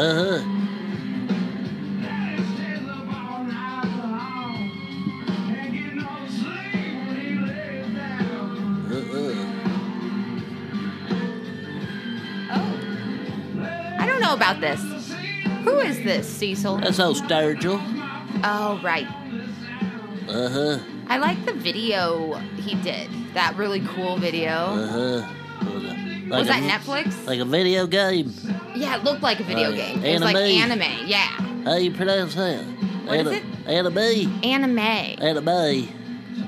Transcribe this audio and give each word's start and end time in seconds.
Uh 0.00 0.14
huh. 0.14 0.40
I 13.98 14.06
don't 14.06 14.22
know 14.22 14.32
about 14.32 14.62
this. 14.62 14.80
Who 15.64 15.80
is 15.80 16.02
this, 16.02 16.26
Cecil? 16.26 16.78
That's 16.78 16.98
old 16.98 17.18
Sturgill. 17.18 17.78
Oh, 18.42 18.80
right. 18.82 19.06
Uh 20.26 20.48
huh. 20.48 20.78
I 21.08 21.18
like 21.18 21.44
the 21.44 21.52
video 21.52 22.36
he 22.56 22.74
did. 22.76 23.10
That 23.34 23.54
really 23.58 23.80
cool 23.80 24.16
video. 24.16 24.48
Uh 24.48 24.86
huh. 25.20 25.34
Was 26.30 26.46
that 26.46 26.62
Netflix? 26.62 27.26
Like 27.26 27.40
a 27.40 27.44
video 27.44 27.86
game. 27.86 28.32
Yeah, 28.74 28.96
it 28.96 29.04
looked 29.04 29.22
like 29.22 29.40
a 29.40 29.44
video 29.44 29.68
Uh, 29.68 29.72
game. 29.72 30.04
It 30.04 30.12
was 30.14 30.22
like 30.22 30.36
anime. 30.36 30.80
anime. 30.82 31.06
Yeah. 31.06 31.26
How 31.64 31.76
you 31.76 31.90
pronounce 31.92 32.34
that? 32.34 32.64
What 33.04 33.20
is 33.20 33.26
it? 33.32 33.42
Anime. 33.66 34.44
Anime. 34.44 34.78
Anime. 34.78 35.88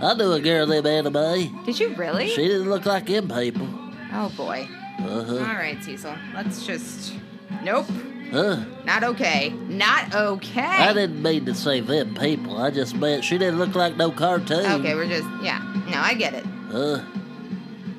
I 0.01 0.15
knew 0.15 0.33
a 0.33 0.41
girl 0.41 0.67
named 0.67 0.87
Anime. 0.87 1.65
Did 1.65 1.79
you 1.79 1.95
really? 1.95 2.29
She 2.29 2.49
didn't 2.49 2.69
look 2.71 2.87
like 2.87 3.07
them 3.07 3.29
people. 3.29 3.69
Oh, 4.13 4.31
boy. 4.37 4.69
Uh-huh. 4.99 5.35
right, 5.39 5.83
Cecil. 5.83 6.15
Let's 6.35 6.65
just. 6.67 7.15
Nope. 7.63 7.87
Huh. 8.31 8.65
Not 8.85 9.05
okay. 9.05 9.51
Not 9.69 10.15
okay. 10.15 10.61
I 10.63 10.93
didn't 10.93 11.23
mean 11.23 11.45
to 11.47 11.55
say 11.55 11.81
them 11.81 12.15
people. 12.15 12.57
I 12.57 12.71
just 12.71 12.97
meant 12.97 13.25
she 13.25 13.37
didn't 13.39 13.59
look 13.59 13.75
like 13.75 13.97
no 13.97 14.11
cartoon. 14.11 14.65
Okay, 14.81 14.95
we're 14.95 15.07
just. 15.09 15.29
Yeah. 15.43 15.61
No, 15.91 15.99
I 16.01 16.15
get 16.15 16.35
it. 16.35 16.45
Uh, 16.73 16.79
Um, 17.01 17.22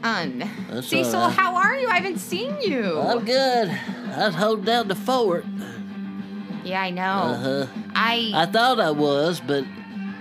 That's 0.04 0.88
Cecil, 0.88 1.20
right. 1.20 1.34
how 1.34 1.56
are 1.56 1.76
you? 1.78 1.88
I 1.88 1.96
haven't 1.96 2.20
seen 2.20 2.56
you. 2.62 3.00
I'm 3.00 3.24
good. 3.24 3.70
I 3.70 4.26
was 4.28 4.36
holding 4.36 4.66
down 4.66 4.88
the 4.90 4.96
fort. 4.96 5.46
yeah, 6.66 6.82
I 6.82 6.90
know. 6.90 7.02
Uh 7.04 7.38
huh. 7.38 7.68
I. 7.96 8.32
I 8.36 8.46
thought 8.46 8.80
I 8.82 8.92
was, 8.92 9.40
but 9.40 9.64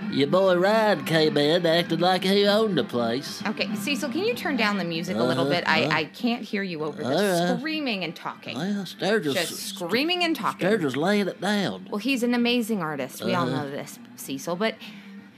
your 0.09 0.27
boy 0.27 0.55
Ryan 0.55 1.03
came 1.05 1.35
in 1.37 1.65
acting 1.65 1.99
like 1.99 2.23
he 2.23 2.47
owned 2.47 2.77
the 2.77 2.83
place. 2.85 3.43
Okay, 3.45 3.73
Cecil, 3.75 4.09
can 4.09 4.23
you 4.23 4.33
turn 4.33 4.55
down 4.55 4.77
the 4.77 4.83
music 4.85 5.17
a 5.17 5.23
little 5.23 5.43
Uh-huh, 5.43 5.49
bit? 5.53 5.67
I, 5.67 5.83
uh. 5.85 5.89
I 5.91 6.03
can't 6.05 6.43
hear 6.43 6.63
you 6.63 6.83
over 6.83 7.03
All 7.03 7.09
right. 7.11 7.57
screaming 7.57 8.03
and 8.05 8.15
talking. 8.15 8.55
Well, 8.55 8.85
Sturgill, 8.85 9.33
Just 9.33 9.53
screaming 9.75 10.23
and 10.23 10.33
talking. 10.35 10.65
Sturgill 10.67 10.95
laying 10.95 11.27
it 11.27 11.41
down. 11.41 11.87
Well, 11.89 11.97
he's 11.97 12.23
an 12.23 12.33
amazing 12.33 12.81
artist. 12.81 13.23
We 13.23 13.33
all 13.33 13.47
Uh-huh. 13.49 13.63
know 13.65 13.69
this, 13.69 13.99
Cecil. 14.15 14.55
But 14.55 14.75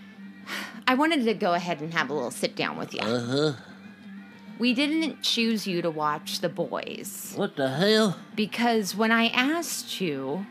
I 0.88 0.94
wanted 0.94 1.24
to 1.26 1.34
go 1.34 1.54
ahead 1.56 1.82
and 1.82 1.94
have 1.96 2.10
a 2.10 2.14
little 2.14 2.30
sit 2.32 2.56
down 2.56 2.78
with 2.78 2.94
you. 2.94 3.00
Uh 3.02 3.26
huh. 3.26 3.54
We 4.60 4.74
didn't 4.74 5.22
choose 5.22 5.68
you 5.68 5.82
to 5.82 5.90
watch 5.90 6.40
The 6.40 6.50
Boys 6.50 7.34
What 7.36 7.56
the 7.56 7.70
hell? 7.70 8.18
because 8.36 8.96
when 8.96 9.12
I 9.12 9.28
asked 9.28 10.00
you, 10.02 10.46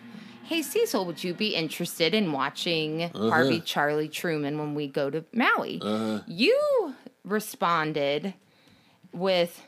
hey, 0.45 0.63
Cecil, 0.63 1.05
would 1.07 1.25
you 1.25 1.33
be 1.35 1.55
interested 1.55 2.13
in 2.15 2.33
watching 2.33 3.11
Harvey 3.15 3.61
Charlie 3.61 4.09
Truman 4.09 4.59
when 4.59 4.75
we 4.75 4.87
go 4.89 5.11
to 5.11 5.25
Maui? 5.33 5.81
Uh-huh. 5.83 6.21
You 6.27 6.95
responded 7.25 8.35
with, 9.13 9.63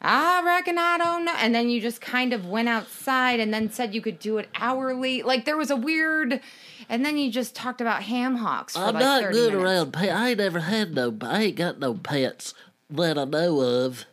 I 0.00 0.42
reckon 0.44 0.78
I 0.78 0.98
don't 0.98 1.24
know. 1.24 1.34
And 1.38 1.54
then 1.54 1.70
you 1.70 1.80
just 1.80 2.00
kind 2.00 2.32
of 2.32 2.46
went 2.46 2.68
outside 2.68 3.38
and 3.40 3.52
then 3.52 3.70
said 3.70 3.94
you 3.94 4.00
could 4.00 4.18
do 4.18 4.38
it 4.38 4.48
hourly. 4.54 5.22
Like 5.22 5.44
there 5.44 5.56
was 5.56 5.70
a 5.70 5.76
weird. 5.76 6.40
And 6.88 7.04
then 7.04 7.16
you 7.18 7.30
just 7.30 7.54
talked 7.54 7.80
about 7.80 8.02
ham 8.04 8.36
hocks 8.36 8.74
for 8.74 8.80
I'm 8.82 8.94
like 8.94 9.02
not 9.02 9.22
30 9.22 9.34
good 9.34 9.52
minutes. 9.52 9.70
around 9.70 9.92
pets. 9.92 10.12
I 10.12 10.28
ain't 10.30 10.38
never 10.38 10.60
had 10.60 10.94
no. 10.94 11.16
I 11.20 11.42
ain't 11.44 11.56
got 11.56 11.78
no 11.78 11.94
pets 11.94 12.54
that 12.90 13.18
I 13.18 13.24
know 13.24 13.60
of. 13.60 14.04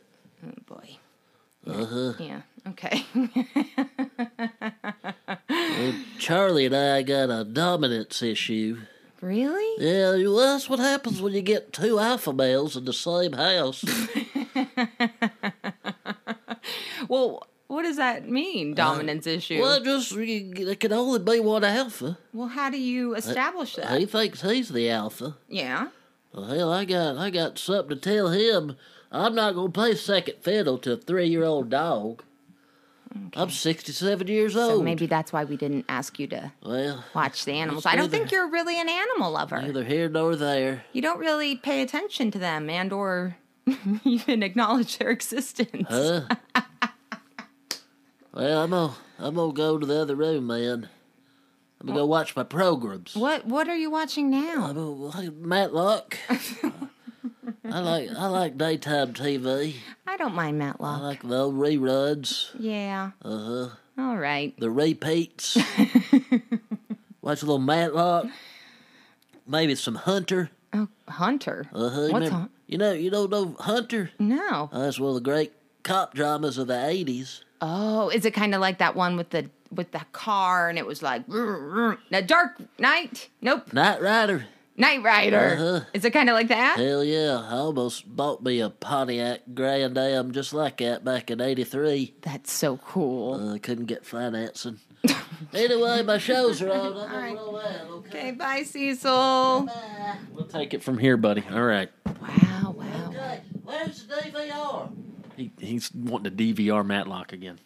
Oh, 0.46 0.52
boy. 0.68 0.98
Uh 1.68 1.86
huh. 1.86 2.14
Yeah. 2.20 2.42
Okay. 2.68 3.06
Charlie 6.20 6.66
and 6.66 6.76
I 6.76 7.02
got 7.04 7.30
a 7.30 7.44
dominance 7.44 8.22
issue. 8.22 8.80
really? 9.22 9.84
Yeah, 9.84 10.12
well, 10.28 10.54
that's 10.54 10.70
what 10.70 10.80
happens 10.80 11.22
when 11.22 11.34
you 11.34 11.42
get 11.42 11.74
two 11.74 12.00
alpha 12.00 12.34
males 12.34 12.76
in 12.76 12.86
the 12.86 12.94
same 12.94 13.34
house. 13.34 13.84
Well, 17.08 17.46
what 17.68 17.84
does 17.84 17.98
that 17.98 18.28
mean, 18.28 18.74
dominance 18.74 19.28
issue? 19.28 19.62
well, 19.62 19.80
just 19.80 20.12
you, 20.12 20.52
there 20.54 20.76
can 20.76 20.92
only 20.92 21.20
be 21.20 21.40
one 21.40 21.64
alpha. 21.64 22.18
Well, 22.34 22.48
how 22.48 22.72
do 22.72 22.80
you 22.80 23.14
establish 23.16 23.76
that? 23.76 24.00
He 24.00 24.08
thinks 24.08 24.42
he's 24.42 24.70
the 24.70 24.90
alpha. 24.90 25.36
Yeah. 25.48 25.90
Well, 26.36 26.46
hell, 26.46 26.74
I 26.74 26.84
got 26.86 27.18
I 27.18 27.30
got 27.30 27.58
something 27.58 27.90
to 27.90 27.96
tell 27.96 28.30
him. 28.30 28.76
I'm 29.12 29.34
not 29.34 29.56
gonna 29.56 29.70
play 29.72 29.96
second 29.96 30.36
fiddle 30.42 30.78
to 30.80 30.94
a 30.94 30.98
three 30.98 31.28
year 31.28 31.44
old 31.46 31.70
dog. 31.70 32.24
I'm 33.34 33.50
67 33.50 34.28
years 34.28 34.58
old. 34.58 34.72
So 34.80 34.84
maybe 34.84 35.06
that's 35.06 35.32
why 35.32 35.46
we 35.46 35.56
didn't 35.56 35.86
ask 35.88 36.20
you 36.20 36.28
to 36.28 36.52
Well, 36.62 37.06
watch 37.14 37.46
the 37.46 37.54
animals. 37.54 37.86
I 37.86 37.96
don't 37.96 38.10
think 38.10 38.30
you're 38.30 38.50
really 38.50 38.78
an 38.78 38.90
animal 38.90 39.32
lover. 39.32 39.62
neither 39.62 39.86
here 39.86 40.10
nor 40.10 40.36
there. 40.36 40.84
You 40.92 41.02
don't 41.02 41.20
really 41.20 41.56
pay 41.56 41.82
attention 41.82 42.30
to 42.32 42.40
them 42.40 42.70
and 42.70 42.92
or 42.92 43.38
even 44.04 44.44
acknowledge 44.44 44.98
their 44.98 45.12
existence. 45.12 45.88
Huh? 45.90 46.24
well, 48.34 48.64
I'm 48.64 48.70
gonna 48.72 48.94
I'm 49.20 49.36
gonna 49.36 49.54
go 49.54 49.78
to 49.78 49.86
the 49.86 50.02
other 50.02 50.16
room, 50.16 50.48
man. 50.48 50.90
I'm 51.86 51.90
gonna 51.90 52.00
go 52.00 52.06
watch 52.08 52.36
my 52.36 52.42
programs. 52.44 53.16
What 53.16 53.46
what 53.46 53.68
are 53.70 53.76
you 53.76 53.92
watching 53.92 54.32
now? 54.32 54.66
I'm 54.66 55.02
like 55.02 55.34
Matlock. 55.34 56.18
I 57.64 57.80
like 57.80 58.10
I 58.10 58.26
like 58.26 58.58
daytime 58.58 59.14
TV. 59.14 59.76
I 60.08 60.18
don't 60.18 60.34
mind 60.34 60.64
I 60.64 60.66
Matlock. 60.66 61.02
like 61.02 61.22
the 61.22 61.38
old 61.38 61.54
reruns. 61.56 62.50
Yeah. 62.58 63.12
Uh 63.24 63.38
huh. 63.38 63.70
All 64.00 64.18
right. 64.18 64.60
The 64.60 64.72
repeats. 64.72 65.58
watch 67.22 67.44
a 67.44 67.46
little 67.46 67.60
Matlock. 67.60 68.26
Maybe 69.46 69.76
some 69.76 69.94
Hunter. 69.96 70.50
Oh, 70.74 70.88
Hunter. 71.08 71.68
Uh 71.72 71.90
huh. 71.90 72.08
What's 72.10 72.32
You 72.66 72.80
know 72.80 72.94
you 72.94 73.12
don't 73.12 73.30
know 73.30 73.56
Hunter. 73.60 74.10
No. 74.18 74.72
Uh, 74.74 74.80
that's 74.80 75.00
one 75.00 75.10
of 75.10 75.16
the 75.16 75.22
great 75.22 75.54
cop 75.84 76.16
dramas 76.16 76.58
of 76.58 76.66
the 76.66 76.74
'80s. 76.74 77.42
Oh, 77.62 78.10
is 78.10 78.26
it 78.26 78.34
kind 78.34 78.56
of 78.56 78.62
like 78.62 78.80
that 78.80 78.96
one 78.96 79.18
with 79.18 79.30
the 79.30 79.52
with 79.76 79.92
the 79.92 80.02
car 80.12 80.70
and 80.70 80.78
it 80.78 80.86
was 80.86 81.02
like 81.02 81.28
the 81.28 82.24
Dark 82.26 82.58
Knight? 82.80 83.30
Nope. 83.42 83.74
Knight 83.74 84.02
Rider. 84.02 84.46
Knight 84.78 85.04
Rider. 85.04 85.56
Uh-huh. 85.58 85.86
Is 85.94 86.04
it 86.04 86.12
kind 86.12 86.30
of 86.30 86.34
like 86.34 86.50
that? 86.50 86.78
Hell 86.78 87.04
yeah, 87.04 87.48
I 87.50 87.58
almost 87.58 88.14
bought 88.14 88.44
me 88.44 88.60
a 88.60 88.70
Pontiac 88.70 89.42
Grand 89.54 89.98
Am 89.98 90.34
just 90.34 90.54
like 90.54 90.78
that 90.78 91.06
back 91.06 91.32
in 91.32 91.40
'83. 91.40 92.16
That's 92.22 92.52
so 92.52 92.78
cool. 92.78 93.36
Uh, 93.36 93.58
couldn't 93.58 93.86
get 93.86 94.06
financing. 94.06 94.80
anyway, 95.54 96.04
my 96.04 96.18
shows 96.18 96.62
are 96.62 96.72
on. 96.72 96.88
I'm 96.98 97.10
gonna 97.10 97.36
roll 97.36 97.58
out, 97.60 97.88
okay? 97.90 98.20
Okay, 98.20 98.32
bye, 98.32 98.64
Cecil. 98.64 99.70
We'll 100.34 100.46
take 100.48 100.74
it 100.74 100.84
from 100.84 100.98
here, 100.98 101.16
buddy. 101.16 101.44
All 101.52 101.64
right. 101.64 101.90
Wow, 102.22 102.76
wow. 102.78 103.10
Okay, 103.10 103.42
where's 103.64 104.06
the 104.08 104.16
DVR? 104.16 104.92
He, 105.38 105.52
he's 105.60 105.94
wanting 105.94 106.36
to 106.36 106.54
DVR 106.54 106.86
Matlock 106.86 107.32
again. 107.32 107.60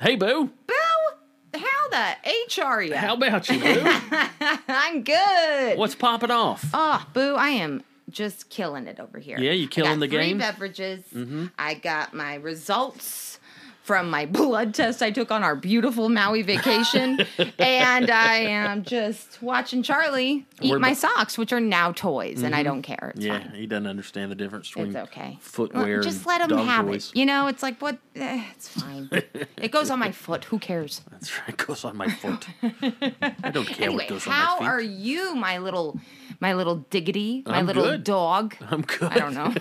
Hey, 0.00 0.16
Boo. 0.16 0.50
Boo! 0.66 1.58
How 1.58 1.88
the 1.90 2.16
H 2.46 2.58
are 2.58 2.82
you? 2.82 2.94
How 2.94 3.14
about 3.14 3.48
you, 3.50 3.58
Boo? 3.60 3.82
I'm 4.68 5.02
good. 5.02 5.76
What's 5.76 5.94
popping 5.94 6.30
off? 6.30 6.64
Oh, 6.72 7.04
Boo, 7.12 7.34
I 7.36 7.50
am 7.50 7.82
just 8.08 8.48
killing 8.48 8.86
it 8.86 8.98
over 8.98 9.18
here. 9.18 9.38
Yeah, 9.38 9.52
you 9.52 9.68
killing 9.68 10.00
the 10.00 10.08
three 10.08 10.28
game? 10.28 10.38
beverages. 10.38 11.04
Mm-hmm. 11.14 11.46
I 11.58 11.74
got 11.74 12.14
my 12.14 12.36
results 12.36 13.39
from 13.82 14.10
my 14.10 14.26
blood 14.26 14.74
test 14.74 15.02
I 15.02 15.10
took 15.10 15.30
on 15.30 15.42
our 15.42 15.56
beautiful 15.56 16.08
Maui 16.08 16.42
vacation. 16.42 17.20
and 17.58 18.10
I 18.10 18.34
am 18.36 18.84
just 18.84 19.42
watching 19.42 19.82
Charlie 19.82 20.46
eat 20.60 20.70
We're 20.72 20.78
my 20.78 20.92
socks, 20.92 21.36
which 21.38 21.52
are 21.52 21.60
now 21.60 21.92
toys, 21.92 22.42
and 22.42 22.54
I 22.54 22.62
don't 22.62 22.82
care. 22.82 23.12
It's 23.16 23.24
yeah, 23.24 23.40
fine. 23.40 23.54
he 23.54 23.66
doesn't 23.66 23.86
understand 23.86 24.30
the 24.30 24.34
difference 24.36 24.68
between 24.68 24.88
It's 24.94 25.08
okay. 25.10 25.38
footwear 25.40 25.94
Well, 25.94 26.02
just 26.02 26.26
let 26.26 26.40
him 26.40 26.56
have 26.58 26.86
toys. 26.86 27.10
it. 27.10 27.18
You 27.18 27.26
know, 27.26 27.46
it's 27.46 27.62
like 27.62 27.78
what? 27.80 27.98
Eh, 28.14 28.44
it's 28.54 28.68
fine. 28.68 29.08
it 29.56 29.70
goes 29.72 29.90
on 29.90 29.98
my 29.98 30.12
foot. 30.12 30.44
Who 30.44 30.58
cares? 30.58 31.00
That's 31.10 31.36
right. 31.38 31.48
It 31.48 31.56
goes 31.56 31.84
on 31.84 31.96
my 31.96 32.08
foot. 32.08 32.46
I 32.62 33.50
don't 33.50 33.66
care 33.66 33.86
Anyway, 33.88 34.04
what 34.04 34.08
goes 34.08 34.24
how 34.24 34.58
on 34.58 34.64
my 34.64 34.66
feet. 34.66 34.72
are 34.74 34.80
you, 34.82 35.34
my 35.34 35.58
little, 35.58 35.98
my 36.40 36.54
little 36.54 36.76
diggity, 36.90 37.42
my 37.46 37.58
I'm 37.58 37.66
little 37.66 37.84
good. 37.84 38.04
dog? 38.04 38.56
I'm 38.70 38.80
good. 38.82 39.12
I 39.12 39.18
don't 39.18 39.34
know. 39.34 39.54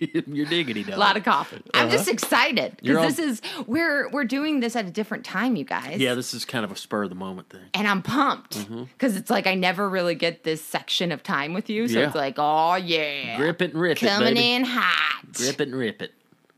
You're 0.26 0.46
diggity 0.46 0.82
dog. 0.84 0.94
A 0.94 0.98
lot 0.98 1.16
of 1.16 1.24
coffee. 1.24 1.62
I'm 1.74 1.90
just 1.90 2.08
excited 2.08 2.72
Uh-huh. 2.72 2.76
Because 2.82 2.96
all- 2.98 3.06
this 3.08 3.18
is 3.18 3.42
we're 3.66 4.08
we're 4.10 4.24
doing 4.24 4.60
this 4.60 4.76
at 4.76 4.84
a 4.86 4.90
different 4.90 5.24
time, 5.24 5.56
you 5.56 5.64
guys. 5.64 5.98
Yeah, 6.00 6.14
this 6.14 6.34
is 6.34 6.44
kind 6.44 6.64
of 6.64 6.70
a 6.70 6.76
spur 6.76 7.04
of 7.04 7.08
the 7.10 7.14
moment 7.16 7.48
thing. 7.50 7.62
and 7.74 7.86
I'm 7.88 8.02
pumped 8.02 8.58
Mm-hmm. 8.58 8.84
because 8.84 9.16
it's 9.16 9.30
like 9.30 9.46
I 9.46 9.54
never 9.54 9.88
really 9.88 10.14
get 10.14 10.44
this 10.44 10.62
section 10.64 11.12
of 11.12 11.22
time 11.22 11.54
with 11.54 11.70
you, 11.70 11.88
so 11.88 11.98
Yeah. 12.00 12.06
it's 12.06 12.14
like, 12.14 12.34
oh 12.38 12.74
yeah, 12.76 13.36
Grip 13.36 13.62
it 13.62 13.72
and 13.72 13.80
rip 13.80 13.98
coming 13.98 14.12
it, 14.12 14.16
coming 14.18 14.36
in 14.36 14.64
hot. 14.64 15.32
Grip 15.32 15.60
it 15.60 15.68
and 15.68 15.76
rip 15.76 16.02
it. 16.02 16.12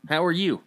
How 0.09 0.23
are 0.25 0.31
you? 0.31 0.61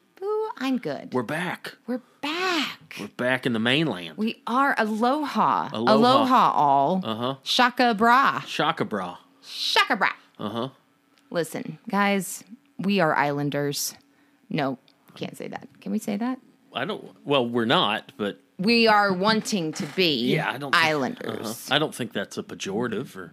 I'm 0.61 0.79
good. 0.79 1.13
We're 1.15 1.23
back. 1.23 1.75
We're 1.87 2.01
back. 2.21 2.97
We're 2.99 3.09
back 3.09 3.47
in 3.47 3.53
the 3.53 3.59
mainland. 3.61 4.17
We 4.17 4.43
are 4.47 4.75
aloha, 4.77 5.71
Aloha. 5.73 5.93
aloha, 5.95 6.51
all. 6.53 7.01
Uh 7.05 7.15
huh. 7.15 7.35
Shaka 7.45 7.95
bra, 7.95 8.41
Shaka 8.41 8.85
bra. 8.85 9.19
shaka 9.43 9.97
bra. 9.97 10.11
Uh 10.39 10.49
huh. 10.49 10.69
Listen, 11.31 11.79
guys, 11.89 12.43
we 12.79 12.99
are 13.01 13.15
islanders. 13.15 13.95
No, 14.51 14.79
can't 15.15 15.37
say 15.37 15.49
that. 15.49 15.69
Can 15.81 15.93
we 15.93 15.99
say 15.99 16.17
that? 16.17 16.41
I 16.75 16.85
don't. 16.85 17.05
Well, 17.25 17.47
we're 17.49 17.65
not, 17.65 18.13
but 18.17 18.41
We 18.59 18.89
are 18.89 19.13
wanting 19.13 19.73
to 19.75 19.87
be 19.95 20.33
yeah, 20.35 20.51
I 20.51 20.59
don't. 20.59 20.73
think- 20.73 20.85
islanders. 20.85 21.47
uh-huh. 21.69 21.75
I 21.75 21.79
don't 21.79 21.95
think 21.95 22.13
that's 22.13 22.37
a 22.37 22.43
pejorative, 22.43 23.17
or 23.17 23.33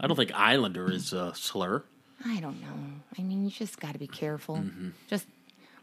I 0.00 0.06
don't 0.06 0.16
think 0.16 0.32
islander 0.34 0.90
is 0.90 1.12
a 1.12 1.34
slur. 1.34 1.82
I 2.24 2.40
don't 2.40 2.60
know. 2.62 2.68
I 3.18 3.22
mean, 3.22 3.44
you 3.44 3.50
just 3.50 3.78
got 3.80 3.92
to 3.92 3.98
be 3.98 4.06
careful. 4.06 4.56
Mm-hmm. 4.56 4.88
Just 5.08 5.26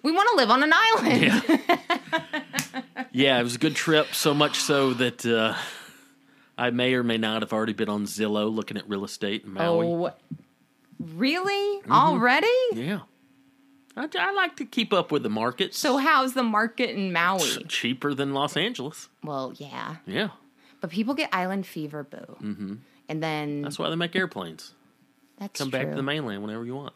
we 0.03 0.11
want 0.11 0.29
to 0.31 0.35
live 0.37 0.49
on 0.49 0.63
an 0.63 0.71
island. 0.73 1.21
Yeah. 1.21 2.81
yeah, 3.11 3.39
it 3.39 3.43
was 3.43 3.55
a 3.55 3.59
good 3.59 3.75
trip. 3.75 4.13
So 4.13 4.33
much 4.33 4.59
so 4.59 4.93
that 4.95 5.25
uh, 5.25 5.55
I 6.57 6.69
may 6.71 6.93
or 6.93 7.03
may 7.03 7.17
not 7.17 7.41
have 7.41 7.53
already 7.53 7.73
been 7.73 7.89
on 7.89 8.05
Zillow 8.05 8.53
looking 8.53 8.77
at 8.77 8.87
real 8.89 9.03
estate 9.05 9.43
in 9.45 9.53
Maui. 9.53 9.87
Oh, 9.87 10.13
really? 10.99 11.79
Mm-hmm. 11.81 11.91
Already? 11.91 12.47
Yeah. 12.73 12.99
I, 13.97 14.07
I 14.17 14.31
like 14.31 14.55
to 14.57 14.65
keep 14.65 14.93
up 14.93 15.11
with 15.11 15.23
the 15.23 15.29
markets. 15.29 15.77
So 15.77 15.97
how's 15.97 16.33
the 16.33 16.43
market 16.43 16.91
in 16.91 17.11
Maui? 17.11 17.63
cheaper 17.67 18.13
than 18.13 18.33
Los 18.33 18.55
Angeles. 18.55 19.09
Well, 19.23 19.53
yeah, 19.57 19.97
Yeah. 20.05 20.29
but 20.79 20.89
people 20.89 21.13
get 21.13 21.29
island 21.33 21.65
fever, 21.65 22.03
boo. 22.03 22.37
Mm-hmm. 22.41 22.73
And 23.09 23.21
then 23.21 23.61
That's 23.61 23.77
why 23.77 23.89
they 23.89 23.95
make 23.97 24.15
airplanes. 24.15 24.73
that's 25.37 25.59
Come 25.59 25.69
true. 25.69 25.79
back 25.79 25.89
to 25.89 25.95
the 25.95 26.03
mainland 26.03 26.41
whenever 26.41 26.63
you 26.65 26.75
want. 26.75 26.93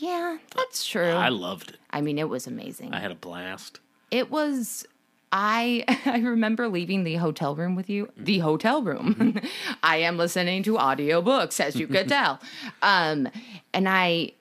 Yeah, 0.00 0.38
that's 0.54 0.86
true. 0.86 1.10
I 1.10 1.26
I, 1.26 1.28
loved 1.28 1.70
it. 1.70 1.76
I 1.90 2.00
mean, 2.00 2.18
it 2.18 2.28
was 2.28 2.46
amazing. 2.46 2.94
I 2.94 3.00
had 3.00 3.10
a 3.10 3.16
blast. 3.16 3.80
it 4.10 4.30
was. 4.30 4.86
I 5.32 5.84
I 6.06 6.20
remember 6.20 6.68
leaving 6.68 7.02
the 7.04 7.16
hotel 7.16 7.54
room 7.56 7.74
with 7.74 7.90
you. 7.90 8.06
Mm-hmm. 8.06 8.24
The 8.24 8.38
hotel 8.38 8.82
room. 8.82 9.40
I 9.82 9.96
am 9.98 10.16
listening 10.16 10.62
to 10.62 10.74
audiobooks, 10.74 11.58
as 11.60 11.74
you 11.76 11.88
could 11.88 12.08
tell. 12.16 12.40
Um, 12.80 13.28
and 13.74 13.88
I 13.88 14.32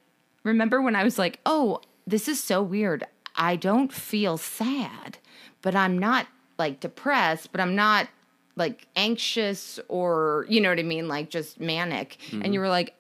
remember 0.44 0.80
when 0.82 0.96
I 0.96 1.04
was 1.04 1.18
like, 1.18 1.40
"Oh, 1.46 1.82
this 2.06 2.28
is 2.28 2.42
so 2.42 2.62
weird. 2.62 3.04
I 3.36 3.56
don't 3.56 3.92
feel 3.92 4.38
sad, 4.38 5.18
but 5.64 5.76
I'm 5.76 5.98
not 5.98 6.28
like 6.60 6.80
depressed, 6.80 7.52
but 7.52 7.60
I'm 7.62 7.76
not 7.76 8.08
like 8.56 8.88
anxious 8.96 9.80
or 9.90 10.46
you 10.50 10.62
know 10.62 10.70
what 10.70 10.80
I 10.80 10.84
mean, 10.84 11.08
like 11.08 11.30
just 11.32 11.60
manic." 11.60 12.18
Mm-hmm. 12.28 12.44
And 12.44 12.54
you 12.54 12.60
were 12.60 12.70
like. 12.70 12.94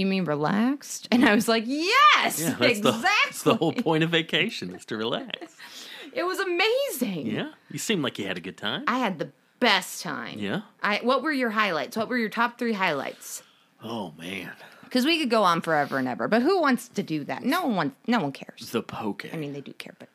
"Uh, 0.00 0.02
You 0.02 0.06
mean 0.06 0.24
relaxed? 0.24 1.08
And 1.12 1.24
I 1.24 1.34
was 1.34 1.46
like, 1.48 1.64
yes, 1.66 2.40
Yeah, 2.40 2.54
that's, 2.58 2.78
exactly. 2.78 2.80
the, 2.80 2.92
that's 2.92 3.42
the 3.42 3.54
whole 3.54 3.72
point 3.72 4.02
of 4.04 4.10
vacation 4.10 4.74
is 4.74 4.84
to 4.86 4.96
relax. 4.96 5.56
It 6.12 6.24
was 6.24 6.40
amazing. 6.40 7.28
Yeah. 7.28 7.50
You 7.70 7.78
seem 7.78 8.02
like 8.02 8.18
you 8.18 8.26
had 8.26 8.36
a 8.36 8.40
good 8.40 8.56
time. 8.56 8.82
I 8.88 8.98
had 8.98 9.20
the 9.20 9.30
best 9.60 10.02
time. 10.02 10.40
Yeah. 10.40 10.62
I 10.82 10.98
what 11.04 11.22
were 11.22 11.30
your 11.30 11.50
highlights? 11.50 11.96
What 11.96 12.08
were 12.08 12.18
your 12.18 12.28
top 12.28 12.58
three 12.58 12.72
highlights? 12.72 13.44
Oh, 13.80 14.12
man. 14.18 14.50
Because 14.82 15.04
we 15.06 15.20
could 15.20 15.30
go 15.30 15.44
on 15.44 15.60
forever 15.60 15.98
and 15.98 16.08
ever, 16.08 16.26
but 16.26 16.42
who 16.42 16.60
wants 16.60 16.88
to 16.88 17.04
do 17.04 17.22
that? 17.24 17.44
No 17.44 17.62
one 17.62 17.76
wants. 17.76 17.96
No 18.08 18.18
one 18.18 18.32
cares. 18.32 18.70
The 18.72 18.82
poke. 18.82 19.24
I 19.32 19.36
mean, 19.36 19.52
they 19.52 19.60
do 19.60 19.72
care, 19.72 19.94
but 20.00 20.08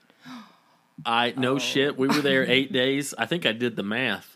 I 1.06 1.34
Oh. 1.38 1.40
no 1.40 1.60
shit. 1.60 1.98
We 1.98 2.08
were 2.10 2.16
there 2.22 2.44
eight 2.44 2.74
days. 2.84 3.14
I 3.18 3.26
think 3.26 3.46
I 3.46 3.54
did 3.54 3.78
the 3.78 3.84
math. 3.84 4.35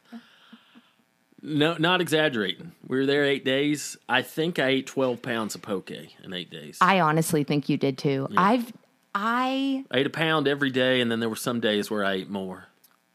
No, 1.41 1.75
not 1.77 2.01
exaggerating. 2.01 2.73
We 2.87 2.97
were 2.97 3.05
there 3.05 3.23
eight 3.25 3.45
days. 3.45 3.97
I 4.09 4.21
think 4.21 4.59
I 4.59 4.67
ate 4.67 4.87
twelve 4.87 5.21
pounds 5.21 5.55
of 5.55 5.61
poke 5.61 5.89
in 5.91 6.33
eight 6.33 6.49
days. 6.49 6.77
I, 6.81 6.99
honestly 6.99 7.43
think 7.43 7.69
you 7.69 7.77
did 7.77 7.97
too. 7.97 8.27
I've 8.35 8.71
I 9.15 9.85
ate 9.93 10.05
a 10.05 10.09
pound 10.09 10.47
every 10.47 10.69
day, 10.69 11.01
and 11.01 11.09
then 11.11 11.19
there 11.19 11.29
were 11.29 11.35
some 11.35 11.59
days 11.59 11.89
where 11.89 12.03
I 12.03 12.13
ate 12.13 12.29
more. 12.29 12.65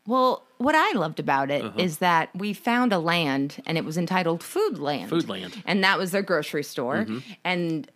well, 0.07 0.43
what 0.59 0.75
I 0.75 0.93
loved 0.93 1.21
about 1.21 1.51
it 1.51 1.65
is 1.79 1.95
Uh-huh. 1.95 2.01
that 2.01 2.31
we 2.35 2.53
found 2.55 2.93
a 2.93 2.99
land 2.99 3.63
and 3.67 3.77
it 3.77 3.85
was 3.85 3.99
entitled 3.99 4.43
Food 4.43 4.79
Land. 4.79 5.11
Foodland. 5.11 5.51
Mm-hmm. 5.51 5.61
and 5.67 5.85
that 5.85 5.99
was 5.99 6.11
their 6.13 6.23
grocery 6.23 6.63
store. 6.63 7.07
And 7.45 7.91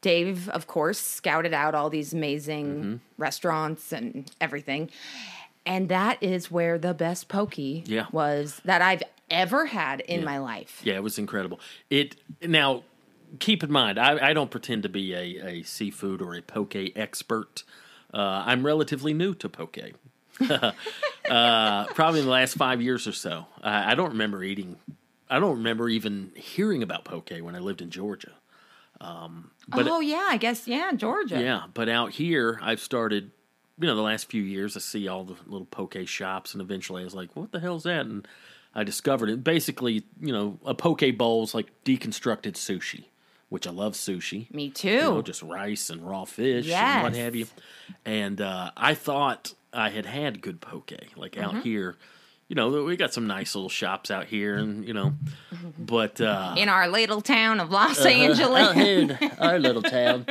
Dave, 0.00 0.48
of 0.50 0.66
course, 0.66 0.98
scouted 0.98 1.52
out 1.52 1.74
all 1.74 1.90
these 1.90 2.12
amazing 2.14 2.66
Mm-hmm. 2.74 2.96
restaurants 3.18 3.92
and 3.92 4.30
everything. 4.40 4.90
And 5.66 5.88
that 5.90 6.22
is 6.22 6.50
where 6.50 6.78
the 6.78 6.94
best 6.94 7.28
pokey 7.28 7.84
Yeah. 7.86 8.06
was 8.12 8.60
that 8.64 8.80
I've 8.82 9.02
ever 9.34 9.66
had 9.66 10.00
in 10.00 10.24
my 10.24 10.38
life. 10.38 10.80
Yeah, 10.82 10.94
it 10.94 11.02
was 11.02 11.18
incredible. 11.18 11.60
It 11.90 12.16
now 12.42 12.84
keep 13.38 13.62
in 13.62 13.70
mind, 13.70 13.98
I, 13.98 14.30
I 14.30 14.32
don't 14.32 14.50
pretend 14.50 14.84
to 14.84 14.88
be 14.88 15.12
a, 15.14 15.46
a 15.46 15.62
seafood 15.62 16.22
or 16.22 16.34
a 16.34 16.42
poke 16.42 16.76
expert. 16.96 17.64
Uh, 18.12 18.44
I'm 18.46 18.64
relatively 18.64 19.12
new 19.12 19.34
to 19.34 19.48
poke. 19.48 19.78
uh, 21.30 21.84
probably 21.94 22.20
in 22.20 22.26
the 22.26 22.32
last 22.32 22.54
five 22.54 22.80
years 22.80 23.06
or 23.06 23.12
so. 23.12 23.46
I, 23.62 23.92
I 23.92 23.94
don't 23.94 24.10
remember 24.10 24.42
eating. 24.42 24.76
I 25.28 25.40
don't 25.40 25.58
remember 25.58 25.88
even 25.88 26.32
hearing 26.34 26.82
about 26.82 27.04
poke 27.04 27.30
when 27.40 27.54
I 27.54 27.58
lived 27.58 27.82
in 27.82 27.90
Georgia. 27.90 28.32
But- 29.68 29.88
oh 29.88 30.00
yeah, 30.00 30.26
I 30.28 30.36
guess 30.36 30.66
yeah, 30.68 30.92
Georgia. 30.92 31.40
Yeah, 31.40 31.62
but 31.72 31.88
out 31.88 32.12
here, 32.12 32.58
I've 32.62 32.80
started. 32.80 33.30
You 33.76 33.88
know, 33.88 33.96
the 33.96 34.02
last 34.02 34.30
few 34.30 34.42
years, 34.42 34.76
I 34.76 34.80
see 34.80 35.08
all 35.08 35.24
the 35.24 35.34
little 35.46 35.66
poke 35.66 35.96
shops, 36.06 36.52
and 36.52 36.62
eventually, 36.62 37.02
I 37.02 37.04
was 37.04 37.14
like, 37.14 37.34
"What 37.34 37.50
the 37.50 37.58
hell's 37.58 37.82
that?" 37.82 38.06
And 38.06 38.26
I 38.74 38.84
discovered 38.84 39.30
it. 39.30 39.44
Basically, 39.44 40.04
you 40.20 40.32
know, 40.32 40.58
a 40.64 40.74
poke 40.74 41.02
bowl 41.16 41.44
is 41.44 41.54
like 41.54 41.66
deconstructed 41.84 42.52
sushi, 42.54 43.04
which 43.48 43.66
I 43.66 43.70
love 43.70 43.94
sushi. 43.94 44.52
Me 44.52 44.70
too. 44.70 44.88
You 44.88 45.00
know, 45.00 45.22
just 45.22 45.42
rice 45.42 45.90
and 45.90 46.06
raw 46.06 46.24
fish 46.24 46.68
and 46.70 47.02
what 47.02 47.14
have 47.14 47.36
you. 47.36 47.46
And 48.04 48.40
uh, 48.40 48.72
I 48.76 48.94
thought 48.94 49.54
I 49.72 49.90
had 49.90 50.06
had 50.06 50.40
good 50.40 50.60
poke, 50.60 50.92
like 51.16 51.38
out 51.38 51.62
here. 51.62 51.96
You 52.48 52.56
know, 52.56 52.84
we 52.84 52.96
got 52.96 53.14
some 53.14 53.26
nice 53.26 53.54
little 53.54 53.70
shops 53.70 54.10
out 54.10 54.26
here, 54.26 54.56
and 54.56 54.86
you 54.86 54.92
know, 54.92 55.14
but 55.78 56.20
uh, 56.20 56.54
in 56.58 56.68
our 56.68 56.88
little 56.88 57.22
town 57.22 57.58
of 57.58 57.70
Los 57.70 58.00
out 58.00 58.06
Angeles. 58.06 58.74
here 58.74 59.00
in 59.20 59.30
our 59.38 59.58
little 59.58 59.82
town. 59.82 60.26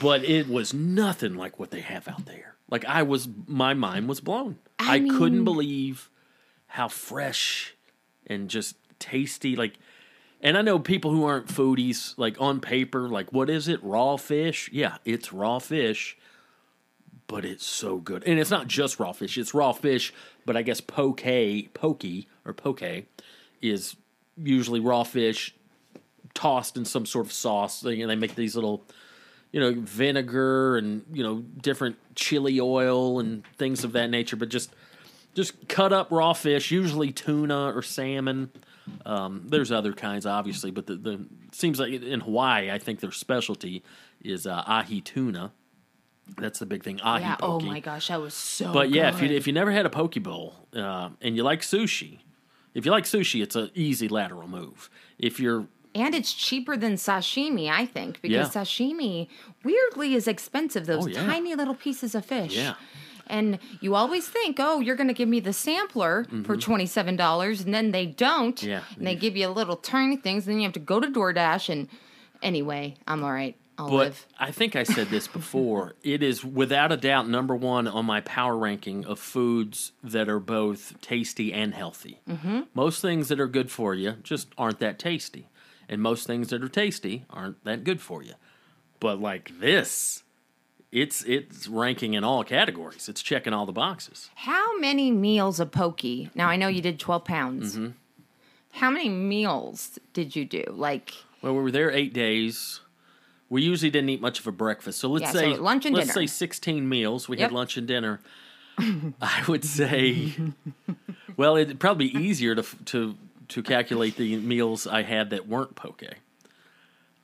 But 0.00 0.24
it 0.24 0.48
was 0.48 0.72
nothing 0.72 1.34
like 1.34 1.58
what 1.58 1.70
they 1.72 1.80
have 1.80 2.06
out 2.06 2.24
there. 2.26 2.54
Like 2.70 2.84
I 2.84 3.02
was, 3.02 3.28
my 3.46 3.74
mind 3.74 4.08
was 4.08 4.20
blown. 4.20 4.58
I, 4.78 4.94
I 4.94 5.00
couldn't 5.00 5.44
believe 5.44 6.08
how 6.72 6.88
fresh 6.88 7.74
and 8.26 8.48
just 8.48 8.76
tasty. 8.98 9.56
Like, 9.56 9.74
and 10.40 10.56
I 10.56 10.62
know 10.62 10.78
people 10.78 11.10
who 11.10 11.24
aren't 11.24 11.48
foodies, 11.48 12.14
like 12.16 12.40
on 12.40 12.60
paper, 12.60 13.10
like 13.10 13.30
what 13.30 13.50
is 13.50 13.68
it? 13.68 13.78
Raw 13.82 14.16
fish? 14.16 14.70
Yeah, 14.72 14.96
it's 15.04 15.32
raw 15.32 15.58
fish. 15.58 16.16
But 17.26 17.44
it's 17.44 17.64
so 17.64 17.96
good, 17.98 18.24
and 18.24 18.38
it's 18.38 18.50
not 18.50 18.66
just 18.66 18.98
raw 19.00 19.12
fish. 19.12 19.38
It's 19.38 19.54
raw 19.54 19.72
fish, 19.72 20.12
but 20.44 20.54
I 20.54 20.60
guess 20.62 20.82
poke, 20.82 21.22
pokey 21.72 22.28
or 22.44 22.52
poke, 22.52 22.82
is 23.62 23.96
usually 24.36 24.80
raw 24.80 25.02
fish 25.02 25.54
tossed 26.34 26.76
in 26.76 26.84
some 26.84 27.06
sort 27.06 27.24
of 27.24 27.32
sauce. 27.32 27.82
And 27.84 28.10
they 28.10 28.16
make 28.16 28.34
these 28.34 28.54
little, 28.54 28.84
you 29.50 29.60
know, 29.60 29.74
vinegar 29.78 30.76
and 30.76 31.04
you 31.12 31.22
know 31.22 31.42
different 31.62 31.96
chili 32.14 32.60
oil 32.60 33.18
and 33.18 33.46
things 33.56 33.84
of 33.84 33.92
that 33.92 34.10
nature. 34.10 34.36
But 34.36 34.50
just 34.50 34.74
just 35.34 35.68
cut 35.68 35.92
up 35.92 36.08
raw 36.10 36.32
fish, 36.32 36.70
usually 36.70 37.12
tuna 37.12 37.72
or 37.74 37.82
salmon. 37.82 38.50
Um, 39.06 39.44
there's 39.46 39.70
other 39.70 39.92
kinds, 39.92 40.26
obviously, 40.26 40.70
but 40.70 40.86
the, 40.86 40.96
the 40.96 41.12
it 41.12 41.54
seems 41.54 41.78
like 41.78 41.92
in 41.92 42.20
Hawaii, 42.20 42.70
I 42.70 42.78
think 42.78 43.00
their 43.00 43.12
specialty 43.12 43.82
is 44.22 44.46
uh, 44.46 44.62
ahi 44.66 45.00
tuna. 45.00 45.52
That's 46.36 46.58
the 46.58 46.66
big 46.66 46.82
thing. 46.82 47.00
Ahi 47.00 47.20
yeah. 47.20 47.36
Oh 47.42 47.60
my 47.60 47.80
gosh, 47.80 48.08
that 48.08 48.20
was 48.20 48.34
so. 48.34 48.72
But 48.72 48.90
yeah, 48.90 49.08
if 49.10 49.20
you 49.22 49.28
if 49.28 49.46
you 49.46 49.52
never 49.52 49.70
had 49.70 49.86
a 49.86 49.90
poke 49.90 50.14
bowl 50.22 50.54
uh, 50.74 51.10
and 51.20 51.36
you 51.36 51.42
like 51.42 51.60
sushi, 51.60 52.18
if 52.74 52.84
you 52.84 52.90
like 52.90 53.04
sushi, 53.04 53.42
it's 53.42 53.56
an 53.56 53.70
easy 53.74 54.08
lateral 54.08 54.48
move. 54.48 54.88
If 55.18 55.38
you're 55.38 55.66
And 55.94 56.14
it's 56.14 56.32
cheaper 56.32 56.76
than 56.76 56.94
sashimi, 56.94 57.70
I 57.70 57.86
think, 57.86 58.20
because 58.22 58.54
Yeah. 58.54 58.62
sashimi 58.62 59.28
weirdly 59.62 60.14
is 60.14 60.26
expensive. 60.26 60.86
Those 60.86 61.04
Oh, 61.04 61.08
yeah. 61.08 61.26
tiny 61.26 61.54
little 61.54 61.74
pieces 61.74 62.14
of 62.14 62.24
fish. 62.24 62.56
Yeah. 62.56 62.74
And 63.26 63.58
you 63.80 63.94
always 63.94 64.26
think, 64.28 64.56
oh, 64.60 64.80
you're 64.80 64.96
going 64.96 65.08
to 65.08 65.14
give 65.14 65.28
me 65.28 65.40
the 65.40 65.52
sampler 65.52 66.24
for 66.44 66.56
$27, 66.56 67.64
and 67.64 67.74
then 67.74 67.90
they 67.92 68.06
don't. 68.06 68.56
Mm-hmm. 68.56 68.68
Yeah. 68.68 68.82
And 68.96 69.06
they 69.06 69.14
give 69.14 69.36
you 69.36 69.48
a 69.48 69.50
little 69.50 69.76
tiny 69.76 70.16
things, 70.16 70.46
and 70.46 70.54
then 70.54 70.60
you 70.60 70.66
have 70.66 70.74
to 70.74 70.80
go 70.80 71.00
to 71.00 71.08
DoorDash. 71.08 71.68
And 71.68 71.88
anyway, 72.42 72.94
I'm 73.06 73.22
all 73.24 73.32
right. 73.32 73.56
I'll 73.78 73.88
But 73.88 73.96
live. 73.96 74.26
I 74.38 74.50
think 74.50 74.76
I 74.76 74.82
said 74.82 75.08
this 75.08 75.26
before. 75.40 75.94
it 76.02 76.22
is 76.22 76.44
without 76.44 76.92
a 76.92 76.96
doubt 76.96 77.26
number 77.28 77.56
one 77.56 77.88
on 77.88 78.04
my 78.04 78.20
power 78.20 78.56
ranking 78.56 79.06
of 79.06 79.18
foods 79.18 79.92
that 80.04 80.28
are 80.28 80.38
both 80.40 81.00
tasty 81.00 81.52
and 81.54 81.72
healthy. 81.72 82.20
Mm-hmm. 82.28 82.60
Most 82.74 83.00
things 83.00 83.28
that 83.28 83.40
are 83.40 83.46
good 83.48 83.70
for 83.70 83.94
you 83.94 84.12
just 84.22 84.48
aren't 84.58 84.78
that 84.80 84.98
tasty, 84.98 85.48
and 85.88 86.02
most 86.02 86.26
things 86.26 86.48
that 86.50 86.62
are 86.62 86.68
tasty 86.68 87.24
aren't 87.30 87.64
that 87.64 87.82
good 87.84 88.00
for 88.02 88.22
you. 88.22 88.34
But 89.00 89.20
like 89.20 89.52
this, 89.58 90.22
it's 90.92 91.22
it's 91.24 91.66
ranking 91.68 92.14
in 92.14 92.22
all 92.22 92.44
categories. 92.44 93.08
It's 93.08 93.22
checking 93.22 93.52
all 93.52 93.66
the 93.66 93.72
boxes. 93.72 94.30
How 94.34 94.78
many 94.78 95.10
meals 95.10 95.58
of 95.58 95.72
pokey? 95.72 96.30
Now, 96.34 96.48
I 96.48 96.56
know 96.56 96.68
you 96.68 96.82
did 96.82 97.00
12 97.00 97.24
pounds. 97.24 97.74
Mm-hmm. 97.76 97.88
How 98.72 98.90
many 98.90 99.08
meals 99.08 99.98
did 100.12 100.34
you 100.36 100.44
do? 100.44 100.64
Like, 100.70 101.12
Well, 101.42 101.54
we 101.54 101.62
were 101.62 101.70
there 101.70 101.90
eight 101.90 102.12
days. 102.14 102.80
We 103.50 103.62
usually 103.62 103.90
didn't 103.90 104.08
eat 104.08 104.20
much 104.22 104.38
of 104.40 104.46
a 104.46 104.52
breakfast, 104.52 104.98
so 104.98 105.08
let's 105.10 105.22
Yeah, 105.24 105.32
so 105.32 105.38
say 105.38 105.56
lunch 105.56 105.84
and 105.84 105.94
let's 105.94 106.08
dinner. 106.14 106.26
say 106.26 106.26
sixteen 106.26 106.88
meals. 106.88 107.28
We 107.28 107.36
Yep. 107.38 107.50
had 107.50 107.52
lunch 107.54 107.76
and 107.76 107.86
dinner. 107.86 108.20
I 108.78 109.44
would 109.48 109.64
say, 109.64 110.32
well, 111.36 111.56
it'd 111.56 111.78
probably 111.80 112.08
be 112.08 112.18
easier 112.18 112.54
to 112.54 112.64
to 112.86 113.16
to 113.48 113.62
calculate 113.62 114.16
the 114.16 114.36
meals 114.36 114.86
I 114.86 115.02
had 115.02 115.28
that 115.30 115.46
weren't 115.46 115.74
poke. 115.74 116.02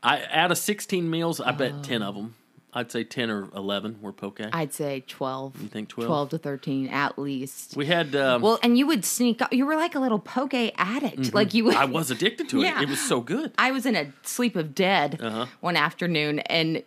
I 0.03 0.25
out 0.31 0.53
of 0.53 0.59
sixteen 0.59 1.09
meals, 1.09 1.41
I 1.41 1.53
bet 1.53 1.83
ten 1.83 2.03
of 2.03 2.15
them. 2.15 2.35
I'd 2.79 2.91
say 2.93 3.05
ten 3.05 3.29
or 3.31 3.49
eleven 3.55 3.99
were 4.01 4.13
poke. 4.13 4.41
I'd 4.53 4.73
say 4.73 5.05
12. 5.07 5.61
You 5.63 5.69
think 5.69 5.89
12? 5.89 6.07
12 6.09 6.29
to 6.31 6.39
13 6.39 6.89
at 6.89 7.19
least. 7.19 7.77
we 7.77 7.87
had. 7.87 8.15
Um, 8.15 8.43
Well, 8.43 8.59
and 8.63 8.79
you 8.79 8.87
would 8.87 9.05
sneak 9.05 9.43
up. 9.43 9.53
You 9.53 9.67
were 9.67 9.77
like 9.77 9.95
a 9.95 10.01
little 10.01 10.19
poke 10.21 10.55
addict. 10.55 11.35
Like 11.35 11.55
you 11.55 11.65
would. 11.65 11.75
Mm-hmm. 11.75 11.83
I 11.83 11.99
was 11.99 12.11
addicted 12.11 12.49
to 12.51 12.61
it. 12.61 12.65
Yeah. 12.65 12.83
It 12.83 12.89
was 12.89 13.01
so 13.01 13.21
good. 13.21 13.53
I 13.59 13.71
was 13.73 13.85
in 13.87 13.97
a 13.97 14.13
sleep 14.23 14.55
of 14.57 14.75
dead 14.75 15.21
Uh-huh. 15.21 15.47
one 15.61 15.77
afternoon, 15.77 16.39
and 16.41 16.83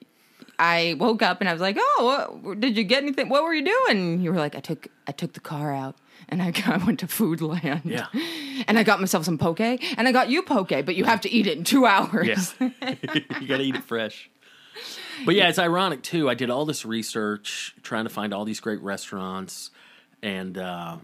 I 0.59 0.95
woke 0.99 1.21
up 1.23 1.41
and 1.41 1.49
I 1.49 1.53
was 1.53 1.61
like, 1.61 1.77
"Oh, 1.79 2.39
what, 2.41 2.59
did 2.59 2.77
you 2.77 2.83
get 2.83 3.01
anything? 3.03 3.29
What 3.29 3.43
were 3.43 3.53
you 3.53 3.65
doing?" 3.65 4.21
You 4.21 4.31
were 4.31 4.37
like, 4.37 4.55
"I 4.55 4.59
took 4.59 4.87
I 5.07 5.11
took 5.11 5.33
the 5.33 5.39
car 5.39 5.73
out." 5.73 5.95
And 6.29 6.41
I, 6.41 6.53
I 6.67 6.77
went 6.85 6.99
to 6.99 7.07
Foodland. 7.07 7.81
Yeah. 7.83 8.07
And 8.67 8.77
I 8.77 8.83
got 8.83 8.99
myself 8.99 9.25
some 9.25 9.39
poke, 9.39 9.59
and 9.59 10.07
I 10.07 10.11
got 10.11 10.29
you 10.29 10.43
poke, 10.43 10.69
but 10.69 10.95
you 10.95 11.03
have 11.05 11.19
to 11.21 11.29
eat 11.31 11.47
it 11.47 11.57
in 11.57 11.63
two 11.63 11.87
hours. 11.87 12.53
Yeah. 12.59 12.69
you 13.41 13.47
got 13.47 13.57
to 13.57 13.63
eat 13.63 13.75
it 13.75 13.83
fresh. 13.83 14.29
But 15.25 15.35
yeah, 15.35 15.49
it's 15.49 15.59
ironic 15.59 16.01
too. 16.01 16.29
I 16.29 16.33
did 16.33 16.49
all 16.49 16.65
this 16.65 16.85
research 16.85 17.75
trying 17.83 18.05
to 18.05 18.09
find 18.09 18.33
all 18.33 18.45
these 18.45 18.59
great 18.59 18.81
restaurants, 18.81 19.71
and 20.21 20.57
uh, 20.57 20.97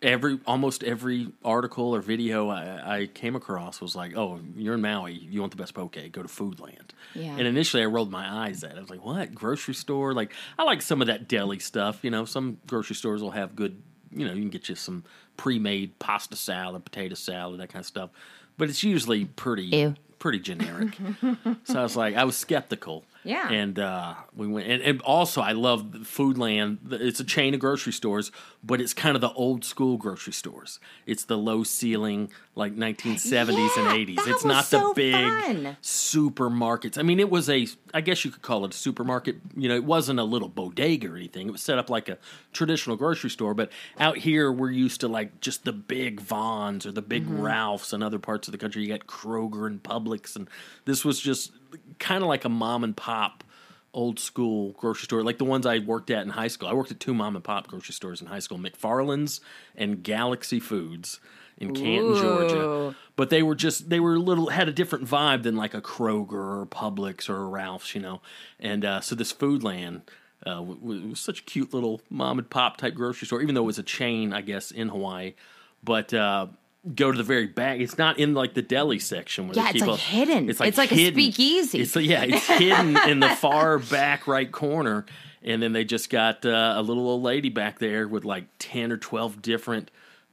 every 0.00 0.40
almost 0.46 0.82
every 0.82 1.28
article 1.44 1.94
or 1.94 2.00
video 2.00 2.48
I, 2.48 2.98
I 2.98 3.06
came 3.06 3.36
across 3.36 3.80
was 3.80 3.94
like, 3.94 4.16
"Oh, 4.16 4.40
you're 4.56 4.74
in 4.74 4.80
Maui. 4.82 5.12
You 5.12 5.40
want 5.40 5.52
the 5.52 5.56
best 5.56 5.74
poke? 5.74 5.96
Go 6.12 6.22
to 6.22 6.28
Foodland." 6.28 6.90
Yeah. 7.14 7.30
And 7.36 7.46
initially, 7.46 7.82
I 7.82 7.86
rolled 7.86 8.10
my 8.10 8.46
eyes 8.46 8.64
at. 8.64 8.72
it. 8.72 8.78
I 8.78 8.80
was 8.80 8.90
like, 8.90 9.04
"What 9.04 9.34
grocery 9.34 9.74
store? 9.74 10.12
Like, 10.12 10.32
I 10.58 10.64
like 10.64 10.82
some 10.82 11.00
of 11.00 11.06
that 11.06 11.28
deli 11.28 11.58
stuff. 11.58 12.00
You 12.02 12.10
know, 12.10 12.24
some 12.24 12.58
grocery 12.66 12.96
stores 12.96 13.22
will 13.22 13.30
have 13.32 13.54
good. 13.56 13.80
You 14.14 14.26
know, 14.26 14.34
you 14.34 14.40
can 14.40 14.50
get 14.50 14.68
you 14.68 14.74
some 14.74 15.04
pre-made 15.38 15.98
pasta 15.98 16.36
salad, 16.36 16.84
potato 16.84 17.14
salad, 17.14 17.60
that 17.60 17.70
kind 17.70 17.80
of 17.80 17.86
stuff. 17.86 18.10
But 18.58 18.68
it's 18.70 18.82
usually 18.82 19.24
pretty." 19.24 19.64
Ew. 19.66 19.94
pretty 20.18 20.38
generic. 20.38 20.96
so 21.64 21.80
I 21.80 21.82
was 21.82 21.96
like, 21.96 22.14
I 22.14 22.22
was 22.22 22.36
skeptical. 22.36 23.04
Yeah. 23.24 23.48
And 23.48 23.78
uh, 23.78 24.14
we 24.34 24.46
went, 24.48 24.66
and, 24.68 24.82
and 24.82 25.00
also 25.02 25.40
I 25.40 25.52
love 25.52 25.82
Foodland. 26.02 26.78
It's 26.92 27.20
a 27.20 27.24
chain 27.24 27.54
of 27.54 27.60
grocery 27.60 27.92
stores, 27.92 28.32
but 28.64 28.80
it's 28.80 28.92
kind 28.94 29.14
of 29.14 29.20
the 29.20 29.32
old 29.32 29.64
school 29.64 29.96
grocery 29.96 30.32
stores. 30.32 30.80
It's 31.06 31.24
the 31.24 31.38
low 31.38 31.62
ceiling, 31.62 32.30
like 32.56 32.74
1970s 32.74 33.30
Yeah, 33.30 33.88
and 33.94 34.08
80s. 34.08 34.16
that 34.16 34.28
It's 34.28 34.44
not 34.44 34.64
so 34.64 34.88
the 34.88 34.94
big 34.94 35.14
fun. 35.14 35.76
supermarkets. 35.82 36.98
I 36.98 37.02
mean, 37.02 37.20
it 37.20 37.30
was 37.30 37.48
a, 37.48 37.66
I 37.94 38.00
guess 38.00 38.24
you 38.24 38.30
could 38.30 38.42
call 38.42 38.64
it 38.64 38.74
a 38.74 38.76
supermarket. 38.76 39.36
You 39.56 39.68
know, 39.68 39.74
it 39.76 39.84
wasn't 39.84 40.18
a 40.18 40.24
little 40.24 40.48
bodega 40.48 41.08
or 41.10 41.16
anything. 41.16 41.48
It 41.48 41.52
was 41.52 41.62
set 41.62 41.78
up 41.78 41.88
like 41.90 42.08
a 42.08 42.18
traditional 42.52 42.96
grocery 42.96 43.30
store. 43.30 43.54
But 43.54 43.70
out 43.98 44.18
here, 44.18 44.50
we're 44.52 44.70
used 44.70 45.00
to 45.02 45.08
like 45.08 45.40
just 45.40 45.64
the 45.64 45.72
big 45.72 46.20
Vons 46.20 46.86
or 46.86 46.92
the 46.92 47.02
big 47.02 47.22
Mm-hmm. 47.22 47.40
Ralphs 47.42 47.92
and 47.92 48.02
other 48.02 48.18
parts 48.18 48.48
of 48.48 48.52
the 48.52 48.58
country. 48.58 48.82
You 48.82 48.88
got 48.88 49.06
Kroger 49.06 49.66
and 49.68 49.80
Publix, 49.80 50.34
and 50.34 50.48
this 50.86 51.04
was 51.04 51.20
just 51.20 51.52
kind 52.02 52.22
of 52.22 52.28
like 52.28 52.44
a 52.44 52.50
mom 52.50 52.84
and 52.84 52.96
pop. 52.96 53.44
Old 53.94 54.18
school 54.18 54.72
grocery 54.78 55.04
store, 55.04 55.22
like 55.22 55.36
the 55.36 55.44
ones 55.44 55.66
I 55.66 55.80
worked 55.80 56.10
at 56.10 56.22
in 56.22 56.30
high 56.30 56.48
school. 56.48 56.66
I 56.66 56.72
worked 56.72 56.90
at 56.90 56.98
two 56.98 57.12
mom 57.12 57.36
and 57.36 57.44
pop 57.44 57.66
grocery 57.68 57.92
stores 57.92 58.22
in 58.22 58.26
high 58.26 58.38
school: 58.38 58.56
McFarland's 58.56 59.42
and 59.76 60.02
Galaxy 60.02 60.60
Foods 60.60 61.20
in 61.58 61.74
Canton, 61.74 62.14
Georgia 62.16 62.94
but 63.16 63.30
they 63.30 63.42
were 63.42 63.54
just 63.54 63.90
they 63.90 64.00
were 64.00 64.14
a 64.14 64.18
little 64.18 64.48
had 64.48 64.68
a 64.68 64.72
different 64.72 65.06
vibe 65.06 65.42
than 65.42 65.56
like 65.56 65.74
a 65.74 65.80
Kroger 65.82 66.32
or 66.32 66.66
Publix 66.66 67.28
or 67.28 67.36
a 67.36 67.44
Ralph's, 67.44 67.94
you 67.94 68.00
know. 68.00 68.22
And 68.58 68.84
uh, 68.84 69.00
so 69.00 69.14
this 69.14 69.32
Foodland 69.32 70.02
uh, 70.46 70.54
w- 70.56 70.80
w- 70.80 71.08
was 71.10 71.20
such 71.20 71.40
a 71.40 71.44
cute 71.44 71.74
little 71.74 72.00
mom 72.08 72.38
and 72.38 72.48
pop 72.48 72.78
type 72.78 72.94
grocery 72.94 73.26
store, 73.26 73.42
even 73.42 73.54
though 73.54 73.62
it 73.62 73.66
was 73.66 73.78
a 73.78 73.82
chain, 73.84 74.32
I 74.32 74.40
guess, 74.40 74.70
in 74.70 74.88
Hawaii. 74.88 75.34
But 75.84 76.14
uh, 76.14 76.46
go 76.94 77.10
to 77.12 77.16
the 77.18 77.24
very 77.24 77.46
back; 77.46 77.80
it's 77.80 77.98
not 77.98 78.18
in 78.18 78.34
like 78.34 78.54
the 78.54 78.62
deli 78.62 78.98
section. 78.98 79.48
Where 79.48 79.56
Yeah, 79.56 79.70
it's 79.70 79.80
like 79.80 79.90
up- 79.90 79.98
hidden. 79.98 80.48
It's 80.50 80.60
like 80.60 80.76
a 80.78 80.94
hidden. 80.94 81.14
speakeasy. 81.14 81.80
It's 81.80 81.94
yeah, 81.96 82.24
it's 82.24 82.46
hidden 82.46 82.96
in 83.08 83.20
the 83.20 83.28
far 83.30 83.78
back 83.90 84.26
right 84.26 84.50
corner. 84.50 85.04
And 85.44 85.60
then 85.60 85.72
they 85.72 85.84
just 85.84 86.08
got 86.08 86.46
uh, 86.46 86.74
a 86.76 86.82
little 86.82 87.08
old 87.08 87.22
lady 87.24 87.48
back 87.48 87.80
there 87.80 88.06
with 88.06 88.24
like 88.24 88.44
ten 88.60 88.92
or 88.92 88.96
twelve 88.96 89.42
different 89.42 89.90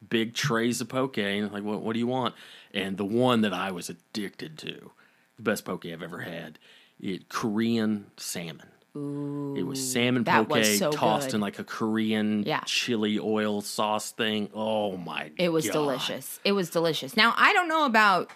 big 0.07 0.33
trays 0.35 0.81
of 0.81 0.89
poke. 0.89 1.17
And 1.17 1.51
like, 1.51 1.63
what, 1.63 1.81
what 1.81 1.93
do 1.93 1.99
you 1.99 2.05
want? 2.07 2.35
And 2.75 2.95
the 2.97 3.05
one 3.05 3.41
that 3.41 3.51
I 3.53 3.71
was 3.71 3.89
addicted 3.89 4.57
to, 4.59 4.91
the 5.37 5.41
best 5.41 5.65
poke 5.65 5.83
I've 5.85 6.03
ever 6.03 6.19
had, 6.19 6.59
it 6.99 7.27
Korean 7.27 8.11
salmon. 8.17 8.67
It 8.95 9.65
was 9.65 9.91
salmon 9.91 10.25
poke 10.25 10.63
so 10.65 10.91
tossed 10.91 11.27
good. 11.29 11.35
in 11.35 11.41
like 11.41 11.59
a 11.59 11.63
Korean 11.63 12.43
Yeah. 12.43 12.61
chili 12.65 13.19
oil 13.19 13.61
sauce 13.61 14.11
thing. 14.11 14.49
Oh 14.53 14.97
my! 14.97 15.31
It 15.37 15.49
was 15.49 15.65
God. 15.65 15.73
delicious. 15.73 16.39
It 16.43 16.53
was 16.53 16.69
delicious. 16.69 17.15
Now, 17.15 17.33
I 17.37 17.53
don't 17.53 17.67
know 17.67 17.85
about 17.85 18.29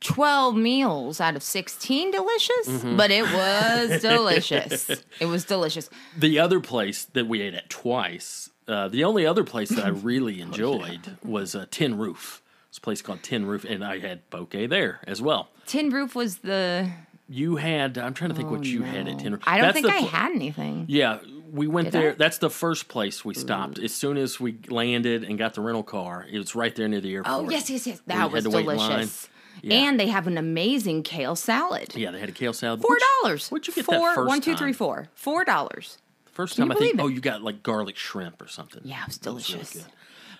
12 0.00 0.56
meals 0.56 1.20
out 1.20 1.36
of 1.36 1.42
16 1.42 2.10
delicious, 2.10 2.68
Mm-hmm. 2.68 2.96
but 2.96 3.10
it 3.10 3.22
was 3.24 4.00
delicious. 4.02 4.88
it 5.20 5.26
was 5.26 5.44
delicious. 5.44 5.90
The 6.16 6.38
other 6.38 6.60
place 6.60 7.04
that 7.06 7.26
we 7.26 7.40
ate 7.42 7.54
at 7.54 7.68
twice, 7.68 8.50
uh, 8.66 8.88
the 8.88 9.04
only 9.04 9.26
other 9.26 9.44
place 9.44 9.68
that 9.70 9.84
I 9.84 9.88
really 10.10 10.40
enjoyed 10.40 11.16
was 11.24 11.54
uh, 11.54 11.66
Tin 11.70 11.98
Roof. 11.98 12.42
It's 12.68 12.78
a 12.78 12.80
place 12.80 13.02
called 13.02 13.22
Tin 13.22 13.46
Roof, 13.46 13.64
and 13.64 13.82
I 13.84 13.98
had 13.98 14.28
poke 14.30 14.50
there 14.52 15.00
as 15.06 15.20
well. 15.22 15.48
Tin 15.66 15.90
Roof 15.90 16.14
was 16.14 16.38
the. 16.38 16.90
You 17.28 17.56
had, 17.56 17.98
I'm 17.98 18.14
trying 18.14 18.30
to 18.30 18.36
think 18.36 18.50
what 18.50 18.64
you 18.64 18.82
had 18.82 19.06
at. 19.06 19.14
Oh, 19.26 19.38
I 19.46 19.58
don't 19.58 19.66
That's 19.66 19.74
think 19.74 19.86
the 19.86 19.92
I 19.92 19.98
had 19.98 20.32
anything. 20.32 20.86
Yeah, 20.88 21.18
we 21.52 21.66
went 21.66 21.86
Did 21.88 21.92
there. 21.92 22.10
I? 22.12 22.14
That's 22.14 22.38
the 22.38 22.48
first 22.48 22.88
place 22.88 23.22
we 23.24 23.34
stopped. 23.34 23.78
As 23.78 23.94
soon 23.94 24.16
as 24.16 24.40
we 24.40 24.56
landed 24.68 25.24
and 25.24 25.36
got 25.38 25.52
the 25.54 25.60
rental 25.60 25.82
car, 25.82 26.26
it 26.30 26.38
was 26.38 26.54
right 26.54 26.74
there 26.74 26.88
near 26.88 27.00
the 27.02 27.14
airport. 27.14 27.34
Oh, 27.46 27.50
yes, 27.50 27.68
yes, 27.68 27.86
yes. 27.86 28.00
That 28.06 28.32
was 28.32 28.44
to 28.44 28.50
wait 28.50 28.60
in 28.62 28.66
line. 28.76 28.90
delicious. 28.90 29.28
Yeah. 29.60 29.74
And 29.74 30.00
they 30.00 30.06
have 30.06 30.26
an 30.26 30.38
amazing 30.38 31.02
kale 31.02 31.34
salad. 31.36 31.94
Yeah, 31.94 32.12
they 32.12 32.20
had 32.20 32.28
a 32.28 32.32
kale 32.32 32.52
salad. 32.52 32.80
Four 32.80 32.96
dollars. 33.22 33.50
What'd 33.50 33.66
you 33.66 33.74
get 33.74 33.84
Four, 33.84 33.94
that 34.08 34.14
first 34.14 34.28
one, 34.28 34.40
two, 34.40 34.56
three, 34.56 34.72
four. 34.72 35.08
Four 35.14 35.44
dollars. 35.44 35.98
First 36.32 36.56
time 36.56 36.70
I 36.70 36.76
think. 36.76 36.94
it? 36.94 37.00
Oh, 37.00 37.08
you 37.08 37.20
got 37.20 37.42
like 37.42 37.62
garlic 37.64 37.96
shrimp 37.96 38.40
or 38.40 38.46
something. 38.48 38.80
Yeah, 38.84 39.02
it 39.02 39.06
was 39.08 39.18
really 39.26 39.42
delicious. 39.42 39.72
good. 39.72 39.84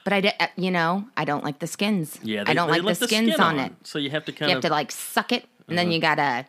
But 0.04 0.12
I, 0.12 0.21
did, 0.21 0.33
uh, 0.40 0.47
you 0.57 0.71
know, 0.71 1.04
I 1.16 1.25
don't 1.26 1.42
like 1.45 1.59
the 1.59 1.66
skins. 1.66 2.18
Yeah, 2.23 2.45
I 2.47 2.54
don't 2.54 2.71
they 2.71 2.80
like 2.80 2.99
the 2.99 3.07
skins 3.09 3.33
skin 3.33 3.40
on 3.45 3.59
it. 3.59 3.73
So 3.83 3.99
you 3.99 4.09
have 4.11 4.25
to 4.26 4.33
kind 4.33 4.49
You 4.50 4.54
have 4.54 4.64
of 4.64 4.64
Uh-huh. 4.66 4.68
to 4.71 4.75
like 4.80 4.92
suck 4.92 5.33
it, 5.33 5.45
and 5.66 5.76
then 5.76 5.90
you 5.90 6.00
gotta 6.00 6.47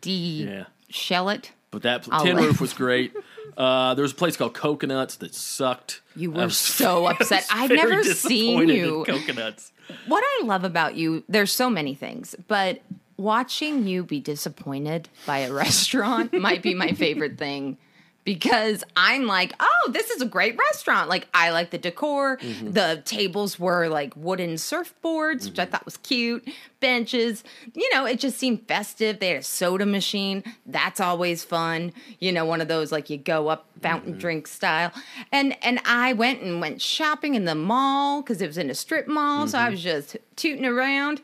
de 0.00 0.44
Yeah. 0.44 0.64
shell 0.88 1.28
it. 1.28 1.52
But 1.70 1.82
that 1.82 2.08
I'll 2.10 2.24
tin 2.24 2.36
let- 2.36 2.44
roof 2.46 2.60
was 2.60 2.72
great. 2.84 3.12
Uh, 3.56 3.94
there 3.94 4.02
was 4.02 4.12
a 4.12 4.16
place 4.16 4.36
called 4.36 4.54
Coconuts 4.54 5.16
that 5.16 5.34
sucked. 5.34 6.00
You 6.16 6.30
were 6.30 6.44
was- 6.44 6.56
so 6.56 7.06
upset. 7.10 7.46
I've 7.50 7.70
never 7.70 8.02
seen 8.04 8.68
you. 8.68 9.04
Coconuts. 9.06 9.72
What 10.06 10.22
I 10.24 10.44
love 10.44 10.64
about 10.64 10.94
you, 10.94 11.24
there's 11.28 11.52
so 11.52 11.68
many 11.68 11.94
things, 11.94 12.34
but 12.48 12.80
watching 13.16 13.86
you 13.86 14.02
be 14.04 14.18
disappointed 14.20 15.08
by 15.26 15.38
a 15.38 15.52
restaurant 15.64 16.32
might 16.32 16.62
be 16.62 16.74
my 16.74 16.92
favorite 16.92 17.36
thing 17.38 17.76
because 18.24 18.84
I'm 18.96 19.26
like, 19.26 19.52
oh, 19.60 19.90
this 19.92 20.10
is 20.10 20.20
a 20.22 20.26
great 20.26 20.56
restaurant. 20.58 21.08
Like, 21.08 21.26
I 21.34 21.50
like 21.50 21.70
the 21.70 21.78
decor. 21.78 22.36
Mm-hmm. 22.38 22.72
The 22.72 23.02
tables 23.04 23.58
were 23.58 23.88
like 23.88 24.14
wooden 24.16 24.54
surfboards, 24.54 25.46
which 25.46 25.58
I 25.58 25.62
Mm-hmm. 25.64 25.70
thought 25.72 25.84
was 25.84 25.96
cute. 25.98 26.46
Benches, 26.80 27.44
you 27.74 27.88
know, 27.94 28.06
it 28.06 28.18
just 28.20 28.38
seemed 28.38 28.66
festive. 28.66 29.18
They 29.20 29.28
had 29.28 29.38
a 29.38 29.42
soda 29.42 29.84
machine. 29.84 30.42
That's 30.64 30.98
always 31.00 31.44
fun. 31.44 31.92
You 32.20 32.32
know, 32.32 32.44
one 32.46 32.60
of 32.60 32.68
those 32.68 32.90
like 32.92 33.10
you 33.10 33.18
go 33.18 33.48
up 33.48 33.66
fountain 33.82 34.12
Mm-hmm. 34.12 34.20
drink 34.20 34.46
style. 34.46 34.92
And 35.32 35.56
and 35.62 35.80
I 35.84 36.12
went 36.14 36.40
and 36.42 36.60
went 36.60 36.80
shopping 36.80 37.34
in 37.34 37.44
the 37.44 37.54
mall 37.54 38.22
because 38.22 38.40
it 38.40 38.46
was 38.46 38.56
in 38.58 38.70
a 38.70 38.74
strip 38.74 39.08
mall. 39.08 39.46
So 39.46 39.58
Mm-hmm. 39.58 39.66
I 39.66 39.70
was 39.70 39.82
just 39.82 40.16
tooting 40.36 40.64
around. 40.64 41.20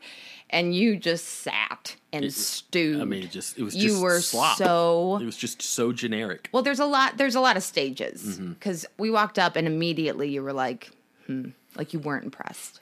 And 0.49 0.73
you 0.75 0.95
just 0.97 1.25
sat 1.25 1.95
and 2.13 2.31
stewed. 2.33 3.01
I 3.01 3.05
mean, 3.05 3.23
it 3.23 3.31
just 3.31 3.57
it 3.57 3.63
was 3.63 3.75
you 3.75 3.89
just 3.89 4.01
were 4.01 4.19
slop. 4.21 4.57
so 4.57 5.17
It 5.21 5.25
was 5.25 5.37
just 5.37 5.61
so 5.61 5.91
generic. 5.91 6.49
well. 6.51 6.63
There's 6.63 6.79
a 6.79 6.85
lot. 6.85 7.17
There's 7.17 7.35
a 7.35 7.41
lot 7.41 7.57
of 7.57 7.63
stages 7.63 8.23
Mm-hmm. 8.23 8.53
because 8.53 8.85
we 8.97 9.09
walked 9.11 9.37
up 9.39 9.55
and 9.55 9.67
immediately 9.67 10.29
you 10.29 10.41
were 10.43 10.53
like, 10.53 10.91
hmm, 11.25 11.49
like 11.75 11.93
you 11.93 11.99
weren't 11.99 12.23
impressed. 12.25 12.79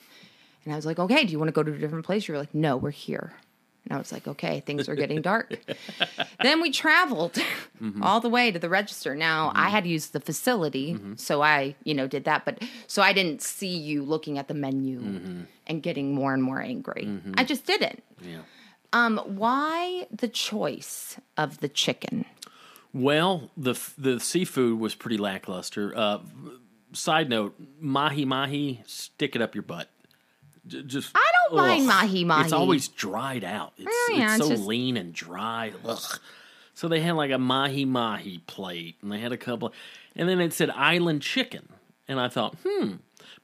And 0.64 0.74
I 0.74 0.76
was 0.78 0.86
like, 0.86 0.98
okay, 1.00 1.26
do 1.26 1.32
you 1.32 1.38
want 1.40 1.50
to 1.50 1.54
go 1.54 1.62
to 1.64 1.72
a 1.74 1.78
different 1.78 2.06
place? 2.06 2.28
You 2.28 2.34
were 2.34 2.40
like, 2.40 2.54
no, 2.56 2.76
we're 2.78 2.90
here. 2.92 3.34
And 3.86 3.94
I 3.96 3.98
was 4.00 4.12
like, 4.12 4.28
okay, 4.28 4.62
things 4.62 4.90
are 4.90 4.96
getting 4.96 5.22
dark. 5.34 5.58
then 6.42 6.62
we 6.62 6.72
traveled 6.72 7.38
Mm-hmm. 7.82 8.04
all 8.04 8.22
the 8.22 8.30
way 8.30 8.52
to 8.52 8.58
the 8.58 8.70
register. 8.70 9.16
Now 9.16 9.52
I 9.54 9.68
had 9.68 9.86
used 9.86 10.14
the 10.14 10.22
facility, 10.22 10.94
Mm-hmm. 10.94 11.16
so 11.18 11.42
I, 11.42 11.76
you 11.84 11.94
know, 11.94 12.08
did 12.08 12.24
that. 12.24 12.46
But 12.46 12.64
so 12.88 13.02
I 13.02 13.12
didn't 13.12 13.42
see 13.42 13.76
you 13.78 14.02
looking 14.02 14.38
at 14.38 14.48
the 14.48 14.54
menu 14.54 15.02
Mm-hmm. 15.02 15.42
and 15.68 15.84
getting 15.84 16.16
more 16.16 16.34
and 16.34 16.42
more 16.42 16.62
angry. 16.62 17.10
I 17.36 17.44
just 17.44 17.66
didn't. 17.66 18.02
Yeah. 18.22 18.44
Um, 18.94 19.18
why 19.26 20.08
the 20.10 20.30
choice 20.30 21.18
of 21.36 21.60
the 21.60 21.68
chicken? 21.68 22.24
Well, 22.94 23.52
the 23.58 23.76
the 23.98 24.22
seafood 24.22 24.80
was 24.80 24.96
pretty 24.96 25.18
lackluster. 25.18 25.92
Uh, 25.96 26.20
side 26.94 27.30
note: 27.30 27.60
mahi 27.82 28.24
mahi, 28.24 28.84
stick 28.86 29.36
it 29.36 29.42
up 29.42 29.54
your 29.54 29.64
butt. 29.64 29.90
J- 30.68 30.84
Just 30.84 31.12
I 31.16 31.32
don't 31.50 31.58
mind 31.58 31.88
mahi 31.88 32.24
mahi. 32.24 32.44
It's 32.44 32.54
always 32.54 32.88
dried 32.88 33.44
out. 33.44 33.74
It's, 33.78 33.88
Oh, 33.90 34.14
yeah, 34.16 34.36
it's 34.36 34.44
so 34.44 34.50
just- 34.50 34.64
lean 34.64 34.98
and 34.98 35.14
dry. 35.14 35.72
Ugh. 35.86 36.20
So 36.74 36.88
they 36.88 37.00
had 37.00 37.14
like 37.14 37.32
a 37.32 37.38
mahi 37.38 37.86
mahi 37.86 38.40
plate, 38.48 38.96
and 39.02 39.12
they 39.12 39.20
had 39.20 39.32
a 39.32 39.38
couple, 39.38 39.72
and 40.16 40.28
then 40.28 40.42
it 40.42 40.52
said 40.54 40.70
island 40.72 41.22
chicken, 41.22 41.70
and 42.08 42.20
I 42.20 42.28
thought, 42.28 42.56
hmm, 42.68 42.96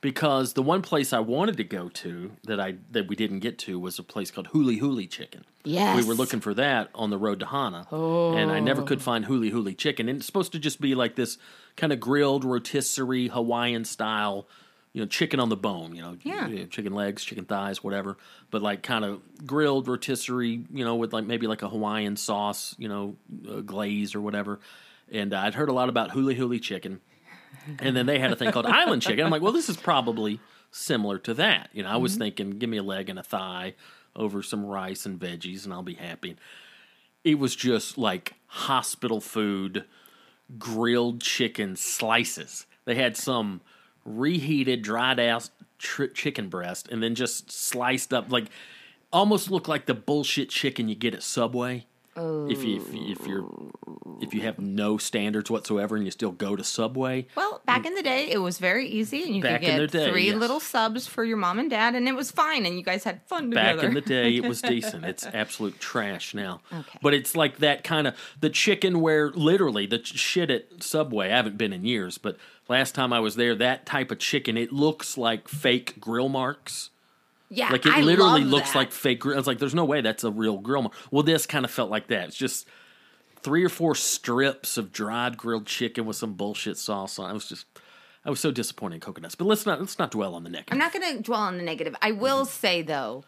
because 0.02 0.54
the 0.54 0.62
one 0.62 0.82
place 0.82 1.14
I 1.14 1.20
wanted 1.20 1.56
to 1.58 1.64
go 1.64 1.88
to 1.90 2.32
that 2.44 2.60
I 2.60 2.76
that 2.92 3.08
we 3.08 3.16
didn't 3.16 3.40
get 3.40 3.58
to 3.60 3.80
was 3.80 3.98
a 4.00 4.04
place 4.04 4.32
called 4.32 4.50
Huli 4.50 4.82
Huli 4.82 5.10
Chicken. 5.10 5.46
Yes. 5.64 5.96
we 5.96 6.04
were 6.08 6.16
looking 6.16 6.40
for 6.42 6.56
that 6.56 6.90
on 6.96 7.12
the 7.12 7.20
road 7.20 7.40
to 7.40 7.46
Hana, 7.46 7.86
and 7.92 8.52
I 8.52 8.60
never 8.60 8.82
could 8.82 9.02
find 9.02 9.26
Huli 9.28 9.52
Huli 9.52 9.78
Chicken. 9.78 10.10
And 10.10 10.18
it's 10.18 10.26
supposed 10.26 10.52
to 10.54 10.60
just 10.60 10.82
be 10.82 10.96
like 10.96 11.16
this 11.16 11.38
kind 11.78 11.94
of 11.94 12.00
grilled 12.00 12.44
rotisserie 12.44 13.28
Hawaiian 13.28 13.86
style, 13.86 14.48
you 14.94 15.02
know, 15.02 15.08
chicken 15.08 15.40
on 15.40 15.50
the 15.50 15.56
bone, 15.56 15.96
you 15.96 16.02
know, 16.02 16.18
Yeah. 16.24 16.48
you 16.48 16.60
know, 16.60 16.66
chicken 16.66 16.94
legs, 16.94 17.24
chicken 17.24 17.46
thighs, 17.46 17.84
whatever, 17.84 18.18
but 18.50 18.62
like 18.62 18.84
kind 18.84 19.06
of 19.06 19.22
grilled 19.46 19.88
rotisserie, 19.88 20.66
you 20.74 20.84
know, 20.84 20.96
with 20.96 21.14
like 21.14 21.26
maybe 21.26 21.48
like 21.48 21.62
a 21.62 21.70
Hawaiian 21.70 22.18
sauce, 22.18 22.76
you 22.78 22.88
know, 22.90 23.16
uh, 23.50 23.62
glaze 23.62 24.14
or 24.16 24.22
whatever. 24.22 24.60
And 25.12 25.34
uh, 25.34 25.40
I'd 25.40 25.56
heard 25.56 25.70
a 25.70 25.74
lot 25.74 25.90
about 25.90 26.12
Huli 26.12 26.38
Huli 26.38 26.62
Chicken 26.62 27.00
and 27.80 27.96
then 27.96 28.06
they 28.06 28.20
had 28.20 28.32
a 28.32 28.36
thing 28.36 28.52
called 28.52 28.66
island 28.66 29.02
chicken. 29.02 29.26
I'm 29.26 29.32
like, 29.32 29.42
well, 29.42 29.52
this 29.52 29.70
is 29.70 29.78
probably 29.78 30.40
similar 30.72 31.18
to 31.20 31.34
that. 31.36 31.70
You 31.74 31.84
know, 31.84 31.90
I 31.90 31.98
was 31.98 32.16
thinking, 32.16 32.52
give 32.52 32.70
me 32.70 32.78
a 32.78 32.84
leg 32.84 33.10
and 33.10 33.20
a 33.20 33.24
thigh 33.24 33.76
over 34.16 34.42
some 34.42 34.66
rice 34.66 35.06
and 35.06 35.20
veggies, 35.20 35.66
and 35.66 35.74
I'll 35.74 35.84
be 35.84 35.94
happy. 35.96 36.38
It 37.24 37.40
was 37.40 37.56
just 37.56 37.98
like 37.98 38.34
hospital 38.48 39.20
food, 39.20 39.86
grilled 40.58 41.22
chicken 41.22 41.76
slices. 41.76 42.66
They 42.86 42.96
had 42.96 43.16
some 43.16 43.62
reheated, 44.06 44.82
dried 44.82 45.20
out 45.20 45.50
tr- 45.78 46.06
chicken 46.06 46.50
breast, 46.50 46.88
and 46.90 47.02
then 47.02 47.16
just 47.16 47.52
sliced 47.52 48.14
up 48.14 48.32
like 48.32 48.46
almost 49.12 49.52
looked 49.52 49.68
like 49.68 49.86
the 49.86 49.94
bullshit 49.94 50.50
chicken 50.50 50.88
you 50.88 50.96
get 50.96 51.14
at 51.14 51.24
Subway. 51.24 51.86
If 52.16 52.64
you 52.64 52.78
if, 52.82 52.94
you- 52.94 53.12
if 53.12 53.28
you're 53.28 53.50
if 54.22 54.34
you 54.34 54.42
have 54.42 54.60
no 54.60 54.98
standards 54.98 55.50
whatsoever 55.50 55.96
and 55.96 56.06
you 56.06 56.12
still 56.12 56.32
go 56.32 56.56
to 56.56 56.64
Subway, 56.64 57.26
Well, 57.36 57.62
back 57.66 57.86
in 57.88 57.96
the 57.96 58.04
day, 58.04 58.30
it 58.30 58.38
was 58.38 58.60
very 58.60 58.88
easy, 58.88 59.24
and 59.24 59.36
you 59.36 59.42
Back 59.42 59.62
could 59.62 59.66
get 59.66 59.92
day, 59.92 60.12
three 60.12 60.28
yes. 60.28 60.36
little 60.36 60.60
subs 60.60 61.08
for 61.08 61.24
your 61.24 61.38
mom 61.38 61.58
and 61.58 61.70
dad, 61.70 61.96
and 61.96 62.08
it 62.08 62.16
was 62.16 62.30
fine, 62.30 62.66
and 62.68 62.78
you 62.78 62.84
guys 62.84 63.04
had 63.04 63.22
fun 63.26 63.50
together. 63.50 63.78
back 63.78 63.84
in 63.86 63.94
the 63.96 64.02
day 64.02 64.36
it 64.36 64.46
was 64.46 64.62
decent 64.74 65.06
it's 65.06 65.26
absolute 65.26 65.80
trash 65.80 66.34
now 66.36 66.62
Okay. 66.72 67.00
but 67.02 67.14
it's 67.16 67.36
like 67.36 67.58
that 67.60 67.84
kind 67.84 68.06
of 68.08 68.16
the 68.40 68.50
chicken 68.50 69.02
where 69.02 69.32
literally 69.32 69.86
the 69.88 70.04
shit 70.04 70.52
at 70.52 70.84
subway 70.84 71.32
i 71.32 71.36
haven't 71.36 71.58
been 71.58 71.74
in 71.74 71.84
years 71.86 72.18
but 72.20 72.38
last 72.70 72.94
time 72.94 73.12
i 73.12 73.20
was 73.20 73.36
there 73.38 73.56
that 73.56 73.86
type 73.88 74.12
of 74.12 74.20
chicken 74.20 74.56
it 74.58 74.72
looks 74.72 75.18
like 75.18 75.48
fake 75.48 76.00
grill 76.00 76.30
marks 76.30 76.91
yeah, 77.54 77.70
like 77.72 77.86
it 77.86 77.92
I 77.94 78.02
literally 78.02 78.44
looks 78.46 78.72
that. 78.72 78.78
like 78.78 78.92
fake 78.92 79.20
grill. 79.20 79.38
It's 79.38 79.46
like 79.46 79.60
there's 79.60 79.76
no 79.76 79.86
way 79.86 80.02
that's 80.02 80.24
a 80.24 80.32
real 80.32 80.58
grill 80.58 80.84
mark. 80.84 80.96
Well, 81.12 81.22
this 81.24 81.46
kind 81.46 81.66
of 81.66 81.70
felt 81.72 81.92
like 81.92 82.08
that. 82.08 82.30
It's 82.30 82.38
just 82.38 82.66
three 83.44 83.64
or 83.64 83.70
four 83.70 83.94
strips 83.94 84.78
of 84.78 84.92
dried 84.92 85.38
grilled 85.38 85.66
chicken 85.66 86.06
with 86.06 86.16
some 86.16 86.34
bullshit 86.34 86.78
sauce 86.78 87.20
on. 87.20 87.30
I 87.30 87.34
was 87.34 87.48
just, 87.48 87.66
I 88.24 88.30
was 88.30 88.40
so 88.40 88.52
disappointed 88.52 88.96
in 88.96 89.02
coconuts. 89.02 89.36
But 89.36 89.46
let's 89.46 89.66
not 89.66 89.80
let's 89.82 90.00
not 90.00 90.12
dwell 90.12 90.34
on 90.34 90.44
the 90.44 90.50
negative. 90.50 90.72
I'm 90.72 90.80
not 90.80 90.94
going 90.94 91.18
to 91.18 91.22
dwell 91.22 91.42
on 91.42 91.58
the 91.58 91.64
negative. 91.64 91.96
I 92.02 92.14
will 92.14 92.44
Mm-hmm. 92.46 92.52
say 92.52 92.82
though, 92.82 93.24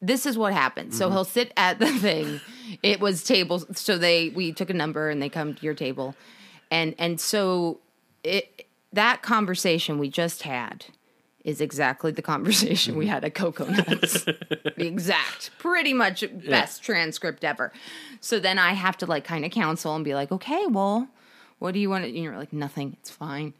this 0.00 0.24
is 0.26 0.38
what 0.38 0.52
happened. 0.54 0.94
So 0.94 1.10
he'll 1.10 1.24
sit 1.24 1.52
at 1.56 1.78
the 1.78 1.86
thing. 1.98 2.40
It 2.82 2.98
was 3.00 3.22
tables. 3.24 3.66
So 3.78 3.98
they 3.98 4.30
we 4.30 4.52
took 4.52 4.70
a 4.70 4.74
number 4.74 5.10
and 5.10 5.20
they 5.20 5.28
come 5.28 5.54
to 5.54 5.62
your 5.62 5.74
table, 5.74 6.14
and 6.70 6.94
and 6.98 7.20
so 7.20 7.80
it 8.24 8.66
that 8.92 9.20
conversation 9.22 9.98
we 9.98 10.08
just 10.08 10.42
had 10.44 10.86
is 11.46 11.60
exactly 11.62 12.10
the 12.12 12.20
conversation 12.20 12.92
Mm-hmm. 12.92 12.98
we 12.98 13.06
had 13.06 13.24
at 13.24 13.34
Cocoa 13.34 13.64
Nuts. 13.66 14.24
the 14.24 14.74
exact, 14.86 15.50
pretty 15.58 15.94
much 15.94 16.22
best 16.46 16.82
transcript 16.82 17.42
ever. 17.44 17.72
So 18.20 18.38
then 18.38 18.58
I 18.58 18.72
have 18.74 18.98
to 18.98 19.06
like 19.06 19.24
kind 19.24 19.44
of 19.46 19.50
counsel 19.52 19.94
and 19.94 20.04
be 20.04 20.14
like, 20.14 20.30
okay, 20.32 20.66
well, 20.68 21.08
what 21.58 21.72
do 21.72 21.78
you 21.80 21.88
want? 21.88 22.04
to 22.04 22.08
And 22.10 22.18
you're 22.18 22.36
like, 22.36 22.52
nothing. 22.52 22.96
It's 23.00 23.10
fine. 23.10 23.54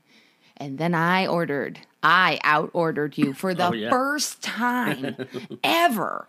And 0.58 0.78
then 0.78 0.94
I 0.94 1.26
ordered, 1.26 1.78
I 2.02 2.38
out 2.42 2.70
ordered 2.72 3.16
you 3.16 3.32
for 3.32 3.54
the 3.54 3.68
Oh, 3.68 3.72
yeah. 3.72 3.88
first 3.90 4.42
time 4.42 5.16
ever. 5.64 6.26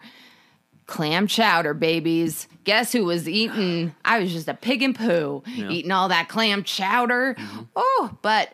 Clam 0.85 1.27
chowder, 1.27 1.73
babies. 1.73 2.47
Guess 2.63 2.93
who 2.93 3.03
was 3.05 3.27
eating? 3.27 3.93
I 4.05 4.19
was 4.19 4.31
just 4.31 4.47
a 4.47 4.53
pig 4.53 4.81
and 4.83 4.95
poo, 4.95 5.43
eating 5.47 5.91
all 5.91 6.07
that 6.09 6.29
clam 6.29 6.63
chowder. 6.63 7.35
Mm-hmm. 7.37 7.63
Oh, 7.75 8.17
but 8.21 8.53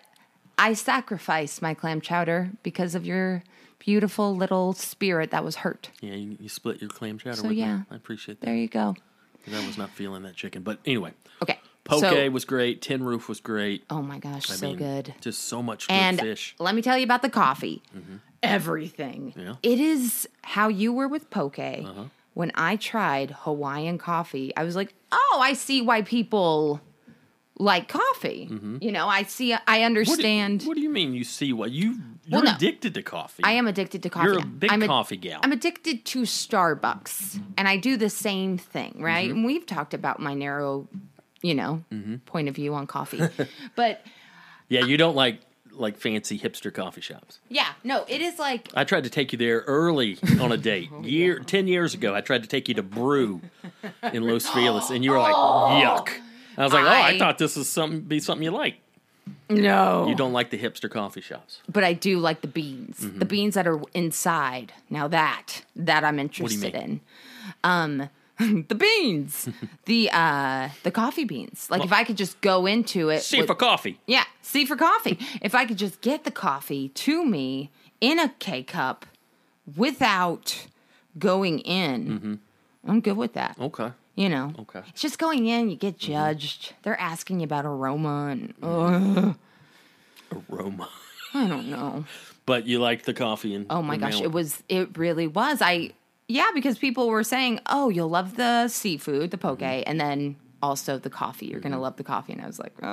I 0.57 0.73
sacrificed 0.73 1.61
my 1.61 1.73
clam 1.73 2.01
chowder 2.01 2.51
because 2.63 2.95
of 2.95 3.05
your 3.05 3.43
beautiful 3.79 4.35
little 4.35 4.73
spirit 4.73 5.31
that 5.31 5.43
was 5.43 5.57
hurt. 5.57 5.89
Yeah, 6.01 6.13
you, 6.13 6.37
you 6.39 6.49
split 6.49 6.79
your 6.81 6.89
clam 6.89 7.17
chowder 7.17 7.35
So, 7.37 7.49
yeah. 7.49 7.77
me. 7.79 7.83
I 7.91 7.95
appreciate 7.95 8.39
that. 8.39 8.45
There 8.45 8.55
you 8.55 8.67
go. 8.67 8.95
I 9.51 9.65
was 9.67 9.77
not 9.77 9.89
feeling 9.89 10.23
that 10.23 10.35
chicken. 10.35 10.63
But 10.63 10.79
anyway, 10.85 11.11
Okay. 11.41 11.59
poke 11.83 11.99
so, 11.99 12.29
was 12.29 12.45
great. 12.45 12.81
Tin 12.81 13.03
roof 13.03 13.27
was 13.27 13.41
great. 13.41 13.83
oh 13.89 14.01
my 14.01 14.19
gosh, 14.19 14.49
I 14.49 14.53
so 14.53 14.67
mean, 14.67 14.77
good. 14.77 15.13
Just 15.19 15.43
so 15.45 15.61
much 15.61 15.87
good 15.87 15.93
And 15.93 16.19
fish. 16.19 16.53
Mm-hmm. 16.53 16.63
let 16.63 16.75
me 16.75 16.81
tell 16.81 16.97
you 16.97 17.03
about 17.03 17.23
the 17.23 17.29
coffee. 17.29 17.81
Everything. 18.41 19.33
Yeah. 19.35 19.43
Uh-huh. 19.43 19.55
It 19.63 19.79
is 19.79 20.27
how 20.43 20.67
you 20.67 20.93
were 20.93 21.07
with 21.07 21.29
poke. 21.29 21.59
When 22.33 22.51
I 22.55 22.77
tried 22.77 23.31
Hawaiian 23.41 23.97
coffee, 23.99 24.51
I 24.57 24.63
was 24.63 24.75
like, 24.75 24.93
"Oh, 25.11 25.39
I 25.41 25.53
see 25.53 25.81
why 25.81 26.01
people 26.01 26.81
like 27.57 27.87
coffee." 27.87 28.49
You 28.81 28.91
know, 28.91 29.07
I 29.07 29.23
see 29.23 29.53
I 29.53 29.57
Mm-hmm. 29.57 29.69
What 29.69 29.77
do, 29.77 29.83
understand. 29.83 30.63
what 30.63 30.75
do 30.75 30.81
you 30.81 30.89
mean 30.89 31.13
you 31.13 31.23
see 31.23 31.53
what 31.53 31.71
you 31.71 31.99
you're 32.25 32.41
Well, 32.41 32.43
no. 32.43 32.55
addicted 32.55 32.93
to 32.93 33.01
coffee? 33.03 33.43
I 33.43 33.51
am 33.53 33.67
addicted 33.67 34.01
to 34.03 34.09
coffee. 34.09 34.27
You're 34.27 34.39
a 34.39 34.45
big 34.45 34.71
I'm 34.71 34.81
a- 34.83 34.87
coffee 34.87 35.17
gal. 35.17 35.39
I'm 35.43 35.51
addicted 35.51 36.05
to 36.05 36.21
Starbucks, 36.21 37.41
and 37.57 37.67
I 37.67 37.77
do 37.77 37.97
the 37.97 38.09
same 38.09 38.57
thing, 38.57 38.95
right? 38.99 39.27
Mm-hmm. 39.27 39.37
And 39.37 39.45
we've 39.45 39.65
talked 39.65 39.93
about 39.93 40.19
my 40.19 40.33
narrow, 40.33 40.87
you 41.41 41.53
know, 41.53 41.83
point 42.25 42.47
of 42.47 42.55
view 42.55 42.73
on 42.73 42.87
coffee, 42.87 43.21
but 43.75 44.05
yeah, 44.69 44.85
you 44.85 44.97
don't 44.97 45.15
like 45.15 45.39
like 45.75 45.97
fancy 45.97 46.37
hipster 46.37 46.71
coffee 46.71 47.01
shops. 47.01 47.39
yeah, 47.49 47.69
no, 47.83 48.05
it 48.07 48.21
is 48.21 48.37
like 48.37 48.69
I 48.75 48.83
tried 48.83 49.03
to 49.05 49.09
take 49.09 49.31
you 49.33 49.37
there 49.39 49.61
early 49.67 50.17
on 50.39 50.51
a 50.51 50.57
date. 50.57 50.89
Year 51.03 51.39
ten 51.39 51.67
years 51.67 51.93
ago, 51.93 52.13
I 52.15 52.21
tried 52.21 52.43
to 52.43 52.49
take 52.49 52.67
you 52.69 52.75
to 52.75 52.83
Brew 52.83 53.41
in 54.13 54.23
Los 54.23 54.45
Feliz, 54.53 54.89
and 54.91 55.03
you 55.03 55.11
were 55.11 55.19
like, 55.19 55.33
"Yuck!" 55.35 56.09
I 56.57 56.63
was 56.63 56.73
like, 56.73 56.83
"Oh, 56.85 56.87
I 56.87 57.09
I- 57.09 57.19
thought 57.19 57.37
this 57.37 57.55
was 57.55 57.69
something 57.69 58.01
be 58.01 58.19
something 58.19 58.43
you 58.43 58.51
like." 58.51 58.75
no, 59.49 60.07
You 60.09 60.15
don't 60.15 60.33
like 60.33 60.49
the 60.49 60.57
hipster 60.57 60.89
coffee 60.89 61.21
shops. 61.21 61.61
but 61.71 61.83
I 61.83 61.93
do 61.93 62.19
like 62.19 62.41
the 62.41 62.47
beans, 62.47 62.99
Mm-hmm. 62.99 63.19
the 63.19 63.25
beans 63.25 63.53
that 63.55 63.65
are 63.67 63.79
inside. 63.93 64.73
Now 64.89 65.07
that 65.07 65.63
that 65.75 66.03
I'm 66.03 66.19
interested 66.19 66.75
in, 66.75 66.99
um, 67.63 68.09
the 68.39 68.75
beans, 68.75 69.47
the 69.85 70.09
uh, 70.11 70.69
the 70.83 70.91
coffee 70.91 71.23
beans. 71.23 71.67
Like 71.69 71.83
if 71.85 71.93
I 71.93 72.03
could 72.03 72.17
just 72.17 72.39
go 72.41 72.65
into 72.65 73.09
it, 73.09 73.21
See 73.21 73.37
with- 73.39 73.47
for 73.47 73.55
coffee. 73.55 73.99
Yeah, 74.07 74.23
see 74.41 74.65
for 74.65 74.75
coffee. 74.75 75.17
if 75.41 75.55
I 75.55 75.65
could 75.65 75.77
just 75.77 76.01
get 76.01 76.23
the 76.25 76.31
coffee 76.31 76.89
to 76.89 77.25
me 77.25 77.69
in 78.01 78.19
a 78.19 78.29
K 78.39 78.63
cup 78.63 79.05
without 79.77 80.67
going 81.17 81.59
in, 81.59 82.39
I'm 82.87 82.99
good 83.01 83.17
with 83.17 83.33
that. 83.33 83.55
Okay. 83.59 83.91
You 84.15 84.29
know, 84.29 84.47
Mm-hmm. 84.53 84.61
Okay. 84.61 84.81
It's 84.89 85.01
just 85.01 85.17
going 85.17 85.47
in, 85.47 85.69
you 85.69 85.75
get 85.75 85.97
judged. 85.97 86.73
They're 86.83 86.99
asking 86.99 87.39
you 87.39 87.45
about 87.45 87.65
aroma, 87.65 88.27
and 88.27 88.53
ugh, 88.61 89.35
Aroma. 90.51 90.89
I 91.33 91.47
don't 91.47 91.67
know. 91.69 92.05
But 92.45 92.67
you 92.67 92.79
liked 92.79 93.05
the 93.05 93.13
coffee 93.13 93.55
and 93.55 93.65
Oh 93.69 93.81
my 93.81 93.97
gosh, 93.97 94.21
it 94.21 94.31
was. 94.31 94.61
It 94.69 94.97
really 94.97 95.27
was. 95.27 95.61
I 95.61 95.91
yeah, 96.27 96.51
because 96.53 96.77
people 96.77 97.09
were 97.09 97.23
saying, 97.23 97.59
"Oh, 97.67 97.89
you'll 97.89 98.09
love 98.09 98.35
the 98.35 98.67
seafood, 98.67 99.31
the 99.31 99.37
poke, 99.37 99.59
Mm-hmm. 99.59 99.89
and 99.89 99.99
then." 99.99 100.35
Also 100.61 100.97
the 100.97 101.09
coffee, 101.09 101.47
you're 101.47 101.59
gonna 101.59 101.77
love 101.77 101.97
the 101.97 102.05
coffee, 102.05 102.31
and 102.31 102.41
I 102.41 102.47
was 102.47 102.57
like, 102.57 102.71
oh, 102.81 102.87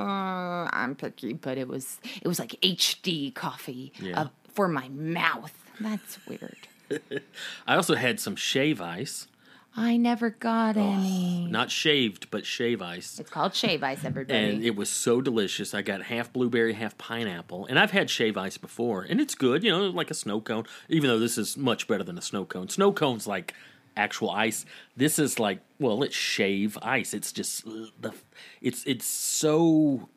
I'm 0.72 0.96
picky, 0.96 1.34
but 1.34 1.56
it 1.56 1.68
was 1.68 2.00
it 2.20 2.26
was 2.26 2.40
like 2.40 2.56
HD 2.62 3.32
coffee 3.32 3.92
Yeah. 4.00 4.22
uh, 4.22 4.28
for 4.52 4.66
my 4.66 4.88
mouth. 4.88 5.52
That's 5.78 6.18
weird. 6.26 6.66
I 7.68 7.76
also 7.76 7.94
had 7.94 8.18
some 8.18 8.34
shave 8.34 8.80
ice. 8.80 9.28
I 9.76 9.96
never 9.96 10.30
got 10.30 10.76
any. 10.76 11.46
Not 11.48 11.70
shaved, 11.70 12.30
but 12.30 12.44
shave 12.44 12.82
ice. 12.82 13.20
It's 13.20 13.30
called 13.30 13.54
shave 13.54 13.82
ice, 13.84 14.04
everybody. 14.04 14.38
And 14.38 14.64
it 14.64 14.74
was 14.74 14.90
so 14.90 15.20
delicious. 15.20 15.74
I 15.74 15.82
got 15.82 16.02
half 16.02 16.32
blueberry, 16.32 16.72
half 16.72 16.98
pineapple. 16.98 17.66
And 17.66 17.78
I've 17.78 17.92
had 17.92 18.10
shave 18.10 18.36
ice 18.36 18.58
before, 18.58 19.02
and 19.02 19.20
it's 19.20 19.34
good, 19.34 19.62
you 19.62 19.70
know, 19.70 19.86
like 19.86 20.10
a 20.10 20.14
snow 20.14 20.40
cone, 20.40 20.64
even 20.88 21.08
though 21.08 21.20
this 21.20 21.38
is 21.38 21.56
much 21.56 21.86
better 21.86 22.02
than 22.02 22.18
a 22.18 22.22
snow 22.22 22.44
cone. 22.44 22.68
Snow 22.68 22.92
cone's 22.92 23.26
like 23.26 23.54
actual 23.96 24.30
ice. 24.30 24.66
This 24.96 25.18
is 25.18 25.38
like, 25.38 25.60
well, 25.78 26.02
it's 26.02 26.16
shave 26.16 26.76
ice. 26.82 27.14
It's 27.14 27.32
just 27.32 27.66
uh, 27.66 27.86
the 28.00 28.12
it's 28.60 28.84
it's 28.86 29.06
so 29.06 30.08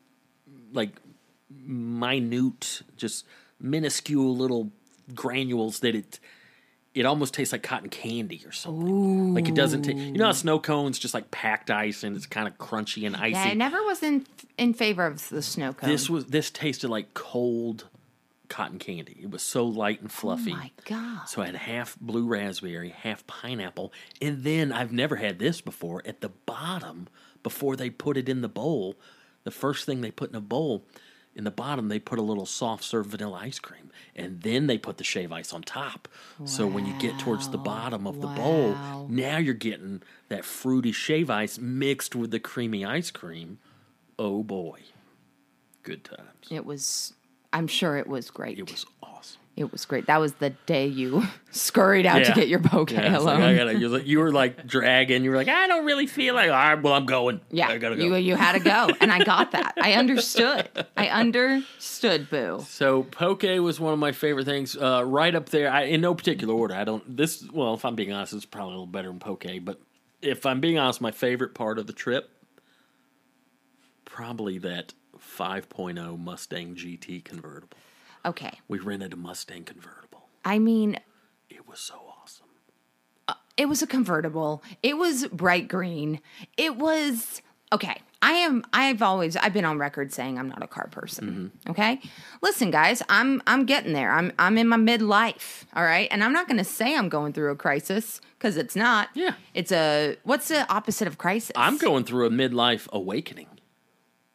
like 0.72 0.90
minute, 1.50 2.82
just 2.96 3.24
minuscule 3.60 4.36
little 4.36 4.72
granules 5.14 5.80
that 5.80 5.94
it 5.94 6.18
it 6.94 7.06
almost 7.06 7.34
tastes 7.34 7.52
like 7.52 7.62
cotton 7.62 7.88
candy 7.88 8.42
or 8.46 8.52
something. 8.52 9.34
Like 9.34 9.48
it 9.48 9.54
doesn't 9.54 9.82
taste. 9.82 9.98
You 9.98 10.12
know 10.12 10.26
how 10.26 10.32
snow 10.32 10.58
cones 10.60 10.98
just 10.98 11.12
like 11.12 11.30
packed 11.30 11.70
ice 11.70 12.04
and 12.04 12.16
it's 12.16 12.26
kind 12.26 12.46
of 12.46 12.56
crunchy 12.56 13.06
and 13.06 13.16
icy. 13.16 13.32
yeah, 13.32 13.44
I 13.44 13.54
never 13.54 13.82
was 13.82 14.02
in 14.02 14.26
in 14.56 14.74
favor 14.74 15.04
of 15.04 15.28
the 15.28 15.42
snow 15.42 15.72
cone. 15.72 15.90
This 15.90 16.08
was 16.08 16.26
this 16.26 16.50
tasted 16.50 16.88
like 16.88 17.12
cold 17.12 17.88
cotton 18.48 18.78
candy. 18.78 19.18
It 19.20 19.30
was 19.30 19.42
so 19.42 19.64
light 19.64 20.00
and 20.00 20.10
oh 20.10 20.14
fluffy. 20.14 20.52
my 20.52 20.70
god. 20.84 21.28
So 21.28 21.42
I 21.42 21.46
had 21.46 21.56
half 21.56 21.98
blue 22.00 22.26
raspberry, 22.26 22.90
half 22.90 23.26
pineapple, 23.26 23.92
and 24.22 24.44
then 24.44 24.70
I've 24.70 24.92
never 24.92 25.16
had 25.16 25.40
this 25.40 25.60
before. 25.60 26.02
At 26.04 26.20
the 26.20 26.28
bottom, 26.46 27.08
before 27.42 27.74
they 27.74 27.90
put 27.90 28.16
it 28.16 28.28
in 28.28 28.40
the 28.40 28.48
bowl, 28.48 28.96
the 29.42 29.50
first 29.50 29.84
thing 29.84 30.00
they 30.00 30.12
put 30.12 30.30
in 30.30 30.36
a 30.36 30.40
bowl, 30.40 30.84
in 31.34 31.44
the 31.44 31.50
bottom 31.50 31.88
they 31.88 31.98
put 31.98 32.18
a 32.18 32.22
little 32.22 32.46
soft 32.46 32.84
serve 32.84 33.06
vanilla 33.06 33.38
ice 33.42 33.58
cream, 33.58 33.90
and 34.14 34.40
then 34.42 34.66
they 34.66 34.78
put 34.78 34.98
the 34.98 35.04
shave 35.04 35.32
ice 35.32 35.52
on 35.52 35.62
top. 35.62 36.08
So 36.44 36.66
when 36.66 36.86
you 36.86 36.98
get 36.98 37.18
towards 37.18 37.48
the 37.48 37.58
bottom 37.58 38.06
of 38.06 38.20
the 38.20 38.28
bowl, 38.28 38.74
now 39.08 39.38
you're 39.38 39.54
getting 39.54 40.02
that 40.28 40.44
fruity 40.44 40.92
shave 40.92 41.30
ice 41.30 41.58
mixed 41.58 42.14
with 42.14 42.30
the 42.30 42.40
creamy 42.40 42.84
ice 42.84 43.10
cream. 43.10 43.58
Oh 44.18 44.42
boy, 44.42 44.80
good 45.82 46.04
times. 46.04 46.48
It 46.50 46.64
was 46.64 47.14
I'm 47.52 47.66
sure 47.68 47.96
it 47.96 48.06
was 48.06 48.30
great. 48.30 48.58
It 48.58 48.70
was 48.70 48.84
awesome. 49.02 49.40
It 49.56 49.70
was 49.70 49.84
great. 49.84 50.06
That 50.06 50.18
was 50.18 50.32
the 50.34 50.50
day 50.50 50.88
you 50.88 51.22
scurried 51.52 52.06
out 52.06 52.24
to 52.24 52.32
get 52.32 52.48
your 52.48 52.58
poke 52.58 52.90
Yeah, 52.90 53.16
alone. 53.18 53.40
like, 53.40 53.50
I 53.50 53.54
gotta, 53.54 53.78
you, 53.78 53.88
were 53.88 53.98
like, 53.98 54.06
you 54.06 54.18
were 54.18 54.32
like 54.32 54.66
dragging. 54.66 55.22
You 55.22 55.30
were 55.30 55.36
like, 55.36 55.46
I 55.46 55.68
don't 55.68 55.84
really 55.84 56.08
feel 56.08 56.34
like. 56.34 56.50
All 56.50 56.56
right, 56.56 56.82
well, 56.82 56.92
I'm 56.92 57.06
going. 57.06 57.40
yeah, 57.52 57.68
I 57.68 57.78
gotta 57.78 57.94
go. 57.94 58.02
you 58.02 58.16
you 58.16 58.34
had 58.34 58.52
to 58.52 58.58
go, 58.58 58.88
and 59.00 59.12
I 59.12 59.22
got 59.22 59.52
that. 59.52 59.74
I 59.80 59.92
understood. 59.94 60.68
I 60.96 61.06
understood. 61.06 62.28
Boo. 62.30 62.64
so 62.66 63.04
poke 63.04 63.44
was 63.44 63.78
one 63.78 63.92
of 63.92 64.00
my 64.00 64.10
favorite 64.10 64.44
things. 64.46 64.76
Uh, 64.76 65.04
right 65.06 65.34
up 65.34 65.50
there, 65.50 65.70
I, 65.70 65.82
in 65.82 66.00
no 66.00 66.14
particular 66.16 66.52
order. 66.52 66.74
I 66.74 66.82
don't. 66.82 67.16
This, 67.16 67.48
well, 67.52 67.74
if 67.74 67.84
I'm 67.84 67.94
being 67.94 68.10
honest, 68.12 68.32
it's 68.32 68.44
probably 68.44 68.70
a 68.74 68.76
little 68.78 68.86
better 68.86 69.08
than 69.08 69.20
poke. 69.20 69.44
But 69.62 69.80
if 70.20 70.46
I'm 70.46 70.60
being 70.60 70.78
honest, 70.78 71.00
my 71.00 71.12
favorite 71.12 71.54
part 71.54 71.78
of 71.78 71.86
the 71.86 71.92
trip, 71.92 72.28
probably 74.04 74.58
that 74.58 74.94
5.0 75.38 76.18
Mustang 76.18 76.74
GT 76.74 77.22
convertible. 77.24 77.76
Okay. 78.26 78.58
We 78.68 78.78
rented 78.78 79.12
a 79.12 79.16
Mustang 79.16 79.64
convertible. 79.64 80.28
I 80.44 80.58
mean, 80.58 80.98
It 81.50 81.68
was 81.68 81.78
so 81.80 81.94
awesome. 82.22 82.46
Uh, 83.28 83.34
it 83.56 83.66
was 83.66 83.82
a 83.82 83.86
convertible. 83.86 84.62
It 84.82 84.96
was 84.96 85.26
bright 85.28 85.68
green. 85.68 86.20
It 86.56 86.76
was 86.76 87.42
okay. 87.72 88.00
I 88.22 88.32
am 88.32 88.64
I've 88.72 89.02
always 89.02 89.36
I've 89.36 89.52
been 89.52 89.66
on 89.66 89.78
record 89.78 90.10
saying 90.12 90.38
I'm 90.38 90.48
not 90.48 90.62
a 90.62 90.66
car 90.66 90.88
person. 90.90 91.52
Mm-hmm. 91.66 91.70
Okay? 91.72 92.00
Listen 92.42 92.70
guys, 92.70 93.02
I'm 93.10 93.42
I'm 93.46 93.66
getting 93.66 93.92
there. 93.92 94.10
I'm 94.12 94.32
I'm 94.38 94.56
in 94.56 94.66
my 94.68 94.78
midlife, 94.78 95.64
all 95.76 95.84
right? 95.84 96.08
And 96.10 96.24
I'm 96.24 96.32
not 96.32 96.48
going 96.48 96.56
to 96.56 96.64
say 96.64 96.96
I'm 96.96 97.10
going 97.10 97.34
through 97.34 97.50
a 97.52 97.56
crisis 97.56 98.22
cuz 98.38 98.56
it's 98.56 98.74
not. 98.74 99.10
Yeah. 99.14 99.34
It's 99.52 99.70
a 99.72 100.16
what's 100.24 100.48
the 100.48 100.66
opposite 100.72 101.06
of 101.06 101.18
crisis? 101.18 101.52
I'm 101.54 101.76
going 101.76 102.04
through 102.04 102.26
a 102.26 102.30
midlife 102.30 102.88
awakening. 102.92 103.48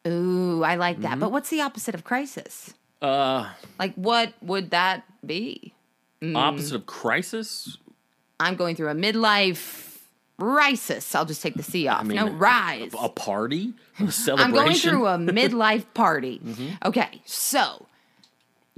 Ooh, 0.06 0.62
I 0.62 0.76
like 0.76 1.00
that. 1.00 1.12
Mm-hmm. 1.12 1.20
But 1.20 1.32
what's 1.32 1.50
the 1.50 1.60
opposite 1.60 1.94
of 1.94 2.04
crisis? 2.04 2.74
Uh, 3.02 3.48
Like 3.78 3.94
what 3.94 4.32
would 4.42 4.70
that 4.70 5.04
be? 5.24 5.72
opposite 6.34 6.74
of 6.76 6.86
crisis. 6.86 7.78
I'm 8.38 8.56
going 8.56 8.76
through 8.76 8.88
a 8.90 8.94
midlife 8.94 9.98
crisis. 10.38 11.14
I'll 11.14 11.24
just 11.24 11.42
take 11.42 11.54
the 11.54 11.62
C 11.62 11.88
off. 11.88 12.04
mean, 12.04 12.16
no, 12.16 12.30
rise. 12.30 12.92
a 12.98 13.08
party, 13.08 13.72
a 13.98 14.02
I'm 14.02 14.10
celebration. 14.10 14.52
going 14.54 14.74
through 14.76 15.06
a 15.06 15.16
midlife 15.18 15.84
party. 15.94 16.40
Okay, 16.84 17.22
so 17.24 17.86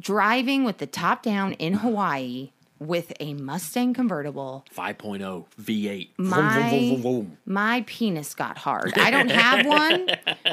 driving 0.00 0.64
with 0.64 0.78
the 0.78 0.87
top 0.87 1.22
down 1.22 1.52
in 1.54 1.74
Hawaii 1.74 2.50
with 2.87 3.12
a 3.21 3.35
Mustang 3.35 3.95
convertible, 3.95 4.64
5.0 4.77 5.47
V8. 5.61 6.09
Vroom, 6.18 6.29
vroom, 6.29 6.71
vroom, 6.71 6.90
my 6.90 7.01
vroom, 7.01 7.38
my 7.47 7.85
penis 7.87 8.35
got 8.35 8.59
hard. 8.59 8.92
I 8.99 9.11
don't 9.11 9.31
have 9.31 9.66
one, 9.66 10.09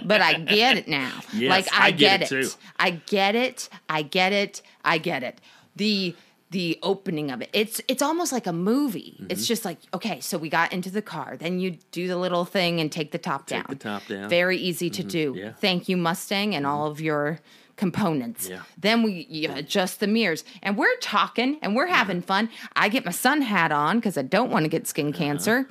but 0.06 0.22
I 0.22 0.34
get 0.36 0.78
it 0.78 0.88
now. 0.88 1.12
Yes, 1.34 1.50
like 1.50 1.74
I, 1.74 1.88
I 1.88 1.92
get 1.92 2.22
get, 2.22 2.32
it. 2.32 2.58
I 2.80 2.90
get 2.92 3.36
it. 3.36 3.70
I 3.90 4.02
get 4.02 4.34
it. 4.34 4.62
I 4.84 4.98
get 4.98 5.24
it. 5.24 5.42
The 5.76 6.16
the 6.52 6.80
opening 6.82 7.30
of 7.32 7.42
it. 7.42 7.50
It's 7.54 7.82
it's 7.88 8.02
almost 8.02 8.32
like 8.32 8.48
a 8.48 8.54
movie. 8.54 9.16
Mm-hmm. 9.18 9.28
It's 9.30 9.46
just 9.46 9.66
like, 9.66 9.78
okay, 9.94 10.20
so 10.20 10.38
we 10.38 10.50
got 10.50 10.74
into 10.74 10.90
the 10.90 11.02
car. 11.02 11.38
Then 11.38 11.60
you 11.60 11.78
do 11.92 12.08
the 12.08 12.18
little 12.18 12.46
thing 12.46 12.80
and 12.80 12.92
take 12.92 13.12
the 13.12 13.18
top 13.18 13.46
down. 13.46 13.66
the 13.70 13.76
top 13.76 14.08
down. 14.08 14.20
Mm-hmm. 14.22 14.30
Very 14.30 14.58
easy 14.58 14.90
to 14.90 15.04
do. 15.04 15.36
yeah. 15.38 15.52
Thank 15.54 15.90
you, 15.90 15.98
Mustang, 15.98 16.56
and 16.56 16.66
all 16.66 16.88
of 16.88 17.00
your 17.00 17.40
components. 17.80 18.48
Yeah. 18.48 18.62
Then 18.78 19.02
we 19.04 19.26
you 19.30 19.50
adjust 19.54 20.00
the 20.00 20.08
mirrors, 20.08 20.44
and 20.62 20.78
we're 20.78 20.96
talking 20.98 21.58
and 21.64 21.76
we're 21.76 21.88
having 21.88 22.22
fun. 22.22 22.50
I 22.76 22.90
get 22.90 23.04
my 23.06 23.12
sun 23.12 23.42
hat 23.42 23.72
on 23.72 23.98
because 23.98 24.18
I 24.18 24.22
don't 24.22 24.52
want 24.52 24.66
to 24.66 24.70
get 24.70 24.86
skin 24.86 25.08
Uh-huh. 25.10 25.18
cancer. 25.18 25.68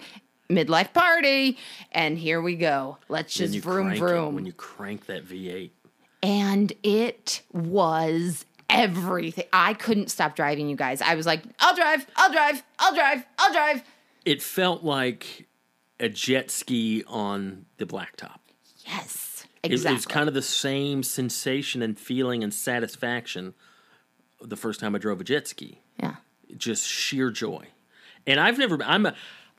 Midlife 0.50 0.94
party, 0.94 1.58
and 1.92 2.16
here 2.18 2.40
we 2.40 2.56
go. 2.56 2.96
Let's 3.10 3.34
just 3.34 3.52
you 3.54 3.60
vroom 3.60 3.92
it 3.92 3.98
vroom. 3.98 4.34
when 4.34 4.46
you 4.46 4.52
crank 4.54 5.04
that 5.06 5.24
V8. 5.28 5.70
and 6.22 6.72
it 6.82 7.42
was 7.52 8.46
everything. 8.70 9.44
I 9.52 9.74
couldn't 9.74 10.08
stop 10.10 10.34
driving, 10.34 10.68
you 10.70 10.74
guys. 10.76 11.02
I 11.02 11.14
was 11.16 11.26
like, 11.26 11.42
I'll 11.60 11.74
drive, 11.76 12.06
I'll 12.16 12.32
drive, 12.32 12.62
I'll 12.78 12.94
drive, 12.94 13.24
I'll 13.38 13.52
drive. 13.52 13.82
It 14.24 14.42
felt 14.42 14.82
like 14.82 15.46
a 16.00 16.08
jet 16.08 16.50
ski 16.50 17.04
on 17.06 17.66
the 17.76 17.84
blacktop. 17.84 18.38
Yes, 18.86 19.27
exactly. 19.62 19.92
It 19.92 19.96
was 19.96 20.06
kind 20.06 20.28
of 20.28 20.34
the 20.34 20.42
same 20.42 21.02
sensation 21.02 21.82
and 21.82 21.98
feeling 21.98 22.42
and 22.42 22.52
satisfaction 22.52 23.54
the 24.40 24.56
first 24.56 24.80
time 24.80 24.94
I 24.94 24.98
drove 24.98 25.20
a 25.20 25.24
jet 25.24 25.48
ski. 25.48 25.80
yeah. 25.98 26.16
just 26.56 26.86
sheer 26.86 27.30
joy. 27.30 27.66
And 28.26 28.38
I've 28.38 28.58
never 28.58 28.78
I'm 28.82 29.06
a 29.06 29.14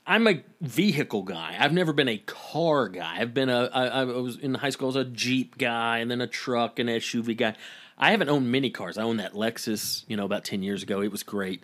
I'm 0.06 0.26
a 0.26 0.42
vehicle 0.60 1.22
guy. 1.22 1.56
I've 1.58 1.72
never 1.72 1.92
been 1.92 2.08
a 2.08 2.18
car 2.18 2.88
guy. 2.88 3.20
I've 3.20 3.34
been 3.34 3.48
a 3.48 3.64
I, 3.72 3.86
I 3.86 4.04
was 4.04 4.36
in 4.38 4.54
high 4.54 4.70
school 4.70 4.86
I 4.86 4.88
was 4.88 4.96
a 4.96 5.04
Jeep 5.04 5.58
guy 5.58 5.98
and 5.98 6.10
then 6.10 6.20
a 6.20 6.26
truck 6.26 6.78
and 6.78 6.88
SUV 6.88 7.36
guy. 7.36 7.54
I 7.98 8.12
haven't 8.12 8.30
owned 8.30 8.50
many 8.50 8.70
cars. 8.70 8.96
I 8.96 9.02
owned 9.02 9.20
that 9.20 9.34
Lexus, 9.34 10.04
you 10.08 10.16
know, 10.16 10.24
about 10.24 10.44
10 10.44 10.62
years 10.62 10.82
ago. 10.82 11.02
It 11.02 11.12
was 11.12 11.22
great. 11.22 11.62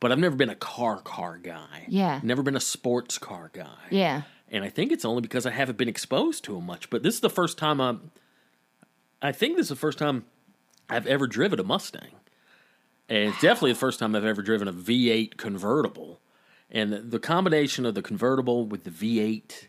But 0.00 0.12
I've 0.12 0.18
never 0.18 0.36
been 0.36 0.50
a 0.50 0.54
car 0.54 1.00
car 1.00 1.38
guy. 1.38 1.86
Yeah. 1.88 2.20
Never 2.22 2.42
been 2.42 2.56
a 2.56 2.60
sports 2.60 3.18
car 3.18 3.50
guy. 3.52 3.66
Yeah. 3.90 4.22
And 4.50 4.64
I 4.64 4.68
think 4.70 4.92
it's 4.92 5.04
only 5.04 5.20
because 5.20 5.44
I 5.46 5.50
haven't 5.50 5.76
been 5.78 5.88
exposed 5.88 6.44
to 6.44 6.54
them 6.54 6.66
much. 6.66 6.88
But 6.90 7.02
this 7.02 7.14
is 7.14 7.20
the 7.20 7.30
first 7.30 7.58
time 7.58 7.80
I'm. 7.80 8.10
I 9.20 9.32
think 9.32 9.56
this 9.56 9.64
is 9.64 9.70
the 9.70 9.76
first 9.76 9.98
time 9.98 10.24
I've 10.88 11.06
ever 11.06 11.26
driven 11.26 11.58
a 11.60 11.64
Mustang. 11.64 12.12
And 13.08 13.30
it's 13.30 13.40
definitely 13.40 13.72
the 13.72 13.78
first 13.78 13.98
time 13.98 14.14
I've 14.14 14.24
ever 14.24 14.42
driven 14.42 14.68
a 14.68 14.72
V8 14.72 15.36
convertible. 15.36 16.20
And 16.70 16.92
the, 16.92 16.98
the 17.00 17.18
combination 17.18 17.84
of 17.86 17.94
the 17.94 18.02
convertible 18.02 18.66
with 18.66 18.84
the 18.84 18.90
V8, 18.90 19.66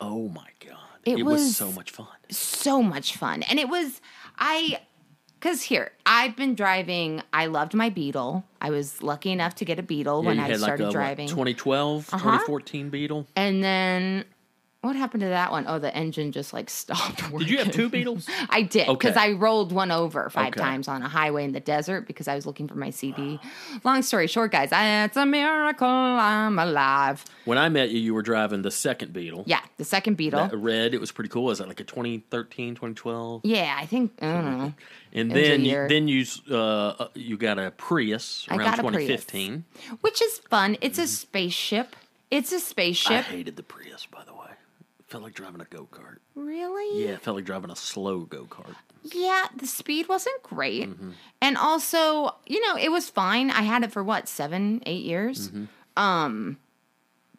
oh 0.00 0.28
my 0.28 0.48
God. 0.64 0.78
It 1.04 1.18
It, 1.18 1.22
was, 1.24 1.40
was- 1.40 1.56
so 1.56 1.72
much 1.72 1.90
fun. 1.90 2.06
so 2.30 2.82
much 2.82 3.16
fun. 3.16 3.42
And 3.42 3.58
it 3.58 3.68
was 3.68 4.00
I 4.38 4.78
cuz 5.42 5.62
here, 5.62 5.92
I've 6.06 6.36
been 6.36 6.54
driving. 6.54 7.20
I 7.32 7.46
loved 7.46 7.74
my 7.74 7.90
Beetle. 7.90 8.44
I 8.60 8.70
was 8.70 9.02
lucky 9.02 9.30
enough 9.30 9.54
to 9.56 9.64
get 9.66 9.78
a 9.78 9.82
Beetle 9.82 10.22
Yeah, 10.22 10.26
when 10.28 10.38
I 10.40 10.56
started 10.56 10.60
like 10.60 10.80
a 10.80 10.84
what, 10.84 10.92
driving. 10.92 11.28
2012, 11.28 12.08
Uh-huh. 12.14 12.18
2014 12.24 12.88
Beetle. 12.90 13.26
and 13.36 13.62
then 13.62 14.24
what 14.82 14.94
happened 14.96 15.22
to 15.22 15.28
that 15.28 15.50
one? 15.50 15.64
Oh, 15.66 15.78
the 15.78 15.94
engine 15.96 16.32
just 16.32 16.52
like 16.52 16.68
stopped 16.68 17.22
working. 17.30 17.38
Did 17.46 17.50
you 17.50 17.58
have 17.58 17.70
two 17.72 17.88
Beetles? 17.88 18.28
I 18.50 18.62
did 18.62 18.86
because 18.88 19.12
Okay. 19.16 19.30
I 19.30 19.32
rolled 19.32 19.72
one 19.72 19.90
over 19.90 20.28
five 20.28 20.48
Okay. 20.48 20.60
times 20.60 20.88
on 20.88 21.02
a 21.02 21.08
highway 21.08 21.44
in 21.44 21.52
the 21.52 21.60
desert 21.60 22.06
because 22.06 22.28
I 22.28 22.34
was 22.34 22.46
looking 22.46 22.68
for 22.68 22.74
my 22.74 22.90
CD. 22.90 23.40
Long 23.84 24.02
story 24.02 24.26
short, 24.26 24.52
guys, 24.52 24.68
it's 24.72 25.16
a 25.16 25.24
miracle 25.24 25.86
I'm 25.88 26.58
alive. 26.58 27.24
when 27.44 27.58
I 27.58 27.68
met 27.68 27.90
you, 27.90 28.00
you 28.00 28.12
were 28.14 28.22
driving 28.22 28.62
the 28.62 28.70
second 28.70 29.12
Beetle. 29.12 29.44
Yeah, 29.46 29.60
the 29.78 29.84
second 29.84 30.16
Beetle. 30.16 30.48
That 30.48 30.56
red, 30.56 30.94
it 30.94 31.00
was 31.00 31.12
pretty 31.12 31.30
cool. 31.30 31.44
Was 31.44 31.58
that 31.58 31.68
like 31.68 31.80
a 31.80 31.84
2013, 31.84 32.74
2012? 32.74 33.40
yeah, 33.44 33.76
I 33.78 33.86
think 33.86 34.12
I 34.20 34.32
don't 34.32 34.58
know. 34.58 34.74
And 35.14 35.30
It 35.30 35.34
then 35.34 35.64
you, 35.64 35.88
then 35.88 36.08
you 36.08 36.24
uh, 36.56 37.08
you 37.14 37.36
got 37.36 37.58
a 37.58 37.70
Prius 37.70 38.46
around 38.48 38.58
got 38.58 38.78
Prius. 38.78 39.24
2015. 39.24 39.64
Which 40.00 40.20
is 40.22 40.38
fun. 40.50 40.76
It's 40.80 40.98
a 40.98 41.06
spaceship. 41.06 41.94
It's 42.30 42.50
a 42.50 42.60
spaceship. 42.60 43.10
I 43.12 43.20
hated 43.22 43.56
the 43.56 43.62
Prius, 43.62 44.06
by 44.06 44.24
the 44.24 44.32
way. 44.32 44.38
Felt 45.12 45.24
like 45.24 45.34
driving 45.34 45.60
a 45.60 45.66
go 45.66 45.86
kart. 45.92 46.20
Really? 46.34 47.04
Yeah, 47.04 47.10
it 47.10 47.20
felt 47.20 47.36
like 47.36 47.44
driving 47.44 47.70
a 47.70 47.76
slow 47.76 48.20
go 48.20 48.44
kart. 48.44 48.74
Yeah, 49.02 49.44
the 49.54 49.66
speed 49.66 50.08
wasn't 50.08 50.42
great. 50.42 50.88
Mm-hmm. 50.88 51.10
And 51.42 51.58
also, 51.58 52.34
you 52.46 52.66
know, 52.66 52.78
it 52.78 52.90
was 52.90 53.10
fine. 53.10 53.50
I 53.50 53.60
had 53.60 53.84
it 53.84 53.92
for 53.92 54.02
what, 54.02 54.26
seven, 54.26 54.82
eight 54.86 55.04
years? 55.04 55.50
Mm-hmm. 55.50 56.02
Um, 56.02 56.56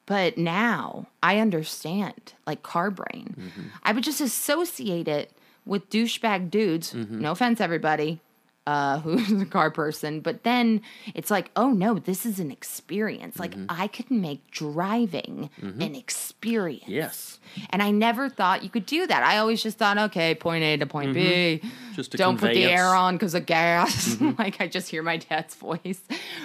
but 0.05 0.37
now 0.37 1.07
I 1.23 1.39
understand, 1.39 2.33
like 2.45 2.61
car 2.61 2.91
brain. 2.91 3.33
Mm-hmm. 3.39 3.67
I 3.81 3.91
would 3.91 4.03
just 4.03 4.21
associate 4.21 5.07
it 5.07 5.31
with 5.65 5.89
douchebag 5.89 6.51
dudes. 6.51 6.93
Mm-hmm. 6.93 7.21
No 7.21 7.31
offense, 7.31 7.59
everybody 7.59 8.21
uh, 8.65 8.99
who's 9.01 9.41
a 9.41 9.45
car 9.45 9.71
person. 9.71 10.19
But 10.21 10.43
then 10.43 10.81
it's 11.13 11.29
like, 11.31 11.51
oh 11.55 11.71
no, 11.71 11.95
this 11.95 12.25
is 12.25 12.39
an 12.39 12.51
experience. 12.51 13.39
Like 13.39 13.53
Mm-hmm. 13.53 13.65
I 13.69 13.87
could 13.87 14.09
make 14.09 14.49
driving 14.51 15.49
an 15.61 15.95
experience. 15.95 16.87
Yes. 16.87 17.39
And 17.69 17.83
I 17.83 17.91
never 17.91 18.29
thought 18.29 18.63
you 18.63 18.69
could 18.69 18.85
do 18.85 19.05
that. 19.05 19.21
I 19.23 19.37
always 19.37 19.61
just 19.61 19.77
thought, 19.77 19.97
okay, 19.97 20.33
point 20.33 20.63
A 20.63 20.77
to 20.77 20.85
point 20.85 21.13
B. 21.13 21.61
Just 21.93 22.11
Don't 22.13 22.39
put 22.39 22.53
the 22.53 22.63
air 22.63 22.95
on 22.95 23.15
because 23.15 23.35
of 23.35 23.45
gas. 23.45 24.19
like 24.39 24.59
I 24.59 24.67
just 24.67 24.89
hear 24.89 25.03
my 25.03 25.17
dad's 25.17 25.53
voice. 25.69 26.01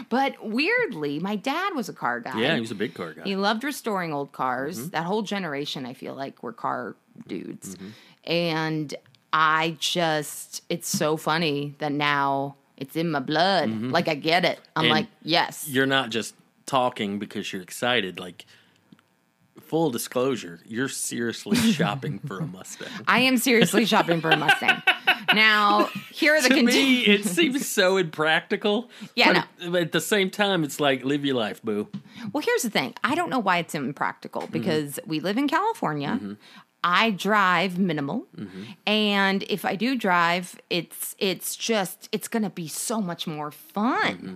But 0.08 0.44
weirdly, 0.44 1.18
my 1.18 1.36
dad 1.36 1.74
was 1.74 1.88
a 1.88 1.94
car 1.94 2.20
guy. 2.20 2.38
Yeah, 2.38 2.54
he 2.54 2.60
was 2.60 2.70
a 2.70 2.74
big 2.74 2.94
car 2.94 3.14
guy. 3.14 3.22
He 3.24 3.36
loved 3.36 3.64
restoring 3.64 4.12
old 4.12 4.32
cars. 4.32 4.78
Mm-hmm. 4.78 4.88
That 4.90 5.04
whole 5.04 5.22
generation, 5.22 5.86
I 5.86 5.94
feel 5.94 6.14
like, 6.14 6.42
were 6.42 6.52
car 6.52 6.96
dudes. 7.26 7.76
And 8.24 8.94
I 9.32 9.76
just, 9.78 10.62
it's 10.68 10.88
so 10.88 11.16
funny 11.16 11.74
that 11.78 11.92
now 11.92 12.56
it's 12.76 12.96
in 12.96 13.10
my 13.10 13.20
blood. 13.20 13.70
Like 13.70 14.08
I 14.08 14.14
get 14.14 14.44
it. 14.44 14.58
I'm 14.76 14.84
Mm-hmm. 14.84 14.92
And 14.92 15.00
like, 15.00 15.06
yes. 15.22 15.66
you're 15.68 15.86
not 15.86 16.10
just 16.10 16.34
talking 16.66 17.18
because 17.18 17.52
you're 17.52 17.62
excited. 17.62 18.18
Like, 18.20 18.46
full 19.60 19.90
disclosure, 19.90 20.60
you're 20.66 20.88
seriously 20.88 21.56
shopping 21.72 22.18
for 22.20 22.38
a 22.38 22.46
Mustang. 22.46 22.88
I 23.06 23.20
am 23.20 23.36
seriously 23.36 23.84
shopping 23.84 24.20
for 24.20 24.30
a 24.30 24.36
Mustang. 24.36 24.82
Now, 25.34 25.90
here 26.10 26.34
are 26.36 26.40
the 26.40 26.48
to 26.54 26.54
me, 26.62 27.04
conditions. 27.04 27.26
it 27.26 27.28
seems 27.34 27.68
so 27.68 27.98
impractical. 27.98 28.88
Yeah, 29.14 29.44
but, 29.60 29.72
but 29.72 29.82
at 29.82 29.92
the 29.92 30.00
same 30.00 30.30
time, 30.30 30.64
it's 30.64 30.80
like 30.80 31.04
live 31.04 31.22
your 31.24 31.34
life, 31.36 31.62
boo. 31.62 31.88
Well, 32.32 32.40
here's 32.42 32.62
the 32.62 32.70
thing. 32.70 32.94
I 33.04 33.14
don't 33.14 33.28
know 33.28 33.38
why 33.40 33.58
it's 33.58 33.74
impractical 33.74 34.42
Mm-hmm. 34.42 34.52
because 34.52 35.00
we 35.06 35.20
live 35.20 35.36
in 35.36 35.48
California. 35.48 36.36
I 36.84 37.10
drive 37.10 37.78
minimal, 37.78 38.26
Mm-hmm. 38.36 38.62
and 38.86 39.42
if 39.44 39.64
I 39.64 39.74
do 39.76 39.96
drive, 39.96 40.60
it's 40.70 41.14
it's 41.18 41.56
just 41.56 42.08
it's 42.12 42.28
going 42.28 42.44
to 42.44 42.50
be 42.50 42.68
so 42.68 43.00
much 43.00 43.26
more 43.26 43.50
fun. 43.50 44.16
Mm-hmm. 44.16 44.34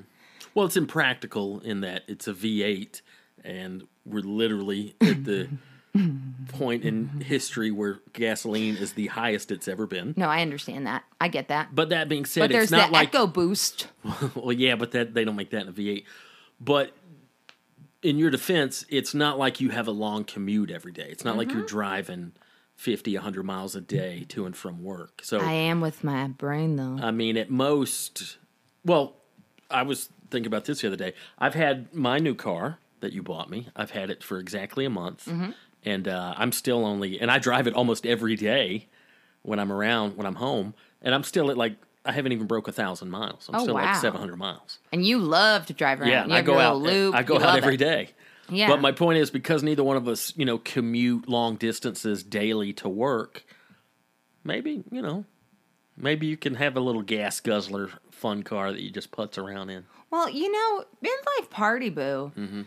Well, 0.55 0.66
it's 0.66 0.76
impractical 0.76 1.61
in 1.61 1.81
that 1.81 2.02
it's 2.09 2.26
a 2.28 2.33
V8, 2.35 3.00
and 3.44 3.87
we're 4.05 4.20
literally 4.20 4.94
at 5.00 5.24
the 5.24 5.48
point 6.48 6.85
in 6.85 7.20
history 7.20 7.70
where 7.70 8.00
gasoline 8.12 8.76
is 8.76 8.94
the 8.94 9.07
highest 9.09 9.50
it's 9.50 9.68
ever 9.68 9.87
been. 9.87 10.14
No, 10.16 10.26
I 10.28 10.42
understand 10.42 10.87
that. 10.87 11.05
I 11.20 11.28
get 11.28 11.48
that. 11.48 11.74
But 11.74 11.90
that 11.90 12.09
being 12.09 12.22
But 12.22 12.31
said, 12.31 12.50
there's 12.50 12.64
it's 12.64 12.72
not 12.72 12.88
the 12.88 12.92
like 12.92 13.09
Echo 13.14 13.26
Boost. 13.26 13.87
well, 14.35 14.52
yeah, 14.52 14.74
but 14.76 14.90
that 14.92 15.14
they 15.14 15.24
don't 15.24 15.37
make 15.37 15.50
that 15.50 15.62
in 15.62 15.68
a 15.68 15.72
V8. 15.72 16.05
But 16.61 16.92
in 18.03 18.19
your 18.19 18.31
defense, 18.31 18.85
it's 18.88 19.15
not 19.15 19.38
like 19.38 19.61
you 19.61 19.71
have 19.71 19.87
a 19.87 19.93
long 19.93 20.25
commute 20.25 20.71
every 20.71 20.93
day. 20.93 21.09
It's 21.11 21.25
not 21.25 21.37
like 21.37 21.49
Mm-hmm. 21.49 21.59
you're 21.59 21.67
driving 21.67 22.33
50, 22.77 23.15
100 23.15 23.43
miles 23.45 23.77
a 23.77 23.81
day 23.81 24.25
to 24.31 24.45
and 24.47 24.57
from 24.57 24.83
work. 24.83 25.21
So 25.23 25.41
I 25.41 25.53
am 25.53 25.81
with 25.81 26.03
my 26.03 26.27
brain 26.29 26.77
though. 26.77 26.99
I 27.01 27.11
mean, 27.12 27.37
at 27.37 27.51
most, 27.51 28.38
well, 28.85 29.15
I 29.71 29.83
was 29.83 30.09
thinking 30.31 30.47
about 30.49 30.65
this 30.65 30.81
the 30.81 30.88
other 30.88 30.97
day. 30.97 31.15
I've 31.38 31.55
had 31.55 31.95
my 31.95 32.19
new 32.19 32.35
car 32.35 32.79
that 33.01 33.12
you 33.12 33.23
bought 33.23 33.51
me. 33.51 33.69
I've 33.77 33.91
had 33.93 34.11
it 34.11 34.23
for 34.25 34.38
exactly 34.38 34.85
a 34.85 34.91
month, 34.91 35.27
Mm-hmm. 35.27 35.51
and 35.85 36.09
uh, 36.09 36.35
I'm 36.37 36.53
still 36.53 36.85
only, 36.85 37.21
and 37.21 37.31
I 37.31 37.38
drive 37.38 37.67
it 37.67 37.75
almost 37.75 38.07
every 38.07 38.37
day 38.37 38.88
when 39.43 39.59
I'm 39.59 39.73
around, 39.73 40.17
when 40.17 40.27
I'm 40.27 40.37
home, 40.37 40.75
and 41.03 41.15
I'm 41.15 41.23
still 41.25 41.51
at 41.51 41.57
like 41.57 41.77
I 42.05 42.12
haven't 42.12 42.33
even 42.33 42.47
broke 42.47 42.67
a 42.69 42.73
thousand 42.73 43.11
miles. 43.11 43.49
I'm 43.49 43.55
Oh, 43.57 43.62
still 43.62 43.75
wow. 43.75 43.85
like 43.85 43.97
700 43.97 44.37
miles. 44.37 44.79
and 44.93 45.05
you 45.07 45.19
love 45.19 45.67
to 45.67 45.73
drive 45.73 46.01
around. 46.01 46.11
Yeah, 46.31 46.35
I 46.37 46.43
go 46.43 46.59
out. 46.59 46.79
loop. 46.79 47.15
I 47.15 47.23
go 47.23 47.38
You 47.38 47.45
out 47.45 47.57
every 47.59 47.75
it. 47.75 47.79
day. 47.79 48.11
Yeah. 48.49 48.69
But 48.69 48.81
my 48.81 48.91
point 48.93 49.19
is 49.19 49.31
because 49.31 49.62
neither 49.62 49.85
one 49.85 49.97
of 49.97 50.09
us, 50.09 50.33
you 50.37 50.45
know, 50.45 50.59
commute 50.59 51.29
long 51.29 51.57
distances 51.57 52.23
daily 52.25 52.73
to 52.75 52.88
work. 52.88 53.45
Maybe 54.45 54.83
you 54.91 55.01
know, 55.03 55.25
maybe 55.97 56.27
you 56.27 56.37
can 56.37 56.57
have 56.57 56.77
a 56.77 56.81
little 56.81 57.03
gas 57.03 57.41
guzzler 57.41 57.91
fun 58.11 58.43
car 58.43 58.73
that 58.73 58.81
you 58.83 58.91
just 58.91 59.11
putz 59.12 59.38
around 59.38 59.71
in. 59.71 59.85
Well, 60.11 60.29
you 60.29 60.51
know, 60.51 60.85
midlife 61.03 61.51
party 61.51 61.88
boo. 61.91 62.33
Mm-hmm. 62.37 62.62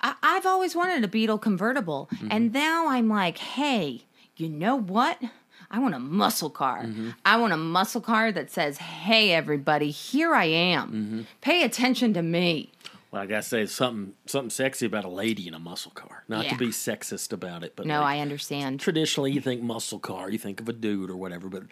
I- 0.00 0.14
I've 0.22 0.46
always 0.46 0.74
wanted 0.76 1.02
a 1.04 1.08
Beetle 1.08 1.38
convertible, 1.38 2.08
Mm-hmm. 2.14 2.28
and 2.30 2.52
now 2.52 2.88
I'm 2.88 3.08
like, 3.08 3.38
hey, 3.38 4.02
you 4.36 4.48
know 4.48 4.76
what? 4.76 5.20
I 5.70 5.78
want 5.80 5.94
a 5.94 5.98
muscle 5.98 6.50
car. 6.50 6.84
Mm-hmm. 6.84 7.10
I 7.24 7.36
want 7.36 7.52
a 7.52 7.56
muscle 7.58 8.00
car 8.00 8.32
that 8.32 8.50
says, 8.50 8.78
"Hey, 8.78 9.32
everybody, 9.32 9.90
here 9.90 10.34
I 10.34 10.44
am. 10.46 10.88
Mm-hmm. 10.88 11.20
Pay 11.40 11.62
attention 11.62 12.14
to 12.14 12.22
me." 12.22 12.72
Well, 13.10 13.22
I 13.22 13.26
gotta 13.26 13.42
say 13.42 13.64
something 13.66 14.14
something 14.26 14.50
sexy 14.50 14.86
about 14.86 15.04
a 15.04 15.08
lady 15.10 15.46
in 15.48 15.54
a 15.54 15.58
muscle 15.58 15.90
car. 15.92 16.24
Not 16.28 16.44
Yeah. 16.44 16.50
to 16.52 16.56
be 16.58 16.68
sexist 16.68 17.32
about 17.32 17.62
it, 17.64 17.72
but 17.76 17.86
No, 17.86 18.00
like, 18.00 18.16
I 18.16 18.20
understand. 18.20 18.80
traditionally 18.80 19.32
you 19.32 19.40
think 19.40 19.62
muscle 19.62 19.98
car, 19.98 20.30
you 20.30 20.38
think 20.38 20.60
of 20.60 20.68
a 20.68 20.72
dude 20.74 21.10
or 21.10 21.16
whatever, 21.16 21.48
but 21.48 21.62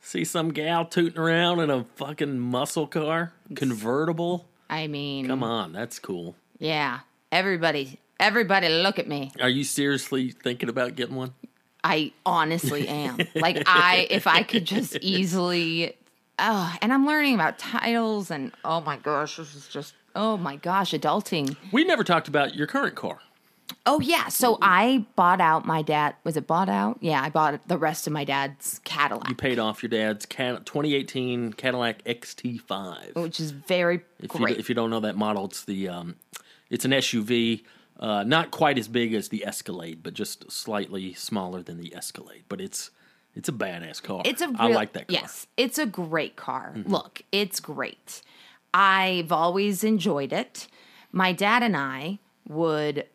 see 0.00 0.24
some 0.24 0.50
gal 0.52 0.84
tooting 0.84 1.18
around 1.18 1.58
in 1.60 1.70
a 1.70 1.84
fucking 1.96 2.38
muscle 2.38 2.86
car, 2.86 3.32
convertible. 3.56 4.46
I 4.70 4.86
mean, 4.86 5.26
Come 5.26 5.42
on, 5.42 5.72
that's 5.72 5.98
cool. 5.98 6.36
yeah, 6.60 7.00
everybody, 7.32 7.98
everybody, 8.20 8.68
look 8.68 8.98
at 9.00 9.08
me. 9.08 9.32
Are 9.40 9.48
you 9.48 9.64
seriously 9.64 10.30
thinking 10.30 10.68
about 10.68 10.94
getting 10.96 11.16
one? 11.16 11.34
I 11.86 12.12
honestly 12.24 12.88
am. 12.88 13.18
like 13.34 13.62
I 13.66 14.06
if 14.10 14.26
I 14.26 14.42
could 14.42 14.64
just 14.64 14.96
easily 15.02 15.96
oh, 16.38 16.74
and 16.82 16.92
I'm 16.92 17.06
learning 17.06 17.34
about 17.34 17.58
titles 17.58 18.30
and 18.30 18.52
oh 18.64 18.80
my 18.80 18.96
gosh, 18.96 19.36
this 19.36 19.54
is 19.54 19.68
just 19.68 19.94
oh 20.14 20.36
my 20.36 20.56
gosh, 20.56 20.92
adulting. 20.92 21.56
We 21.72 21.84
never 21.84 22.02
talked 22.04 22.26
about 22.28 22.54
your 22.56 22.66
current 22.66 22.94
car. 22.96 23.18
Oh 23.84 24.00
yeah, 24.00 24.28
so 24.28 24.58
I 24.62 25.04
bought 25.16 25.40
out 25.40 25.64
my 25.66 25.82
dad. 25.82 26.14
Was 26.24 26.36
it 26.36 26.46
bought 26.46 26.68
out? 26.68 26.98
Yeah, 27.00 27.20
I 27.22 27.30
bought 27.30 27.66
the 27.68 27.78
rest 27.78 28.06
of 28.06 28.12
my 28.12 28.24
dad's 28.24 28.80
Cadillac, 28.84 29.28
You 29.28 29.34
paid 29.34 29.58
off 29.58 29.82
your 29.82 29.90
dad's 29.90 30.24
Cad- 30.26 30.66
2018 30.66 31.52
Cadillac 31.52 32.02
XT5. 32.04 33.14
which 33.16 33.40
is 33.40 33.50
very 33.52 34.00
If 34.20 34.34
you, 34.34 34.40
great. 34.40 34.58
if 34.58 34.68
you 34.68 34.74
don't 34.74 34.90
know 34.90 35.00
that 35.00 35.16
model, 35.16 35.46
it's 35.46 35.64
the 35.64 35.88
um, 35.88 36.16
it's 36.70 36.84
an 36.84 36.90
SUV, 36.92 37.62
uh, 37.98 38.22
not 38.24 38.50
quite 38.50 38.78
as 38.78 38.88
big 38.88 39.14
as 39.14 39.28
the 39.28 39.46
Escalade, 39.46 40.02
but 40.02 40.14
just 40.14 40.50
slightly 40.50 41.12
smaller 41.14 41.62
than 41.62 41.78
the 41.78 41.94
Escalade. 41.94 42.44
But 42.48 42.60
it's 42.60 42.90
it's 43.34 43.48
a 43.48 43.52
badass 43.52 44.02
car. 44.02 44.22
It's 44.24 44.40
a 44.40 44.48
real, 44.48 44.56
I 44.58 44.68
like 44.68 44.92
that 44.94 45.08
car. 45.08 45.16
Mm-hmm. 45.16 45.24
Yes, 45.24 45.46
it's 45.56 45.78
a 45.78 45.86
great 45.86 46.36
car. 46.36 46.74
Look, 46.86 47.22
it's 47.32 47.60
great. 47.60 48.22
I've 48.72 49.32
always 49.32 49.84
enjoyed 49.84 50.32
it. 50.32 50.68
My 51.12 51.32
dad 51.32 51.62
and 51.62 51.76
I 51.76 52.18
would 52.48 53.06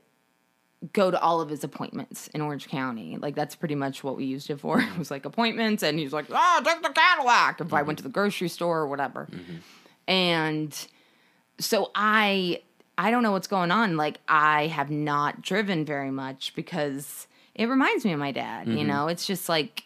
go 0.93 1.11
to 1.11 1.19
all 1.19 1.41
of 1.41 1.49
his 1.49 1.63
appointments 1.63 2.27
in 2.29 2.41
Orange 2.41 2.67
County. 2.67 3.17
Like 3.17 3.35
that's 3.35 3.55
pretty 3.55 3.75
much 3.75 4.03
what 4.03 4.17
we 4.17 4.25
used 4.25 4.49
it 4.49 4.59
for. 4.59 4.79
It 4.91 4.97
was 4.97 5.11
like 5.11 5.25
appointments, 5.25 5.83
and 5.83 5.99
he's 5.99 6.13
like, 6.13 6.25
"Oh, 6.29 6.61
take 6.63 6.81
the 6.81 6.89
Cadillac." 6.89 7.61
If 7.61 7.73
I 7.73 7.81
went 7.83 7.97
to 7.99 8.03
the 8.03 8.09
grocery 8.09 8.47
store 8.47 8.79
or 8.79 8.87
whatever, 8.87 9.27
and 10.07 10.87
so 11.59 11.91
I 11.95 12.61
I 13.01 13.09
don't 13.09 13.23
know 13.23 13.31
what's 13.31 13.47
going 13.47 13.71
on. 13.71 13.97
Like 13.97 14.19
I 14.27 14.67
have 14.67 14.91
not 14.91 15.41
driven 15.41 15.85
very 15.85 16.11
much 16.11 16.53
because 16.55 17.25
it 17.55 17.65
reminds 17.65 18.05
me 18.05 18.13
of 18.13 18.19
my 18.19 18.31
dad. 18.31 18.67
You 18.67 18.75
mm-hmm. 18.75 18.87
know, 18.87 19.07
it's 19.07 19.25
just 19.25 19.49
like 19.49 19.85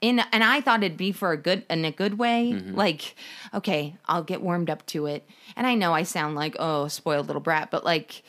in 0.00 0.20
and 0.32 0.42
I 0.42 0.62
thought 0.62 0.82
it'd 0.82 0.96
be 0.96 1.12
for 1.12 1.32
a 1.32 1.36
good 1.36 1.66
in 1.68 1.84
a 1.84 1.92
good 1.92 2.18
way. 2.18 2.52
Mm-hmm. 2.54 2.74
Like, 2.74 3.16
okay, 3.52 3.96
I'll 4.06 4.22
get 4.22 4.40
warmed 4.40 4.70
up 4.70 4.86
to 4.86 5.04
it. 5.04 5.28
And 5.56 5.66
I 5.66 5.74
know 5.74 5.92
I 5.92 6.04
sound 6.04 6.36
like 6.36 6.56
oh 6.58 6.88
spoiled 6.88 7.26
little 7.26 7.42
brat, 7.42 7.70
but 7.70 7.84
like 7.84 8.22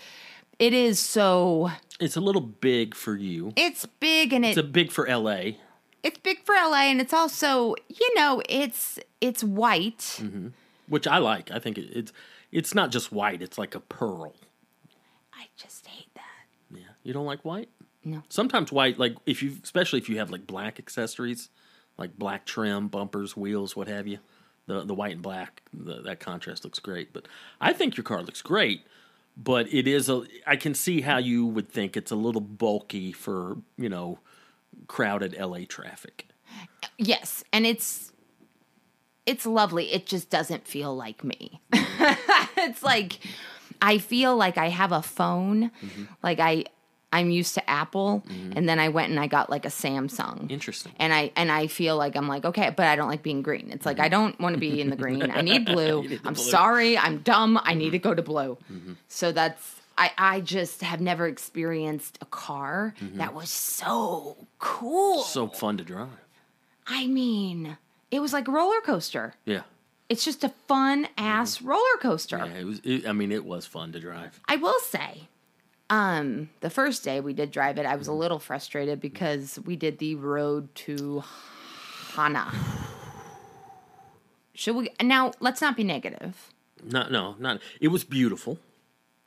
it 0.59 0.73
is 0.73 0.99
so 0.99 1.71
It's 2.01 2.17
a 2.17 2.21
little 2.21 2.41
big 2.41 2.95
for 2.95 3.15
you. 3.15 3.53
it's 3.55 3.85
big 3.85 4.33
and 4.33 4.43
it 4.43 4.49
It's 4.49 4.57
a 4.57 4.63
big 4.63 4.91
for 4.91 5.07
LA. 5.07 5.51
it's 6.03 6.19
big 6.19 6.43
for 6.43 6.55
LA 6.55 6.89
and 6.91 6.99
it's 6.99 7.13
also 7.13 7.73
you 7.87 8.15
know 8.15 8.41
it's 8.49 8.99
it's 9.21 9.45
white. 9.45 10.19
Mm-hmm. 10.19 10.49
which 10.89 11.07
I 11.07 11.19
like. 11.19 11.51
I 11.51 11.59
think 11.59 11.77
it, 11.77 11.89
it's 11.95 12.11
it's 12.51 12.73
not 12.73 12.91
just 12.91 13.11
white; 13.11 13.41
it's 13.41 13.57
like 13.57 13.75
a 13.75 13.79
pearl. 13.79 14.35
I 15.33 15.47
just 15.55 15.87
hate 15.87 16.13
that. 16.15 16.23
Yeah, 16.77 16.93
you 17.03 17.13
don't 17.13 17.25
like 17.25 17.45
white? 17.45 17.69
No. 18.03 18.23
Sometimes 18.29 18.71
white, 18.71 18.97
like 18.97 19.15
if 19.25 19.43
you, 19.43 19.55
especially 19.63 19.99
if 19.99 20.09
you 20.09 20.17
have 20.19 20.31
like 20.31 20.47
black 20.47 20.79
accessories, 20.79 21.49
like 21.97 22.17
black 22.17 22.45
trim, 22.45 22.87
bumpers, 22.87 23.35
wheels, 23.35 23.75
what 23.75 23.87
have 23.87 24.07
you. 24.07 24.19
The 24.67 24.83
the 24.83 24.93
white 24.93 25.13
and 25.13 25.21
black, 25.21 25.63
the, 25.73 26.01
that 26.03 26.19
contrast 26.19 26.63
looks 26.63 26.79
great. 26.79 27.11
But 27.13 27.27
I 27.59 27.73
think 27.73 27.97
your 27.97 28.03
car 28.03 28.21
looks 28.21 28.41
great. 28.41 28.85
But 29.35 29.71
it 29.73 29.87
is 29.87 30.09
a. 30.09 30.23
I 30.45 30.55
can 30.55 30.73
see 30.73 31.01
how 31.01 31.17
you 31.17 31.45
would 31.45 31.69
think 31.69 31.95
it's 31.95 32.11
a 32.11 32.15
little 32.15 32.41
bulky 32.41 33.11
for 33.11 33.57
you 33.77 33.89
know 33.89 34.19
crowded 34.87 35.35
LA 35.39 35.59
traffic. 35.67 36.27
Yes, 36.97 37.43
and 37.51 37.65
it's 37.65 38.11
it's 39.25 39.45
lovely. 39.45 39.91
It 39.93 40.05
just 40.05 40.29
doesn't 40.29 40.67
feel 40.67 40.95
like 40.95 41.23
me. 41.23 41.61
it's 42.69 42.83
like 42.83 43.19
I 43.81 43.97
feel 43.97 44.35
like 44.35 44.57
I 44.57 44.69
have 44.69 44.91
a 44.91 45.01
phone. 45.01 45.71
Like 46.23 46.39
I 46.39 46.65
I'm 47.11 47.31
used 47.31 47.55
to 47.55 47.67
Apple, 47.67 48.23
Mm-hmm. 48.29 48.53
and 48.55 48.69
then 48.69 48.77
I 48.79 48.89
went 48.89 49.09
and 49.09 49.19
I 49.19 49.25
got 49.27 49.49
like 49.49 49.65
a 49.65 49.69
Samsung. 49.69 50.51
Interesting. 50.51 50.91
And 50.99 51.11
I 51.13 51.31
and 51.35 51.51
I 51.51 51.67
feel 51.67 51.97
like 51.97 52.15
I'm 52.15 52.27
like 52.27 52.45
okay, 52.45 52.69
but 52.75 52.85
I 52.85 52.95
don't 52.95 53.07
like 53.09 53.23
being 53.23 53.41
green. 53.41 53.69
It's 53.71 53.85
like 53.85 53.99
I 53.99 54.09
don't 54.09 54.39
want 54.39 54.53
to 54.53 54.59
be 54.59 54.79
in 54.81 54.89
the 54.89 54.95
green. 55.03 55.31
I 55.31 55.41
need 55.41 55.65
blue. 55.65 56.03
need 56.03 56.21
I'm 56.25 56.33
blue. 56.33 56.43
sorry, 56.43 56.97
I'm 56.97 57.19
dumb. 57.19 57.59
I 57.63 57.73
need 57.73 57.91
to 57.91 57.99
go 57.99 58.13
to 58.13 58.21
blue. 58.21 58.57
Mm-hmm. 58.71 58.93
So 59.07 59.31
that's 59.31 59.75
I 59.97 60.11
I 60.17 60.41
just 60.41 60.81
have 60.81 61.01
never 61.01 61.25
experienced 61.27 62.17
a 62.21 62.25
car 62.25 62.93
Mm-hmm. 63.01 63.17
that 63.17 63.33
was 63.33 63.49
so 63.49 64.37
cool. 64.59 65.23
So 65.23 65.47
fun 65.47 65.77
to 65.77 65.83
drive. 65.83 66.09
I 66.85 67.07
mean, 67.07 67.77
it 68.11 68.19
was 68.19 68.33
like 68.33 68.47
a 68.47 68.51
roller 68.51 68.81
coaster. 68.81 69.33
Yeah. 69.45 69.61
It's 70.09 70.25
just 70.25 70.43
a 70.43 70.49
fun 70.67 71.07
ass 71.17 71.61
roller 71.61 71.97
coaster. 72.01 72.37
Mm-hmm. 72.37 72.55
Yeah, 72.55 72.61
it 72.61 72.65
was. 72.65 72.81
It, 72.83 73.07
I 73.07 73.11
mean, 73.13 73.31
it 73.31 73.45
was 73.45 73.65
fun 73.65 73.91
to 73.93 73.99
drive. 73.99 74.39
I 74.47 74.55
will 74.55 74.79
say, 74.79 75.27
um, 75.89 76.49
the 76.61 76.69
first 76.69 77.03
day 77.03 77.19
we 77.19 77.33
did 77.33 77.51
drive 77.51 77.77
it, 77.77 77.85
I 77.85 77.95
was 77.95 78.07
a 78.07 78.13
little 78.13 78.39
frustrated 78.39 78.99
because 78.99 79.59
we 79.65 79.75
did 79.75 79.99
the 79.99 80.15
road 80.15 80.73
to 80.75 81.23
Hana. 82.15 82.51
Should 84.53 84.75
we 84.75 84.89
now? 85.01 85.31
Let's 85.39 85.61
not 85.61 85.77
be 85.77 85.83
negative. 85.83 86.53
No, 86.83 87.07
no, 87.09 87.35
not. 87.39 87.61
It 87.79 87.89
was 87.89 88.03
beautiful. 88.03 88.57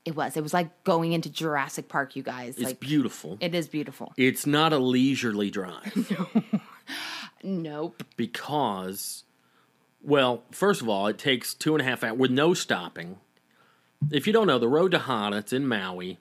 It 0.04 0.16
was. 0.16 0.36
It 0.36 0.42
was 0.42 0.52
like 0.52 0.82
going 0.84 1.12
into 1.12 1.30
Jurassic 1.30 1.88
Park, 1.88 2.16
you 2.16 2.22
guys. 2.22 2.56
It's 2.56 2.64
like 2.64 2.80
beautiful. 2.80 3.38
it 3.40 3.54
is 3.54 3.68
beautiful. 3.68 4.12
it's 4.16 4.46
not 4.46 4.72
a 4.72 4.78
leisurely 4.78 5.50
drive 5.50 5.94
no. 6.10 6.42
Nope. 7.44 8.02
because, 8.16 9.24
well, 10.02 10.42
first 10.50 10.80
of 10.82 10.88
all, 10.88 11.06
it 11.06 11.18
takes 11.18 11.54
two 11.54 11.74
and 11.74 11.80
a 11.80 11.84
half 11.84 12.02
hours 12.04 12.18
with 12.18 12.30
no 12.30 12.54
stopping. 12.54 13.18
If 14.10 14.26
you 14.26 14.32
don't 14.32 14.46
know, 14.46 14.58
the 14.58 14.68
road 14.68 14.90
to 14.92 14.98
Hana, 14.98 15.38
it's 15.38 15.52
in 15.52 15.66
Maui, 15.66 16.18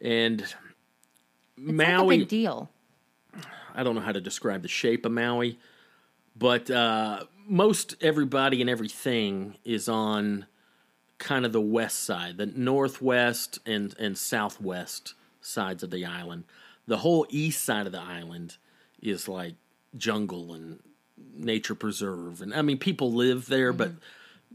and 0.00 0.42
It's 0.42 0.54
Maui. 1.56 2.18
big 2.18 2.28
deal. 2.28 2.70
I 3.74 3.82
don't 3.82 3.94
know 3.94 4.02
how 4.02 4.12
to 4.12 4.20
describe 4.20 4.60
the 4.62 4.68
shape 4.68 5.06
of 5.06 5.12
Maui, 5.12 5.58
but 6.36 6.70
uh, 6.70 7.24
most 7.46 7.94
everybody 8.02 8.60
and 8.60 8.68
everything 8.68 9.56
is 9.64 9.88
on 9.88 10.46
kind 11.18 11.46
of 11.46 11.52
the 11.52 11.60
west 11.60 12.04
side, 12.04 12.36
the 12.36 12.46
northwest 12.46 13.58
and, 13.64 13.94
and 13.98 14.18
southwest 14.18 15.14
sides 15.40 15.82
of 15.82 15.90
the 15.90 16.04
island. 16.04 16.44
The 16.86 16.98
whole 16.98 17.26
east 17.30 17.64
side 17.64 17.86
of 17.86 17.92
the 17.92 18.00
island 18.00 18.56
is 19.00 19.28
like 19.28 19.54
jungle 19.96 20.52
and 20.52 20.80
nature 21.36 21.74
preserve. 21.74 22.40
And 22.40 22.54
I 22.54 22.62
mean, 22.62 22.78
people 22.78 23.12
live 23.12 23.46
there, 23.46 23.72
but 23.72 23.92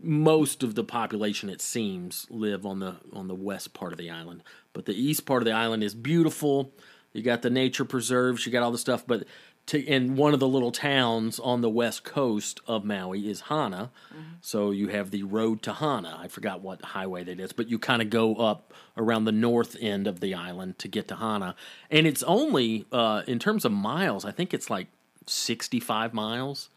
most 0.01 0.63
of 0.63 0.75
the 0.75 0.83
population, 0.83 1.49
it 1.49 1.61
seems, 1.61 2.27
live 2.29 2.65
on 2.65 2.79
the 2.79 2.97
on 3.13 3.27
the 3.27 3.35
west 3.35 3.73
part 3.73 3.91
of 3.91 3.97
the 3.97 4.09
island. 4.09 4.43
But 4.73 4.85
the 4.85 4.99
east 4.99 5.25
part 5.25 5.41
of 5.41 5.45
the 5.45 5.53
island 5.53 5.83
is 5.83 5.95
beautiful. 5.95 6.71
You 7.13 7.23
got 7.23 7.41
the 7.41 7.49
nature 7.49 7.85
preserves, 7.85 8.45
you 8.45 8.51
got 8.51 8.63
all 8.63 8.71
the 8.71 8.77
stuff. 8.77 9.03
But 9.07 9.25
to, 9.67 9.85
and 9.87 10.17
one 10.17 10.33
of 10.33 10.39
the 10.39 10.47
little 10.47 10.71
towns 10.71 11.39
on 11.39 11.61
the 11.61 11.69
west 11.69 12.03
coast 12.03 12.61
of 12.67 12.85
Maui 12.85 13.29
is 13.29 13.41
Hana. 13.41 13.91
So 14.39 14.71
you 14.71 14.87
have 14.87 15.11
the 15.11 15.23
road 15.23 15.61
to 15.63 15.73
Hana. 15.73 16.17
I 16.21 16.29
forgot 16.29 16.61
what 16.61 16.81
highway 16.81 17.23
that 17.25 17.39
is, 17.39 17.51
but 17.51 17.67
you 17.69 17.77
kind 17.77 18.01
of 18.01 18.09
go 18.09 18.35
up 18.35 18.73
around 18.95 19.25
the 19.25 19.31
north 19.31 19.75
end 19.81 20.07
of 20.07 20.21
the 20.21 20.33
island 20.33 20.79
to 20.79 20.87
get 20.87 21.07
to 21.09 21.17
Hana. 21.17 21.55
And 21.91 22.07
it's 22.07 22.23
only 22.23 22.85
uh, 22.91 23.23
in 23.27 23.39
terms 23.39 23.65
of 23.65 23.73
miles, 23.73 24.23
I 24.23 24.31
think 24.31 24.53
it's 24.53 24.69
like 24.69 24.87
sixty-five 25.29 26.13
miles. 26.13 26.69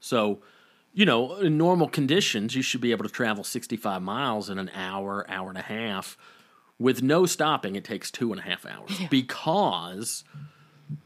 So, 0.00 0.40
you 0.92 1.04
know, 1.04 1.36
in 1.36 1.58
normal 1.58 1.88
conditions, 1.88 2.54
you 2.54 2.62
should 2.62 2.80
be 2.80 2.90
able 2.90 3.04
to 3.04 3.10
travel 3.10 3.44
65 3.44 4.02
miles 4.02 4.48
in 4.48 4.58
an 4.58 4.70
hour, 4.74 5.26
hour 5.28 5.48
and 5.48 5.58
a 5.58 5.62
half. 5.62 6.16
With 6.78 7.02
no 7.02 7.26
stopping, 7.26 7.76
it 7.76 7.84
takes 7.84 8.10
two 8.10 8.32
and 8.32 8.40
a 8.40 8.44
half 8.44 8.64
hours 8.66 8.98
because 9.10 10.24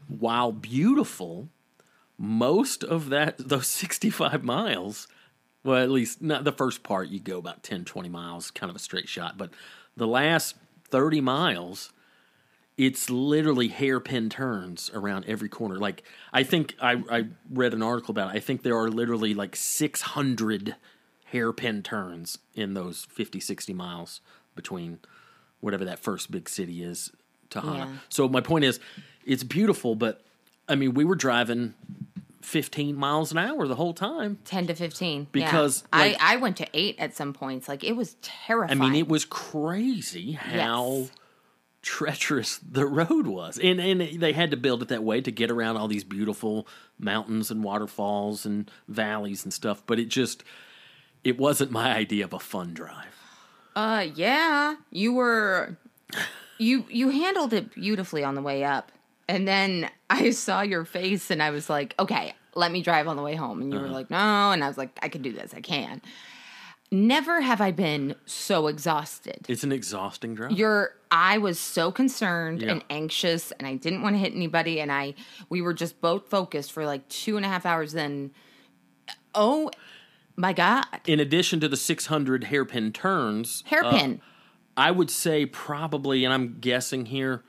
while 0.07 0.51
beautiful, 0.51 1.49
most 2.17 2.83
of 2.83 3.09
that, 3.09 3.37
those 3.39 3.67
65 3.67 4.43
miles, 4.43 5.07
well, 5.63 5.81
at 5.81 5.89
least 5.89 6.21
not 6.21 6.43
the 6.43 6.51
first 6.51 6.83
part, 6.83 7.09
you 7.09 7.19
go 7.19 7.37
about 7.37 7.63
10, 7.63 7.85
20 7.85 8.09
miles, 8.09 8.51
kind 8.51 8.69
of 8.69 8.75
a 8.75 8.79
straight 8.79 9.09
shot. 9.09 9.37
But 9.37 9.51
the 9.95 10.07
last 10.07 10.55
30 10.89 11.21
miles, 11.21 11.91
it's 12.81 13.11
literally 13.11 13.67
hairpin 13.67 14.27
turns 14.27 14.89
around 14.95 15.23
every 15.27 15.47
corner. 15.47 15.75
Like 15.75 16.01
I 16.33 16.41
think 16.41 16.75
I, 16.81 17.03
I 17.11 17.25
read 17.47 17.75
an 17.75 17.83
article 17.83 18.11
about 18.11 18.33
it. 18.33 18.37
I 18.37 18.39
think 18.39 18.63
there 18.63 18.75
are 18.75 18.89
literally 18.89 19.35
like 19.35 19.55
600 19.55 20.75
hairpin 21.25 21.83
turns 21.83 22.39
in 22.55 22.73
those 22.73 23.05
50, 23.05 23.39
60 23.39 23.73
miles 23.73 24.21
between 24.55 24.97
whatever 25.59 25.85
that 25.85 25.99
first 25.99 26.31
big 26.31 26.49
city 26.49 26.81
is 26.81 27.11
to 27.51 27.61
Hana. 27.61 27.77
Yeah. 27.77 27.87
So 28.09 28.27
my 28.27 28.41
point 28.41 28.65
is, 28.65 28.79
it's 29.27 29.43
beautiful, 29.43 29.93
but 29.93 30.23
I 30.67 30.73
mean, 30.73 30.95
we 30.95 31.05
were 31.05 31.15
driving 31.15 31.75
15 32.41 32.95
miles 32.95 33.31
an 33.31 33.37
hour 33.37 33.67
the 33.67 33.75
whole 33.75 33.93
time. 33.93 34.39
10 34.45 34.65
to 34.67 34.73
15. 34.73 35.27
Because, 35.31 35.83
yeah. 35.93 35.99
like- 35.99 36.17
I, 36.19 36.33
I 36.33 36.35
went 36.37 36.57
to 36.57 36.67
8 36.73 36.95
at 36.97 37.15
some 37.15 37.31
points. 37.31 37.67
Like, 37.67 37.83
it 37.83 37.95
was 37.95 38.15
terrifying 38.23 38.81
I 38.81 38.83
mean, 38.83 38.95
it 38.95 39.07
was 39.07 39.23
crazy 39.23 40.31
how 40.31 40.95
Yes. 41.01 41.11
Treacherous 41.81 42.57
the 42.59 42.85
road 42.85 43.27
was, 43.27 43.57
and 43.59 43.79
and 43.79 44.01
they 44.21 44.33
had 44.33 44.51
to 44.51 44.57
build 44.57 44.81
it 44.81 44.87
that 44.89 45.03
way 45.03 45.21
to 45.21 45.31
get 45.31 45.49
around 45.51 45.77
all 45.77 45.87
these 45.87 46.03
beautiful 46.03 46.67
mountains 46.99 47.49
and 47.51 47.63
waterfalls 47.63 48.45
and 48.45 48.69
valleys 48.87 49.43
and 49.43 49.53
stuff. 49.53 49.83
But 49.87 49.99
it 49.99 50.09
just, 50.09 50.43
it 51.23 51.37
wasn't 51.37 51.71
my 51.71 51.93
idea 51.95 52.25
of 52.25 52.33
a 52.33 52.39
fun 52.39 52.73
drive. 52.73 53.15
Uh, 53.75 54.05
yeah, 54.15 54.75
you 54.91 55.13
were, 55.13 55.77
you 56.59 56.85
you 56.89 57.09
handled 57.09 57.53
it 57.53 57.73
beautifully 57.73 58.23
on 58.23 58.35
the 58.35 58.41
way 58.41 58.63
up, 58.63 58.91
and 59.27 59.47
then 59.47 59.89
I 60.09 60.31
saw 60.31 60.61
your 60.61 60.85
face, 60.85 61.31
and 61.31 61.41
I 61.41 61.49
was 61.51 61.69
like, 61.69 61.95
okay, 61.97 62.33
let 62.53 62.71
me 62.71 62.81
drive 62.83 63.07
on 63.07 63.15
the 63.15 63.23
way 63.23 63.35
home, 63.35 63.61
and 63.61 63.71
you 63.71 63.79
Uh-huh. 63.79 63.87
were 63.87 63.93
like, 63.93 64.11
no, 64.11 64.51
and 64.51 64.63
I 64.63 64.67
was 64.67 64.77
like, 64.77 64.97
I 65.01 65.07
can 65.09 65.21
do 65.21 65.31
this, 65.31 65.53
I 65.55 65.61
can. 65.61 66.01
Never 66.91 67.39
have 67.39 67.61
I 67.61 67.71
been 67.71 68.15
so 68.25 68.67
exhausted. 68.67 69.45
It's 69.47 69.63
an 69.63 69.71
exhausting 69.71 70.35
drive. 70.35 70.51
You're, 70.51 70.91
I 71.09 71.37
was 71.37 71.57
so 71.57 71.89
concerned 71.89 72.61
Yeah. 72.61 72.71
and 72.71 72.83
anxious, 72.89 73.51
and 73.53 73.65
I 73.67 73.75
didn't 73.75 74.01
want 74.01 74.15
to 74.15 74.19
hit 74.19 74.33
anybody, 74.33 74.81
and 74.81 74.91
I, 74.91 75.13
we 75.47 75.61
were 75.61 75.73
just 75.73 76.01
both 76.01 76.27
focused 76.29 76.73
for 76.73 76.85
like 76.85 77.07
two 77.07 77.37
and 77.37 77.45
a 77.45 77.49
half 77.49 77.65
hours. 77.65 77.93
Then, 77.93 78.31
oh 79.33 79.71
my 80.35 80.51
god, 80.51 80.85
In 81.05 81.21
addition 81.21 81.61
to 81.61 81.69
the 81.69 81.77
600 81.77 82.45
hairpin 82.45 82.91
turns, 82.91 83.63
uh, 83.67 83.69
hairpin. 83.69 84.21
I 84.75 84.91
would 84.91 85.09
say 85.09 85.45
probably, 85.45 86.25
and 86.25 86.33
I'm 86.33 86.57
guessing 86.59 87.05
here, 87.05 87.43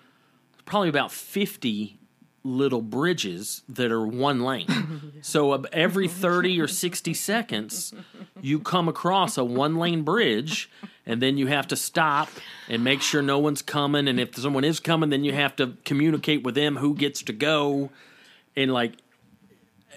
probably 0.67 0.89
about 0.89 1.11
50 1.11 1.99
little 2.45 2.83
bridges 2.83 3.63
that 3.69 3.93
are 3.93 4.07
one 4.07 4.43
lane. 4.43 5.13
so 5.23 5.53
uh, 5.53 5.63
every 5.73 6.09
30 6.09 6.61
or 6.61 6.69
60 6.69 7.15
seconds, 7.15 7.95
you 8.41 8.59
come 8.59 8.89
across 8.89 9.39
a 9.39 9.45
one 9.45 9.77
lane 9.77 10.03
bridge, 10.03 10.71
and 11.07 11.23
then 11.23 11.37
you 11.37 11.47
have 11.47 11.69
to 11.69 11.77
stop 11.77 12.29
and 12.69 12.83
make 12.83 13.03
sure 13.03 13.23
no 13.23 13.39
one's 13.39 13.63
coming. 13.63 14.09
And 14.09 14.19
if 14.19 14.37
someone 14.37 14.65
is 14.65 14.81
coming, 14.81 15.11
then 15.11 15.25
you 15.25 15.33
have 15.33 15.57
to 15.57 15.77
communicate 15.85 16.43
with 16.43 16.55
them 16.55 16.77
who 16.77 16.95
gets 16.95 17.23
to 17.23 17.33
go. 17.33 17.91
And 18.57 18.73
like, 18.73 18.95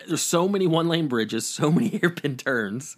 there's 0.07 0.21
so 0.21 0.47
many 0.47 0.67
one 0.67 0.87
lane 0.87 1.07
bridges, 1.07 1.47
so 1.47 1.71
many 1.71 1.97
hairpin 2.01 2.37
turns. 2.37 2.97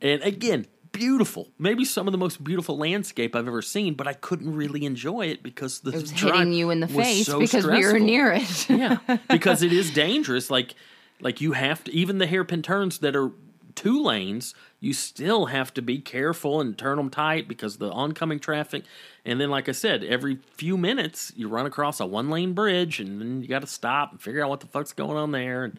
And 0.00 0.22
again, 0.22 0.66
beautiful. 0.98 1.48
Maybe 1.58 1.84
some 1.84 2.08
of 2.08 2.12
the 2.12 2.18
most 2.18 2.42
beautiful 2.42 2.76
landscape 2.76 3.36
I've 3.36 3.46
ever 3.46 3.62
seen, 3.62 3.94
but 3.94 4.06
I 4.06 4.12
couldn't 4.12 4.54
really 4.54 4.84
enjoy 4.84 5.26
it 5.26 5.42
because 5.42 5.80
the 5.80 5.90
it 5.90 6.00
was 6.02 6.10
hitting 6.10 6.52
you 6.52 6.70
in 6.70 6.80
the 6.80 6.88
face 6.88 7.26
so 7.26 7.38
because 7.38 7.66
we 7.66 7.84
were 7.84 7.98
near 7.98 8.32
it. 8.32 8.70
yeah, 8.70 8.98
because 9.28 9.62
it 9.62 9.72
is 9.72 9.90
dangerous. 9.94 10.50
Like, 10.50 10.74
like 11.20 11.40
you 11.40 11.52
have 11.52 11.84
to 11.84 11.92
even 11.92 12.18
the 12.18 12.26
hairpin 12.26 12.62
turns 12.62 12.98
that 12.98 13.14
are 13.14 13.32
two 13.76 14.02
lanes, 14.02 14.54
you 14.80 14.92
still 14.92 15.46
have 15.46 15.72
to 15.74 15.82
be 15.82 15.98
careful 15.98 16.60
and 16.60 16.76
turn 16.76 16.96
them 16.96 17.10
tight 17.10 17.46
because 17.46 17.76
the 17.76 17.90
oncoming 17.92 18.40
traffic. 18.40 18.84
And 19.24 19.40
then, 19.40 19.50
like 19.50 19.68
I 19.68 19.72
said, 19.72 20.02
every 20.02 20.38
few 20.54 20.76
minutes 20.76 21.32
you 21.36 21.48
run 21.48 21.66
across 21.66 22.00
a 22.00 22.06
one 22.06 22.30
lane 22.30 22.54
bridge, 22.54 22.98
and 22.98 23.20
then 23.20 23.42
you 23.42 23.48
got 23.48 23.60
to 23.60 23.66
stop 23.66 24.12
and 24.12 24.20
figure 24.20 24.42
out 24.42 24.50
what 24.50 24.60
the 24.60 24.66
fuck's 24.66 24.92
going 24.92 25.16
on 25.16 25.30
there. 25.30 25.64
And 25.64 25.78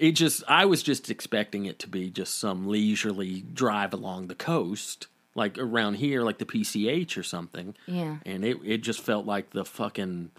it 0.00 0.12
just, 0.12 0.42
I 0.48 0.64
was 0.64 0.82
just 0.82 1.10
expecting 1.10 1.66
it 1.66 1.78
to 1.80 1.88
be 1.88 2.08
just 2.08 2.38
some 2.38 2.66
leisurely 2.66 3.42
drive 3.42 3.92
along 3.92 4.28
the 4.28 4.34
coast, 4.34 5.08
like 5.34 5.58
around 5.58 5.96
here, 5.96 6.22
like 6.22 6.38
the 6.38 6.46
PCH 6.46 7.18
or 7.18 7.22
something. 7.22 7.74
Yeah. 7.86 8.16
And 8.24 8.42
it, 8.42 8.56
it 8.64 8.78
just 8.78 9.00
felt 9.00 9.26
like 9.26 9.50
the 9.50 9.62
fucking 9.62 10.30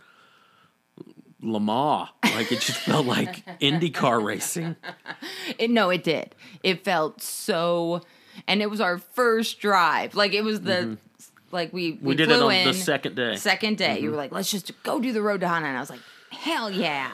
Le 1.43 1.59
Mans. 1.59 2.09
Like 2.23 2.51
it 2.51 2.59
just 2.59 2.79
felt 2.79 3.05
like 3.05 3.45
IndyCar 3.61 4.23
racing. 4.23 4.77
It, 5.59 5.69
no, 5.69 5.91
it 5.91 6.03
did. 6.03 6.33
It 6.63 6.83
felt 6.83 7.21
so, 7.21 8.01
and 8.47 8.63
it 8.63 8.69
was 8.71 8.81
our 8.81 8.97
first 8.97 9.59
drive. 9.59 10.15
Like 10.15 10.33
it 10.33 10.43
was 10.43 10.61
the, 10.61 10.97
like 11.51 11.71
we 11.71 11.91
we, 11.91 11.97
Mm-hmm. 11.97 12.07
We 12.07 12.15
did 12.15 12.29
flew 12.29 12.37
it 12.37 12.43
on 12.43 12.51
in 12.53 12.67
the 12.67 12.73
second 12.73 13.15
day. 13.15 13.21
Mm-hmm. 13.21 13.35
Second 13.35 13.77
day, 13.77 13.99
you 13.99 14.09
were 14.09 14.17
like, 14.17 14.31
let's 14.31 14.49
just 14.49 14.71
go 14.81 14.99
do 14.99 15.13
the 15.13 15.21
road 15.21 15.41
to 15.41 15.47
Hana, 15.47 15.67
and 15.67 15.77
I 15.77 15.79
was 15.79 15.91
like, 15.91 15.99
hell 16.31 16.71
yeah. 16.71 17.11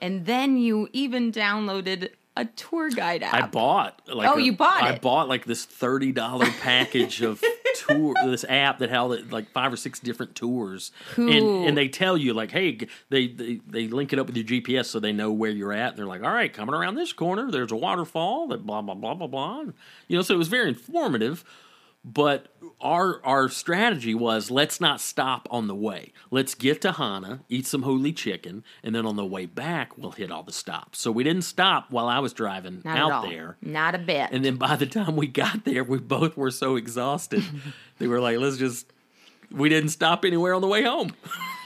And 0.00 0.26
then 0.26 0.56
you 0.56 0.88
even 0.92 1.32
downloaded 1.32 2.10
a 2.36 2.44
tour 2.46 2.90
guide 2.90 3.22
app. 3.22 3.32
I 3.34 3.46
bought 3.46 4.00
like 4.12 4.28
Oh, 4.28 4.38
a- 4.38 4.40
you 4.42 4.52
bought 4.52 4.82
I 4.82 4.94
it. 4.94 5.00
bought 5.00 5.28
like 5.28 5.44
this 5.44 5.64
thirty 5.64 6.10
dollar 6.10 6.46
package 6.60 7.22
of 7.22 7.40
tour, 7.86 8.12
this 8.24 8.44
app 8.48 8.78
that 8.80 8.90
had 8.90 9.30
like 9.30 9.50
five 9.52 9.72
or 9.72 9.76
six 9.76 10.00
different 10.00 10.34
tours, 10.34 10.90
and 11.16 11.30
and 11.30 11.78
they 11.78 11.86
tell 11.86 12.16
you 12.16 12.34
like, 12.34 12.50
hey, 12.50 12.76
they, 13.08 13.28
they 13.28 13.60
they 13.68 13.86
link 13.86 14.12
it 14.12 14.18
up 14.18 14.26
with 14.26 14.36
your 14.36 14.44
GPS 14.46 14.86
so 14.86 14.98
they 14.98 15.12
know 15.12 15.30
where 15.30 15.52
you're 15.52 15.72
at. 15.72 15.90
And 15.90 15.98
they're 15.98 16.06
like, 16.06 16.24
all 16.24 16.32
right, 16.32 16.52
coming 16.52 16.74
around 16.74 16.96
this 16.96 17.12
corner, 17.12 17.52
there's 17.52 17.70
a 17.70 17.76
waterfall 17.76 18.48
that 18.48 18.66
blah 18.66 18.82
blah 18.82 18.94
blah 18.94 19.14
blah 19.14 19.28
blah. 19.28 19.60
You 20.08 20.16
know, 20.16 20.22
so 20.22 20.34
it 20.34 20.38
was 20.38 20.48
very 20.48 20.68
informative. 20.68 21.44
But 22.04 22.48
our 22.82 23.24
our 23.24 23.48
strategy 23.48 24.14
was 24.14 24.50
let's 24.50 24.78
not 24.80 25.00
stop 25.00 25.48
on 25.50 25.68
the 25.68 25.74
way. 25.74 26.12
Let's 26.30 26.54
get 26.54 26.82
to 26.82 26.92
Hana, 26.92 27.40
eat 27.48 27.66
some 27.66 27.82
huli 27.82 28.14
chicken, 28.14 28.62
and 28.82 28.94
then 28.94 29.06
on 29.06 29.16
the 29.16 29.24
way 29.24 29.46
back 29.46 29.96
we'll 29.96 30.12
hit 30.12 30.30
all 30.30 30.42
the 30.42 30.52
stops. 30.52 31.00
So 31.00 31.10
we 31.10 31.24
didn't 31.24 31.42
stop 31.42 31.90
while 31.90 32.06
I 32.06 32.18
was 32.18 32.34
driving 32.34 32.82
Not 32.84 32.98
out 32.98 33.28
there. 33.28 33.56
Not 33.62 33.94
a 33.94 33.98
bit. 33.98 34.28
And 34.32 34.44
then 34.44 34.56
by 34.56 34.76
the 34.76 34.86
time 34.86 35.16
we 35.16 35.26
got 35.26 35.64
there, 35.64 35.82
we 35.82 35.98
both 35.98 36.36
were 36.36 36.50
so 36.50 36.76
exhausted. 36.76 37.42
they 37.98 38.06
were 38.06 38.20
like, 38.20 38.38
let's 38.38 38.58
just 38.58 38.92
we 39.50 39.70
didn't 39.70 39.90
stop 39.90 40.26
anywhere 40.26 40.52
on 40.52 40.60
the 40.60 40.68
way 40.68 40.82
home. 40.82 41.12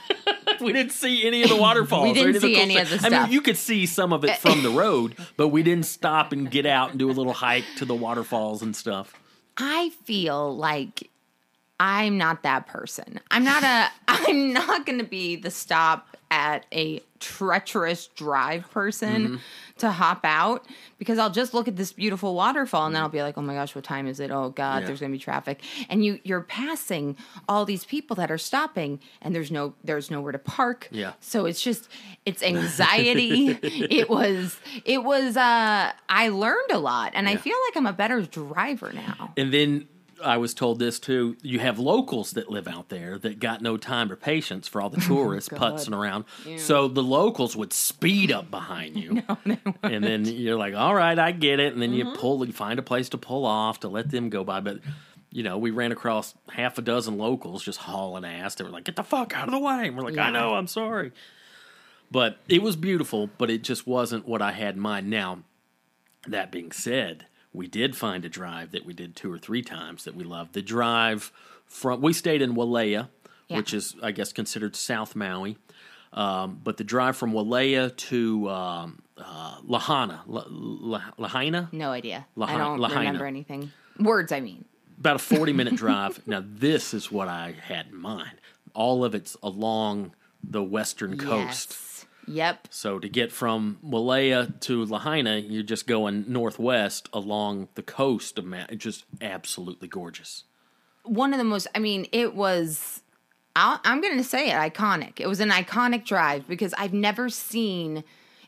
we 0.61 0.71
didn't 0.71 0.93
see 0.93 1.27
any 1.27 1.43
of 1.43 1.49
the 1.49 1.55
waterfalls. 1.61 2.03
We 2.03 2.13
didn't 2.13 2.29
any 2.29 2.39
see 2.39 2.53
cool 2.53 2.63
any 2.63 2.77
of 2.77 2.87
stuff. 2.87 3.01
the 3.01 3.15
I 3.15 3.23
mean, 3.23 3.31
you 3.33 3.41
could 3.41 3.57
see 3.57 3.85
some 3.85 4.13
of 4.13 4.23
it 4.23 4.37
from 4.37 4.63
the 4.63 4.69
road, 4.69 5.15
but 5.35 5.49
we 5.49 5.63
didn't 5.63 5.85
stop 5.85 6.31
and 6.31 6.49
get 6.49 6.65
out 6.65 6.91
and 6.91 6.99
do 6.99 7.09
a 7.09 7.13
little 7.13 7.33
hike 7.33 7.65
to 7.77 7.85
the 7.85 7.95
waterfalls 7.95 8.61
and 8.61 8.73
stuff. 8.75 9.13
I 9.59 9.89
feel 10.05 10.55
like 10.55 11.09
I'm 11.79 12.17
not 12.17 12.43
that 12.43 12.67
person. 12.67 13.19
I'm 13.29 13.43
not 13.43 13.63
a 13.63 13.89
I'm 14.07 14.53
not 14.53 14.85
going 14.85 14.99
to 14.99 15.05
be 15.05 15.35
the 15.35 15.51
stop 15.51 16.17
at 16.31 16.65
a 16.73 17.01
treacherous 17.19 18.07
drive 18.07 18.69
person 18.71 19.09
Mm-hmm. 19.23 19.35
to 19.79 19.91
hop 19.91 20.21
out 20.23 20.65
because 20.97 21.17
I'll 21.17 21.29
just 21.31 21.53
look 21.53 21.67
at 21.67 21.75
this 21.75 21.91
beautiful 21.91 22.33
waterfall 22.35 22.85
and 22.85 22.95
then 22.95 23.01
I'll 23.01 23.09
be 23.09 23.21
like, 23.21 23.37
"Oh 23.37 23.41
my 23.41 23.53
gosh, 23.55 23.73
what 23.75 23.83
time 23.83 24.07
is 24.07 24.19
it? 24.19 24.29
Oh 24.31 24.49
god, 24.49 24.81
Yeah. 24.81 24.87
there's 24.87 24.99
going 24.99 25.11
to 25.11 25.17
be 25.17 25.21
traffic." 25.23 25.61
And 25.89 26.03
you 26.05 26.19
you're 26.23 26.41
passing 26.41 27.17
all 27.47 27.65
these 27.65 27.83
people 27.85 28.15
that 28.17 28.29
are 28.31 28.37
stopping 28.37 28.99
and 29.21 29.33
there's 29.35 29.51
no 29.51 29.73
there's 29.83 30.09
nowhere 30.11 30.31
to 30.31 30.39
park. 30.39 30.87
Yeah. 30.91 31.13
So 31.19 31.45
it's 31.45 31.61
just 31.61 31.89
it's 32.25 32.41
anxiety. 32.53 33.57
it 33.61 34.09
was 34.09 34.57
it 34.85 35.03
was 35.03 35.35
uh 35.37 35.91
I 36.09 36.29
learned 36.29 36.71
a 36.71 36.79
lot 36.79 37.11
and 37.15 37.27
I 37.27 37.35
feel 37.37 37.55
like 37.67 37.75
I'm 37.77 37.85
a 37.87 37.93
better 37.93 38.21
driver 38.21 38.91
now. 38.93 39.33
And 39.37 39.53
then 39.53 39.87
I 40.23 40.37
was 40.37 40.53
told 40.53 40.79
this 40.79 40.99
too. 40.99 41.37
You 41.41 41.59
have 41.59 41.79
locals 41.79 42.31
that 42.31 42.49
live 42.49 42.67
out 42.67 42.89
there 42.89 43.17
that 43.19 43.39
got 43.39 43.61
no 43.61 43.77
time 43.77 44.11
or 44.11 44.15
patience 44.15 44.67
for 44.67 44.81
all 44.81 44.89
the 44.89 45.01
tourists 45.07 45.49
putzing 45.49 45.95
around. 45.97 46.25
So 46.57 46.87
the 46.87 47.03
locals 47.03 47.55
would 47.55 47.73
speed 47.73 48.31
up 48.31 48.49
behind 48.51 48.97
you. 48.97 49.23
and 49.83 50.03
then 50.03 50.25
you're 50.25 50.57
like, 50.57 50.75
all 50.75 50.93
right, 50.95 51.17
I 51.17 51.31
get 51.31 51.59
it. 51.59 51.73
And 51.73 51.81
then 51.81 51.93
you 51.93 52.13
pull, 52.13 52.45
you 52.45 52.53
find 52.53 52.79
a 52.79 52.83
place 52.83 53.09
to 53.09 53.17
pull 53.17 53.45
off 53.45 53.79
to 53.81 53.87
let 53.87 54.11
them 54.11 54.29
go 54.29 54.43
by. 54.43 54.59
But, 54.59 54.79
you 55.31 55.43
know, 55.43 55.57
we 55.57 55.71
ran 55.71 55.91
across 55.91 56.33
half 56.49 56.77
a 56.77 56.81
dozen 56.81 57.17
locals 57.17 57.63
just 57.63 57.79
hauling 57.79 58.25
ass. 58.25 58.55
They 58.55 58.63
were 58.63 58.69
like, 58.69 58.85
get 58.85 58.95
the 58.95 59.03
fuck 59.03 59.35
out 59.35 59.47
of 59.47 59.53
the 59.53 59.59
way. 59.59 59.87
And 59.87 59.97
we're 59.97 60.03
like, 60.03 60.17
I 60.17 60.31
know, 60.31 60.55
I'm 60.55 60.67
sorry. 60.67 61.11
But 62.11 62.39
it 62.47 62.61
was 62.61 62.75
beautiful, 62.75 63.29
but 63.37 63.49
it 63.49 63.63
just 63.63 63.85
wasn't 63.85 64.27
what 64.27 64.41
I 64.41 64.51
had 64.51 64.75
in 64.75 64.81
mind. 64.81 65.09
Now, 65.09 65.43
that 66.27 66.51
being 66.51 66.71
said, 66.71 67.27
we 67.53 67.67
did 67.67 67.95
find 67.95 68.25
a 68.25 68.29
drive 68.29 68.71
that 68.71 68.85
we 68.85 68.93
did 68.93 69.15
two 69.15 69.31
or 69.31 69.37
three 69.37 69.61
times 69.61 70.03
that 70.03 70.15
we 70.15 70.23
loved. 70.23 70.53
The 70.53 70.61
drive 70.61 71.31
from 71.65 72.01
we 72.01 72.13
stayed 72.13 72.41
in 72.41 72.53
Wailea, 72.55 73.09
Yeah. 73.47 73.57
which 73.57 73.73
is 73.73 73.95
I 74.01 74.11
guess 74.11 74.31
considered 74.33 74.75
South 74.75 75.15
Maui. 75.15 75.57
Um, 76.11 76.59
but 76.63 76.77
the 76.77 76.83
drive 76.83 77.15
from 77.17 77.33
Wailea 77.33 77.95
to 77.95 78.49
um, 78.49 79.01
uh, 79.17 79.59
Lahana, 79.61 80.21
La, 80.25 80.43
La, 80.49 81.01
Lahaina, 81.19 81.69
No 81.71 81.91
idea. 81.91 82.25
Lahaina- 82.35 82.63
I 82.63 82.67
don't 82.67 82.79
Lahaina. 82.79 82.99
remember 83.01 83.25
anything. 83.27 83.71
Words, 83.99 84.31
I 84.31 84.39
mean. 84.39 84.65
about 84.99 85.17
a 85.17 85.19
40 85.19 85.53
minute 85.53 85.75
drive. 85.85 86.25
Now, 86.27 86.43
this 86.43 86.93
is 86.95 87.11
what 87.11 87.27
I 87.27 87.53
had 87.61 87.87
in 87.91 87.97
mind. 87.97 88.31
All 88.73 89.03
of 89.05 89.13
it's 89.13 89.35
along 89.43 90.13
the 90.43 90.63
western 90.63 91.17
coast. 91.17 91.69
Yes. 91.71 91.88
Yep. 92.29 92.67
So 92.69 92.99
to 92.99 93.09
get 93.09 93.31
from 93.31 93.79
Wailea 93.83 94.59
to 94.61 94.85
Lahaina, 94.85 95.37
you're 95.37 95.63
just 95.63 95.87
going 95.87 96.25
northwest 96.27 97.09
along 97.11 97.69
the 97.73 97.81
coast 97.81 98.37
of 98.37 98.45
Ma- 98.45 98.65
It's 98.69 98.83
just 98.83 99.05
absolutely 99.19 99.87
gorgeous. 99.87 100.43
One 101.03 101.33
of 101.33 101.39
the 101.39 101.43
most, 101.43 101.67
I 101.73 101.79
mean, 101.79 102.05
it 102.11 102.35
was, 102.35 103.01
I'll, 103.55 103.81
I'm 103.83 103.99
going 103.99 104.17
to 104.17 104.23
say 104.23 104.51
it, 104.51 104.53
iconic. 104.53 105.19
It 105.19 105.27
was 105.27 105.39
an 105.39 105.49
iconic 105.49 106.05
drive 106.05 106.47
because 106.47 106.73
I've 106.77 106.93
never 106.93 107.29
seen, 107.29 108.03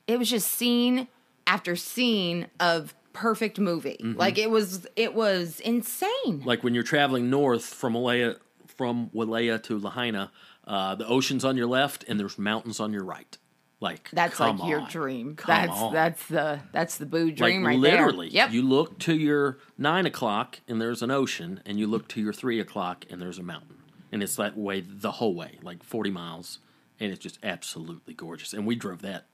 it 0.05 0.19
was 0.19 0.29
just 0.29 0.51
scene 0.51 1.07
after 1.47 1.75
scene 1.75 2.47
of 2.59 2.93
perfect 3.13 3.59
movie. 3.59 3.97
Mm-hmm. 3.99 4.19
Like 4.19 4.37
it 4.37 4.51
was, 4.51 4.85
it 4.95 5.15
was 5.15 5.59
insane. 5.59 6.43
Like 6.45 6.63
when 6.63 6.75
you're 6.75 6.83
traveling 6.83 7.31
north 7.31 7.65
from 7.65 7.93
Wailea, 7.93 8.37
from 8.77 9.09
Wailea 9.09 9.63
to 9.63 9.79
Lahaina, 9.79 10.31
uh, 10.67 10.93
the 10.95 11.07
ocean's 11.07 11.43
on 11.43 11.57
your 11.57 11.67
left 11.67 12.05
and 12.07 12.19
there's 12.19 12.37
mountains 12.37 12.79
on 12.79 12.93
your 12.93 13.03
right. 13.03 13.37
Like 13.81 14.09
That's 14.13 14.39
like 14.39 14.63
your 14.63 14.85
dream. 14.89 15.35
Come 15.35 15.47
that's 15.55 15.81
on. 15.81 15.91
that's 15.93 16.25
the 16.27 16.59
that's 16.71 16.97
the 16.97 17.05
boo 17.07 17.25
like 17.25 17.35
dream 17.35 17.65
right 17.65 17.77
literally. 17.79 18.27
there. 18.29 18.43
Yep. 18.45 18.51
You 18.53 18.61
look 18.61 18.99
to 18.99 19.15
your 19.15 19.57
nine 19.77 20.05
o'clock 20.05 20.59
and 20.67 20.79
there's 20.79 21.01
an 21.01 21.09
ocean, 21.11 21.61
and 21.65 21.79
you 21.79 21.87
look 21.87 22.07
to 22.09 22.21
your 22.21 22.31
three 22.31 22.59
o'clock 22.59 23.05
and 23.09 23.19
there's 23.19 23.39
a 23.39 23.43
mountain, 23.43 23.77
and 24.11 24.21
it's 24.21 24.35
that 24.35 24.55
way 24.55 24.81
the 24.81 25.13
whole 25.13 25.33
way, 25.33 25.57
like 25.63 25.83
forty 25.83 26.11
miles, 26.11 26.59
and 26.99 27.11
it's 27.11 27.19
just 27.21 27.39
absolutely 27.43 28.13
gorgeous. 28.13 28.53
And 28.53 28.67
we 28.67 28.75
drove 28.75 29.01
that 29.01 29.25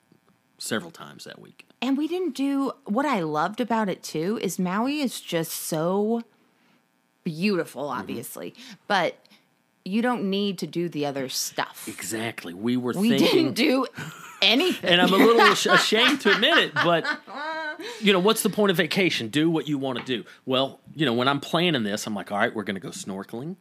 several 0.57 0.91
times 0.91 1.25
that 1.25 1.39
week. 1.39 1.65
And 1.81 1.97
we 1.97 2.07
didn't 2.07 2.33
do 2.33 2.71
what 2.85 3.05
I 3.05 3.19
loved 3.19 3.59
about 3.59 3.89
it 3.89 4.01
too 4.01 4.39
is 4.41 4.57
Maui 4.57 5.01
is 5.01 5.19
just 5.19 5.51
so 5.51 6.23
beautiful, 7.25 7.83
Mm-hmm. 7.89 7.99
obviously, 7.99 8.53
but 8.87 9.17
you 9.83 10.01
don't 10.01 10.29
need 10.29 10.57
to 10.59 10.67
do 10.67 10.89
the 10.89 11.05
other 11.05 11.29
stuff. 11.29 11.85
Exactly. 11.87 12.53
We 12.53 12.75
were 12.77 12.93
thinking 12.93 13.11
We 13.11 13.19
thinking, 13.19 13.53
didn't 13.53 13.55
do 13.55 13.85
anything. 14.41 14.89
and 14.89 15.01
I'm 15.01 15.13
a 15.13 15.17
little 15.17 15.41
ashamed 15.73 16.21
to 16.21 16.31
admit 16.33 16.57
it, 16.57 16.73
but 16.73 17.05
you 18.01 18.13
know, 18.13 18.19
what's 18.19 18.43
the 18.43 18.49
point 18.49 18.71
of 18.71 18.77
vacation? 18.77 19.27
Do 19.29 19.49
what 19.49 19.67
you 19.67 19.77
want 19.77 19.99
to 19.99 20.05
do. 20.05 20.23
Well, 20.45 20.79
you 20.95 21.05
know, 21.05 21.13
when 21.13 21.27
I'm 21.27 21.39
planning 21.39 21.83
this, 21.83 22.07
I'm 22.07 22.15
like, 22.15 22.31
all 22.31 22.37
right, 22.37 22.53
we're 22.53 22.63
going 22.63 22.75
to 22.75 22.81
go 22.81 22.89
snorkeling. 22.89 23.55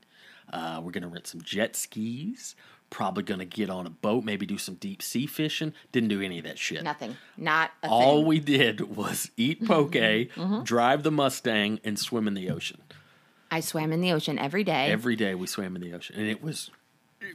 Uh, 0.52 0.80
we're 0.82 0.92
going 0.92 1.02
to 1.02 1.08
rent 1.08 1.26
some 1.26 1.40
jet 1.42 1.74
skis. 1.76 2.54
Probably 2.88 3.24
going 3.24 3.40
to 3.40 3.44
get 3.44 3.68
on 3.68 3.84
a 3.84 3.90
boat, 3.90 4.22
maybe 4.22 4.46
do 4.46 4.58
some 4.58 4.76
deep 4.76 5.02
sea 5.02 5.26
fishing. 5.26 5.74
Didn't 5.90 6.08
do 6.08 6.22
any 6.22 6.38
of 6.38 6.44
that 6.44 6.56
shit. 6.56 6.84
Nothing. 6.84 7.16
Not 7.36 7.72
a 7.82 7.88
All 7.88 8.00
thing. 8.00 8.18
Mm-hmm. 8.20 8.28
we 8.28 8.38
did 8.38 8.96
was 8.96 9.30
eat 9.36 9.66
poke, 9.66 9.96
drive 10.64 11.02
the 11.02 11.10
Mustang, 11.10 11.80
and 11.82 11.98
swim 11.98 12.28
in 12.28 12.34
the 12.34 12.48
ocean. 12.48 12.80
I 13.50 13.58
swam 13.58 13.92
in 13.92 14.00
the 14.02 14.12
ocean 14.12 14.38
every 14.38 14.62
day. 14.62 14.90
Every 14.92 15.16
day 15.16 15.34
we 15.34 15.48
swam 15.48 15.74
in 15.74 15.82
the 15.82 15.94
ocean, 15.94 16.14
and 16.16 16.28
it 16.28 16.42
was 16.42 16.70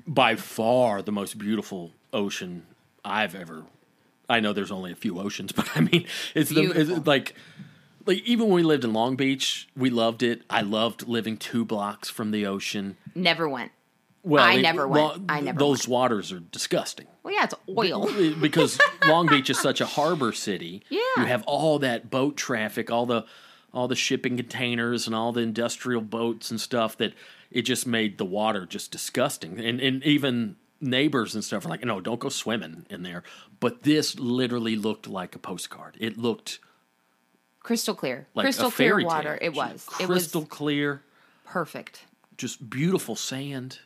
by 0.08 0.38
far 0.38 1.02
the 1.02 1.12
most 1.12 1.38
beautiful 1.38 1.92
ocean 2.14 2.66
I've 3.04 3.36
ever. 3.36 3.64
I 4.30 4.40
know 4.40 4.54
there's 4.54 4.72
only 4.72 4.92
a 4.92 4.96
few 4.96 5.20
oceans, 5.20 5.52
but 5.56 5.70
I 5.76 5.82
mean, 5.82 6.06
it's 6.36 6.50
the 6.50 6.64
it's 6.72 7.08
like 7.08 7.36
like 8.06 8.20
even 8.26 8.48
when 8.48 8.56
we 8.56 8.64
lived 8.64 8.84
in 8.84 8.94
Long 8.94 9.16
Beach, 9.16 9.68
we 9.76 9.90
loved 9.90 10.24
it. 10.24 10.42
I 10.50 10.62
loved 10.62 11.08
living 11.08 11.38
two 11.38 11.66
blocks 11.66 12.10
from 12.10 12.32
the 12.32 12.46
ocean. 12.46 12.98
Never 13.16 13.48
went. 13.50 13.72
Well, 14.24 14.44
I 14.44 14.54
it- 14.56 14.62
never 14.62 14.88
went. 14.88 15.04
Lo- 15.18 15.24
I 15.30 15.42
never 15.42 15.58
Those 15.60 15.88
waters 15.88 16.32
are 16.32 16.40
disgusting 16.40 17.08
Well, 17.24 17.34
yeah, 17.34 17.46
it's 17.46 17.56
oil. 17.68 18.08
because 18.40 18.80
Long 19.08 19.26
Beach 19.28 19.50
is 19.50 19.60
such 19.60 19.82
a 19.82 19.86
harbor 19.88 20.32
city. 20.32 20.84
Yeah. 20.90 21.00
you 21.18 21.26
have 21.26 21.44
all 21.48 21.80
that 21.80 22.12
boat 22.12 22.38
traffic, 22.38 22.92
all 22.92 23.06
the 23.08 23.26
all 23.74 23.88
the 23.88 23.96
shipping 23.96 24.38
containers 24.38 25.08
and 25.08 25.16
all 25.16 25.32
the 25.32 25.42
industrial 25.42 26.02
boats 26.02 26.52
and 26.52 26.62
stuff 26.62 26.98
that 26.98 27.14
it 27.50 27.64
just 27.64 27.88
made 27.88 28.18
the 28.20 28.26
water 28.26 28.66
just 28.68 28.92
disgusting. 28.92 29.60
And 29.60 29.80
and 29.82 30.04
even 30.04 30.56
neighbors 30.82 31.36
and 31.36 31.44
stuff 31.44 31.66
are 31.66 31.70
like, 31.70 31.84
no, 31.86 32.02
don't 32.02 32.20
go 32.20 32.30
swimming 32.30 32.86
in 32.90 33.04
there. 33.04 33.24
But 33.60 33.84
this 33.84 34.18
literally 34.20 34.76
looked 34.76 35.08
like 35.08 35.36
a 35.36 35.40
postcard. 35.40 35.96
It 36.00 36.18
looked 36.18 36.60
Crystal 37.62 37.94
clear. 37.96 38.28
like 38.34 38.46
Crystal 38.46 38.68
a 38.68 38.72
fairy 38.72 39.04
clear 39.04 39.08
water. 39.16 39.38
tale. 39.38 39.48
It 39.50 39.54
was. 39.56 39.86
crystal 39.88 40.42
It 40.42 40.44
was 40.44 40.50
clear, 40.50 41.04
perfect. 41.46 42.06
just 42.38 42.70
beautiful 42.70 43.16
sand, 43.16 43.80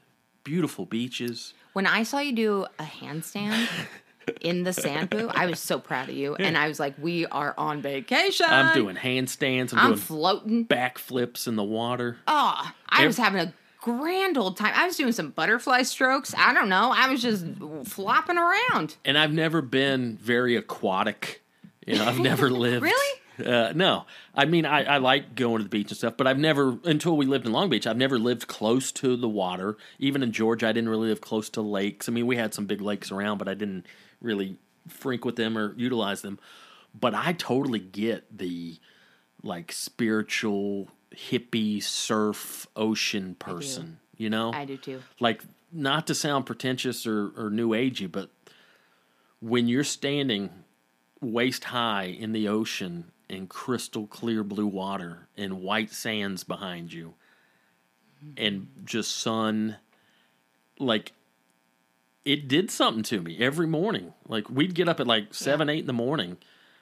beautiful 0.43 0.85
beaches. 0.85 1.53
When 1.73 1.85
I 1.85 2.03
saw 2.03 2.19
you 2.19 2.31
do 2.33 2.65
a 2.79 2.83
handstand 2.83 3.67
in 4.41 4.63
the 4.63 4.71
sand 4.71 5.11
poo, 5.11 5.27
I 5.29 5.45
was 5.47 5.59
so 5.59 5.77
proud 5.77 6.07
of 6.07 6.15
you. 6.15 6.35
And 6.35 6.57
I 6.57 6.69
was 6.69 6.79
like, 6.79 6.93
we 6.97 7.25
are 7.25 7.53
on 7.57 7.81
vacation. 7.81 8.45
I'm 8.49 8.73
doing 8.73 8.95
handstands. 8.95 9.73
I'm, 9.73 9.79
I'm 9.79 9.87
doing 9.87 9.97
floating. 9.99 10.65
backflips 10.67 11.45
in 11.47 11.57
the 11.57 11.63
water. 11.65 12.15
Oh, 12.29 12.71
I 12.87 13.01
Ev- 13.01 13.07
was 13.07 13.17
having 13.17 13.41
a 13.41 13.53
grand 13.85 14.35
old 14.35 14.57
time. 14.57 14.73
I 14.75 14.87
was 14.87 14.97
doing 14.97 15.11
some 15.11 15.29
butterfly 15.29 15.83
strokes. 15.83 16.33
I 16.35 16.55
don't 16.55 16.69
know. 16.69 16.91
I 16.91 17.07
was 17.07 17.21
just 17.21 17.45
flopping 17.83 18.37
around. 18.37 18.95
and 19.05 19.15
I've 19.15 19.31
never 19.31 19.61
been 19.61 20.17
very 20.17 20.55
aquatic. 20.55 21.43
You 21.85 21.99
know, 21.99 22.05
I've 22.05 22.17
never 22.17 22.49
lived. 22.65 22.81
Really? 22.81 23.19
Uh, 23.45 23.73
no, 23.75 24.05
I 24.33 24.45
mean, 24.45 24.65
I, 24.65 24.85
I 24.85 24.97
like 24.97 25.35
going 25.35 25.57
to 25.57 25.63
the 25.63 25.69
beach 25.69 25.91
and 25.91 25.97
stuff, 25.97 26.15
but 26.17 26.25
I've 26.25 26.39
never, 26.39 26.79
until 26.83 27.15
we 27.15 27.27
lived 27.27 27.45
in 27.45 27.51
Long 27.51 27.69
Beach, 27.69 27.85
I've 27.85 27.97
never 27.97 28.17
lived 28.17 28.47
close 28.47 28.91
to 28.93 29.15
the 29.15 29.29
water. 29.29 29.77
Even 29.99 30.23
in 30.23 30.31
Georgia, 30.31 30.67
I 30.67 30.71
didn't 30.71 30.89
really 30.89 31.09
live 31.09 31.21
close 31.21 31.49
to 31.51 31.61
lakes. 31.61 32.09
I 32.09 32.11
mean, 32.11 32.25
we 32.25 32.37
had 32.37 32.55
some 32.55 32.65
big 32.65 32.81
lakes 32.81 33.11
around, 33.11 33.37
but 33.37 33.47
I 33.47 33.53
didn't 33.53 33.85
really 34.19 34.57
freak 34.87 35.25
with 35.25 35.35
them 35.35 35.57
or 35.59 35.75
utilize 35.77 36.23
them. 36.23 36.39
But 36.99 37.13
I 37.13 37.33
totally 37.33 37.79
get 37.79 38.35
the 38.35 38.79
like 39.43 39.71
spiritual 39.71 40.87
hippie 41.15 41.81
surf 41.81 42.67
ocean 42.75 43.35
person. 43.35 43.99
You 44.17 44.29
know, 44.29 44.51
I 44.53 44.65
do 44.65 44.77
too. 44.77 45.01
like 45.19 45.43
not 45.71 46.07
to 46.07 46.15
sound 46.15 46.45
pretentious 46.45 47.05
or, 47.05 47.31
or 47.35 47.49
new 47.49 47.69
agey, 47.69 48.09
but 48.11 48.29
when 49.41 49.67
you're 49.67 49.83
standing 49.83 50.49
waist 51.21 51.65
high 51.65 52.05
in 52.05 52.31
the 52.31 52.47
ocean 52.47 53.11
in 53.29 53.47
crystal 53.47 54.07
clear 54.07 54.43
blue 54.43 54.67
water 54.67 55.27
and 55.35 55.61
white 55.61 55.91
sands 55.91 56.43
behind 56.43 56.93
you 56.93 57.15
and 58.37 58.67
just 58.85 59.17
sun 59.17 59.75
like 60.79 61.11
it 62.23 62.47
did 62.47 62.69
something 62.71 63.03
to 63.03 63.21
me 63.21 63.37
every 63.39 63.67
morning 63.67 64.13
like 64.27 64.49
we'd 64.49 64.75
get 64.75 64.87
up 64.87 64.99
at 64.99 65.07
like 65.07 65.33
seven 65.33 65.69
eight 65.69 65.79
in 65.79 65.87
the 65.87 65.93
morning 65.93 66.37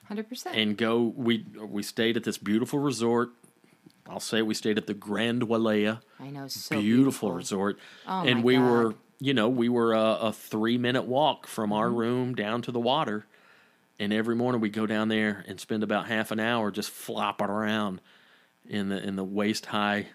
Hundred 0.06 0.28
percent. 0.28 0.56
and 0.56 0.76
go 0.76 1.12
we 1.16 1.44
we 1.66 1.82
stayed 1.82 2.16
at 2.16 2.24
this 2.24 2.36
beautiful 2.38 2.78
resort 2.78 3.30
i'll 4.08 4.20
say 4.20 4.42
we 4.42 4.54
stayed 4.54 4.78
at 4.78 4.86
the 4.86 4.94
grand 4.94 5.42
wailea 5.42 6.00
I 6.20 6.30
know, 6.30 6.46
so 6.48 6.80
beautiful, 6.80 7.28
beautiful. 7.30 7.32
resort. 7.32 7.78
Oh 8.06 8.22
and 8.24 8.42
we 8.44 8.54
God. 8.56 8.62
were, 8.70 8.94
you 9.20 9.34
know, 9.34 9.48
we 9.48 9.68
were 9.68 9.92
a, 9.94 10.00
a 10.28 10.32
three 10.32 10.78
minute 10.78 11.04
walk 11.04 11.46
from 11.46 11.72
our 11.72 11.88
Mm-hmm. 11.88 11.96
room 11.96 12.34
down 12.34 12.62
to 12.62 12.72
the 12.72 12.80
water. 12.80 13.26
And 13.98 14.12
every 14.12 14.34
morning 14.34 14.60
we 14.60 14.70
go 14.70 14.86
down 14.86 15.08
there 15.08 15.44
and 15.46 15.60
spend 15.60 15.82
about 15.82 16.06
half 16.08 16.30
an 16.30 16.40
hour 16.40 16.70
just 16.70 16.90
flopping 16.90 17.46
around 17.48 18.00
in 18.68 18.88
the 18.88 19.02
in 19.06 19.16
the 19.16 19.24
waist 19.24 19.66
high 19.66 20.06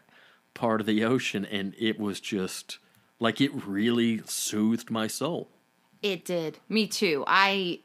part 0.53 0.81
of 0.81 0.87
the 0.87 1.03
ocean, 1.03 1.45
and 1.45 1.73
it 1.77 1.97
was 1.99 2.19
just 2.19 2.77
like 3.19 3.39
it 3.39 3.51
really 3.65 4.21
soothed 4.25 4.89
my 4.91 5.07
soul. 5.07 5.49
It 6.01 6.25
did. 6.25 6.57
Me 6.67 6.87
too. 6.87 7.23
I 7.27 7.79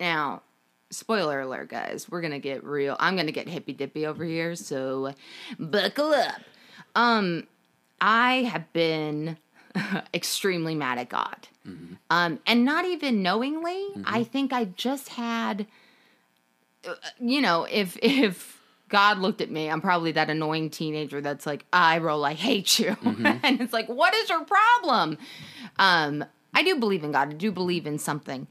now 0.00 0.42
spoiler 0.90 1.40
alert 1.40 1.68
guys, 1.68 2.08
we're 2.08 2.20
gonna 2.20 2.38
get 2.38 2.64
real 2.64 2.96
I'm 2.98 3.16
gonna 3.16 3.32
get 3.32 3.48
hippy 3.48 3.72
dippy 3.72 4.06
over 4.06 4.24
here, 4.24 4.54
so 4.56 5.14
buckle 5.58 6.12
up. 6.12 6.40
Um 6.94 7.46
I 8.00 8.42
have 8.44 8.72
been 8.72 9.36
extremely 10.14 10.74
mad 10.74 10.98
at 10.98 11.08
God. 11.08 11.48
Um 12.10 12.40
and 12.46 12.64
not 12.64 12.84
even 12.84 13.22
knowingly. 13.22 13.88
I 14.04 14.24
think 14.24 14.52
I 14.52 14.64
just 14.64 15.10
had 15.10 15.66
uh, 16.86 16.94
you 17.20 17.40
know, 17.40 17.64
if 17.70 17.96
if 18.02 18.58
God 18.88 19.18
looked 19.18 19.40
at 19.40 19.50
me, 19.50 19.68
I'm 19.68 19.80
probably 19.80 20.12
that 20.12 20.30
annoying 20.30 20.70
teenager 20.70 21.20
that's 21.20 21.44
like, 21.46 21.64
I 21.72 21.98
roll, 21.98 22.24
I 22.24 22.34
hate 22.34 22.78
you. 22.78 22.96
and 23.04 23.60
it's 23.60 23.72
like, 23.72 23.88
what 23.88 24.14
is 24.14 24.30
your 24.30 24.44
problem? 24.44 25.18
Um, 25.78 26.24
I 26.54 26.62
do 26.62 26.76
believe 26.76 27.04
in 27.04 27.12
God. 27.12 27.28
I 27.28 27.32
do 27.32 27.52
believe 27.52 27.86
in 27.86 27.98
something. 27.98 28.46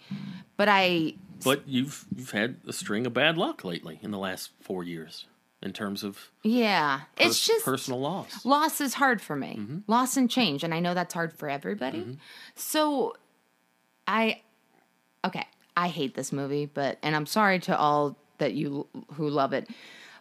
But 0.56 0.68
I 0.70 1.16
But 1.44 1.68
you've 1.68 2.06
you've 2.16 2.32
had 2.32 2.58
a 2.68 2.74
string 2.74 3.06
of 3.06 3.14
bad 3.14 3.38
luck 3.38 3.64
lately 3.64 4.00
in 4.02 4.12
the 4.12 4.18
last 4.18 4.52
four 4.62 4.84
years 4.84 5.26
in 5.62 5.74
terms 5.74 6.04
of 6.04 6.32
yeah. 6.44 7.02
it's 7.18 7.46
just 7.46 7.66
personal 7.66 8.00
loss. 8.00 8.46
loss 8.46 8.80
is 8.80 8.94
hard 8.96 9.22
for 9.22 9.36
me. 9.36 9.58
Mm-hmm. 9.60 9.78
Loss 9.88 10.18
and 10.18 10.30
change, 10.30 10.64
and 10.64 10.74
I 10.74 10.80
know 10.80 10.94
that's 10.94 11.14
hard 11.14 11.34
for 11.34 11.50
everybody. 11.50 12.18
So 12.56 13.16
I 14.08 14.42
okay, 15.26 15.46
I 15.76 15.88
hate 15.88 16.16
this 16.16 16.32
movie, 16.32 16.66
but 16.66 16.98
and 17.02 17.16
I'm 17.16 17.26
sorry 17.26 17.60
to 17.62 17.78
all 17.78 18.18
that 18.38 18.54
you 18.54 18.88
who 19.14 19.30
love 19.30 19.54
it. 19.54 19.68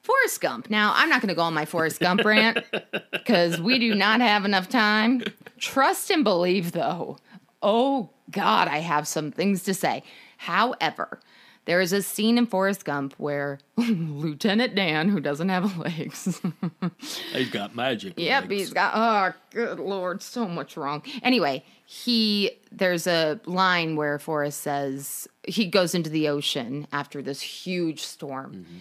Forrest 0.02 0.40
Gump. 0.40 0.70
Now, 0.70 0.92
I'm 0.94 1.08
not 1.08 1.20
going 1.20 1.30
to 1.30 1.34
go 1.34 1.42
on 1.42 1.52
my 1.52 1.64
Forrest 1.64 1.98
Gump 1.98 2.24
rant 2.24 2.58
cuz 3.26 3.60
we 3.60 3.78
do 3.78 3.94
not 3.94 4.20
have 4.20 4.44
enough 4.44 4.68
time. 4.68 5.22
Trust 5.58 6.10
and 6.10 6.22
believe 6.22 6.72
though. 6.72 7.18
Oh 7.62 8.10
god, 8.30 8.68
I 8.68 8.78
have 8.78 9.08
some 9.08 9.32
things 9.32 9.64
to 9.64 9.74
say. 9.74 10.02
However, 10.36 11.20
there 11.66 11.80
is 11.80 11.92
a 11.92 12.00
scene 12.00 12.38
in 12.38 12.46
Forrest 12.46 12.84
Gump 12.84 13.14
where 13.18 13.58
Lieutenant 13.76 14.74
Dan, 14.74 15.08
who 15.08 15.20
doesn't 15.20 15.48
have 15.48 15.76
legs, 15.78 16.40
he's 17.32 17.50
got 17.50 17.74
magic. 17.74 18.14
Yep, 18.16 18.42
legs. 18.44 18.54
he's 18.54 18.72
got 18.72 18.92
oh 18.94 19.36
good 19.50 19.78
lord, 19.78 20.22
so 20.22 20.46
much 20.46 20.76
wrong. 20.76 21.02
Anyway, 21.22 21.64
he 21.84 22.52
there's 22.70 23.06
a 23.06 23.40
line 23.46 23.96
where 23.96 24.18
Forrest 24.18 24.60
says 24.60 25.28
he 25.46 25.66
goes 25.66 25.94
into 25.94 26.08
the 26.08 26.28
ocean 26.28 26.86
after 26.92 27.20
this 27.20 27.42
huge 27.42 28.02
storm. 28.02 28.52
Mm-hmm. 28.52 28.78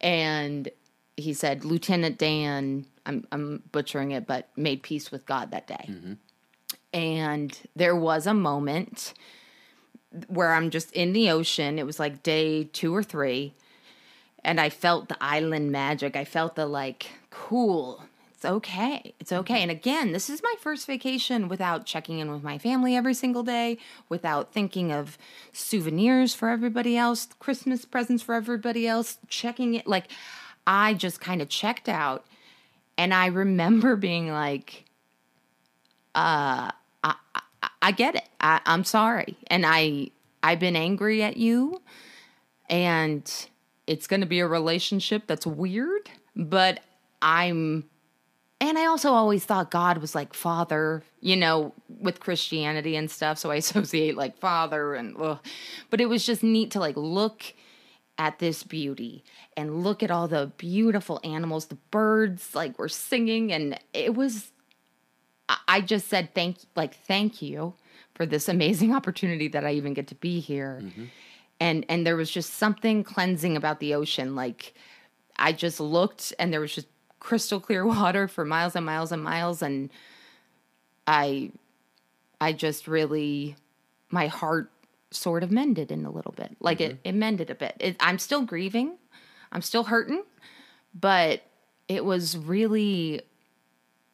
And 0.00 0.70
he 1.16 1.34
said, 1.34 1.64
Lieutenant 1.64 2.18
Dan, 2.18 2.86
I'm 3.06 3.26
I'm 3.32 3.62
butchering 3.72 4.12
it, 4.12 4.26
but 4.26 4.48
made 4.54 4.82
peace 4.82 5.10
with 5.10 5.26
God 5.26 5.50
that 5.50 5.66
day. 5.66 5.86
Mm-hmm. 5.88 6.12
And 6.92 7.58
there 7.74 7.96
was 7.96 8.26
a 8.26 8.34
moment 8.34 9.14
where 10.28 10.52
I'm 10.52 10.70
just 10.70 10.92
in 10.92 11.12
the 11.12 11.30
ocean. 11.30 11.78
It 11.78 11.86
was 11.86 11.98
like 11.98 12.22
day 12.22 12.64
two 12.64 12.94
or 12.94 13.02
three 13.02 13.54
and 14.44 14.60
I 14.60 14.70
felt 14.70 15.08
the 15.08 15.16
island 15.20 15.72
magic. 15.72 16.16
I 16.16 16.24
felt 16.24 16.54
the 16.54 16.66
like, 16.66 17.10
cool, 17.30 18.04
it's 18.32 18.44
okay. 18.44 19.14
It's 19.18 19.32
okay. 19.32 19.62
And 19.62 19.70
again, 19.70 20.12
this 20.12 20.30
is 20.30 20.42
my 20.42 20.54
first 20.60 20.86
vacation 20.86 21.48
without 21.48 21.86
checking 21.86 22.18
in 22.18 22.30
with 22.30 22.42
my 22.42 22.56
family 22.56 22.94
every 22.94 23.14
single 23.14 23.42
day, 23.42 23.78
without 24.08 24.52
thinking 24.52 24.92
of 24.92 25.18
souvenirs 25.52 26.34
for 26.34 26.48
everybody 26.48 26.96
else, 26.96 27.28
Christmas 27.40 27.84
presents 27.84 28.22
for 28.22 28.34
everybody 28.34 28.86
else, 28.86 29.18
checking 29.28 29.74
it. 29.74 29.86
Like, 29.86 30.10
I 30.66 30.94
just 30.94 31.20
kind 31.20 31.42
of 31.42 31.48
checked 31.48 31.88
out. 31.88 32.24
And 32.96 33.12
I 33.12 33.26
remember 33.26 33.96
being 33.96 34.30
like, 34.30 34.84
uh, 36.14 36.70
I, 37.02 37.14
I, 37.80 37.92
get 37.92 38.16
it. 38.16 38.28
I, 38.40 38.60
I'm 38.66 38.84
sorry. 38.84 39.36
And 39.48 39.64
I, 39.66 40.08
I've 40.42 40.60
been 40.60 40.76
angry 40.76 41.22
at 41.22 41.36
you 41.36 41.80
and 42.68 43.48
it's 43.86 44.06
going 44.06 44.20
to 44.20 44.26
be 44.26 44.40
a 44.40 44.46
relationship 44.46 45.26
that's 45.26 45.46
weird, 45.46 46.10
but 46.36 46.80
I'm 47.22 47.84
and 48.60 48.76
I 48.76 48.86
also 48.86 49.12
always 49.12 49.44
thought 49.44 49.70
God 49.70 49.98
was 49.98 50.16
like 50.16 50.34
father, 50.34 51.04
you 51.20 51.36
know, 51.36 51.72
with 51.88 52.18
Christianity 52.18 52.96
and 52.96 53.08
stuff, 53.08 53.38
so 53.38 53.50
I 53.50 53.56
associate 53.56 54.16
like 54.16 54.38
father 54.38 54.94
and 54.94 55.16
ugh. 55.18 55.38
but 55.90 56.00
it 56.00 56.06
was 56.06 56.26
just 56.26 56.42
neat 56.42 56.72
to 56.72 56.80
like 56.80 56.96
look 56.96 57.54
at 58.18 58.40
this 58.40 58.64
beauty 58.64 59.22
and 59.56 59.84
look 59.84 60.02
at 60.02 60.10
all 60.10 60.26
the 60.26 60.50
beautiful 60.56 61.20
animals, 61.22 61.66
the 61.66 61.76
birds 61.92 62.54
like 62.54 62.78
were 62.78 62.88
singing 62.88 63.52
and 63.52 63.78
it 63.92 64.14
was 64.14 64.50
I- 65.66 65.80
just 65.80 66.08
said 66.08 66.34
thank 66.34 66.58
like 66.76 66.94
thank 66.94 67.40
you 67.42 67.74
for 68.14 68.26
this 68.26 68.48
amazing 68.48 68.94
opportunity 68.96 69.48
that 69.48 69.64
I 69.64 69.72
even 69.72 69.94
get 69.94 70.08
to 70.08 70.14
be 70.14 70.40
here. 70.40 70.80
Mm-hmm. 70.82 71.04
And 71.60 71.86
and 71.88 72.06
there 72.06 72.16
was 72.16 72.30
just 72.30 72.54
something 72.54 73.04
cleansing 73.04 73.56
about 73.56 73.80
the 73.80 73.94
ocean. 73.94 74.34
Like 74.34 74.74
I 75.36 75.52
just 75.52 75.80
looked 75.80 76.32
and 76.38 76.52
there 76.52 76.60
was 76.60 76.74
just 76.74 76.88
crystal 77.20 77.60
clear 77.60 77.86
water 77.96 78.28
for 78.28 78.44
miles 78.44 78.76
and 78.76 78.86
miles 78.86 79.12
and 79.12 79.22
miles 79.22 79.62
and 79.62 79.90
I 81.06 81.50
I 82.40 82.52
just 82.52 82.86
really 82.86 83.56
my 84.10 84.26
heart 84.26 84.70
sort 85.10 85.42
of 85.42 85.50
mended 85.50 85.90
in 85.90 86.04
a 86.04 86.10
little 86.10 86.32
bit. 86.32 86.56
Like 86.60 86.80
it, 86.80 86.92
mm-hmm. 86.92 87.08
it 87.08 87.14
mended 87.14 87.50
a 87.50 87.54
bit. 87.54 87.76
It, 87.80 87.96
I'm 88.00 88.18
still 88.18 88.42
grieving. 88.42 88.96
I'm 89.50 89.62
still 89.62 89.84
hurting, 89.84 90.22
but 90.94 91.42
it 91.88 92.04
was 92.04 92.36
really 92.36 93.22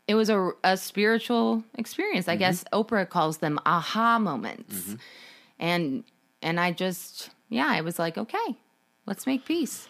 it 0.06 0.14
was 0.14 0.28
a, 0.28 0.52
a 0.62 0.76
spiritual 0.76 1.64
experience. 1.76 2.28
I 2.28 2.36
guess 2.36 2.64
mm-hmm. 2.64 2.80
Oprah 2.80 3.08
calls 3.08 3.38
them 3.38 3.58
aha 3.64 4.18
moments. 4.18 4.74
Mm-hmm. 4.80 4.94
And 5.58 6.04
and 6.42 6.60
I 6.60 6.72
just 6.72 7.30
yeah, 7.48 7.68
I 7.68 7.80
was 7.80 7.98
like, 7.98 8.18
okay, 8.18 8.56
let's 9.06 9.26
make 9.26 9.44
peace. 9.44 9.88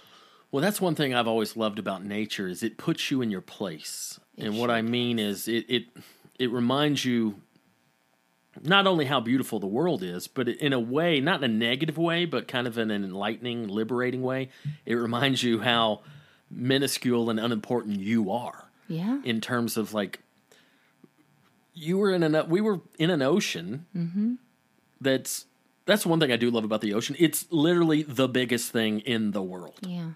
Well, 0.51 0.63
that's 0.63 0.81
one 0.81 0.95
thing 0.95 1.15
I've 1.15 1.27
always 1.27 1.57
loved 1.57 1.81
about 1.81 2.05
nature 2.05 2.47
is 2.47 2.63
it 2.63 2.79
puts 2.79 3.11
you 3.11 3.23
in 3.23 3.31
your 3.31 3.41
place. 3.41 4.21
and 4.39 4.59
what 4.59 4.71
I 4.71 4.83
mean 4.83 5.19
is 5.19 5.49
it 5.49 5.65
it 5.69 5.85
it 6.39 6.51
reminds 6.51 7.05
you 7.05 7.41
not 8.63 8.87
only 8.87 9.07
how 9.07 9.19
beautiful 9.19 9.59
the 9.59 9.67
world 9.67 10.05
is, 10.05 10.29
but 10.29 10.49
in 10.49 10.73
a 10.73 10.79
way, 10.79 11.19
not 11.19 11.43
in 11.43 11.51
a 11.51 11.55
negative 11.55 11.99
way, 11.99 12.25
but 12.25 12.47
kind 12.47 12.69
of 12.69 12.79
in 12.79 12.93
an 12.93 13.03
enlightening, 13.03 13.67
liberating 13.67 14.23
way, 14.23 14.49
it 14.87 14.95
reminds 14.95 15.43
you 15.43 15.59
how 15.59 16.03
minuscule 16.53 17.31
and 17.31 17.41
unimportant 17.41 17.99
you 17.99 18.31
are 18.31 18.64
Yeah. 18.89 19.21
in 19.25 19.41
terms 19.41 19.77
of 19.77 19.95
like 19.95 20.21
you 21.73 21.99
were 21.99 22.13
in 22.13 22.23
an 22.23 22.49
we 22.49 22.61
were 22.61 22.81
in 22.99 23.11
an 23.11 23.23
ocean 23.23 23.87
mm-hmm. 23.97 24.35
that's 25.01 25.47
that's 25.87 26.07
one 26.07 26.21
thing 26.21 26.33
I 26.33 26.37
do 26.37 26.51
love 26.51 26.65
about 26.65 26.81
the 26.81 26.95
ocean. 26.95 27.15
It's 27.19 27.47
literally 27.51 28.03
the 28.03 28.27
biggest 28.29 28.73
thing 28.73 29.01
in 29.01 29.33
the 29.33 29.43
world 29.43 29.79
Yeah. 29.83 30.11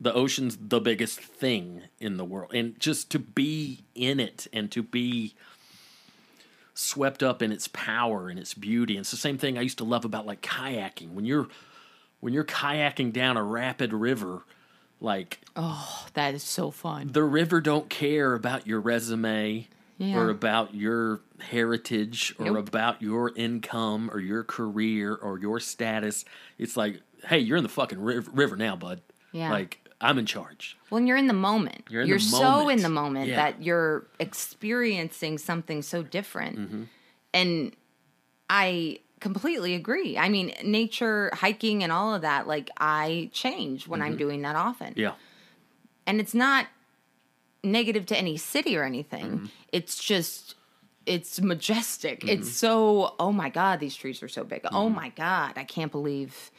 the 0.00 0.12
ocean's 0.14 0.56
the 0.60 0.80
biggest 0.80 1.20
thing 1.20 1.82
in 2.00 2.16
the 2.16 2.24
world 2.24 2.52
and 2.54 2.78
just 2.80 3.10
to 3.10 3.18
be 3.18 3.84
in 3.94 4.20
it 4.20 4.46
and 4.52 4.70
to 4.72 4.82
be 4.82 5.34
swept 6.74 7.22
up 7.22 7.40
in 7.42 7.52
its 7.52 7.68
power 7.68 8.28
and 8.28 8.38
its 8.38 8.52
beauty 8.52 8.94
and 8.94 9.00
it's 9.00 9.10
the 9.10 9.16
same 9.16 9.38
thing 9.38 9.56
i 9.56 9.62
used 9.62 9.78
to 9.78 9.84
love 9.84 10.04
about 10.04 10.26
like 10.26 10.42
kayaking 10.42 11.12
when 11.14 11.24
you're 11.24 11.48
when 12.20 12.34
you're 12.34 12.44
kayaking 12.44 13.10
down 13.12 13.36
a 13.38 13.42
rapid 13.42 13.94
river 13.94 14.42
like 15.00 15.40
Oh, 15.56 16.06
that 16.14 16.34
is 16.34 16.42
so 16.42 16.70
fun. 16.70 17.08
the 17.12 17.24
river 17.24 17.60
don't 17.60 17.88
care 17.88 18.34
about 18.34 18.66
your 18.66 18.80
resume 18.80 19.68
Yeah. 19.98 20.16
or 20.18 20.30
about 20.30 20.74
your 20.74 21.20
heritage 21.40 22.34
or 22.38 22.46
Nope. 22.46 22.68
about 22.68 23.02
your 23.02 23.32
income 23.36 24.10
or 24.12 24.20
your 24.20 24.42
career 24.44 25.14
or 25.14 25.38
your 25.38 25.60
status 25.60 26.24
it's 26.58 26.76
like 26.76 27.00
hey 27.28 27.38
you're 27.38 27.56
in 27.58 27.62
the 27.62 27.68
fucking 27.68 28.00
riv- 28.00 28.28
river 28.32 28.56
now 28.56 28.76
bud 28.76 29.00
Yeah. 29.32 29.50
like 29.50 29.80
I'm 29.98 30.18
in 30.18 30.26
charge. 30.26 30.76
When 30.90 31.06
you're 31.06 31.16
in 31.16 31.26
the 31.26 31.32
moment, 31.32 31.86
You're 31.88 32.02
you're, 32.04 32.18
the 32.18 32.24
so 32.24 32.42
moment. 32.42 32.76
in 32.78 32.82
the 32.82 32.90
moment 32.90 33.28
Yeah. 33.28 33.36
that 33.36 33.62
you're 33.62 34.06
experiencing 34.18 35.38
something 35.38 35.80
so 35.80 36.02
different. 36.02 36.58
Mm-hmm. 36.58 36.82
And 37.32 37.74
I 38.50 38.98
completely 39.20 39.74
agree. 39.74 40.16
I 40.18 40.28
mean, 40.28 40.52
nature, 40.64 41.30
hiking, 41.34 41.82
and 41.82 41.90
all 41.92 42.14
of 42.14 42.22
that, 42.22 42.46
like, 42.46 42.70
I 42.78 43.30
change 43.32 43.86
when 43.88 44.00
Mm-hmm. 44.00 44.06
I'm 44.12 44.16
doing 44.16 44.42
that 44.42 44.56
often. 44.56 44.94
Yeah. 44.96 45.12
And 46.06 46.20
it's 46.20 46.34
not 46.34 46.66
negative 47.64 48.06
to 48.06 48.16
any 48.16 48.36
city 48.36 48.76
or 48.76 48.84
anything, 48.84 49.24
Mm-hmm. 49.26 49.46
it's 49.72 49.98
just. 50.02 50.54
It's 51.06 51.40
majestic. 51.40 52.28
It's 52.28 52.50
so. 52.50 53.14
Oh 53.20 53.30
my 53.30 53.48
god, 53.48 53.78
these 53.78 53.94
trees 53.94 54.24
are 54.24 54.28
so 54.28 54.42
big. 54.42 54.62
Oh 54.64 54.86
Mm-hmm. 54.86 54.94
my 54.96 55.08
god, 55.10 55.52
I 55.56 55.62
can't 55.62 55.92
believe. 55.92 56.50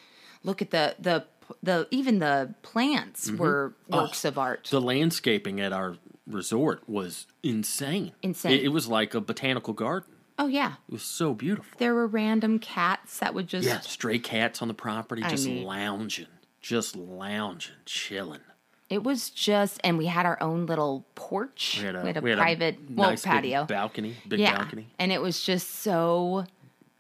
Look 0.45 0.62
at 0.62 0.72
the 0.72 0.95
the 0.99 1.26
the 1.62 1.86
even 1.91 2.20
the 2.20 2.53
plants 2.62 3.28
Mm-hmm. 3.28 3.38
were 3.39 3.74
Oh, 3.91 4.03
works 4.03 4.24
of 4.24 4.38
art. 4.38 4.70
The 4.72 4.80
landscaping 4.80 5.60
at 5.60 5.74
our 5.74 5.97
resort 6.26 6.88
was 6.88 7.28
insane. 7.43 8.14
Insane. 8.24 8.53
It, 8.53 8.64
it 8.64 8.68
was 8.70 8.88
like 8.88 9.14
a 9.14 9.20
botanical 9.20 9.74
garden. 9.74 10.14
Oh 10.40 10.48
yeah, 10.48 10.74
It 10.88 10.92
was 10.92 11.02
so 11.04 11.34
beautiful. 11.34 11.78
there 11.80 11.94
were 11.96 12.06
random 12.08 12.60
cats 12.60 13.18
that 13.20 13.34
would 13.34 13.48
just 13.48 13.68
Yeah, 13.68 13.80
stray 13.80 14.20
cats 14.20 14.62
on 14.62 14.68
the 14.68 14.74
property, 14.74 15.24
I 15.24 15.30
just 15.30 15.48
mean- 15.48 15.64
lounging, 15.64 16.28
just 16.62 16.96
lounging, 16.96 17.74
chilling. 17.86 18.42
It 18.90 19.04
was 19.04 19.30
just, 19.30 19.82
and 19.84 19.98
we 19.98 20.06
had 20.06 20.26
our 20.26 20.42
own 20.42 20.66
little 20.66 21.06
porch. 21.16 21.78
We 21.80 21.86
had 21.88 21.96
a, 21.96 22.02
we 22.02 22.08
had 22.08 22.18
a 22.18 22.22
we 22.22 22.30
had 22.30 22.40
private, 22.40 22.78
well, 22.90 23.10
nice 23.10 23.24
big 23.24 23.32
patio. 23.32 23.66
balcony, 23.66 24.16
big 24.28 24.40
yeah, 24.40 24.56
balcony, 24.58 24.88
and 25.00 25.12
it 25.12 25.22
was 25.22 25.44
just 25.44 25.70
so, 25.82 26.46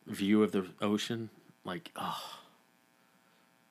view 0.05 0.43
of 0.43 0.51
the 0.51 0.65
ocean. 0.81 1.29
Like, 1.63 1.91
oh, 1.95 2.21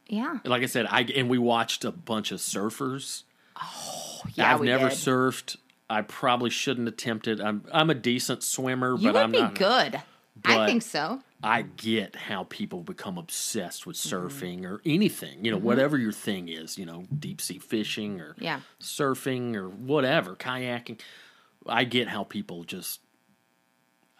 yeah, 0.07 0.39
like 0.45 0.63
I 0.63 0.67
said, 0.67 0.87
I 0.89 1.03
and 1.03 1.29
we 1.29 1.37
watched 1.39 1.85
a 1.85 1.91
bunch 1.91 2.31
of 2.33 2.39
surfers. 2.39 3.25
Oh, 3.61 4.23
yeah. 4.35 4.55
I've 4.55 4.61
we 4.61 4.67
never 4.67 4.89
did. 4.89 4.97
surfed. 4.99 5.57
I 5.89 6.03
probably 6.03 6.51
shouldn't 6.51 6.89
attempt 6.89 7.29
it. 7.29 7.41
I'm 7.41 7.65
I'm 7.73 7.91
a 7.91 7.95
decent 7.95 8.43
swimmer, 8.43 8.97
You 8.99 9.13
but 9.13 9.23
I'm 9.23 9.33
be 9.33 9.41
not. 9.41 9.55
good. 9.55 10.03
I 10.45 10.67
think 10.67 10.83
so. 10.83 11.21
I 11.43 11.63
get 11.63 12.15
how 12.17 12.45
people 12.45 12.83
become 12.83 13.17
obsessed 13.19 13.87
with 13.87 13.97
Mm-hmm. 13.97 14.17
surfing 14.27 14.65
or 14.65 14.81
anything, 14.85 15.45
you 15.45 15.51
know, 15.51 15.57
whatever 15.59 15.97
your 15.97 16.13
thing 16.13 16.49
is, 16.49 16.77
you 16.77 16.85
know, 16.87 17.05
deep 17.19 17.41
sea 17.41 17.59
fishing 17.59 18.21
or 18.21 18.35
Yeah. 18.39 18.61
surfing 18.81 19.55
or 19.55 19.69
whatever, 19.69 20.35
kayaking. 20.37 21.01
I 21.67 21.85
get 21.85 22.09
how 22.09 22.25
people 22.25 22.65
just. 22.65 23.01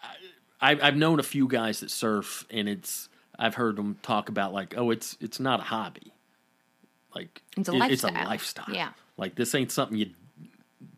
I, 0.01 0.15
I've 0.61 0.83
I've 0.83 0.95
known 0.97 1.19
a 1.19 1.23
few 1.23 1.47
guys 1.47 1.79
that 1.81 1.91
surf, 1.91 2.45
and 2.49 2.67
it's 2.67 3.09
I've 3.37 3.55
heard 3.55 3.75
them 3.75 3.97
talk 4.01 4.29
about 4.29 4.53
like, 4.53 4.75
oh, 4.77 4.89
it's 4.91 5.17
it's 5.21 5.39
not 5.39 5.59
a 5.59 5.63
hobby, 5.63 6.13
like 7.13 7.41
It's 7.55 7.69
a 7.69 7.73
it- 7.73 7.91
it's 7.91 8.03
a 8.03 8.07
lifestyle. 8.07 8.25
lifestyle. 8.25 8.75
Yeah. 8.75 8.89
like 9.17 9.35
this 9.35 9.53
ain't 9.55 9.71
something 9.71 9.97
you, 9.97 10.09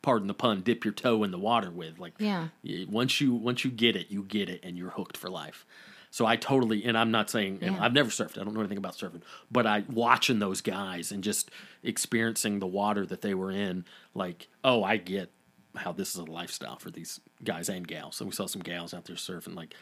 pardon 0.02 0.28
the 0.28 0.34
pun, 0.34 0.62
dip 0.62 0.86
your 0.86 0.94
toe 0.94 1.24
in 1.24 1.32
the 1.32 1.38
water 1.40 1.70
with. 1.72 2.00
Like, 2.00 2.14
Yeah. 2.20 2.48
once 2.90 3.20
you 3.22 3.34
once 3.34 3.64
you 3.66 3.72
get 3.72 3.96
it, 3.96 4.10
you 4.10 4.24
get 4.24 4.50
it, 4.50 4.62
and 4.64 4.78
you're 4.78 4.92
hooked 4.92 5.18
for 5.18 5.30
life. 5.30 5.66
So 6.12 6.26
I 6.26 6.38
totally, 6.38 6.86
and 6.86 6.98
I'm 6.98 7.12
not 7.12 7.30
saying 7.30 7.60
Yeah. 7.62 7.78
I've 7.80 7.94
never 7.94 8.10
surfed. 8.10 8.40
I 8.40 8.44
don't 8.44 8.54
know 8.56 8.62
anything 8.62 8.80
about 8.80 8.96
surfing, 8.98 9.22
but 9.52 9.68
I 9.68 9.84
watching 9.90 10.40
those 10.40 10.62
guys 10.62 11.12
and 11.12 11.24
just 11.24 11.52
experiencing 11.84 12.58
the 12.60 12.66
water 12.68 13.06
that 13.06 13.22
they 13.22 13.34
were 13.36 13.52
in. 13.52 13.86
Like, 14.16 14.48
oh, 14.64 14.84
I 14.84 14.98
get 14.98 15.32
how 15.76 15.92
this 15.92 16.10
is 16.10 16.16
a 16.16 16.24
lifestyle 16.26 16.78
for 16.78 16.90
these 16.90 17.20
guys 17.44 17.70
and 17.70 17.88
gals. 17.88 18.20
And 18.20 18.28
we 18.30 18.36
saw 18.36 18.48
some 18.48 18.64
gals 18.64 18.92
out 18.92 19.06
there 19.06 19.16
surfing. 19.16 19.56
Like, 19.56 19.76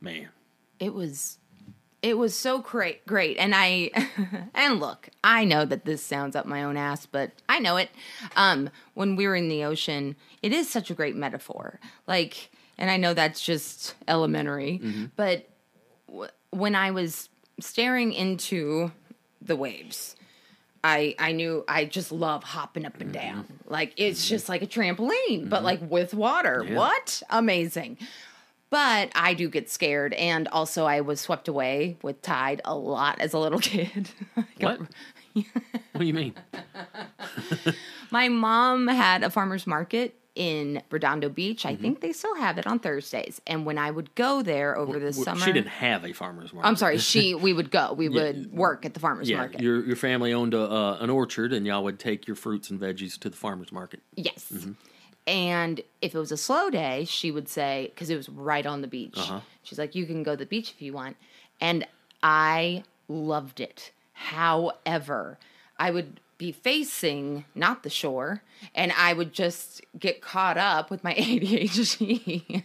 man, 0.00 0.28
It 0.78 0.94
was, 0.94 1.38
it 2.02 2.16
was 2.16 2.34
so 2.36 2.58
great, 2.58 3.06
great. 3.06 3.36
And 3.38 3.54
I, 3.54 3.90
and 4.54 4.80
look, 4.80 5.08
I 5.22 5.44
know 5.44 5.64
that 5.64 5.84
this 5.84 6.02
sounds 6.02 6.34
up 6.34 6.46
my 6.46 6.62
own 6.62 6.76
ass, 6.76 7.06
but 7.06 7.32
I 7.48 7.58
know 7.58 7.76
it. 7.76 7.90
Um, 8.36 8.70
when 8.94 9.16
we 9.16 9.26
were 9.26 9.36
in 9.36 9.48
the 9.48 9.64
ocean, 9.64 10.16
it 10.42 10.52
is 10.52 10.68
such 10.68 10.90
a 10.90 10.94
great 10.94 11.16
metaphor. 11.16 11.78
Like, 12.06 12.50
and 12.78 12.90
I 12.90 12.96
know 12.96 13.14
that's 13.14 13.42
just 13.42 13.94
elementary, 14.08 14.80
mm-hmm. 14.82 15.06
but 15.16 15.48
w- 16.08 16.30
when 16.50 16.74
I 16.74 16.90
was 16.90 17.28
staring 17.60 18.12
into 18.12 18.90
the 19.42 19.56
waves, 19.56 20.16
I 20.82 21.14
I 21.18 21.32
knew 21.32 21.62
I 21.68 21.84
just 21.84 22.10
love 22.10 22.42
hopping 22.42 22.86
up 22.86 23.00
and 23.00 23.12
mm-hmm. 23.12 23.32
down. 23.32 23.46
Like 23.66 23.92
it's 23.98 24.24
mm-hmm. 24.24 24.30
just 24.30 24.48
like 24.48 24.62
a 24.62 24.66
trampoline, 24.66 25.50
but 25.50 25.62
like 25.62 25.80
with 25.82 26.14
water. 26.14 26.64
What? 26.64 27.22
Amazing. 27.28 27.98
But 28.70 29.10
I 29.16 29.34
do 29.34 29.48
get 29.48 29.68
scared 29.68 30.12
and 30.14 30.46
also 30.48 30.84
I 30.86 31.00
was 31.00 31.20
swept 31.20 31.48
away 31.48 31.96
with 32.02 32.22
tide 32.22 32.60
a 32.64 32.74
lot 32.74 33.20
as 33.20 33.32
a 33.32 33.38
little 33.38 33.58
kid. 33.60 34.10
what? 34.58 34.80
what 35.34 35.44
do 35.98 36.04
you 36.04 36.14
mean? 36.14 36.34
My 38.10 38.28
mom 38.28 38.88
had 38.88 39.22
a 39.22 39.30
farmer's 39.30 39.66
market 39.66 40.14
in 40.36 40.82
Redondo 40.90 41.28
Beach. 41.28 41.64
Mm-hmm. 41.64 41.68
I 41.68 41.76
think 41.76 42.00
they 42.00 42.12
still 42.12 42.34
have 42.36 42.58
it 42.58 42.66
on 42.66 42.78
Thursdays. 42.78 43.40
And 43.46 43.66
when 43.66 43.78
I 43.78 43.90
would 43.90 44.14
go 44.14 44.42
there 44.42 44.76
over 44.76 44.98
the 44.98 45.06
Well, 45.06 45.12
summer 45.24 45.40
She 45.44 45.52
didn't 45.52 45.68
have 45.68 46.04
a 46.04 46.12
farmer's 46.12 46.52
market. 46.52 46.68
I'm 46.68 46.76
sorry, 46.76 46.98
she 46.98 47.34
we 47.34 47.52
would 47.52 47.70
go. 47.70 47.92
We 47.92 48.08
would 48.08 48.52
work 48.52 48.86
at 48.86 48.94
the 48.94 49.00
farmer's 49.00 49.28
Yeah, 49.28 49.38
market. 49.38 49.60
your 49.60 49.84
your 49.84 49.96
family 49.96 50.32
owned 50.32 50.54
a, 50.54 50.62
uh, 50.62 50.98
an 51.00 51.10
orchard, 51.10 51.52
and 51.52 51.66
y'all 51.66 51.82
would 51.84 51.98
take 51.98 52.26
your 52.26 52.36
fruits 52.36 52.70
and 52.70 52.80
veggies 52.80 53.18
to 53.20 53.28
the 53.30 53.36
farmer's 53.36 53.72
market. 53.72 54.00
Yes. 54.14 54.46
Mm-hmm. 54.52 54.72
And 55.26 55.80
if 56.02 56.14
it 56.14 56.18
was 56.18 56.32
a 56.32 56.36
slow 56.36 56.70
day, 56.70 57.04
she 57.04 57.30
would 57.30 57.48
say, 57.48 57.90
because 57.94 58.10
it 58.10 58.16
was 58.16 58.28
right 58.28 58.66
on 58.66 58.80
the 58.80 58.88
beach, 58.88 59.16
Uh-huh. 59.16 59.40
she's 59.62 59.78
like, 59.78 59.94
you 59.94 60.06
can 60.06 60.22
go 60.22 60.32
to 60.32 60.38
the 60.38 60.46
beach 60.46 60.70
if 60.72 60.82
you 60.82 60.92
want. 60.92 61.16
And 61.60 61.86
I 62.22 62.84
loved 63.08 63.60
it. 63.60 63.92
However, 64.14 65.38
I 65.78 65.90
would 65.90 66.20
be 66.38 66.52
facing 66.52 67.44
not 67.54 67.82
the 67.82 67.90
shore 67.90 68.42
and 68.74 68.92
I 68.96 69.12
would 69.12 69.32
just 69.34 69.82
get 69.98 70.22
caught 70.22 70.56
up 70.56 70.90
with 70.90 71.04
my 71.04 71.12
ADHD. 71.74 72.62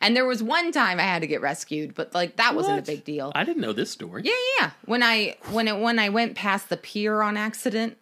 and 0.00 0.16
there 0.16 0.26
was 0.26 0.42
one 0.42 0.72
time 0.72 0.98
I 0.98 1.04
had 1.04 1.20
to 1.22 1.28
get 1.28 1.40
rescued, 1.40 1.94
but 1.94 2.14
like 2.14 2.36
that 2.36 2.54
wasn't 2.56 2.80
a 2.80 2.82
big 2.82 3.04
deal. 3.04 3.30
I 3.34 3.44
didn't 3.44 3.62
know 3.62 3.72
this 3.72 3.90
story. 3.90 4.22
Yeah, 4.24 4.32
yeah, 4.32 4.64
yeah. 4.66 4.70
When 4.86 5.02
I 5.04 5.36
when 5.50 5.68
it 5.68 5.78
when 5.78 5.98
I 6.00 6.08
went 6.08 6.34
past 6.34 6.68
the 6.68 6.76
pier 6.76 7.22
on 7.22 7.36
accident, 7.36 7.96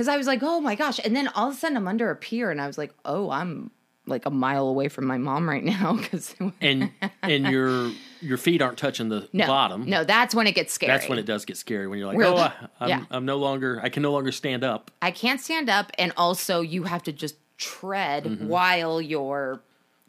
because 0.00 0.08
I 0.08 0.16
was 0.16 0.26
like, 0.26 0.42
oh 0.42 0.60
my 0.62 0.76
gosh, 0.76 0.98
and 1.04 1.14
then 1.14 1.28
all 1.28 1.48
of 1.50 1.54
a 1.54 1.58
sudden 1.58 1.76
I'm 1.76 1.86
under 1.86 2.10
a 2.10 2.16
pier, 2.16 2.50
and 2.50 2.58
I 2.58 2.66
was 2.66 2.78
like, 2.78 2.90
oh, 3.04 3.28
I'm 3.30 3.70
like 4.06 4.24
a 4.24 4.30
mile 4.30 4.66
away 4.66 4.88
from 4.88 5.04
my 5.04 5.18
mom 5.18 5.46
right 5.46 5.62
now 5.62 5.92
because 6.00 6.34
and 6.62 6.90
and 7.22 7.44
your 7.46 7.90
your 8.22 8.38
feet 8.38 8.62
aren't 8.62 8.78
touching 8.78 9.10
the 9.10 9.28
no, 9.34 9.46
bottom. 9.46 9.84
no, 9.84 10.02
that's 10.02 10.34
when 10.34 10.46
it 10.46 10.54
gets 10.54 10.72
scary. 10.72 10.90
That's 10.90 11.06
when 11.06 11.18
it 11.18 11.26
does 11.26 11.44
get 11.44 11.58
scary 11.58 11.86
when 11.86 11.98
you're 11.98 12.10
like, 12.10 12.18
oh, 12.26 12.34
I, 12.38 12.52
I'm, 12.80 12.88
yeah. 12.88 13.04
I'm 13.10 13.26
no 13.26 13.36
longer, 13.36 13.78
I 13.82 13.90
can 13.90 14.02
no 14.02 14.10
longer 14.10 14.32
stand 14.32 14.64
up. 14.64 14.90
I 15.02 15.10
can't 15.10 15.38
stand 15.38 15.68
up, 15.68 15.92
and 15.98 16.14
also 16.16 16.62
you 16.62 16.84
have 16.84 17.02
to 17.02 17.12
just 17.12 17.36
tread 17.58 18.48
while 18.48 19.02
you're 19.02 19.60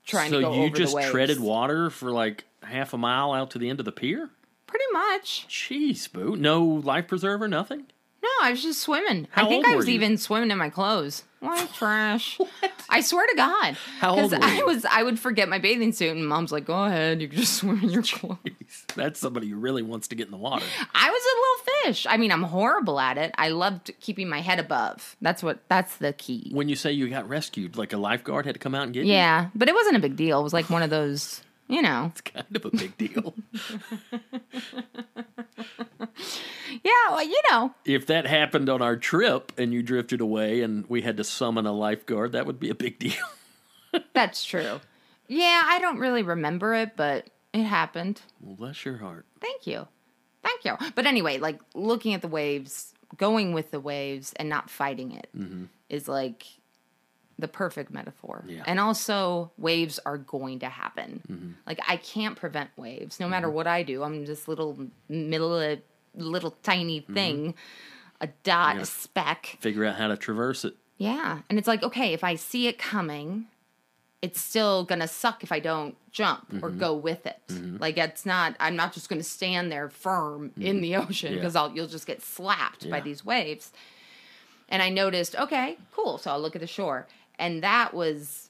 trying 0.06 0.32
Mm-hmm. 0.32 0.36
so 0.36 0.40
to 0.40 0.46
go 0.48 0.54
you 0.54 0.64
over 0.68 0.76
just 0.78 0.92
the 0.94 0.96
waves. 1.00 1.12
treaded 1.12 1.40
water 1.42 1.90
for 1.90 2.12
like 2.12 2.46
half 2.64 2.94
a 2.94 2.98
mile 2.98 3.34
out 3.34 3.52
to 3.52 3.60
the 3.60 3.70
end 3.70 3.80
of 3.80 3.86
the 3.86 3.92
pier. 3.92 4.30
Pretty 4.68 4.86
much. 4.94 5.48
Jeez, 5.50 6.10
boo! 6.10 6.38
No 6.38 6.64
life 6.64 7.10
preserver, 7.10 7.50
nothing. 7.50 7.88
No, 8.24 8.30
I 8.44 8.52
was 8.52 8.62
just 8.62 8.82
swimming. 8.82 9.28
How 9.32 9.46
I 9.46 9.50
think 9.50 9.66
I 9.68 9.76
was 9.76 9.90
even 9.90 10.18
swimming 10.18 10.52
in 10.52 10.58
my 10.58 10.70
clothes. 10.70 11.24
What 11.42 11.74
trash? 11.74 12.38
I 12.88 13.02
swear 13.02 13.26
to 13.26 13.36
God. 13.36 13.76
How 14.00 14.12
old 14.16 14.32
were 14.32 14.38
you? 14.38 14.62
I 14.62 14.64
was 14.64 14.86
I 14.86 15.02
would 15.02 15.18
forget 15.18 15.50
my 15.50 15.58
bathing 15.58 15.92
suit 15.92 16.16
and 16.16 16.28
mom's 16.28 16.52
like, 16.52 16.66
Go 16.66 16.84
ahead, 16.86 17.20
you 17.20 17.28
can 17.28 17.40
just 17.40 17.54
swim 17.58 17.82
in 17.82 17.90
your 17.90 18.04
clothes. 18.04 18.38
That's 18.96 19.20
somebody 19.20 19.50
who 19.50 19.56
really 19.56 19.82
wants 19.82 20.08
to 20.10 20.16
get 20.16 20.28
in 20.28 20.32
the 20.32 20.38
water. 20.38 20.64
I 20.94 21.10
was 21.10 21.24
a 21.24 21.36
little 21.40 21.84
fish. 21.94 22.06
I 22.08 22.18
mean, 22.18 22.32
I'm 22.32 22.44
horrible 22.44 23.00
at 23.00 23.18
it. 23.18 23.34
I 23.40 23.50
loved 23.50 23.90
keeping 24.02 24.30
my 24.30 24.42
head 24.42 24.60
above. 24.60 25.16
That's 25.20 25.42
what 25.42 25.68
that's 25.68 25.96
the 25.98 26.14
key. 26.14 26.52
When 26.54 26.70
you 26.70 26.76
say 26.76 26.92
you 26.92 27.10
got 27.10 27.28
rescued, 27.28 27.76
like 27.76 27.92
a 27.92 27.98
lifeguard 27.98 28.46
had 28.46 28.54
to 28.54 28.60
come 28.60 28.76
out 28.76 28.84
and 28.84 28.94
get 28.94 29.06
you, 29.06 29.14
Yeah. 29.14 29.48
But 29.56 29.68
it 29.68 29.74
wasn't 29.74 29.96
a 29.96 30.00
big 30.00 30.16
deal. 30.16 30.40
It 30.42 30.44
was 30.44 30.54
like 30.54 30.70
one 30.70 30.84
of 30.84 30.92
those, 30.92 31.42
you 31.72 31.82
know. 31.82 32.12
it's 32.12 32.22
kind 32.22 32.56
of 32.56 32.66
a 32.66 32.72
big 32.72 32.98
deal. 32.98 33.34
Yeah, 36.84 36.92
well, 37.10 37.24
you 37.24 37.40
know. 37.50 37.74
if 37.86 38.08
that 38.08 38.26
happened 38.26 38.70
on 38.70 38.82
our 38.82 38.96
trip 38.96 39.52
and 39.58 39.74
you 39.74 39.84
drifted 39.84 40.22
away 40.22 40.62
and 40.62 40.86
we 40.88 41.02
had 41.02 41.18
to 41.18 41.24
summon 41.24 41.66
a 41.66 41.72
lifeguard, 41.72 42.32
that 42.32 42.46
would 42.46 42.60
be 42.60 42.70
a 42.70 42.76
big 42.76 42.98
deal. 42.98 43.14
That's 44.14 44.44
true. 44.44 44.80
Yeah, 45.28 45.64
I 45.66 45.80
don't 45.80 46.00
really 46.00 46.24
remember 46.24 46.74
it, 46.74 46.96
but 46.96 47.30
it 47.54 47.64
happened. 47.64 48.22
well, 48.40 48.56
bless 48.56 48.86
your 48.86 48.98
heart. 48.98 49.26
Thank 49.40 49.68
you. 49.68 49.88
Thank 50.44 50.66
you. 50.66 50.78
But 50.96 51.06
anyway, 51.06 51.38
like 51.38 51.60
looking 51.74 52.14
at 52.14 52.22
the 52.22 52.28
waves, 52.28 52.94
going 53.18 53.54
with 53.54 53.72
the 53.72 53.80
waves 53.80 54.34
and 54.34 54.50
not 54.50 54.70
fighting 54.70 55.12
it 55.12 55.30
mm-hmm. 55.38 55.66
is 55.90 56.08
like 56.08 56.46
the 57.42 57.48
perfect 57.48 57.92
metaphor. 57.92 58.46
Yeah. 58.48 58.64
And 58.66 58.80
also, 58.80 59.52
waves 59.58 60.00
are 60.06 60.18
going 60.18 60.60
to 60.60 60.70
happen. 60.70 61.22
Mm-hmm. 61.30 61.52
Like 61.68 61.80
I 61.88 61.98
can't 61.98 62.38
prevent 62.38 62.70
waves, 62.78 63.20
no 63.20 63.28
matter 63.28 63.48
mm-hmm. 63.48 63.56
what 63.56 63.68
I 63.68 63.84
do. 63.84 64.04
I'm 64.04 64.26
this 64.26 64.48
little 64.48 64.78
middle, 65.10 65.54
uh, 65.54 65.76
little 66.16 66.52
tiny 66.64 67.02
mm-hmm. 67.02 67.14
thing, 67.14 67.56
a 68.22 68.28
dot, 68.44 68.78
a 68.78 68.86
speck. 68.86 69.58
Figure 69.60 69.86
out 69.86 69.96
how 69.96 70.08
to 70.08 70.18
traverse 70.18 70.64
it. 70.64 70.76
Yeah. 70.98 71.40
And 71.50 71.58
it's 71.58 71.68
like, 71.68 71.84
okay, 71.84 72.14
if 72.14 72.24
I 72.24 72.36
see 72.36 72.68
it 72.68 72.78
coming, 72.78 73.48
it's 74.22 74.40
still 74.40 74.84
gonna 74.84 75.08
suck 75.08 75.44
if 75.44 75.52
I 75.52 75.60
don't 75.60 75.96
jump 76.12 76.54
or 76.62 76.70
go 76.70 76.94
with 76.94 77.26
it. 77.26 77.40
Like 77.80 77.98
it's 77.98 78.24
not 78.26 78.56
I'm 78.60 78.76
not 78.76 78.94
just 78.94 79.10
gonna 79.10 79.24
stand 79.24 79.72
there 79.72 79.90
firm 79.90 80.52
in 80.60 80.82
the 80.82 80.96
ocean 80.98 81.34
Yeah. 81.34 81.40
because 81.40 81.56
I'll 81.56 81.72
you'll 81.74 81.88
just 81.88 82.06
get 82.06 82.22
slapped 82.22 82.88
by 82.90 83.00
these 83.00 83.26
waves. 83.26 83.72
And 84.70 84.82
I 84.82 84.90
noticed, 84.90 85.36
okay, 85.36 85.78
cool. 85.92 86.18
So 86.18 86.32
I'll 86.32 86.40
look 86.40 86.56
at 86.56 86.62
the 86.62 86.68
shore. 86.68 87.08
And 87.42 87.64
that 87.64 87.94
was, 87.94 88.50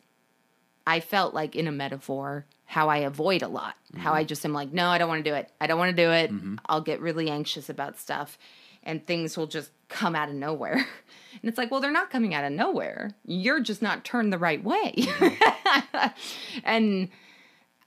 I 0.86 1.00
felt 1.00 1.34
like 1.34 1.56
in 1.56 1.68
a 1.68 1.72
metaphor, 1.72 2.46
how 2.66 2.90
I 2.90 2.98
avoid 2.98 3.42
a 3.42 3.48
lot. 3.48 3.76
How 3.98 4.14
I 4.14 4.22
mm-hmm. 4.22 4.28
just 4.28 4.46
am 4.46 4.54
like, 4.54 4.72
no, 4.72 4.88
I 4.88 4.98
don't 4.98 5.10
want 5.10 5.24
to 5.24 5.30
do 5.30 5.36
it. 5.36 5.50
I 5.60 5.66
don't 5.66 5.80
want 5.80 5.96
to 5.96 6.04
do 6.04 6.12
it. 6.12 6.32
Mm-hmm. 6.32 6.56
I'll 6.68 6.82
get 6.82 7.02
really 7.02 7.30
anxious 7.30 7.70
about 7.70 7.98
stuff 7.98 8.38
and 8.84 9.06
things 9.06 9.38
will 9.38 9.48
just 9.48 9.72
come 9.90 10.16
out 10.16 10.30
of 10.30 10.36
nowhere. 10.36 10.86
And 11.42 11.48
it's 11.48 11.58
like, 11.58 11.72
well, 11.72 11.80
they're 11.80 11.92
not 11.92 12.10
coming 12.10 12.34
out 12.34 12.44
of 12.44 12.52
nowhere. 12.52 13.12
You're 13.26 13.62
just 13.62 13.82
not 13.82 14.04
turned 14.04 14.34
the 14.34 14.38
right 14.38 14.62
way. 14.62 14.94
Mm-hmm. 14.98 16.08
and 16.66 17.08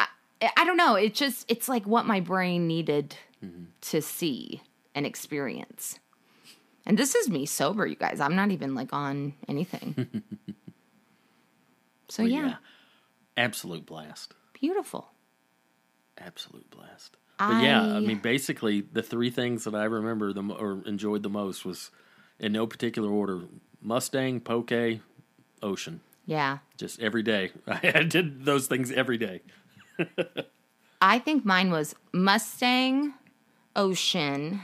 I, 0.01 0.07
I 0.57 0.65
don't 0.65 0.79
know. 0.79 0.95
It 0.95 1.15
just, 1.15 1.45
it's 1.47 1.69
like 1.69 1.87
what 1.87 2.07
my 2.07 2.21
brain 2.21 2.67
needed 2.67 3.17
to 3.83 4.01
see 4.01 4.63
and 4.95 5.05
experience. 5.05 5.99
And 6.87 6.99
this 6.99 7.15
is 7.15 7.29
me 7.29 7.47
sober, 7.47 7.87
you 7.87 7.97
guys. 7.97 8.21
I'm 8.21 8.35
not 8.35 8.51
even 8.51 8.75
like 8.75 8.93
on 8.93 9.35
anything. 9.49 10.23
so, 12.09 12.23
But 12.25 12.33
yeah, 12.33 12.55
absolute 13.37 13.87
blast. 13.87 14.35
beautiful. 14.53 15.11
Absolute 16.19 16.71
blast. 16.71 17.17
But 17.39 17.63
yeah, 17.63 17.83
I 17.83 17.97
I- 17.97 18.01
mean, 18.01 18.19
basically, 18.19 18.81
the 18.83 19.03
three 19.03 19.31
things 19.31 19.65
that 19.65 19.75
I 19.75 19.85
remember 19.85 20.33
the 20.33 20.43
or 20.43 20.83
enjoyed 20.87 21.23
the 21.23 21.29
most 21.31 21.65
was, 21.65 21.91
in 22.39 22.53
no 22.53 22.67
particular 22.67 23.11
order, 23.11 23.43
Mustang, 23.81 24.41
Poke, 24.41 25.01
Ocean. 25.63 26.01
Yeah. 26.27 26.59
Just 26.79 27.01
every 27.01 27.23
day. 27.23 27.51
I 27.67 28.03
did 28.05 28.45
those 28.45 28.67
things 28.69 28.91
every 28.93 29.19
day. 29.19 29.41
I 31.03 31.19
think 31.19 31.45
mine 31.45 31.71
was 31.71 31.95
Mustang, 32.13 33.15
Ocean, 33.77 34.61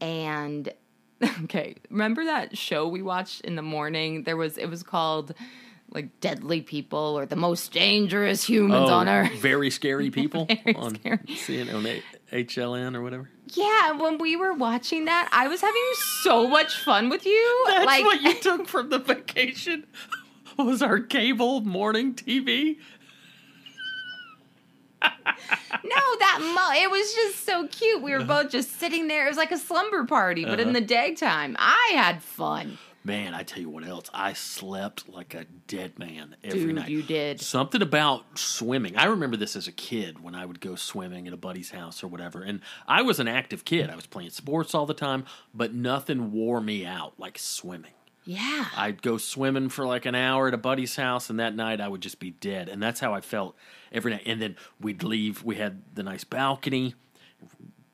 and 0.00 0.72
okay. 1.44 1.76
Remember 1.90 2.24
that 2.24 2.56
show 2.56 2.88
we 2.88 3.02
watched 3.02 3.42
in 3.42 3.54
the 3.56 3.62
morning? 3.62 4.24
There 4.24 4.36
was 4.36 4.56
it 4.58 4.66
was 4.66 4.82
called 4.82 5.34
like 5.92 6.20
Deadly 6.20 6.60
People 6.62 7.18
or 7.18 7.26
the 7.26 7.36
Most 7.36 7.72
Dangerous 7.72 8.44
Humans 8.48 8.90
on 8.90 9.08
Earth. 9.08 9.30
Oh, 9.34 9.36
very 9.40 9.70
scary 9.70 10.10
people 10.20 10.46
Very 10.46 10.74
on 10.76 10.94
scary. 10.96 11.18
CNN 11.26 11.74
on 11.74 11.86
A- 11.86 12.02
HLN 12.44 12.94
or 12.94 13.02
whatever. 13.02 13.28
Yeah, 13.54 13.92
when 13.92 14.18
we 14.18 14.36
were 14.36 14.52
watching 14.52 15.06
that, 15.06 15.28
I 15.32 15.48
was 15.48 15.60
having 15.60 15.82
so 16.22 16.46
much 16.46 16.78
fun 16.82 17.08
with 17.08 17.26
you. 17.26 17.64
That's 17.68 17.86
like 17.86 18.04
what 18.04 18.22
you 18.22 18.34
took 18.40 18.68
from 18.68 18.88
the 18.90 18.98
vacation. 19.00 19.86
Was 20.56 20.82
our 20.82 21.00
cable 21.00 21.60
morning 21.62 22.14
TV? 22.14 22.76
no, 25.02 25.08
that 26.18 26.40
mo- 26.54 26.82
it 26.82 26.90
was 26.90 27.14
just 27.14 27.46
so 27.46 27.66
cute. 27.68 28.02
We 28.02 28.12
were 28.12 28.24
both 28.24 28.50
just 28.50 28.78
sitting 28.78 29.08
there. 29.08 29.24
It 29.26 29.30
was 29.30 29.36
like 29.38 29.52
a 29.52 29.58
slumber 29.58 30.04
party, 30.04 30.44
but 30.44 30.60
Uh-huh. 30.60 30.68
in 30.68 30.72
the 30.74 30.80
daytime. 30.80 31.56
I 31.58 31.92
had 31.94 32.22
fun. 32.22 32.78
Man, 33.02 33.32
I 33.34 33.44
tell 33.44 33.60
you 33.60 33.70
what 33.70 33.86
else. 33.86 34.10
I 34.12 34.34
slept 34.34 35.08
like 35.08 35.32
a 35.32 35.46
dead 35.66 35.98
man 35.98 36.36
every 36.44 36.66
Dude, 36.66 36.74
night. 36.74 36.88
you 36.90 37.02
did. 37.02 37.40
Something 37.40 37.80
about 37.80 38.38
swimming. 38.38 38.94
I 38.96 39.04
remember 39.06 39.38
this 39.38 39.56
as 39.56 39.66
a 39.66 39.72
kid 39.72 40.22
when 40.22 40.34
I 40.34 40.44
would 40.44 40.60
go 40.60 40.74
swimming 40.74 41.26
at 41.26 41.32
a 41.32 41.38
buddy's 41.38 41.70
house 41.70 42.02
or 42.04 42.08
whatever. 42.08 42.42
And 42.42 42.60
I 42.86 43.00
was 43.00 43.18
an 43.18 43.26
active 43.26 43.64
kid. 43.64 43.88
I 43.88 43.96
was 43.96 44.06
playing 44.06 44.30
sports 44.30 44.74
all 44.74 44.84
the 44.84 44.92
time, 44.92 45.24
but 45.54 45.72
nothing 45.72 46.30
wore 46.30 46.60
me 46.60 46.84
out 46.84 47.14
like 47.18 47.38
swimming. 47.38 47.92
Yeah. 48.24 48.66
I'd 48.76 49.00
go 49.00 49.16
swimming 49.16 49.70
for 49.70 49.86
like 49.86 50.04
an 50.04 50.14
hour 50.14 50.48
at 50.48 50.54
a 50.54 50.58
buddy's 50.58 50.96
house, 50.96 51.30
and 51.30 51.40
that 51.40 51.56
night 51.56 51.80
I 51.80 51.88
would 51.88 52.02
just 52.02 52.20
be 52.20 52.32
dead. 52.32 52.68
And 52.68 52.82
that's 52.82 53.00
how 53.00 53.14
I 53.14 53.22
felt 53.22 53.56
every 53.90 54.12
night. 54.12 54.24
And 54.26 54.42
then 54.42 54.56
we'd 54.78 55.02
leave. 55.02 55.42
We 55.42 55.56
had 55.56 55.82
the 55.94 56.02
nice 56.02 56.24
balcony, 56.24 56.94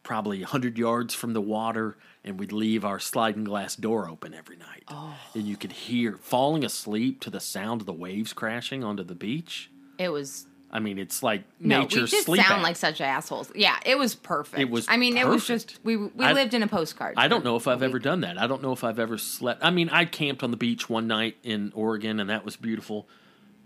probably 0.03 0.41
100 0.41 0.79
yards 0.79 1.15
from 1.15 1.33
the 1.33 1.41
water, 1.41 1.97
and 2.27 2.39
we'd 2.39 2.53
leave 2.53 2.85
our 2.85 2.99
sliding 2.99 3.45
glass 3.45 3.77
door 3.77 4.09
open 4.11 4.35
every 4.35 4.57
night. 4.57 4.85
And 5.35 5.45
you 5.45 5.57
could 5.57 5.73
hear 5.73 6.17
falling 6.21 6.65
asleep 6.65 7.21
to 7.21 7.31
the 7.31 7.41
sound 7.41 7.81
of 7.81 7.87
the 7.87 7.93
waves 7.93 8.33
crashing 8.33 8.83
onto 8.85 9.05
the 9.05 9.15
beach. 9.15 9.71
It 9.99 10.09
was 10.11 10.47
I 10.69 10.81
mean, 10.81 10.99
it's 10.99 11.23
like 11.23 11.45
no, 11.61 11.81
nature's 11.83 12.11
we 12.13 12.19
just 12.19 12.27
sound 12.27 12.41
app. 12.59 12.63
like 12.63 12.77
such 12.77 13.01
assholes. 13.01 13.51
Yeah, 13.55 13.77
it 13.87 13.97
was 13.97 14.15
perfect. 14.17 14.61
It 14.61 14.69
was 14.69 14.87
I 14.89 14.97
mean, 14.97 15.17
it 15.17 15.27
was 15.27 15.47
just 15.47 15.79
we 15.85 15.97
we 15.97 16.25
I- 16.25 16.33
lived 16.33 16.53
in 16.55 16.63
a 16.63 16.67
postcard. 16.69 17.15
I 17.17 17.29
don't 17.29 17.45
know 17.45 17.55
if 17.57 17.69
I've 17.69 17.83
ever 17.85 17.99
done 18.01 18.21
that. 18.23 18.37
I 18.37 18.47
don't 18.49 18.63
know 18.63 18.73
if 18.73 18.83
I've 18.83 18.99
ever 18.99 19.17
slept. 19.17 19.65
I 19.65 19.71
mean, 19.71 19.89
I 19.91 20.05
camped 20.05 20.43
on 20.43 20.51
the 20.51 20.57
beach 20.57 20.91
one 20.91 21.07
night 21.07 21.37
in 21.45 21.73
Oregon, 21.75 22.19
and 22.21 22.29
that 22.31 22.45
was 22.45 22.57
beautiful. 22.57 23.09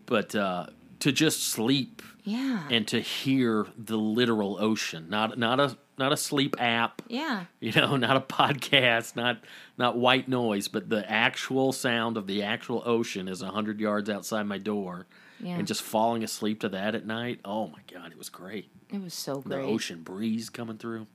But 0.06 0.34
uh, 0.34 0.66
to 1.00 1.10
just 1.10 1.48
sleep 1.48 2.02
Yeah. 2.24 2.64
and 2.70 2.86
to 2.88 3.00
hear 3.00 3.66
the 3.78 3.96
literal 3.96 4.58
ocean, 4.60 5.06
not 5.08 5.38
not 5.38 5.58
a 5.58 5.76
not 6.00 6.12
a 6.12 6.16
sleep 6.16 6.56
app, 6.58 7.02
yeah. 7.06 7.44
you 7.60 7.70
know, 7.72 7.94
not 8.08 8.16
a 8.16 8.20
podcast, 8.20 9.14
not 9.14 9.38
not 9.78 9.96
white 9.96 10.28
noise, 10.28 10.66
but 10.66 10.88
the 10.90 11.08
actual 11.08 11.72
sound 11.72 12.16
of 12.16 12.26
the 12.26 12.42
actual 12.42 12.82
ocean 12.84 13.28
is 13.28 13.40
a 13.42 13.50
hundred 13.50 13.78
yards 13.78 14.10
outside 14.10 14.42
my 14.46 14.58
door, 14.58 15.06
Yeah. 15.38 15.56
and 15.56 15.66
just 15.68 15.82
falling 15.82 16.24
asleep 16.24 16.60
to 16.62 16.68
that 16.70 16.94
at 16.96 17.06
night. 17.06 17.38
Oh 17.44 17.68
my 17.68 17.80
god, 17.92 18.10
it 18.10 18.18
was 18.18 18.28
great. 18.28 18.70
It 18.92 19.00
was 19.00 19.14
so 19.14 19.42
The 19.46 19.60
ocean 19.60 20.02
breeze 20.02 20.50
coming 20.50 20.78
through. 20.78 21.06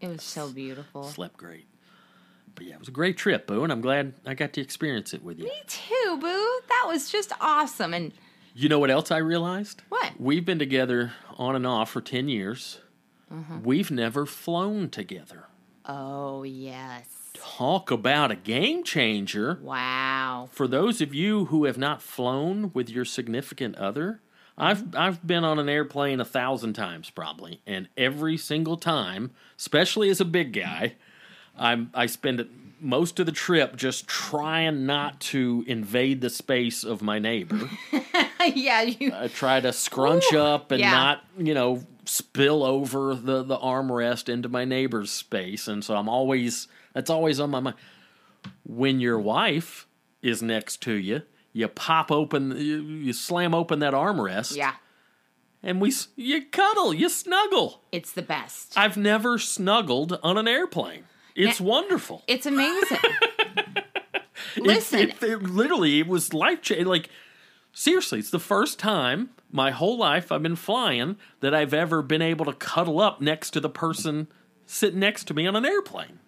It 0.00 0.08
was 0.08 0.22
so 0.22 0.48
beautiful. 0.52 1.02
Slept 1.04 1.36
great. 1.36 1.66
But 2.54 2.66
yeah, 2.66 2.74
it 2.74 2.78
was 2.80 2.88
a 2.88 2.92
great 2.92 3.16
trip, 3.16 3.46
Boo, 3.46 3.64
and 3.64 3.72
I'm 3.72 3.80
glad 3.80 4.14
I 4.26 4.34
got 4.34 4.52
to 4.52 4.60
experience 4.60 5.14
it 5.14 5.22
with 5.24 5.38
you. 5.38 5.44
Me 5.46 5.62
too, 5.66 6.18
boo. 6.20 6.60
That 6.68 6.84
was 6.86 7.10
just 7.10 7.32
awesome. 7.40 7.94
And 7.94 8.12
You 8.54 8.68
know 8.68 8.78
what 8.78 8.90
else 8.90 9.10
I 9.10 9.16
realized? 9.18 9.80
What? 9.88 10.12
We've 10.20 10.44
been 10.44 10.58
together 10.58 11.12
on 11.38 11.56
and 11.56 11.66
off 11.66 11.90
for 11.90 12.00
10 12.02 12.28
years. 12.28 12.78
Mm-hmm. 13.32 13.62
We've 13.62 13.90
never 13.90 14.26
flown 14.26 14.88
together. 14.90 15.46
oh 15.86 16.42
yes. 16.42 17.06
Talk 17.34 17.90
about 17.90 18.30
a 18.30 18.36
game 18.36 18.84
changer. 18.84 19.58
Wow. 19.62 20.48
For 20.52 20.68
those 20.68 21.00
of 21.00 21.14
you 21.14 21.46
who 21.46 21.64
have 21.64 21.78
not 21.78 22.02
flown 22.02 22.70
with 22.74 22.90
your 22.90 23.04
significant 23.06 23.74
other, 23.76 24.20
I've 24.58 24.94
I've 24.94 25.26
been 25.26 25.42
on 25.42 25.58
an 25.58 25.68
airplane 25.68 26.20
a 26.20 26.26
thousand 26.26 26.74
times 26.74 27.08
probably, 27.10 27.62
and 27.66 27.88
every 27.96 28.36
single 28.36 28.76
time, 28.76 29.30
especially 29.58 30.10
as 30.10 30.20
a 30.20 30.26
big 30.26 30.52
guy, 30.52 30.94
I'm 31.56 31.90
I 31.94 32.04
spend 32.06 32.38
most 32.82 33.20
of 33.20 33.26
the 33.26 33.32
trip 33.32 33.76
just 33.76 34.06
trying 34.08 34.84
not 34.86 35.20
to 35.20 35.64
invade 35.66 36.20
the 36.20 36.28
space 36.30 36.82
of 36.84 37.00
my 37.00 37.18
neighbor. 37.18 37.70
yeah, 38.54 38.82
you 38.82 39.12
I 39.14 39.28
try 39.28 39.60
to 39.60 39.72
scrunch 39.72 40.32
Ooh, 40.32 40.38
up 40.40 40.70
and 40.72 40.80
yeah. 40.80 40.90
not, 40.90 41.24
you 41.38 41.54
know, 41.54 41.84
spill 42.04 42.62
over 42.64 43.14
the 43.14 43.42
the 43.42 43.56
armrest 43.56 44.28
into 44.28 44.48
my 44.48 44.64
neighbor's 44.64 45.10
space, 45.10 45.68
and 45.68 45.84
so 45.84 45.96
I'm 45.96 46.08
always 46.08 46.68
that's 46.92 47.10
always 47.10 47.38
on 47.40 47.50
my 47.50 47.60
mind. 47.60 47.76
When 48.66 49.00
your 49.00 49.18
wife 49.20 49.86
is 50.20 50.42
next 50.42 50.82
to 50.82 50.92
you, 50.92 51.22
you 51.52 51.68
pop 51.68 52.10
open, 52.10 52.56
you, 52.56 52.80
you 52.82 53.12
slam 53.12 53.54
open 53.54 53.78
that 53.80 53.94
armrest, 53.94 54.56
Yeah. 54.56 54.74
and 55.62 55.80
we 55.80 55.88
s- 55.90 56.08
you 56.16 56.44
cuddle, 56.46 56.92
you 56.92 57.08
snuggle. 57.08 57.82
It's 57.92 58.12
the 58.12 58.22
best. 58.22 58.76
I've 58.76 58.96
never 58.96 59.38
snuggled 59.38 60.18
on 60.22 60.36
an 60.38 60.48
airplane. 60.48 61.04
It's 61.34 61.60
wonderful. 61.60 62.22
It's 62.26 62.46
amazing. 62.46 62.98
Listen, 64.56 65.00
it, 65.10 65.22
it 65.22 65.42
literally, 65.42 66.00
it 66.00 66.06
was 66.06 66.34
life 66.34 66.60
changing. 66.62 66.86
Like, 66.86 67.08
seriously, 67.72 68.18
it's 68.18 68.30
the 68.30 68.38
first 68.38 68.78
time 68.78 69.30
my 69.50 69.70
whole 69.70 69.96
life 69.98 70.30
I've 70.32 70.42
been 70.42 70.56
flying 70.56 71.16
that 71.40 71.54
I've 71.54 71.74
ever 71.74 72.02
been 72.02 72.22
able 72.22 72.44
to 72.46 72.52
cuddle 72.52 73.00
up 73.00 73.20
next 73.20 73.50
to 73.52 73.60
the 73.60 73.68
person 73.70 74.28
sitting 74.66 75.00
next 75.00 75.24
to 75.28 75.34
me 75.34 75.46
on 75.46 75.56
an 75.56 75.64
airplane. 75.64 76.18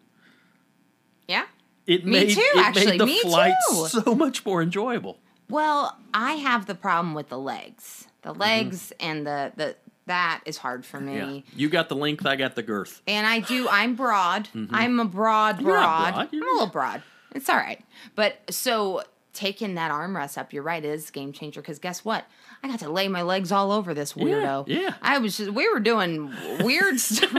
yeah. 1.28 1.46
It 1.86 2.06
Me 2.06 2.12
made, 2.12 2.30
too, 2.34 2.40
it 2.40 2.64
actually. 2.64 2.86
made 2.92 3.00
the 3.00 3.06
Me 3.06 3.20
flight 3.20 3.52
too. 3.68 3.86
so 3.88 4.14
much 4.14 4.46
more 4.46 4.62
enjoyable. 4.62 5.18
Well, 5.50 5.98
I 6.14 6.32
have 6.36 6.64
the 6.64 6.74
problem 6.74 7.12
with 7.12 7.28
the 7.28 7.38
legs. 7.38 8.08
The 8.22 8.30
mm-hmm. 8.30 8.40
legs 8.40 8.92
and 8.98 9.26
the 9.26 9.52
the 9.54 9.76
that 10.06 10.40
is 10.44 10.58
hard 10.58 10.84
for 10.84 11.00
me. 11.00 11.12
Mm-hmm. 11.14 11.34
Yeah, 11.34 11.40
you 11.56 11.68
got 11.68 11.88
the 11.88 11.96
length, 11.96 12.26
I 12.26 12.36
got 12.36 12.54
the 12.54 12.62
girth. 12.62 13.02
And 13.06 13.26
I 13.26 13.40
do. 13.40 13.68
I'm 13.70 13.94
broad. 13.94 14.48
I'm 14.70 15.00
a 15.00 15.04
broad 15.04 15.56
Mm-hmm. 15.56 15.64
Broad. 15.64 16.12
broad, 16.14 16.28
I'm 16.32 16.42
a 16.42 16.44
little 16.52 16.66
broad. 16.66 17.02
It's 17.34 17.48
all 17.48 17.56
right. 17.56 17.82
But 18.14 18.38
so 18.50 19.02
taking 19.32 19.74
that 19.74 19.90
armrest 19.90 20.38
up, 20.38 20.52
you're 20.52 20.62
right. 20.62 20.84
is 20.84 21.10
game 21.10 21.32
changer. 21.32 21.60
Because 21.60 21.78
guess 21.78 22.04
what? 22.04 22.24
I 22.62 22.68
got 22.68 22.78
to 22.80 22.88
lay 22.90 23.08
my 23.08 23.22
legs 23.22 23.50
all 23.52 23.72
over 23.72 23.92
this 23.94 24.12
weirdo. 24.14 24.64
yeah. 24.68 24.94
I 25.02 25.18
was 25.18 25.36
just. 25.36 25.50
We 25.50 25.68
were 25.72 25.80
doing 25.80 26.32
weird 26.60 27.00
stuff. 27.00 27.32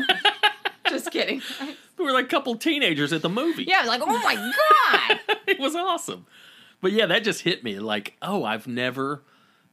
just 0.89 1.11
kidding. 1.11 1.41
We 1.97 2.03
were 2.05 2.11
like 2.11 2.25
a 2.25 2.29
couple 2.29 2.55
teenagers 2.57 3.13
at 3.13 3.21
the 3.21 3.29
movie. 3.29 3.63
Yeah. 3.63 3.83
Like, 3.87 4.01
oh 4.03 4.19
my 4.19 4.35
god. 4.35 5.19
it 5.47 5.59
was 5.59 5.75
awesome. 5.75 6.25
But 6.81 6.91
yeah, 6.91 7.05
that 7.07 7.23
just 7.23 7.41
hit 7.41 7.63
me 7.63 7.79
like, 7.79 8.15
oh, 8.21 8.43
I've 8.43 8.67
never 8.67 9.23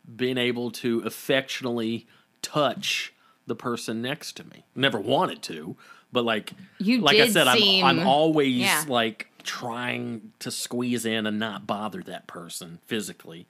been 0.05 0.39
able 0.39 0.71
to 0.71 1.01
affectionately 1.01 2.07
touch 2.43 3.13
the 3.47 3.55
person 3.55 4.03
next 4.03 4.37
to 4.37 4.45
me. 4.45 4.65
Never 4.75 5.01
wanted 5.01 5.43
to, 5.45 5.77
but 6.13 6.25
like 6.25 6.53
You 6.79 7.01
like 7.01 7.17
I 7.19 7.29
said, 7.29 7.47
seem- 7.57 7.85
I'm 7.85 8.01
I'm 8.01 8.07
always 8.07 8.57
yeah. 8.59 8.85
like 8.89 9.29
trying 9.43 10.33
to 10.39 10.51
squeeze 10.51 11.05
in 11.05 11.27
and 11.27 11.39
not 11.39 11.67
bother 11.67 12.03
that 12.05 12.27
person 12.27 12.79
physically. 12.87 13.47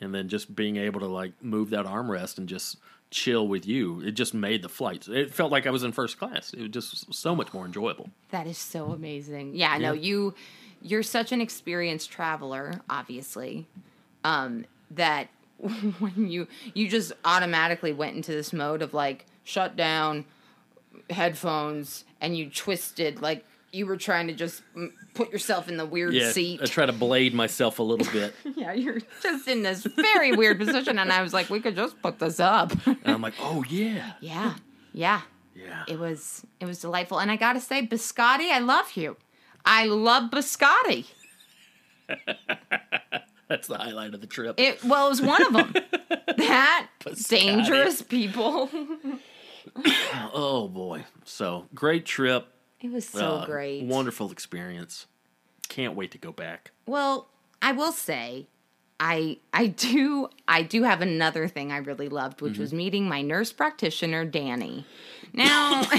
And 0.00 0.14
then 0.14 0.28
just 0.28 0.54
being 0.54 0.76
able 0.76 1.00
to 1.00 1.06
like 1.06 1.32
move 1.42 1.70
that 1.70 1.86
armrest 1.86 2.38
and 2.38 2.48
just 2.48 2.76
chill 3.10 3.46
with 3.46 3.64
you. 3.66 4.00
It 4.00 4.12
just 4.12 4.34
made 4.34 4.62
the 4.62 4.68
flights. 4.68 5.06
It 5.08 5.32
felt 5.32 5.52
like 5.52 5.66
I 5.66 5.70
was 5.70 5.84
in 5.84 5.92
first 5.92 6.18
class. 6.18 6.52
It 6.52 6.60
was 6.62 6.70
just 6.70 7.14
so 7.14 7.34
much 7.36 7.52
more 7.54 7.64
enjoyable. 7.64 8.10
That 8.30 8.46
is 8.48 8.58
so 8.58 8.86
amazing. 8.92 9.54
Yeah, 9.54 9.78
no, 9.78 9.92
Yeah. 9.92 10.00
you 10.02 10.34
you're 10.82 11.02
such 11.04 11.32
an 11.32 11.40
experienced 11.40 12.10
traveler, 12.10 12.80
obviously. 12.90 13.66
Um, 14.22 14.66
that 14.90 15.28
when 15.98 16.28
you 16.30 16.46
you 16.74 16.88
just 16.88 17.12
automatically 17.24 17.92
went 17.92 18.16
into 18.16 18.32
this 18.32 18.52
mode 18.52 18.82
of 18.82 18.92
like 18.94 19.26
shut 19.44 19.76
down 19.76 20.24
headphones 21.10 22.04
and 22.20 22.36
you 22.36 22.48
twisted 22.50 23.20
like 23.22 23.44
you 23.72 23.86
were 23.86 23.96
trying 23.96 24.28
to 24.28 24.32
just 24.32 24.62
put 25.14 25.32
yourself 25.32 25.68
in 25.68 25.76
the 25.76 25.84
weird 25.84 26.14
Yeah, 26.14 26.30
seat. 26.30 26.60
I 26.62 26.66
try 26.66 26.86
to 26.86 26.92
blade 26.92 27.34
myself 27.34 27.80
a 27.80 27.82
little 27.82 28.06
bit. 28.12 28.32
yeah, 28.56 28.72
you're 28.72 29.00
just 29.20 29.48
in 29.48 29.62
this 29.64 29.82
very 29.82 30.30
weird 30.30 30.58
position 30.60 30.98
and 30.98 31.12
I 31.12 31.22
was 31.22 31.32
like 31.32 31.50
we 31.50 31.60
could 31.60 31.74
just 31.74 32.00
put 32.00 32.18
this 32.20 32.38
up. 32.40 32.72
And 32.86 32.98
I'm 33.04 33.20
like, 33.22 33.34
oh 33.40 33.64
yeah, 33.68 34.12
yeah. 34.20 34.54
Yeah. 34.92 35.22
yeah. 35.56 35.84
It 35.88 35.98
was 35.98 36.44
it 36.60 36.66
was 36.66 36.78
delightful, 36.80 37.18
and 37.18 37.30
I 37.32 37.36
gotta 37.36 37.60
say, 37.60 37.84
biscotti, 37.84 38.50
I 38.50 38.60
love 38.60 38.92
you. 38.94 39.16
I 39.64 39.86
love 39.86 40.30
biscotti. 40.30 41.06
That's 43.48 43.68
the 43.68 43.76
highlight 43.78 44.14
of 44.14 44.20
the 44.20 44.26
trip. 44.26 44.58
It 44.58 44.82
well, 44.84 45.06
it 45.06 45.10
was 45.10 45.22
one 45.22 45.42
of 45.46 45.52
them. 45.52 45.74
that 46.38 46.88
Biscotti. 47.00 47.28
dangerous 47.28 48.02
people. 48.02 48.70
oh 50.32 50.68
boy, 50.68 51.04
so 51.24 51.66
great 51.74 52.04
trip. 52.06 52.46
It 52.80 52.90
was 52.92 53.08
so 53.08 53.36
Uh, 53.36 53.46
great. 53.46 53.84
Wonderful 53.84 54.30
experience. 54.30 55.06
Can't 55.68 55.94
wait 55.94 56.10
to 56.12 56.18
go 56.18 56.32
back. 56.32 56.70
Well, 56.86 57.28
I 57.62 57.72
will 57.72 57.92
say, 57.92 58.46
I 59.00 59.38
I 59.52 59.68
do 59.68 60.28
I 60.46 60.62
do 60.62 60.82
have 60.82 61.00
another 61.00 61.48
thing 61.48 61.72
I 61.72 61.78
really 61.78 62.08
loved, 62.08 62.40
which 62.40 62.54
Mm-hmm. 62.54 62.60
was 62.62 62.72
meeting 62.72 63.08
my 63.08 63.22
nurse 63.22 63.52
practitioner, 63.52 64.24
Danny. 64.24 64.84
Now. 65.32 65.84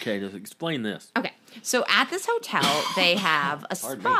Okay, 0.00 0.18
just 0.20 0.34
explain 0.34 0.82
this. 0.82 1.12
Okay. 1.16 1.32
So 1.60 1.84
at 1.88 2.08
this 2.08 2.24
hotel, 2.26 2.62
they 2.96 3.14
have 3.16 3.62
a 3.70 3.76
Pardon 3.76 4.02
me. 4.04 4.10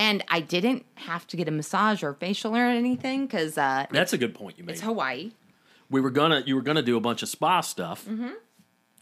And 0.00 0.24
I 0.28 0.40
didn't 0.40 0.86
have 0.94 1.26
to 1.26 1.36
get 1.36 1.46
a 1.46 1.50
massage 1.50 2.02
or 2.02 2.14
facial 2.14 2.56
or 2.56 2.64
anything 2.64 3.26
because 3.26 3.58
uh, 3.58 3.84
That's 3.90 4.14
a 4.14 4.18
good 4.18 4.34
point 4.34 4.56
you 4.58 4.64
made. 4.64 4.72
it's 4.72 4.80
Hawaii. 4.80 5.32
we 5.90 6.00
were 6.00 6.10
gonna 6.10 6.42
you 6.46 6.54
were 6.56 6.62
gonna 6.62 6.80
do 6.82 6.96
a 6.96 7.00
bunch 7.00 7.22
of 7.22 7.28
spa 7.28 7.60
stuff, 7.60 8.06
Mm-hmm. 8.06 8.30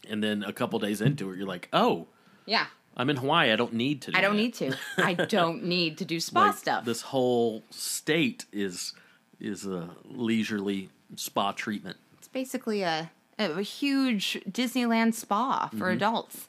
and 0.09 0.21
then 0.23 0.43
a 0.43 0.51
couple 0.51 0.77
days 0.79 0.99
into 1.01 1.31
it, 1.31 1.37
you're 1.37 1.47
like, 1.47 1.69
oh, 1.73 2.07
Yeah. 2.45 2.65
I'm 2.97 3.09
in 3.09 3.15
Hawaii. 3.15 3.51
I 3.51 3.55
don't 3.55 3.73
need 3.73 4.01
to. 4.03 4.11
Do 4.11 4.17
I 4.17 4.21
don't 4.21 4.35
that." 4.35 4.41
need 4.41 4.53
to. 4.55 4.77
I 4.97 5.13
don't 5.37 5.63
need 5.63 5.97
to 5.99 6.05
do 6.05 6.19
spa 6.19 6.47
Like, 6.47 6.57
stuff. 6.57 6.83
This 6.83 7.01
whole 7.01 7.63
state 7.69 8.43
is 8.51 8.93
is 9.39 9.65
a 9.65 9.89
leisurely 10.03 10.89
spa 11.15 11.53
treatment. 11.53 11.95
It's 12.17 12.27
basically 12.27 12.81
a, 12.81 13.09
a 13.37 13.61
huge 13.61 14.37
Disneyland 14.51 15.13
spa 15.13 15.67
for 15.69 15.75
Mm-hmm. 15.85 15.95
adults. 15.95 16.47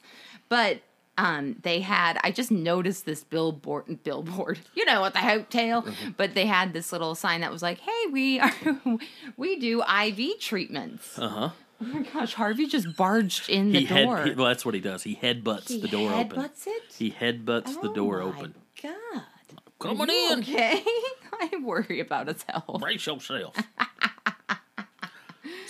But 0.49 0.81
um, 1.21 1.55
they 1.61 1.79
had, 1.81 2.17
I 2.23 2.31
just 2.31 2.51
noticed 2.51 3.05
this 3.05 3.23
billboard, 3.23 4.03
billboard, 4.03 4.59
you 4.75 4.85
know, 4.85 5.05
at 5.05 5.13
the 5.13 5.19
hotel, 5.19 5.83
Mm-hmm. 5.83 6.11
but 6.17 6.33
they 6.33 6.45
had 6.47 6.73
this 6.73 6.91
little 6.91 7.15
sign 7.15 7.41
that 7.41 7.51
was 7.51 7.61
like, 7.61 7.79
hey, 7.79 8.03
we 8.11 8.39
are, 8.39 8.53
we 9.37 9.57
do 9.57 9.81
IV 9.83 10.39
treatments. 10.39 11.17
Uh 11.19 11.29
huh. 11.29 11.49
Oh 11.83 11.85
my 11.85 12.01
gosh, 12.03 12.33
Harvey 12.35 12.67
just 12.67 12.95
barged 12.95 13.49
in 13.49 13.71
the 13.71 13.79
He 13.79 13.85
head. 13.85 14.05
door. 14.05 14.23
He, 14.23 14.31
well, 14.31 14.47
that's 14.47 14.63
what 14.65 14.75
he 14.75 14.81
does. 14.81 15.01
He 15.03 15.15
headbutts 15.15 15.67
He 15.69 15.79
the 15.81 15.87
door 15.87 16.11
open. 16.13 16.39
headbutts 16.39 16.67
it? 16.67 16.83
He 16.97 17.11
headbutts 17.11 17.81
the 17.81 17.89
Oh 17.89 17.93
door 17.93 18.19
my 18.19 18.25
open. 18.25 18.55
God. 18.83 19.23
Come 19.79 19.99
on 20.01 20.09
in. 20.11 20.39
Okay. 20.39 20.83
I 21.33 21.49
worry 21.63 21.99
about 21.99 22.27
his 22.27 22.43
health. 22.47 22.79
Brace 22.79 23.05
yourself. 23.07 23.55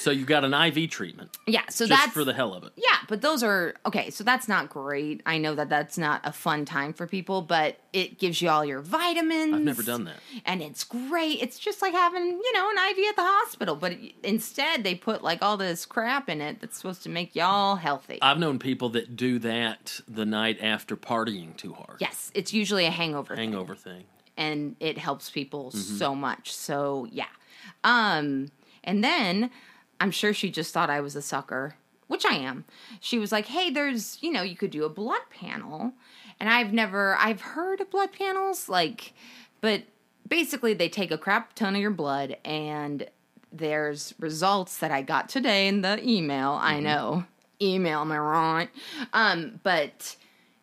So 0.02 0.12
you 0.12 0.26
got 0.26 0.44
an 0.44 0.54
IV 0.54 0.90
treatment 0.90 1.38
Yeah, 1.48 1.62
so 1.70 1.86
just 1.88 2.02
that's 2.02 2.14
for 2.14 2.24
the 2.24 2.34
hell 2.34 2.54
of 2.54 2.64
it. 2.64 2.72
Yeah, 2.76 2.98
but 3.08 3.22
those 3.22 3.44
are 3.44 3.74
okay. 3.86 4.10
So 4.10 4.24
that's 4.24 4.48
not 4.48 4.70
great. 4.70 5.22
I 5.26 5.38
know 5.38 5.56
that 5.56 5.70
that's 5.70 5.98
not 5.98 6.22
a 6.24 6.32
fun 6.32 6.66
time 6.66 6.94
for 6.94 7.08
people, 7.08 7.42
but 7.42 7.78
it 7.94 8.18
gives 8.20 8.42
you 8.42 8.50
all 8.50 8.64
your 8.66 8.82
vitamins. 8.82 9.54
I've 9.54 9.62
never 9.62 9.84
done 9.84 10.06
that. 10.06 10.16
and 10.46 10.62
it's 10.62 10.84
great. 10.84 11.42
It's 11.42 11.60
just 11.60 11.82
like 11.82 11.94
having 11.94 12.24
you 12.26 12.54
know 12.54 12.70
an 12.70 12.78
IV 12.92 13.10
at 13.10 13.16
the 13.16 13.24
hospital, 13.24 13.76
but 13.76 13.94
instead 14.24 14.84
they 14.84 14.96
put 14.96 15.24
like 15.24 15.42
all 15.42 15.58
this 15.58 15.86
crap 15.86 16.30
in 16.30 16.42
it 16.42 16.60
that's 16.62 16.78
supposed 16.78 17.04
to 17.04 17.10
make 17.10 17.36
y'all 17.36 17.76
healthy. 17.76 18.18
I've 18.22 18.40
known 18.40 18.60
people 18.60 18.90
that 18.90 19.16
do 19.16 19.40
that 19.40 20.00
the 20.08 20.26
night 20.26 20.60
after 20.62 20.96
partying 20.98 21.56
too 21.58 21.74
hard. 21.74 21.98
yes, 22.00 22.32
it's 22.34 22.54
usually 22.54 22.86
a 22.86 22.92
hangover, 22.92 23.36
thing, 23.36 23.52
Hangover 23.52 23.76
thing. 23.76 24.04
and 24.38 24.76
it 24.80 24.98
helps 24.98 25.30
people 25.30 25.72
Mm-hmm. 25.72 25.98
so 25.98 26.16
much. 26.16 26.54
So 26.54 27.08
yeah, 27.12 27.26
um, 27.84 28.52
and 28.84 29.04
then 29.04 29.50
I'm 30.02 30.12
sure 30.12 30.34
she 30.34 30.50
just 30.50 30.74
thought 30.74 30.90
I 30.90 31.00
was 31.00 31.16
a 31.16 31.22
sucker, 31.22 31.76
which 32.08 32.26
I 32.26 32.34
am. 32.34 32.66
She 33.00 33.20
was 33.20 33.32
like, 33.32 33.46
"Hey, 33.46 33.70
there's, 33.70 34.18
you 34.22 34.32
know, 34.32 34.42
you 34.42 34.56
could 34.56 34.72
do 34.72 34.84
a 34.84 34.90
blood 34.90 35.22
panel." 35.30 35.94
And 36.40 36.50
I've 36.50 36.74
never 36.74 37.16
I've 37.20 37.42
heard 37.42 37.80
of 37.82 37.92
blood 37.92 38.12
panels 38.12 38.68
like 38.68 39.14
but 39.62 39.84
basically 40.28 40.74
they 40.74 40.90
take 40.90 41.12
a 41.12 41.18
crap 41.18 41.54
ton 41.54 41.76
of 41.76 41.82
your 41.82 41.92
blood 41.92 42.36
and 42.44 43.08
there's 43.54 44.16
results 44.18 44.80
that 44.80 44.90
I 44.90 45.04
got 45.04 45.30
today 45.30 45.68
in 45.68 45.82
the 45.82 46.02
email. 46.04 46.54
I 46.60 46.80
know. 46.80 47.26
Email 47.62 48.02
am 48.02 48.12
I 48.12 48.18
right? 48.18 48.70
Um 49.14 49.60
but 49.62 50.16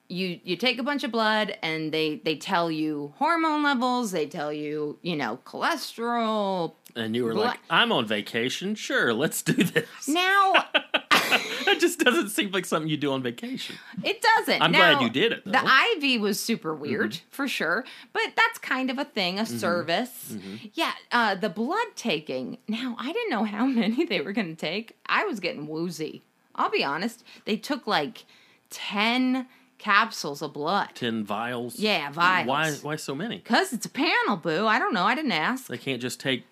you 0.08 0.40
you 0.42 0.56
take 0.56 0.78
a 0.78 0.82
bunch 0.82 1.04
of 1.04 1.10
blood 1.10 1.56
and 1.62 1.92
they 1.92 2.16
they 2.24 2.36
tell 2.36 2.70
you 2.70 3.14
hormone 3.18 3.62
levels, 3.62 4.10
they 4.10 4.26
tell 4.26 4.52
you, 4.52 4.98
you 5.02 5.16
know, 5.16 5.38
cholesterol. 5.44 6.74
And 6.96 7.14
you 7.14 7.24
were 7.24 7.34
Bla- 7.34 7.42
like, 7.42 7.60
I'm 7.70 7.92
on 7.92 8.06
vacation. 8.06 8.74
Sure, 8.74 9.12
let's 9.12 9.42
do 9.42 9.52
this. 9.52 10.08
Now 10.08 10.54
That 11.64 11.78
just 11.80 11.98
doesn't 11.98 12.30
seem 12.30 12.50
like 12.52 12.64
something 12.64 12.88
you 12.88 12.96
do 12.96 13.12
on 13.12 13.22
vacation. 13.22 13.76
It 14.02 14.22
doesn't. 14.22 14.62
I'm 14.62 14.72
Now, 14.72 14.94
glad 14.94 15.02
you 15.02 15.10
did 15.10 15.32
it, 15.32 15.42
though. 15.44 15.52
Mm-hmm. 15.52 16.00
The 16.00 16.06
IV 16.14 16.20
was 16.22 16.40
super 16.40 16.74
weird 16.74 17.18
for 17.30 17.46
sure, 17.46 17.84
but 18.12 18.22
that's 18.36 18.58
kind 18.58 18.90
of 18.90 18.98
a 18.98 19.04
thing, 19.04 19.38
a 19.38 19.46
service. 19.46 20.32
Mm-hmm. 20.32 20.66
Yeah, 20.74 20.92
uh, 21.12 21.34
the 21.34 21.48
blood 21.50 21.88
taking. 21.96 22.58
Now 22.68 22.96
I 22.98 23.12
didn't 23.12 23.30
know 23.30 23.44
how 23.44 23.66
many 23.80 24.04
they 24.04 24.20
were 24.20 24.32
going 24.32 24.48
to 24.48 24.56
take. 24.56 24.96
I 25.06 25.24
was 25.24 25.40
getting 25.40 25.66
woozy. 25.66 26.22
I'll 26.54 26.70
be 26.70 26.84
honest. 26.84 27.22
They 27.44 27.56
took 27.56 27.86
like 27.86 28.24
ten 28.70 29.46
capsules 29.78 30.42
of 30.42 30.52
blood. 30.52 30.88
10 30.94 31.24
vials. 31.24 31.78
Yeah, 31.78 32.10
vials. 32.10 32.46
Why, 32.46 32.72
why 32.82 32.96
so 32.96 33.14
many? 33.14 33.38
Cause 33.38 33.72
it's 33.72 33.86
a 33.86 33.90
panel, 33.90 34.36
boo. 34.36 34.66
I 34.66 34.78
don't 34.78 34.92
know. 34.92 35.04
I 35.04 35.14
didn't 35.14 35.32
ask. 35.32 35.68
They 35.68 35.78
can't 35.78 36.02
just 36.02 36.20
take 36.20 36.44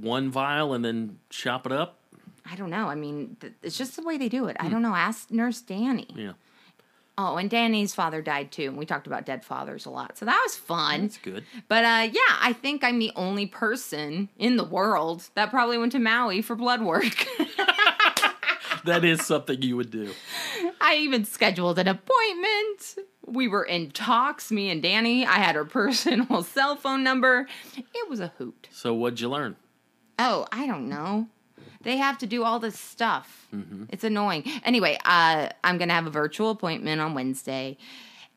one 0.00 0.30
vial 0.30 0.74
and 0.74 0.84
then 0.84 1.18
chop 1.30 1.66
it 1.66 1.72
up? 1.72 1.98
I 2.50 2.54
don't 2.54 2.70
know. 2.70 2.88
I 2.88 2.94
mean, 2.94 3.36
th- 3.40 3.54
it's 3.62 3.76
just 3.76 3.96
the 3.96 4.02
way 4.02 4.18
they 4.18 4.28
do 4.28 4.46
it. 4.46 4.56
I 4.60 4.68
don't 4.68 4.82
know. 4.82 4.94
Ask 4.94 5.30
Nurse 5.30 5.60
Danny. 5.60 6.08
Hmm. 6.12 6.18
Yeah. 6.18 6.32
Oh, 7.18 7.36
and 7.36 7.48
Danny's 7.48 7.94
father 7.94 8.20
died 8.20 8.52
too, 8.52 8.64
and 8.64 8.76
we 8.76 8.84
talked 8.84 9.06
about 9.06 9.24
dead 9.24 9.42
fathers 9.42 9.86
a 9.86 9.90
lot, 9.90 10.18
so 10.18 10.26
that 10.26 10.38
was 10.44 10.54
fun. 10.54 11.00
That's 11.02 11.16
good. 11.16 11.44
But 11.66 11.82
uh, 11.82 12.08
yeah, 12.12 12.36
I 12.42 12.52
think 12.52 12.84
I'm 12.84 12.98
the 12.98 13.10
only 13.16 13.46
person 13.46 14.28
in 14.36 14.58
the 14.58 14.64
world 14.64 15.30
that 15.34 15.48
probably 15.48 15.78
went 15.78 15.92
to 15.92 15.98
Maui 15.98 16.42
for 16.42 16.54
blood 16.54 16.82
work. 16.82 17.26
That 18.86 19.04
is 19.04 19.26
something 19.26 19.62
you 19.62 19.76
would 19.76 19.90
do. 19.90 20.12
I 20.86 20.98
even 20.98 21.24
scheduled 21.24 21.80
an 21.80 21.88
appointment. 21.88 23.08
We 23.26 23.48
were 23.48 23.64
in 23.64 23.90
talks, 23.90 24.52
me 24.52 24.70
and 24.70 24.80
Danny. 24.80 25.26
I 25.26 25.32
had 25.32 25.56
her 25.56 25.64
personal 25.80 26.44
cell 26.44 26.76
phone 26.76 27.02
number. 27.02 27.48
It 27.76 28.08
was 28.08 28.20
a 28.20 28.28
hoot. 28.38 28.68
So 28.70 28.94
what'd 28.94 29.18
you 29.20 29.28
learn? 29.28 29.56
Oh, 30.16 30.46
I 30.52 30.68
don't 30.68 30.88
know. 30.88 31.26
They 31.82 31.96
have 31.96 32.18
to 32.18 32.26
do 32.26 32.44
all 32.44 32.60
this 32.60 32.78
stuff. 32.78 33.48
Mm-hmm. 33.52 33.86
It's 33.88 34.04
annoying. 34.04 34.44
Anyway, 34.64 34.96
uh, 35.04 35.48
I'm 35.64 35.76
gonna 35.76 35.92
have 35.92 36.06
a 36.06 36.10
virtual 36.10 36.50
appointment 36.50 37.00
on 37.00 37.14
Wednesday, 37.14 37.78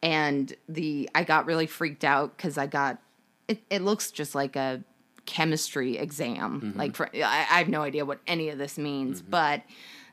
and 0.02 0.52
the 0.68 1.08
I 1.14 1.24
got 1.24 1.46
really 1.46 1.68
freaked 1.68 2.04
out 2.04 2.36
because 2.36 2.58
I 2.58 2.66
got 2.66 2.98
it. 3.48 3.62
It 3.70 3.84
looks 3.84 4.10
just 4.10 4.34
like 4.34 4.56
a 4.56 4.84
chemistry 5.28 6.00
exam. 6.00 6.62
Mm-hmm. 6.62 6.80
Like 6.80 6.96
for 6.96 7.10
I, 7.14 7.20
I 7.22 7.60
have 7.60 7.70
no 7.70 7.84
idea 7.84 8.06
what 8.06 8.20
any 8.26 8.50
of 8.50 8.58
this 8.58 8.80
means, 8.80 9.22
mm-hmm. 9.22 9.30
but. 9.30 9.62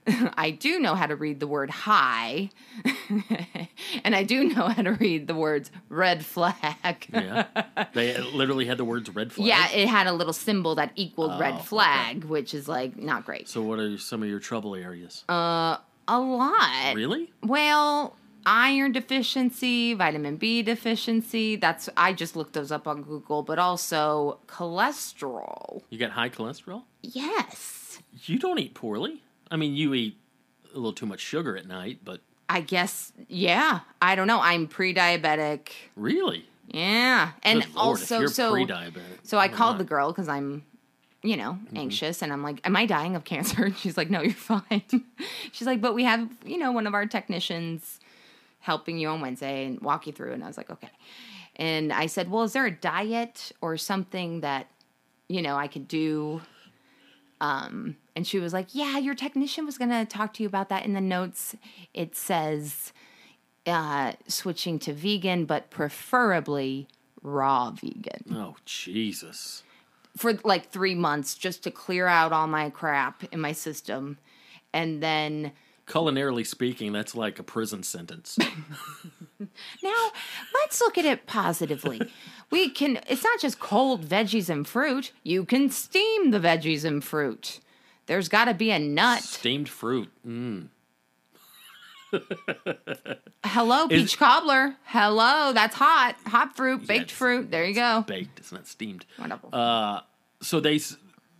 I 0.37 0.51
do 0.51 0.79
know 0.79 0.95
how 0.95 1.07
to 1.07 1.17
read 1.17 1.41
the 1.41 1.47
word 1.47 1.71
high, 1.71 2.51
and 4.05 4.15
I 4.15 4.23
do 4.23 4.45
know 4.45 4.69
how 4.69 4.83
to 4.83 4.93
read 4.93 5.27
the 5.27 5.35
words 5.35 5.71
red 5.89 6.25
flag. 6.25 7.07
Yeah. 7.13 7.47
they 7.95 8.17
literally 8.21 8.67
had 8.67 8.79
the 8.79 8.85
words 8.85 9.11
red 9.15 9.33
flag. 9.33 9.47
Yeah, 9.49 9.69
it 9.71 9.89
had 9.89 10.07
a 10.07 10.13
little 10.13 10.33
symbol 10.33 10.75
that 10.77 10.93
equaled 10.97 11.33
Oh, 11.35 11.39
red 11.39 11.55
okay. 11.55 11.63
flag, 11.65 12.25
which 12.25 12.55
is 12.55 12.69
like 12.69 12.97
not 12.97 13.25
great. 13.25 13.49
So 13.49 13.63
what 13.63 13.79
are 13.79 13.99
some 13.99 14.23
of 14.23 14.29
your 14.29 14.39
trouble 14.41 14.75
areas? 14.75 15.25
Uh, 15.29 15.79
a 16.09 16.21
lot. 16.21 16.95
really? 16.95 17.33
Well, 17.43 18.17
iron 18.45 18.93
deficiency, 18.93 19.93
vitamin 19.95 20.37
B 20.37 20.63
deficiency. 20.63 21.57
That's 21.57 21.89
I 21.97 22.13
just 22.13 22.37
looked 22.37 22.53
those 22.53 22.71
up 22.71 22.87
on 22.87 23.03
Google, 23.03 23.43
but 23.43 23.59
also 23.59 24.39
cholesterol. 24.47 25.83
You 25.91 25.99
got 25.99 26.13
high 26.13 26.29
cholesterol? 26.29 26.85
Yes. 27.03 27.99
You 28.25 28.39
don't 28.39 28.59
eat 28.59 28.75
poorly. 28.75 29.23
I 29.51 29.57
mean, 29.57 29.75
you 29.75 29.95
eat 29.95 30.17
a 30.73 30.77
little 30.77 30.93
too 30.93 31.07
much 31.07 31.21
sugar 31.21 31.57
at 31.57 31.67
night, 31.67 32.01
but 32.05 32.21
I 32.49 32.61
guess 32.61 33.13
yeah. 33.29 33.81
I 34.01 34.15
don't 34.15 34.27
know. 34.27 34.41
I'm 34.41 34.67
pre-diabetic. 34.67 35.71
really? 35.97 36.47
Yeah. 36.69 37.33
And 37.43 37.61
Lord, 37.75 37.77
also 37.77 38.21
you're 38.21 38.29
so 38.29 38.53
pre-diabetic. 38.53 39.21
so 39.23 39.39
I 39.39 39.49
called 39.49 39.77
my. 39.77 39.79
the 39.79 39.85
girl 39.85 40.13
cuz 40.13 40.29
I'm 40.29 40.65
you 41.27 41.37
know, 41.37 41.53
mm-hmm. 41.53 41.77
anxious. 41.77 42.23
And 42.23 42.33
I'm 42.33 42.43
like, 42.43 42.61
Am 42.65 42.77
I 42.77 42.87
dying 42.87 43.17
of 43.17 43.25
cancer? 43.25 43.65
And 43.67 43.77
she's 43.77 43.97
like, 43.97 44.11
No, 44.11 44.23
you're 44.23 44.33
fine. 44.33 44.83
she's 45.53 45.67
like, 45.67 45.81
But 45.81 45.95
we 45.95 46.05
have, 46.05 46.29
you 46.45 46.57
know, 46.57 46.73
one 46.73 46.87
of 46.87 46.95
our 46.95 47.07
technicians 47.07 48.01
helping 48.61 48.99
you 48.99 49.09
on 49.09 49.21
Wednesday 49.21 49.67
and 49.67 49.81
walk 49.81 50.07
you 50.07 50.13
through. 50.13 50.33
And 50.33 50.45
I 50.45 50.47
was 50.47 50.57
like, 50.57 50.71
Okay. 50.71 50.91
And 51.57 51.93
I 51.93 52.07
said, 52.07 52.31
Well, 52.31 52.45
is 52.45 52.53
there 52.53 52.67
a 52.67 52.71
diet 52.71 53.53
or 53.61 53.77
something 53.77 54.41
that, 54.41 54.69
you 55.29 55.43
know, 55.43 55.57
I 55.57 55.67
could 55.67 55.89
do? 55.89 56.43
Um, 57.41 57.97
and 58.14 58.26
she 58.26 58.39
was 58.39 58.53
like, 58.53 58.68
Yeah, 58.74 58.99
your 58.99 59.14
technician 59.14 59.66
was 59.66 59.76
going 59.78 59.91
to 59.91 60.05
talk 60.05 60.32
to 60.34 60.43
you 60.43 60.49
about 60.49 60.68
that. 60.70 60.84
In 60.84 60.95
the 60.95 61.01
notes, 61.01 61.55
it 61.93 62.16
says 62.16 62.93
uh, 63.66 64.12
switching 64.28 64.78
to 64.80 64.93
vegan, 64.93 65.45
but 65.45 65.70
preferably 65.70 66.89
raw 67.22 67.70
vegan 67.72 68.24
Oh 68.32 68.55
Jesus. 68.64 69.64
for 70.16 70.34
like 70.45 70.70
three 70.70 70.95
months 70.95 71.34
just 71.34 71.62
to 71.64 71.70
clear 71.70 72.07
out 72.07 72.32
all 72.32 72.47
my 72.47 72.70
crap 72.70 73.24
in 73.32 73.41
my 73.41 73.53
system. 73.53 74.18
And 74.72 75.03
then 75.03 75.53
Culinarily 75.87 76.45
speaking, 76.47 76.93
that's 76.93 77.14
like 77.14 77.39
a 77.39 77.43
prison 77.45 77.82
sentence. 77.84 78.37
now 79.82 80.11
let's 80.55 80.80
look 80.80 80.99
at 80.99 81.05
it 81.05 81.26
positively. 81.26 82.01
we 82.51 82.68
can, 82.70 82.99
it's 83.09 83.22
not 83.22 83.39
just 83.41 83.61
cold 83.61 84.05
veggies 84.05 84.49
and 84.51 84.66
fruit, 84.66 85.12
you 85.22 85.45
can 85.45 85.70
steam 85.70 86.32
the 86.32 86.41
veggies 86.41 86.84
and 86.84 87.05
fruit. 87.05 87.61
There's 88.07 88.28
got 88.28 88.47
to 88.47 88.55
be 88.55 88.70
a 88.72 88.78
nut. 88.80 89.22
Steamed 89.22 89.68
fruit. 89.68 90.11
Mm. 90.26 90.68
Hello, 93.45 93.87
Is- 93.89 94.03
peach 94.03 94.18
cobbler. 94.18 94.76
Hello, 94.84 95.53
that's 95.53 95.74
hot. 95.76 96.16
Hot 96.26 96.57
fruit, 96.57 96.87
baked 96.87 97.03
it's- 97.05 97.16
fruit. 97.18 97.51
There 97.51 97.64
you 97.64 97.74
go. 97.74 98.05
Baked. 98.07 98.39
It's 98.39 98.53
not 98.53 98.66
steamed. 98.66 99.05
Wonderful. 99.18 99.51
Uh, 99.55 100.01
so 100.41 100.61
they 100.61 100.80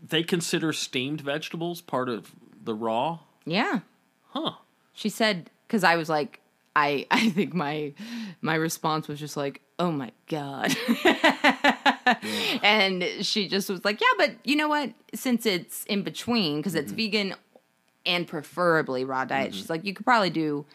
they 0.03 0.23
consider 0.23 0.73
steamed 0.73 1.21
vegetables 1.21 1.81
part 1.81 2.09
of 2.09 2.33
the 2.63 2.75
raw. 2.75 3.19
yeah. 3.45 3.81
Huh. 4.37 4.53
She 4.93 5.09
said 5.09 5.51
because 5.67 5.83
I 5.83 5.97
was 5.97 6.11
like, 6.11 6.41
I 6.75 7.07
I 7.11 7.31
think 7.31 7.55
my 7.55 7.95
my 8.43 8.55
response 8.55 9.09
was 9.09 9.19
just 9.19 9.37
like, 9.37 9.63
oh 9.79 9.91
my 9.91 10.13
god, 10.29 10.77
and 12.63 13.03
she 13.23 13.49
just 13.49 13.71
was 13.71 13.85
like, 13.85 14.01
yeah, 14.01 14.07
but 14.19 14.33
you 14.45 14.57
know 14.57 14.69
what? 14.69 14.93
Since 15.15 15.47
it's 15.47 15.85
in 15.85 16.03
between, 16.03 16.59
because 16.59 16.75
it's 16.75 16.93
mm-hmm. 16.93 16.97
vegan 16.97 17.35
and 18.05 18.29
preferably 18.29 19.05
raw 19.05 19.25
diet, 19.25 19.51
mm-hmm. 19.51 19.59
she's 19.59 19.71
like, 19.71 19.85
you 19.85 19.95
could 19.95 20.05
probably 20.05 20.31
do 20.31 20.67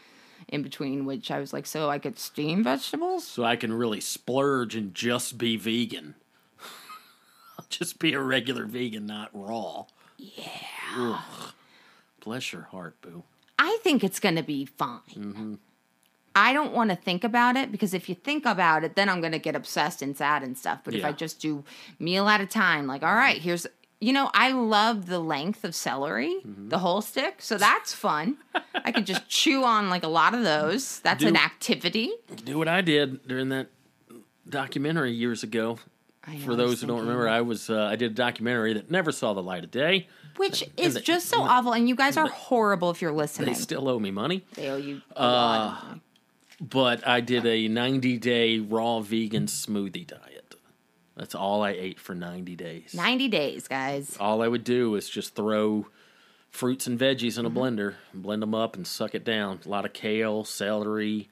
in 0.48 0.64
between. 0.64 1.06
Which 1.06 1.30
I 1.30 1.40
was 1.40 1.54
like, 1.54 1.68
so 1.68 1.88
I 1.88 2.00
could 2.00 2.18
steam 2.18 2.64
vegetables. 2.64 3.28
So 3.28 3.44
I 3.44 3.56
can 3.56 3.72
really 3.74 4.02
splurge 4.02 4.76
and 4.76 4.96
just 4.96 5.38
be 5.38 5.56
vegan. 5.56 6.16
I'll 7.60 7.66
just 7.70 8.00
be 8.00 8.14
a 8.14 8.20
regular 8.20 8.66
vegan, 8.66 9.06
not 9.06 9.30
raw. 9.34 9.86
Yeah. 10.18 11.22
Bless 12.24 12.54
your 12.54 12.64
heart, 12.64 13.00
boo. 13.02 13.24
I 13.64 13.78
think 13.84 14.04
it's 14.04 14.20
going 14.20 14.38
to 14.38 14.44
be 14.44 14.66
fine. 14.66 15.60
I 16.34 16.52
don't 16.52 16.74
want 16.74 16.90
to 16.90 16.96
think 16.96 17.24
about 17.24 17.56
it 17.58 17.72
because 17.72 17.94
if 17.94 18.10
you 18.10 18.16
think 18.16 18.46
about 18.46 18.84
it, 18.84 18.96
then 18.96 19.08
I'm 19.08 19.20
going 19.20 19.34
to 19.34 19.40
get 19.40 19.56
obsessed 19.56 20.02
and 20.02 20.18
sad 20.18 20.42
and 20.42 20.58
stuff. 20.58 20.80
But 20.84 20.96
if 20.96 21.06
I 21.06 21.12
just 21.12 21.40
do 21.40 21.64
meal 22.00 22.28
at 22.28 22.42
a 22.42 22.48
time, 22.48 22.88
like, 22.88 23.04
all 23.04 23.14
right, 23.14 23.40
here's, 23.40 23.68
you 24.00 24.14
know, 24.14 24.32
I 24.34 24.52
love 24.52 25.06
the 25.06 25.20
length 25.20 25.64
of 25.64 25.76
celery, 25.76 26.38
the 26.44 26.80
whole 26.80 27.02
stick. 27.02 27.36
So 27.40 27.58
that's 27.60 27.94
fun. 27.94 28.38
I 28.74 28.92
could 28.92 29.06
just 29.06 29.28
chew 29.40 29.64
on 29.64 29.92
like 29.92 30.04
a 30.04 30.08
lot 30.08 30.34
of 30.34 30.42
those. 30.44 31.00
That's 31.02 31.24
an 31.24 31.38
activity. 31.38 32.12
Do 32.44 32.58
what 32.58 32.68
I 32.68 32.82
did 32.82 33.28
during 33.28 33.50
that 33.50 33.68
documentary 34.50 35.12
years 35.12 35.44
ago. 35.44 35.78
I 36.24 36.38
For 36.38 36.56
those 36.56 36.82
who 36.82 36.88
don't 36.88 37.02
remember, 37.02 37.28
I 37.28 37.42
was 37.42 37.70
uh, 37.70 37.84
I 37.84 37.96
did 37.96 38.12
a 38.12 38.16
documentary 38.16 38.74
that 38.74 38.90
never 38.92 39.12
saw 39.12 39.34
the 39.34 39.44
light 39.44 39.64
of 39.64 39.72
day. 39.72 40.08
Which 40.42 40.64
is 40.78 40.96
the- 40.96 41.02
just 41.02 41.28
so 41.30 41.42
awful. 41.42 41.72
And 41.74 41.88
you 41.88 41.96
guys 41.96 42.18
are 42.18 42.28
horrible 42.28 42.90
if 42.92 43.02
you're 43.02 43.12
listening. 43.12 43.48
They 43.50 43.54
still 43.60 43.88
owe 43.88 44.00
me 44.00 44.12
money. 44.12 44.44
They 44.56 44.70
owe 44.70 44.78
you 44.78 45.02
a 45.16 45.20
Uh, 45.20 45.24
lot. 45.32 46.00
but 46.60 47.08
I 47.08 47.22
did 47.22 47.46
a 47.46 47.68
90 47.68 48.18
day 48.18 48.60
raw 48.60 49.00
vegan 49.02 49.46
smoothie 49.46 50.06
diet. 50.08 50.56
That's 51.16 51.36
all 51.36 51.62
I 51.62 51.72
ate 51.72 52.00
for 52.00 52.16
90 52.16 52.56
days. 52.56 52.94
90 52.96 53.28
days, 53.28 53.68
guys. 53.68 54.18
All 54.20 54.42
I 54.42 54.48
would 54.48 54.64
do 54.64 54.96
is 54.96 55.10
just 55.10 55.36
throw 55.36 55.88
fruits 56.50 56.88
and 56.88 56.98
veggies 57.00 57.38
in 57.38 57.46
a 57.46 57.50
Mm-hmm. 57.50 57.58
blender, 57.60 57.96
blend 58.14 58.42
them 58.42 58.56
up, 58.56 58.76
and 58.76 58.88
suck 58.88 59.14
it 59.16 59.24
down. 59.24 59.60
A 59.66 59.70
lot 59.70 59.86
of 59.86 59.94
kale, 59.94 60.44
celery, 60.44 61.30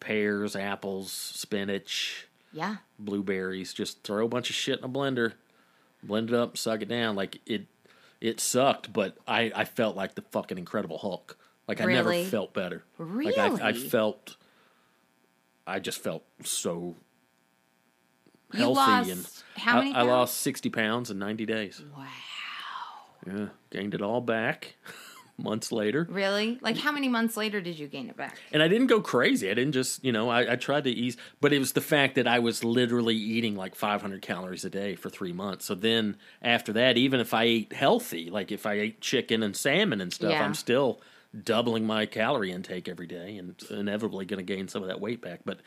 pears, 0.00 0.54
apples, 0.56 1.10
spinach, 1.12 2.26
Yeah. 2.52 2.76
blueberries. 2.98 3.72
Just 3.72 4.02
throw 4.02 4.24
a 4.26 4.28
bunch 4.28 4.50
of 4.50 4.56
shit 4.56 4.78
in 4.78 4.84
a 4.84 4.88
blender, 4.88 5.32
blend 6.02 6.28
it 6.30 6.34
up, 6.34 6.56
suck 6.58 6.82
it 6.82 6.88
down. 6.88 7.14
Like 7.16 7.40
it, 7.46 7.66
it 8.22 8.38
sucked, 8.40 8.92
but 8.92 9.18
I, 9.26 9.50
I 9.54 9.64
felt 9.64 9.96
like 9.96 10.14
the 10.14 10.22
fucking 10.22 10.56
Incredible 10.56 10.96
Hulk. 10.98 11.36
Like 11.66 11.80
I 11.80 11.84
Really? 11.84 12.18
never 12.20 12.30
felt 12.30 12.54
better. 12.54 12.84
Like 12.98 13.36
I, 13.36 13.68
I 13.68 13.72
felt, 13.72 14.36
I 15.66 15.80
just 15.80 15.98
felt 15.98 16.24
so 16.44 16.94
healthy 18.52 18.74
lost 18.74 19.10
and 19.10 19.28
how 19.56 19.78
many 19.78 19.92
I, 19.94 20.00
I 20.00 20.02
lost 20.02 20.38
sixty 20.38 20.70
pounds 20.70 21.10
in 21.10 21.18
ninety 21.18 21.46
days. 21.46 21.82
Wow. 21.96 22.06
Yeah, 23.26 23.46
gained 23.70 23.94
it 23.94 24.02
all 24.02 24.20
back 24.20 24.76
months 25.38 25.72
later. 25.72 26.06
Really? 26.08 26.58
Like, 26.60 26.76
how 26.76 26.92
many 26.92 27.08
months 27.08 27.36
later 27.36 27.60
did 27.60 27.78
you 27.78 27.88
gain 27.88 28.08
it 28.08 28.16
back? 28.16 28.38
And 28.52 28.62
I 28.62 28.68
didn't 28.68 28.86
go 28.86 29.00
crazy. 29.00 29.50
I 29.50 29.54
didn't 29.54 29.72
just, 29.72 30.04
you 30.04 30.12
know, 30.12 30.28
I, 30.28 30.52
I 30.52 30.56
tried 30.56 30.84
to 30.84 30.90
ease, 30.90 31.16
but 31.40 31.52
it 31.52 31.58
was 31.58 31.72
the 31.72 31.80
fact 31.80 32.14
that 32.14 32.26
I 32.26 32.38
was 32.38 32.62
literally 32.62 33.16
eating 33.16 33.56
like 33.56 33.74
500 33.74 34.22
calories 34.22 34.64
a 34.64 34.70
day 34.70 34.94
for 34.94 35.10
three 35.10 35.32
months. 35.32 35.64
So 35.64 35.74
then 35.74 36.16
after 36.42 36.72
that, 36.74 36.96
even 36.96 37.20
if 37.20 37.34
I 37.34 37.44
ate 37.44 37.72
healthy, 37.72 38.30
like 38.30 38.52
if 38.52 38.66
I 38.66 38.74
ate 38.74 39.00
chicken 39.00 39.42
and 39.42 39.56
salmon 39.56 40.00
and 40.00 40.12
stuff, 40.12 40.30
Yeah. 40.32 40.44
I'm 40.44 40.54
still 40.54 41.00
doubling 41.44 41.86
my 41.86 42.04
calorie 42.06 42.52
intake 42.52 42.88
every 42.88 43.06
day 43.06 43.36
and 43.38 43.54
inevitably 43.70 44.26
going 44.26 44.44
to 44.44 44.54
gain 44.54 44.68
some 44.68 44.82
of 44.82 44.88
that 44.88 45.00
weight 45.00 45.22
back. 45.22 45.40
But, 45.44 45.60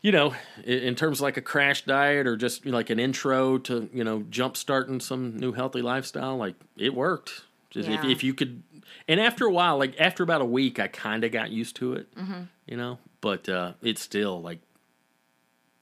you 0.00 0.12
know, 0.12 0.34
in, 0.64 0.78
in 0.78 0.94
terms 0.94 1.18
of 1.18 1.22
like 1.24 1.36
a 1.36 1.42
crash 1.42 1.84
diet 1.84 2.26
or 2.26 2.36
just 2.36 2.64
like 2.64 2.88
an 2.90 2.98
intro 2.98 3.58
to, 3.58 3.90
you 3.92 4.02
know, 4.02 4.24
jump 4.30 4.56
starting 4.56 4.98
some 4.98 5.36
new 5.36 5.52
healthy 5.52 5.82
lifestyle, 5.82 6.36
like 6.38 6.54
it 6.76 6.94
worked. 6.94 7.42
Just 7.70 7.88
if, 7.88 8.04
Yeah. 8.04 8.10
if 8.10 8.24
you 8.24 8.34
could, 8.34 8.62
and 9.08 9.20
after 9.20 9.46
a 9.46 9.52
while, 9.52 9.78
like 9.78 9.94
after 10.00 10.22
about 10.22 10.40
a 10.40 10.44
week, 10.46 10.78
I 10.80 10.88
kind 10.88 11.22
of 11.24 11.30
got 11.32 11.50
used 11.50 11.76
to 11.76 11.94
it, 11.94 12.14
Mm-hmm. 12.16 12.42
you 12.66 12.76
know. 12.76 12.98
But 13.20 13.48
uh, 13.48 13.74
it's 13.82 14.00
still 14.02 14.40
like 14.42 14.60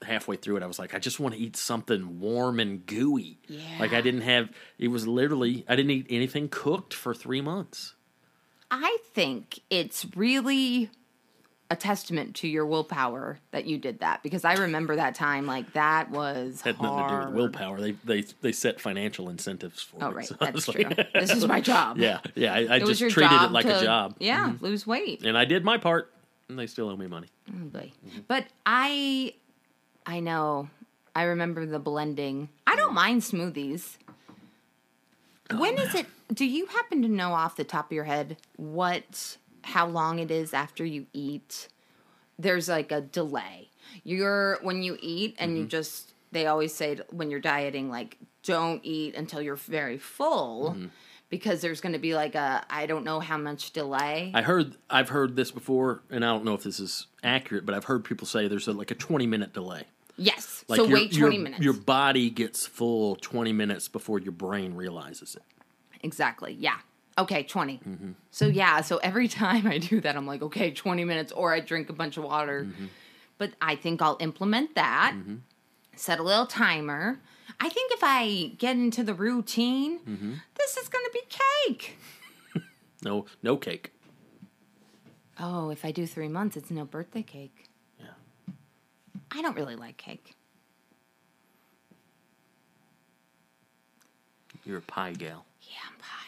halfway 0.03 0.37
through 0.37 0.57
it, 0.57 0.63
I 0.63 0.67
was 0.67 0.79
like, 0.79 0.95
I 0.95 0.99
just 0.99 1.19
want 1.19 1.35
to 1.35 1.41
eat 1.41 1.57
something 1.57 2.21
warm 2.21 2.61
and 2.61 2.85
gooey. 2.87 3.39
Yeah. 3.49 3.61
Like 3.81 3.93
I 3.93 4.01
didn't 4.01 4.21
have. 4.23 4.51
It 4.79 4.89
was 4.89 5.07
literally 5.09 5.65
I 5.69 5.77
didn't 5.77 5.91
eat 5.93 6.07
anything 6.11 6.49
cooked 6.49 6.95
for 6.95 7.15
three 7.15 7.41
months. 7.41 7.95
I 8.71 8.99
think 9.15 9.61
it's 9.71 10.07
really 10.15 10.91
a 11.71 11.77
testament 11.77 12.35
to 12.37 12.49
your 12.49 12.65
willpower 12.65 13.39
that 13.51 13.67
you 13.67 13.77
did 13.77 14.01
that 14.01 14.23
because 14.23 14.43
I 14.45 14.55
remember 14.55 14.97
that 14.97 15.15
time 15.15 15.47
like 15.47 15.75
that 15.75 16.11
was 16.11 16.63
Had 16.63 16.81
nothing 16.81 17.07
to 17.09 17.21
do 17.21 17.27
with 17.27 17.35
willpower. 17.37 17.79
They 17.81 17.93
they 18.05 18.23
they 18.41 18.53
set 18.53 18.81
financial 18.81 19.29
incentives 19.29 19.83
for 19.83 20.03
Oh 20.03 20.09
me. 20.09 20.17
right, 20.17 20.27
So 20.27 20.35
that's 20.41 20.65
true. 20.67 20.85
like- 20.85 21.13
this 21.13 21.31
is 21.31 21.47
my 21.47 21.61
job. 21.73 21.99
yeah, 21.99 22.21
yeah. 22.35 22.55
I, 22.55 22.77
I 22.77 22.79
just 22.79 23.01
treated 23.11 23.43
it 23.43 23.53
like 23.53 23.67
to, 23.67 23.79
a 23.81 23.83
job. 23.85 24.13
Mm-hmm. 24.15 24.23
Yeah, 24.25 24.53
lose 24.61 24.87
weight. 24.87 25.23
and 25.25 25.37
I 25.37 25.45
did 25.45 25.63
my 25.63 25.77
part, 25.77 26.11
and 26.49 26.59
they 26.59 26.67
still 26.67 26.89
owe 26.89 26.97
me 26.97 27.07
money. 27.07 27.29
Oh, 27.51 27.67
boy. 27.67 27.93
But 28.29 28.47
I, 28.65 29.35
I 30.07 30.21
know. 30.21 30.71
I 31.15 31.25
remember 31.25 31.67
the 31.67 31.79
blending. 31.79 32.49
I 32.67 32.77
don't 32.77 32.95
mind 32.95 33.21
smoothies. 33.23 33.97
when 35.55 35.77
is 35.79 35.95
it? 35.95 36.07
Do 36.33 36.45
you 36.47 36.67
happen 36.67 37.03
to 37.03 37.09
know 37.09 37.33
off 37.33 37.57
the 37.57 37.65
top 37.65 37.87
of 37.87 37.93
your 37.93 38.05
head 38.05 38.37
what, 38.57 39.37
how 39.69 39.87
long 39.87 40.19
it 40.19 40.31
is 40.31 40.53
after 40.55 40.85
you 40.85 41.07
eat? 41.13 41.69
There's 42.39 42.69
like 42.69 42.93
a 42.93 43.01
delay. 43.01 43.69
You're 44.05 44.59
when 44.63 44.83
you 44.83 44.97
eat 45.01 45.37
and 45.39 45.57
you 45.57 45.63
mm-hmm. 45.63 45.69
just. 45.69 46.15
They 46.31 46.47
always 46.47 46.75
say 46.75 46.99
when 47.11 47.31
you're 47.31 47.41
dieting, 47.41 47.89
like 47.91 48.19
don't 48.43 48.81
eat 48.85 49.15
until 49.15 49.41
you're 49.41 49.57
very 49.57 49.99
full. 49.99 50.73
Mm-hmm. 50.73 50.87
Because 51.31 51.61
there's 51.61 51.83
going 51.83 51.93
to 51.93 51.99
be 51.99 52.15
like 52.15 52.35
a 52.35 52.65
I 52.71 52.87
don't 52.87 53.05
know 53.05 53.21
how 53.21 53.37
much 53.37 53.73
delay. 53.73 54.33
I 54.35 54.41
heard 54.41 54.77
I've 54.89 55.11
heard 55.11 55.37
this 55.37 55.51
before, 55.51 56.03
and 56.11 56.25
I 56.25 56.29
don't 56.29 56.45
know 56.45 56.55
if 56.55 56.63
this 56.63 56.81
is 56.81 57.07
accurate, 57.23 57.67
but 57.67 57.75
I've 57.75 57.85
heard 57.85 58.05
people 58.05 58.27
say 58.27 58.49
there's 58.49 58.67
a, 58.67 58.73
like 58.73 58.91
a 58.91 58.95
20 58.95 59.27
minute 59.27 59.53
delay. 59.53 59.85
yes. 60.17 60.65
Like 60.69 60.79
so 60.79 60.85
your- 60.85 60.95
wait 60.95 61.13
your- 61.13 61.29
20 61.29 61.43
minutes. 61.43 61.63
Your 61.63 61.75
body 61.75 62.31
gets 62.31 62.67
full 62.67 63.17
20 63.17 63.53
minutes 63.53 63.89
before 63.89 64.19
your 64.19 64.33
brain 64.33 64.75
realizes 64.75 65.35
it. 65.37 65.43
Exactly. 66.03 66.57
Yeah. 66.59 66.79
Okay, 67.19 67.43
20. 67.43 67.79
Mm-hmm. 67.79 68.11
So, 68.31 68.47
yeah, 68.47 68.81
so 68.81 68.99
every 68.99 69.29
time 69.43 69.67
I 69.67 69.79
do 69.79 70.01
that, 70.01 70.17
I'm 70.17 70.27
like, 70.27 70.41
okay, 70.43 70.71
20 70.71 71.05
minutes, 71.05 71.33
or 71.33 71.53
I 71.53 71.61
drink 71.61 71.91
a 71.91 71.93
bunch 71.93 72.17
of 72.17 72.25
water. 72.25 72.65
Mm-hmm. 72.65 72.87
But 73.39 73.53
I 73.61 73.77
think 73.77 74.01
I'll 74.01 74.17
implement 74.21 74.75
that, 74.77 75.15
set 75.97 76.19
a 76.19 76.23
little 76.23 76.47
timer. 76.47 77.19
I 77.61 77.69
think 77.69 77.93
if 77.93 78.01
I 78.03 78.53
get 78.59 78.77
into 78.77 79.03
the 79.05 79.15
routine, 79.15 79.99
Mm-hmm. 80.01 80.35
this 80.57 80.77
is 80.77 80.89
going 80.89 81.05
to 81.05 81.11
be 81.13 81.23
cake. 81.29 81.99
No, 83.05 83.27
no 83.45 83.57
cake. 83.57 83.93
Oh, 85.39 85.71
if 85.71 85.85
I 85.85 85.93
do 85.93 86.05
three 86.05 86.27
months, 86.27 86.57
it's 86.57 86.69
no 86.69 86.85
birthday 86.85 87.23
cake. 87.23 87.67
Yeah. 88.01 88.07
I 89.31 89.41
don't 89.41 89.55
really 89.55 89.77
like 89.77 89.97
cake. 89.97 90.35
You're 94.65 94.79
a 94.79 94.83
pie 94.83 95.13
gal. 95.13 95.45
Yeah, 95.63 95.77
pie. 96.01 96.17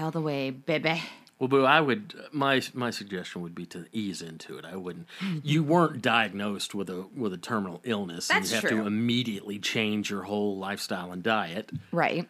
all 0.00 0.10
the 0.10 0.20
way, 0.20 0.50
baby. 0.50 1.02
Well, 1.38 1.48
Boo, 1.48 1.64
I 1.64 1.80
would 1.80 2.14
my 2.30 2.62
my 2.72 2.90
suggestion 2.90 3.42
would 3.42 3.54
be 3.54 3.66
to 3.66 3.86
ease 3.92 4.22
into 4.22 4.58
it. 4.58 4.64
I 4.64 4.76
wouldn't. 4.76 5.08
You 5.42 5.64
weren't 5.64 6.00
diagnosed 6.00 6.74
with 6.74 6.88
a 6.88 7.06
with 7.16 7.32
a 7.32 7.36
terminal 7.38 7.80
illness, 7.84 8.30
and 8.30 8.38
That's 8.44 8.50
you 8.50 8.56
have 8.56 8.64
true. 8.64 8.80
to 8.82 8.86
immediately 8.86 9.58
change 9.58 10.08
your 10.10 10.22
whole 10.22 10.56
lifestyle 10.56 11.10
and 11.10 11.22
diet. 11.22 11.70
Right. 11.90 12.28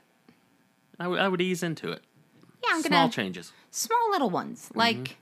I 0.98 1.08
would- 1.08 1.20
I 1.20 1.28
would 1.28 1.40
ease 1.42 1.62
into 1.62 1.90
it. 1.90 2.02
Yeah, 2.64 2.70
I'm 2.74 2.82
Small 2.82 3.00
gonna 3.02 3.12
changes. 3.12 3.52
small 3.70 4.10
little 4.10 4.30
ones 4.30 4.66
mm-hmm. 4.68 4.78
like 4.78 5.16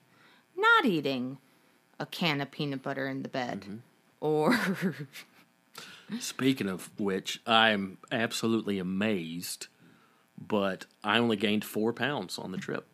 not 0.57 0.85
eating 0.85 1.39
a 1.99 2.07
can 2.07 2.41
of 2.41 2.51
peanut 2.51 2.83
butter 2.83 3.09
in 3.09 3.23
the 3.23 3.29
bed, 3.29 3.63
mm-hmm. 3.63 3.77
or 4.21 4.59
Speaking 6.19 6.69
of 6.69 6.91
which, 6.99 7.41
I'm 7.47 7.99
absolutely 8.11 8.79
amazed, 8.79 9.69
but 10.41 10.87
I 11.05 11.19
only 11.19 11.37
gained 11.37 11.65
four 11.65 11.93
pounds 11.93 12.39
on 12.39 12.53
the 12.53 12.59
trip. 12.59 12.87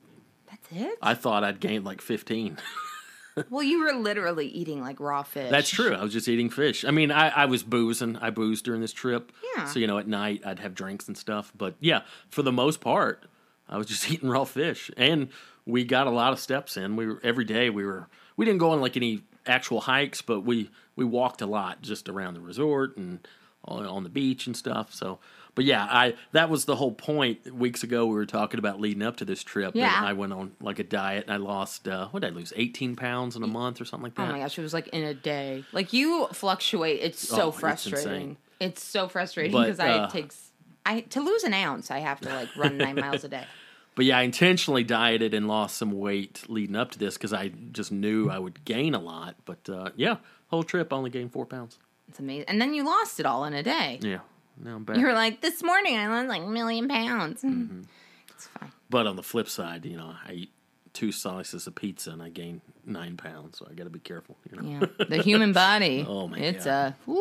that's 0.50 0.66
it. 0.72 0.98
I 1.00 1.14
thought 1.14 1.44
I'd 1.44 1.60
gained 1.60 1.84
like 1.84 2.00
fifteen. 2.00 2.58
well, 3.50 3.62
you 3.62 3.80
were 3.80 3.92
literally 3.92 4.46
eating 4.46 4.80
like 4.80 4.98
raw 4.98 5.22
fish. 5.22 5.50
That's 5.50 5.68
true. 5.68 5.94
I 5.94 6.02
was 6.02 6.12
just 6.12 6.28
eating 6.28 6.50
fish. 6.50 6.84
I 6.84 6.90
mean, 6.90 7.10
I, 7.10 7.28
I 7.28 7.44
was 7.46 7.62
boozing. 7.62 8.16
I 8.16 8.30
boozed 8.30 8.64
during 8.64 8.80
this 8.80 8.92
trip. 8.92 9.32
Yeah. 9.56 9.66
So, 9.66 9.78
you 9.78 9.86
know, 9.86 9.98
at 9.98 10.08
night 10.08 10.42
I'd 10.44 10.60
have 10.60 10.74
drinks 10.74 11.06
and 11.06 11.16
stuff. 11.16 11.52
But 11.56 11.74
yeah, 11.80 12.02
for 12.30 12.42
the 12.42 12.52
most 12.52 12.80
part, 12.80 13.24
I 13.68 13.76
was 13.76 13.86
just 13.86 14.10
eating 14.10 14.28
raw 14.28 14.44
fish. 14.44 14.90
And 14.96 15.28
we 15.66 15.84
got 15.84 16.06
a 16.06 16.10
lot 16.10 16.32
of 16.32 16.40
steps 16.40 16.76
in. 16.76 16.96
We 16.96 17.06
were 17.06 17.20
every 17.22 17.44
day 17.44 17.70
we 17.70 17.84
were 17.84 18.08
we 18.36 18.44
didn't 18.44 18.58
go 18.58 18.70
on 18.70 18.80
like 18.80 18.96
any 18.96 19.22
actual 19.46 19.82
hikes, 19.82 20.22
but 20.22 20.40
we 20.40 20.70
we 20.94 21.04
walked 21.04 21.42
a 21.42 21.46
lot 21.46 21.82
just 21.82 22.08
around 22.08 22.34
the 22.34 22.40
resort 22.40 22.96
and 22.96 23.26
on 23.64 24.04
the 24.04 24.08
beach 24.08 24.46
and 24.46 24.56
stuff. 24.56 24.94
So 24.94 25.18
but 25.56 25.64
yeah, 25.64 25.84
I 25.90 26.14
that 26.32 26.48
was 26.48 26.66
the 26.66 26.76
whole 26.76 26.92
point. 26.92 27.52
Weeks 27.52 27.82
ago, 27.82 28.06
we 28.06 28.14
were 28.14 28.26
talking 28.26 28.58
about 28.58 28.78
leading 28.80 29.02
up 29.02 29.16
to 29.16 29.24
this 29.24 29.42
trip. 29.42 29.74
Yeah. 29.74 30.00
I 30.00 30.12
went 30.12 30.32
on 30.32 30.52
like 30.60 30.78
a 30.78 30.84
diet 30.84 31.24
and 31.24 31.32
I 31.32 31.38
lost 31.38 31.88
uh, 31.88 32.06
what 32.08 32.22
did 32.22 32.32
I 32.32 32.36
lose? 32.36 32.52
Eighteen 32.54 32.94
pounds 32.94 33.34
in 33.34 33.42
a 33.42 33.48
month 33.48 33.80
or 33.80 33.84
something 33.84 34.04
like 34.04 34.14
that. 34.14 34.28
Oh 34.28 34.32
my 34.32 34.38
gosh, 34.38 34.56
it 34.56 34.62
was 34.62 34.72
like 34.72 34.86
in 34.88 35.02
a 35.02 35.14
day. 35.14 35.64
Like 35.72 35.92
you 35.92 36.28
fluctuate. 36.32 37.00
It's 37.02 37.26
so 37.26 37.48
Oh, 37.48 37.50
frustrating. 37.50 38.12
insane. 38.12 38.36
It's, 38.60 38.84
so 38.84 39.08
frustrating 39.08 39.52
because 39.60 39.80
I 39.80 39.90
uh, 39.90 40.10
takes 40.10 40.52
I 40.84 41.00
to 41.00 41.20
lose 41.20 41.42
an 41.42 41.52
ounce. 41.54 41.90
I 41.90 41.98
have 41.98 42.20
to 42.20 42.28
like 42.28 42.54
run 42.56 42.76
nine 42.78 42.94
miles 42.94 43.24
a 43.24 43.28
day. 43.28 43.44
But 43.96 44.04
yeah, 44.04 44.18
I 44.18 44.22
intentionally 44.24 44.84
dieted 44.84 45.32
and 45.32 45.48
lost 45.48 45.78
some 45.78 45.90
weight 45.90 46.42
leading 46.48 46.76
up 46.76 46.90
to 46.90 46.98
this 46.98 47.14
because 47.14 47.32
I 47.32 47.48
just 47.48 47.90
knew 47.90 48.28
I 48.28 48.38
would 48.38 48.62
gain 48.66 48.94
a 48.94 48.98
lot. 49.00 49.36
But 49.46 49.66
uh, 49.70 49.88
yeah, 49.96 50.16
whole 50.48 50.64
trip 50.64 50.92
I 50.92 50.96
only 50.96 51.08
gained 51.08 51.32
four 51.32 51.46
pounds. 51.46 51.78
It's 52.06 52.18
amazing. 52.18 52.44
And 52.48 52.60
then 52.60 52.74
you 52.74 52.84
lost 52.84 53.18
it 53.20 53.24
all 53.24 53.46
in 53.46 53.54
a 53.54 53.62
day. 53.62 53.98
Yeah, 54.02 54.18
now 54.62 54.76
I'm 54.76 54.84
back. 54.84 54.96
You 54.96 55.06
were 55.06 55.12
like, 55.12 55.40
this 55.40 55.62
morning 55.62 55.96
I 55.96 56.08
lost 56.08 56.28
like 56.28 56.42
a 56.42 56.46
million 56.46 56.88
pounds. 56.88 57.42
Mm-hmm. 57.42 57.82
It's 58.36 58.48
fine. 58.48 58.70
but 58.90 59.06
on 59.06 59.16
the 59.16 59.22
flip 59.22 59.48
side, 59.48 59.86
you 59.86 59.96
know, 59.96 60.12
I 60.28 60.32
eat 60.32 60.50
two 60.92 61.10
slices 61.10 61.66
of 61.66 61.74
pizza 61.74 62.10
and 62.10 62.22
I 62.22 62.28
gain 62.28 62.60
nine 62.84 63.16
pounds, 63.16 63.56
so 63.56 63.66
I 63.70 63.72
got 63.72 63.84
to 63.84 63.90
be 63.90 63.98
careful. 63.98 64.36
You 64.50 64.60
know. 64.60 64.88
Yeah, 64.98 65.04
the 65.08 65.22
human 65.22 65.54
body. 65.54 66.04
Oh, 66.06 66.28
my 66.28 66.36
it's 66.36 66.66
God. 66.66 66.94
a 67.06 67.10
woo, 67.10 67.16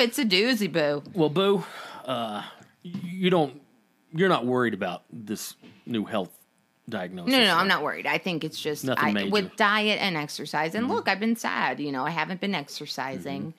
it's 0.00 0.18
a 0.18 0.24
doozy, 0.24 0.72
boo. 0.72 1.02
Well, 1.12 1.28
Boo, 1.28 1.64
uh, 2.06 2.44
you 2.82 3.28
don't, 3.28 3.60
you're 4.14 4.30
not 4.30 4.46
worried 4.46 4.72
about 4.72 5.02
this 5.12 5.54
new 5.84 6.06
health 6.06 6.30
diagnosis. 6.88 7.32
No, 7.32 7.38
no, 7.38 7.44
no, 7.44 7.52
right? 7.52 7.60
I'm 7.60 7.68
not 7.68 7.82
worried. 7.82 8.06
I 8.06 8.16
think 8.16 8.42
it's 8.42 8.58
just 8.58 8.84
Nothing 8.84 9.04
I, 9.04 9.12
major. 9.12 9.26
Mm-hmm. 9.26 9.32
with 9.32 9.56
diet 9.56 10.00
and 10.00 10.16
exercise. 10.16 10.74
And 10.74 10.88
look, 10.88 11.08
I've 11.08 11.20
been 11.20 11.36
sad. 11.36 11.78
You 11.78 11.92
know, 11.92 12.04
I 12.04 12.10
haven't 12.10 12.40
been 12.40 12.54
exercising. 12.54 13.40
Mm-hmm. 13.42 13.58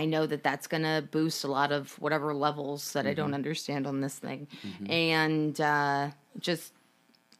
I 0.00 0.04
know 0.06 0.26
that 0.26 0.42
that's 0.42 0.66
going 0.66 0.82
to 0.82 1.06
boost 1.10 1.44
a 1.44 1.48
lot 1.48 1.70
of 1.72 1.92
whatever 2.00 2.34
levels 2.34 2.92
that 2.94 3.06
I 3.06 3.10
Mm-hmm. 3.10 3.16
don't 3.20 3.34
understand 3.34 3.86
on 3.86 4.00
this 4.00 4.16
thing. 4.18 4.48
And 4.88 5.58
uh, 5.60 6.10
just, 6.40 6.72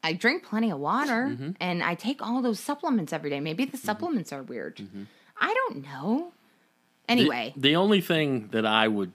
I 0.03 0.13
drink 0.13 0.43
plenty 0.45 0.71
of 0.71 0.79
water 0.79 1.21
Mm-hmm. 1.31 1.51
and 1.59 1.83
I 1.83 1.95
take 1.95 2.21
all 2.25 2.41
those 2.41 2.59
supplements 2.59 3.11
every 3.13 3.29
day. 3.29 3.39
Maybe 3.41 3.65
the 3.65 3.77
supplements 3.77 4.31
are 4.31 4.41
weird. 4.43 4.77
Mm-hmm. 4.77 5.03
I 5.39 5.53
don't 5.53 5.83
know. 5.83 6.31
The- 7.07 7.11
Anyway, 7.11 7.53
the, 7.57 7.75
only 7.75 8.01
thing 8.01 8.47
that 8.51 8.65
I 8.65 8.87
would, 8.87 9.11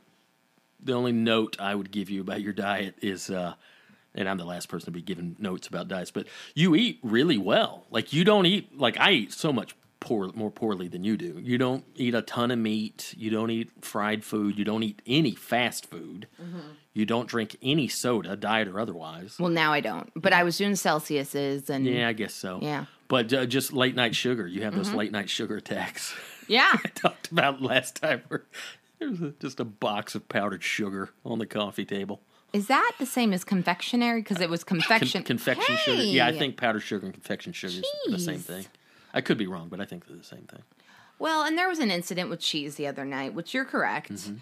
the 0.82 0.92
only 0.92 1.12
note 1.12 1.56
I 1.58 1.74
would 1.74 1.90
give 1.90 2.08
you 2.10 2.20
about 2.20 2.40
your 2.40 2.52
diet 2.52 2.94
is, 3.02 3.30
uh, 3.30 3.54
and 4.14 4.28
I'm 4.28 4.38
the 4.38 4.44
last 4.44 4.68
person 4.68 4.86
to 4.86 4.90
be 4.92 5.02
giving 5.02 5.34
notes 5.38 5.66
about 5.66 5.88
diets, 5.88 6.10
but 6.12 6.26
you 6.54 6.74
eat 6.76 6.98
really 7.02 7.38
well. 7.38 7.84
Like 7.90 8.12
you 8.12 8.22
don't 8.24 8.46
eat 8.46 8.78
like 8.78 8.96
I 8.98 9.10
eat 9.12 9.32
so 9.32 9.52
much 9.52 9.74
poor 10.00 10.30
more 10.34 10.50
poorly 10.50 10.88
than 10.88 11.04
you 11.04 11.16
do. 11.16 11.38
You 11.42 11.58
don't 11.58 11.84
eat 11.94 12.14
a 12.14 12.22
ton 12.22 12.50
of 12.50 12.58
meat. 12.58 13.14
You 13.16 13.30
don't 13.30 13.50
eat 13.50 13.70
fried 13.82 14.24
food. 14.24 14.58
You 14.58 14.64
don't 14.64 14.82
eat 14.82 15.02
any 15.06 15.34
fast 15.34 15.86
food. 15.90 16.26
You 16.92 17.06
don't 17.06 17.28
drink 17.28 17.56
any 17.62 17.86
soda, 17.86 18.34
diet 18.34 18.66
or 18.66 18.80
otherwise. 18.80 19.36
well, 19.38 19.50
now 19.50 19.72
I 19.72 19.80
don't. 19.80 20.10
But 20.16 20.32
I 20.32 20.42
was 20.42 20.58
doing 20.58 20.74
Celsius's 20.74 21.70
and 21.70 21.86
Yeah, 21.86 22.08
I 22.08 22.12
guess 22.14 22.34
so. 22.34 22.58
Yeah. 22.60 22.86
But 23.08 23.32
uh, 23.32 23.46
just 23.46 23.72
late 23.72 23.94
night 23.94 24.14
sugar. 24.16 24.46
You 24.46 24.62
have 24.62 24.74
those 24.74 24.92
late 24.92 25.12
night 25.12 25.28
sugar 25.30 25.56
attacks. 25.56 26.14
yeah. 26.48 26.72
I 26.84 26.88
talked 26.94 27.30
about 27.30 27.60
last 27.62 27.96
time 27.96 28.22
where 28.28 28.44
there 28.98 29.10
was 29.10 29.20
a, 29.20 29.30
just 29.40 29.60
a 29.60 29.64
box 29.64 30.14
of 30.14 30.28
powdered 30.28 30.62
sugar 30.64 31.10
on 31.24 31.38
the 31.38 31.46
coffee 31.46 31.84
table. 31.84 32.20
Is 32.52 32.66
that 32.66 32.92
the 32.98 33.06
same 33.06 33.32
as 33.32 33.44
confectionery? 33.44 34.22
Because 34.22 34.40
it 34.40 34.50
was 34.50 34.64
Con- 34.64 34.80
confection. 34.80 35.22
confection 35.22 35.76
sugar. 35.76 36.02
Yeah, 36.02 36.26
I 36.26 36.32
think 36.36 36.56
powdered 36.56 36.80
sugar 36.80 37.04
and 37.06 37.14
confection 37.14 37.52
sugar 37.52 37.74
is 38.06 38.12
the 38.12 38.18
same 38.18 38.40
thing. 38.40 38.66
I 39.12 39.20
could 39.20 39.38
be 39.38 39.46
wrong, 39.46 39.68
but 39.68 39.80
I 39.80 39.84
think 39.84 40.06
they're 40.06 40.16
the 40.16 40.24
same 40.24 40.42
thing. 40.42 40.62
Well, 41.18 41.42
and 41.44 41.56
there 41.58 41.68
was 41.68 41.78
an 41.80 41.90
incident 41.90 42.30
with 42.30 42.40
cheese 42.40 42.76
the 42.76 42.86
other 42.86 43.04
night, 43.04 43.34
which 43.34 43.52
you're 43.52 43.64
correct. 43.66 44.12
Mm-hmm. 44.12 44.34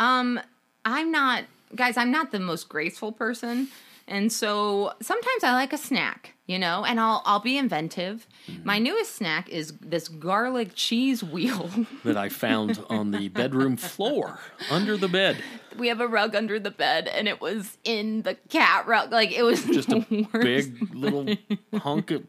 Um, 0.00 0.40
I'm 0.84 1.10
not, 1.10 1.44
guys. 1.76 1.96
I'm 1.96 2.10
not 2.10 2.30
the 2.32 2.40
most 2.40 2.68
graceful 2.68 3.12
person, 3.12 3.68
and 4.08 4.32
so 4.32 4.92
sometimes 5.02 5.44
I 5.44 5.52
like 5.52 5.72
a 5.72 5.78
snack, 5.78 6.34
you 6.46 6.58
know, 6.58 6.84
and 6.84 6.98
I'll 6.98 7.22
I'll 7.26 7.38
be 7.40 7.58
inventive. 7.58 8.26
Mm-hmm. 8.48 8.62
My 8.66 8.78
newest 8.78 9.14
snack 9.14 9.48
is 9.50 9.74
this 9.80 10.08
garlic 10.08 10.70
cheese 10.74 11.22
wheel. 11.22 11.68
That 12.04 12.16
I 12.16 12.30
found 12.30 12.82
on 12.88 13.10
the 13.12 13.28
bedroom 13.28 13.76
floor 13.76 14.38
under 14.70 14.96
the 14.96 15.06
bed. 15.08 15.36
we 15.78 15.86
have 15.88 16.00
a 16.00 16.08
rug 16.08 16.34
under 16.34 16.58
the 16.58 16.70
bed, 16.72 17.06
and 17.08 17.28
it 17.28 17.40
was 17.40 17.76
in 17.84 18.22
the 18.22 18.34
cat 18.48 18.86
rug. 18.88 19.12
Like 19.12 19.30
it 19.32 19.42
was 19.42 19.64
Just 19.66 19.92
a 19.92 19.98
worst. 20.32 20.42
big 20.42 20.94
little 20.94 21.36
hunk 21.74 22.10
of 22.10 22.24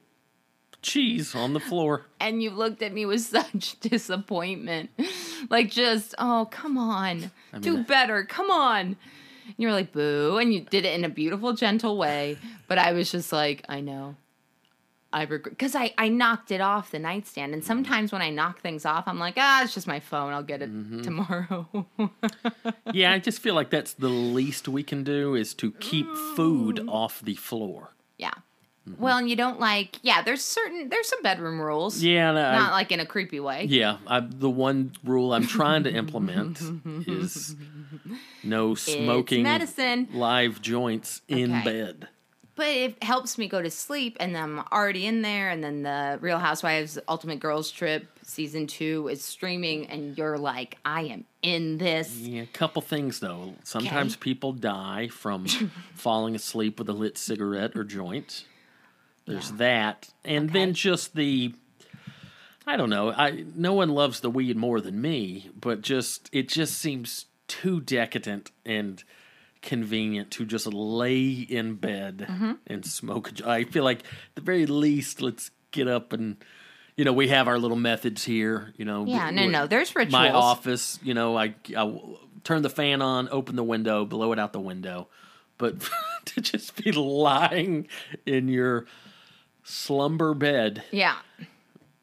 cheese 0.84 1.34
on 1.34 1.54
the 1.54 1.60
floor. 1.60 2.06
and 2.20 2.44
you 2.44 2.52
looked 2.52 2.82
at 2.84 2.94
me 2.94 3.06
with 3.06 3.22
such 3.38 3.80
disappointment. 3.80 4.90
Like, 5.50 5.72
just, 5.72 6.14
oh, 6.20 6.48
come 6.52 6.78
on. 6.78 7.32
Do 7.60 7.74
mean, 7.76 7.84
better. 7.84 8.24
Come 8.26 8.52
on. 8.52 8.80
And 9.46 9.56
you 9.58 9.68
were 9.68 9.74
like, 9.74 9.92
boo. 9.92 10.38
And 10.38 10.54
you 10.54 10.62
did 10.62 10.86
it 10.86 10.94
in 10.94 11.04
a 11.04 11.10
beautiful, 11.10 11.54
gentle 11.54 11.98
way. 11.98 12.38
But 12.68 12.78
I 12.78 12.94
was 12.94 13.12
just 13.12 13.32
like, 13.34 13.66
I 13.68 13.82
know. 13.82 14.16
I 15.12 15.24
regret 15.26 15.52
because 15.56 15.76
I, 15.76 15.94
I 15.96 16.08
knocked 16.10 16.50
it 16.50 16.60
off 16.60 16.90
the 16.90 16.98
nightstand. 16.98 17.54
And 17.54 17.64
sometimes 17.64 18.12
when 18.12 18.24
I 18.24 18.32
knock 18.32 18.62
things 18.62 18.84
off, 18.84 19.04
I'm 19.08 19.20
like, 19.20 19.36
ah, 19.38 19.64
it's 19.64 19.76
just 19.76 19.86
my 19.86 20.00
phone. 20.00 20.34
I'll 20.34 20.42
get 20.42 20.62
it 20.64 20.72
Mm-hmm. 20.74 21.02
tomorrow. 21.02 21.88
Yeah, 22.94 23.12
I 23.12 23.20
just 23.20 23.40
feel 23.40 23.54
like 23.56 23.70
that's 23.70 23.94
the 23.94 24.08
least 24.10 24.68
we 24.68 24.82
can 24.84 25.04
do 25.04 25.36
is 25.36 25.54
to 25.56 25.72
keep 25.74 26.08
food 26.36 26.86
off 26.88 27.22
the 27.22 27.36
floor. 27.36 27.94
yeah. 28.18 28.34
Well, 28.98 29.18
and 29.18 29.30
you 29.30 29.36
don't 29.38 29.60
like, 29.62 29.98
yeah, 30.02 30.22
there's 30.24 30.44
certain, 30.44 30.90
there's 30.90 31.08
some 31.08 31.22
bedroom 31.22 31.62
rules. 31.62 31.98
Mm-hmm. 32.00 32.08
Yeah, 32.08 32.30
I- 32.32 32.58
Not 32.60 32.72
like 32.74 32.92
in 32.92 33.00
a 33.00 33.06
creepy 33.06 33.40
way. 33.40 33.66
Yeah, 33.70 33.98
I, 34.06 34.20
the 34.20 34.50
one 34.50 34.92
rule 35.06 35.34
I'm 35.34 35.48
trying 35.48 35.84
to 35.84 35.92
implement 35.94 36.62
is 37.08 37.56
no 38.44 38.76
smoking 38.76 39.44
medicine. 39.44 40.10
live 40.14 40.62
joints 40.62 41.22
in 41.28 41.52
Okay. 41.54 41.64
bed. 41.64 42.08
But 42.56 42.68
it 42.68 43.04
helps 43.04 43.40
me 43.40 43.48
go 43.48 43.64
to 43.64 43.72
sleep, 43.72 44.16
and 44.20 44.38
I'm 44.38 44.60
already 44.72 45.08
in 45.08 45.24
there. 45.24 45.50
And 45.50 45.64
then 45.64 45.82
the 45.82 46.20
Real 46.22 46.38
Housewives 46.38 47.00
Ultimate 47.08 47.40
Girls 47.40 47.72
Trip 47.72 48.06
season 48.22 48.68
two 48.68 49.08
is 49.08 49.24
streaming, 49.24 49.88
and 49.88 50.16
you're 50.16 50.38
like, 50.38 50.78
I 50.86 51.02
am 51.04 51.26
in 51.42 51.80
this. 51.80 52.16
Yeah, 52.20 52.44
a 52.44 52.46
couple 52.46 52.84
things 52.84 53.20
though. 53.22 53.56
Sometimes 53.64 54.14
Okay. 54.14 54.22
people 54.22 54.52
die 54.54 55.08
from 55.08 55.48
falling 55.96 56.36
asleep 56.36 56.78
with 56.78 56.90
a 56.90 56.94
lit 56.94 57.18
cigarette 57.18 57.76
or 57.76 57.84
joint. 57.84 58.46
There's 59.26 59.52
Yeah. 59.52 59.58
that, 59.58 60.10
and 60.26 60.50
Okay. 60.50 60.60
then 60.60 60.74
just 60.74 61.16
the. 61.16 61.54
I 62.66 62.78
don't 62.78 62.90
know. 62.90 63.12
I 63.12 63.44
no 63.56 63.74
one 63.74 63.90
loves 63.90 64.22
the 64.22 64.30
weed 64.30 64.56
more 64.58 64.80
than 64.80 65.02
me, 65.02 65.50
but 65.60 65.82
just 65.82 66.30
it 66.32 66.48
just 66.48 66.78
seems 66.78 67.26
too 67.48 67.82
decadent 67.82 68.52
and 68.66 69.04
convenient 69.62 70.32
to 70.32 70.46
just 70.46 70.68
lay 70.68 71.30
in 71.32 71.76
bed 71.76 72.26
Mm-hmm. 72.30 72.52
and 72.68 72.86
smoke. 72.86 73.32
I 73.46 73.64
feel 73.66 73.84
like 73.84 74.00
at 74.00 74.36
the 74.36 74.42
very 74.42 74.66
least, 74.66 75.22
let's 75.22 75.52
get 75.72 75.88
up 75.88 76.14
and 76.14 76.38
you 76.96 77.04
know 77.06 77.12
we 77.14 77.28
have 77.30 77.48
our 77.48 77.60
little 77.60 77.78
methods 77.78 78.24
here. 78.24 78.74
You 78.78 78.86
know, 78.86 79.06
Yeah, 79.06 79.30
no, 79.32 79.48
no, 79.48 79.68
there's 79.68 79.94
rituals. 79.96 80.12
my 80.14 80.30
office, 80.32 81.00
you 81.04 81.14
know, 81.14 81.38
I, 81.38 81.56
I 81.76 82.00
turn 82.46 82.62
the 82.62 82.70
fan 82.70 83.02
on, 83.02 83.28
open 83.30 83.56
the 83.58 83.64
window, 83.64 84.06
blow 84.06 84.32
it 84.32 84.40
out 84.40 84.54
the 84.54 84.60
window. 84.62 85.08
But 85.58 85.76
to 86.26 86.42
just 86.42 86.82
be 86.82 86.92
lying 86.94 87.88
in 88.26 88.48
your 88.48 88.86
slumber 89.64 90.34
bed, 90.34 90.84
Yeah. 90.92 91.16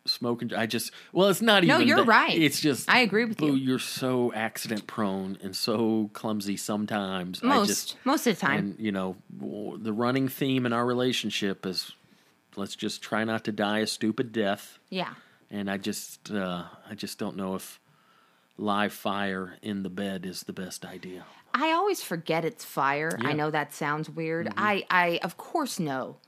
smoking. 0.06 0.52
I 0.54 0.66
just 0.66 0.92
well, 1.12 1.28
it's 1.28 1.42
not 1.42 1.62
No, 1.64 1.76
even. 1.76 1.80
No, 1.80 1.86
you're 1.96 2.04
that- 2.04 2.06
right. 2.10 2.36
It's 2.38 2.60
just 2.60 2.88
I 2.88 3.00
agree 3.00 3.24
with 3.24 3.38
Boo, 3.38 3.48
you. 3.48 3.54
You're 3.54 3.78
so 3.78 4.32
accident 4.32 4.86
prone 4.86 5.38
and 5.42 5.54
so 5.54 6.10
clumsy 6.12 6.56
sometimes. 6.56 7.42
I 7.42 7.46
Most 7.46 7.68
just, 7.68 7.96
most 8.04 8.26
of 8.26 8.34
the 8.36 8.40
time. 8.40 8.58
and 8.58 8.76
you 8.80 8.92
know, 8.92 9.16
the 9.30 9.92
running 9.92 10.28
theme 10.28 10.66
in 10.66 10.72
our 10.72 10.84
relationship 10.86 11.66
is 11.66 11.92
let's 12.56 12.74
just 12.74 13.02
try 13.02 13.24
not 13.24 13.44
to 13.44 13.52
die 13.52 13.78
a 13.80 13.86
stupid 13.86 14.32
death. 14.32 14.78
yeah. 14.88 15.14
And 15.52 15.68
I 15.68 15.78
just, 15.78 16.30
uh, 16.30 16.62
I 16.88 16.94
just 16.94 17.18
don't 17.18 17.36
know 17.36 17.56
if 17.56 17.80
live 18.56 18.92
fire 18.92 19.56
in 19.62 19.82
the 19.82 19.88
bed 19.90 20.24
is 20.24 20.42
the 20.44 20.52
best 20.52 20.84
idea. 20.84 21.24
I 21.52 21.72
always 21.72 22.02
forget 22.04 22.44
it's 22.44 22.64
fire. 22.64 23.18
I 23.24 23.32
know 23.32 23.50
that 23.50 23.74
sounds 23.74 24.08
weird. 24.08 24.46
Mm-hmm. 24.46 24.58
I 24.60 24.84
I 24.88 25.18
of 25.24 25.36
course 25.36 25.80
know 25.80 26.18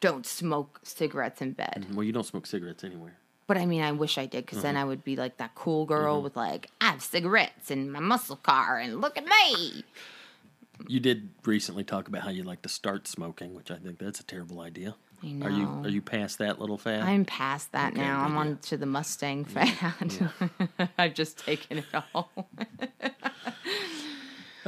don't 0.00 0.26
smoke 0.26 0.80
cigarettes 0.82 1.40
in 1.42 1.52
bed. 1.52 1.86
Well, 1.94 2.04
you 2.04 2.12
don't 2.12 2.24
smoke 2.26 2.46
cigarettes 2.46 2.84
anywhere. 2.84 3.16
But 3.46 3.56
I 3.56 3.64
mean, 3.66 3.82
I 3.82 3.92
wish 3.92 4.18
I 4.18 4.26
did 4.26 4.44
because 4.44 4.62
then 4.62 4.74
Mm-hmm. 4.74 4.82
I 4.82 4.84
would 4.84 5.04
be 5.04 5.16
like 5.16 5.38
that 5.38 5.54
cool 5.54 5.86
girl 5.86 6.20
with 6.22 6.36
like 6.36 6.70
I 6.80 6.90
have 6.90 7.02
cigarettes 7.02 7.70
in 7.70 7.90
my 7.90 8.00
muscle 8.00 8.36
car 8.36 8.78
and 8.78 9.00
look 9.00 9.16
at 9.16 9.24
me. 9.24 9.84
You 10.86 11.00
did 11.00 11.30
recently 11.44 11.82
talk 11.82 12.06
about 12.08 12.22
how 12.22 12.30
you 12.30 12.44
like 12.44 12.62
to 12.62 12.68
start 12.68 13.08
smoking, 13.08 13.54
which 13.54 13.70
I 13.70 13.76
think 13.76 13.98
that's 13.98 14.20
a 14.20 14.24
terrible 14.24 14.60
idea. 14.60 14.94
I 15.24 15.26
Are 15.42 15.50
you 15.50 15.66
are 15.82 15.88
you 15.88 16.00
past 16.02 16.38
that 16.38 16.60
little 16.60 16.78
fad? 16.78 17.00
I'm 17.02 17.24
past 17.24 17.72
that 17.72 17.94
Okay, 17.94 18.02
now. 18.02 18.20
I'm 18.20 18.34
yeah. 18.34 18.38
on 18.40 18.58
to 18.58 18.76
the 18.76 18.86
Mustang 18.86 19.44
fad. 19.46 20.30
I've 20.98 21.14
just 21.14 21.38
taken 21.38 21.78
it 21.78 21.86
all. 22.14 22.30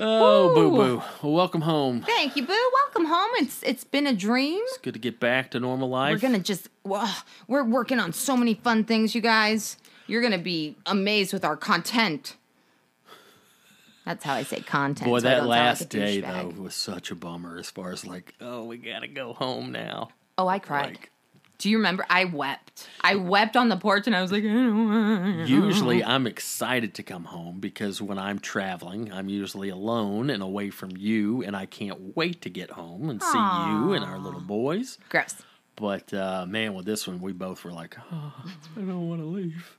oh, 0.01 0.55
boo 0.55 0.71
boo. 0.71 1.03
Well, 1.23 1.33
welcome 1.33 1.61
home. 1.61 2.03
Thank 2.03 2.37
you, 2.37 2.47
Boo. 2.47 2.71
Welcome 2.85 3.07
home. 3.07 3.31
It's 3.37 3.63
it's 3.63 3.85
been 3.85 4.07
a 4.07 4.15
dream. 4.15 4.61
It's 4.65 4.79
good 4.79 4.95
to 4.95 5.01
get 5.01 5.21
back 5.21 5.51
to 5.53 5.61
normal 5.61 5.89
life. 5.89 6.13
We're 6.13 6.19
gonna 6.29 6.39
just 6.39 6.69
well, 6.85 7.15
we're 7.47 7.65
working 7.65 7.99
on 8.01 8.13
so 8.13 8.37
many 8.37 8.55
fun 8.55 8.85
things, 8.85 9.15
you 9.15 9.21
guys. 9.21 9.77
You're 10.07 10.23
gonna 10.23 10.39
be 10.39 10.77
amazed 10.87 11.33
with 11.33 11.45
our 11.45 11.57
content. 11.57 12.37
That's 14.05 14.25
how 14.25 14.35
I 14.35 14.43
say 14.43 14.61
content. 14.61 15.09
Boy, 15.09 15.19
so 15.19 15.29
that 15.29 15.37
don't 15.37 15.49
like 15.49 15.61
last 15.61 15.89
day 15.89 16.21
though 16.21 16.53
was 16.57 16.75
such 16.75 17.11
a 17.11 17.15
bummer. 17.15 17.59
As 17.59 17.71
far 17.71 17.93
as 17.93 18.07
like, 18.07 18.35
oh, 18.41 18.65
we 18.65 18.77
gotta 18.79 19.09
go 19.09 19.35
home 19.35 19.71
now. 19.73 20.09
Oh, 20.39 20.49
I 20.49 20.59
cried. 20.59 20.87
Like, 20.97 21.11
Do 21.61 21.69
you 21.69 21.77
remember? 21.77 22.07
I 22.09 22.25
wept. 22.25 22.89
I 23.03 23.17
wept 23.17 23.55
on 23.57 23.69
the 23.69 23.77
porch, 23.77 24.07
and 24.07 24.17
I 24.17 24.23
was 24.23 24.33
like, 24.33 24.43
I 24.45 24.47
don't 24.47 24.89
want- 25.37 25.49
usually 25.49 26.03
I'm 26.03 26.27
excited 26.27 26.95
to 26.95 27.03
come 27.03 27.25
home 27.25 27.61
because 27.61 28.01
when 28.01 28.19
I'm 28.19 28.39
traveling, 28.39 29.13
I'm 29.13 29.29
usually 29.29 29.69
alone 29.69 30.31
and 30.31 30.43
away 30.43 30.71
from 30.71 30.91
you, 30.97 31.43
and 31.43 31.55
I 31.55 31.67
can't 31.67 32.17
wait 32.17 32.41
to 32.43 32.51
get 32.51 32.71
home 32.71 33.11
and 33.11 33.23
see 33.23 33.29
you 33.39 33.93
and 33.93 34.05
our 34.05 34.19
little 34.19 34.41
boys. 34.41 34.99
gross. 35.11 35.37
But 35.77 36.13
uh, 36.15 36.47
man, 36.47 36.75
with 36.75 36.87
this 36.87 37.07
one, 37.07 37.21
we 37.21 37.33
both 37.33 37.63
were 37.65 37.73
like, 37.73 37.97
oh, 38.11 38.33
I 38.77 38.81
don't 38.81 39.09
want 39.09 39.21
to 39.21 39.27
leave. 39.27 39.77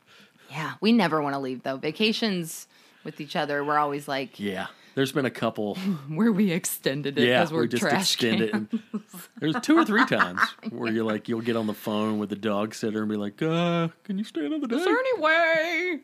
Yeah, 0.49 0.74
we 0.82 0.91
never 0.91 1.22
want 1.22 1.34
to 1.34 1.40
leave 1.40 1.64
though. 1.64 1.78
Vacations 1.78 2.68
with 3.03 3.20
each 3.22 3.36
other, 3.36 3.64
we're 3.64 3.78
always 3.80 4.08
like, 4.08 4.40
Yeah, 4.40 4.68
there's 4.95 5.11
been 5.11 5.26
a 5.26 5.30
couple. 5.31 5.76
where 6.09 6.31
we 6.31 6.51
extended 6.51 7.18
it 7.18 7.27
yeah, 7.27 7.47
we're 7.51 7.61
we 7.61 7.68
just 7.68 7.81
trash 7.81 8.13
extend 8.15 8.39
cans. 8.51 8.68
it. 8.73 8.80
And 8.93 9.01
there's 9.39 9.55
two 9.61 9.77
or 9.77 9.85
three 9.85 10.05
times 10.05 10.41
where 10.69 10.91
you're 10.91 11.03
like, 11.05 11.27
you'll 11.30 11.41
get 11.41 11.55
on 11.55 11.68
the 11.68 11.73
phone 11.73 12.19
with 12.19 12.30
the 12.30 12.35
dog 12.35 12.73
sitter 12.73 13.01
and 13.01 13.09
be 13.09 13.18
like, 13.18 13.41
uh, 13.41 13.88
can 14.03 14.18
you 14.18 14.23
stay 14.23 14.45
another 14.45 14.68
day? 14.68 14.76
Is 14.77 14.85
there 14.85 14.97
any 14.97 15.19
way? 15.22 15.99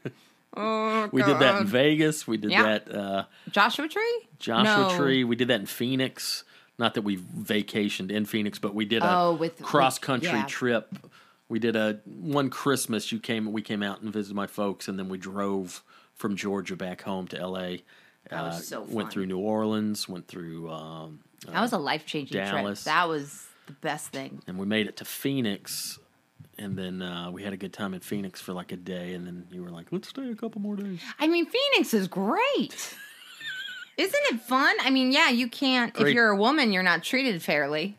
Oh, 0.56 1.10
We 1.12 1.22
did 1.24 1.40
that 1.40 1.62
in 1.62 1.68
Vegas. 1.68 2.26
We 2.26 2.38
did 2.38 2.52
Yeah. 2.52 2.64
that 2.64 2.94
uh, 2.96 3.24
Joshua 3.52 3.88
Tree. 3.88 4.28
Joshua 4.40 4.90
No. 4.90 4.98
Tree. 4.98 5.24
We 5.24 5.36
did 5.36 5.50
that 5.50 5.60
in 5.60 5.66
Phoenix. 5.68 6.44
Not 6.80 6.94
that 6.94 7.02
we 7.04 7.18
vacationed 7.18 8.12
in 8.12 8.26
Phoenix, 8.26 8.58
but 8.60 8.74
we 8.76 8.86
did 8.86 9.02
a 9.04 9.12
Oh, 9.20 9.34
with- 9.34 9.62
cross 9.62 10.00
country 10.00 10.30
yeah. 10.30 10.46
trip. 10.46 10.96
We 11.50 11.60
did 11.60 11.76
a 11.76 12.00
one 12.06 12.50
Christmas. 12.50 13.12
You 13.12 13.20
came. 13.20 13.52
We 13.52 13.62
came 13.62 13.82
out 13.82 14.02
and 14.02 14.12
visited 14.12 14.36
my 14.36 14.48
folks, 14.48 14.88
and 14.88 15.00
then 15.00 15.10
we 15.10 15.18
drove 15.18 15.84
from 16.14 16.36
Georgia 16.36 16.76
back 16.76 17.02
home 17.04 17.28
to 17.30 17.40
L.A. 17.40 17.84
That 18.30 18.44
was 18.44 18.56
Uh, 18.56 18.62
so 18.62 18.82
Went 18.90 19.12
through 19.12 19.26
New 19.28 19.40
Orleans. 19.40 20.08
Went 20.10 20.28
through. 20.28 20.70
Um, 20.70 21.20
That 21.48 21.62
was 21.62 21.74
a 21.74 21.78
life 21.78 22.06
changing 22.06 22.38
trip. 22.50 22.78
That 22.86 23.08
was 23.08 23.46
the 23.68 23.74
best 23.74 24.10
thing. 24.10 24.42
and 24.48 24.58
we 24.58 24.66
made 24.66 24.88
it 24.88 24.98
to 24.98 25.06
Phoenix. 25.06 26.00
And 26.60 26.76
then 26.76 27.04
uh, 27.04 27.30
we 27.30 27.44
had 27.44 27.54
a 27.54 27.58
good 27.58 27.72
time 27.74 27.94
in 27.94 28.00
Phoenix 28.00 28.42
for 28.42 28.52
like 28.54 28.72
a 28.72 28.78
day, 28.78 29.14
and 29.14 29.28
then 29.28 29.46
you 29.52 29.62
were 29.62 29.70
like, 29.70 29.92
"Let's 29.92 30.10
stay 30.10 30.28
a 30.32 30.36
couple 30.36 30.60
more 30.60 30.76
days." 30.76 31.00
I 31.20 31.28
mean, 31.28 31.46
Phoenix 31.46 31.94
is 31.94 32.08
great. 32.08 32.96
Isn't 33.98 34.24
it 34.32 34.42
fun? 34.42 34.76
I 34.82 34.90
mean, 34.90 35.12
yeah, 35.12 35.30
you 35.30 35.50
can't. 35.50 35.96
If 36.00 36.14
you're 36.14 36.30
a 36.30 36.36
woman, 36.36 36.72
you're 36.72 36.84
not 36.84 37.04
treated 37.04 37.42
fairly. 37.44 37.98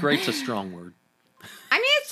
Great's 0.00 0.28
a 0.28 0.32
strong 0.32 0.72
word. 0.72 0.94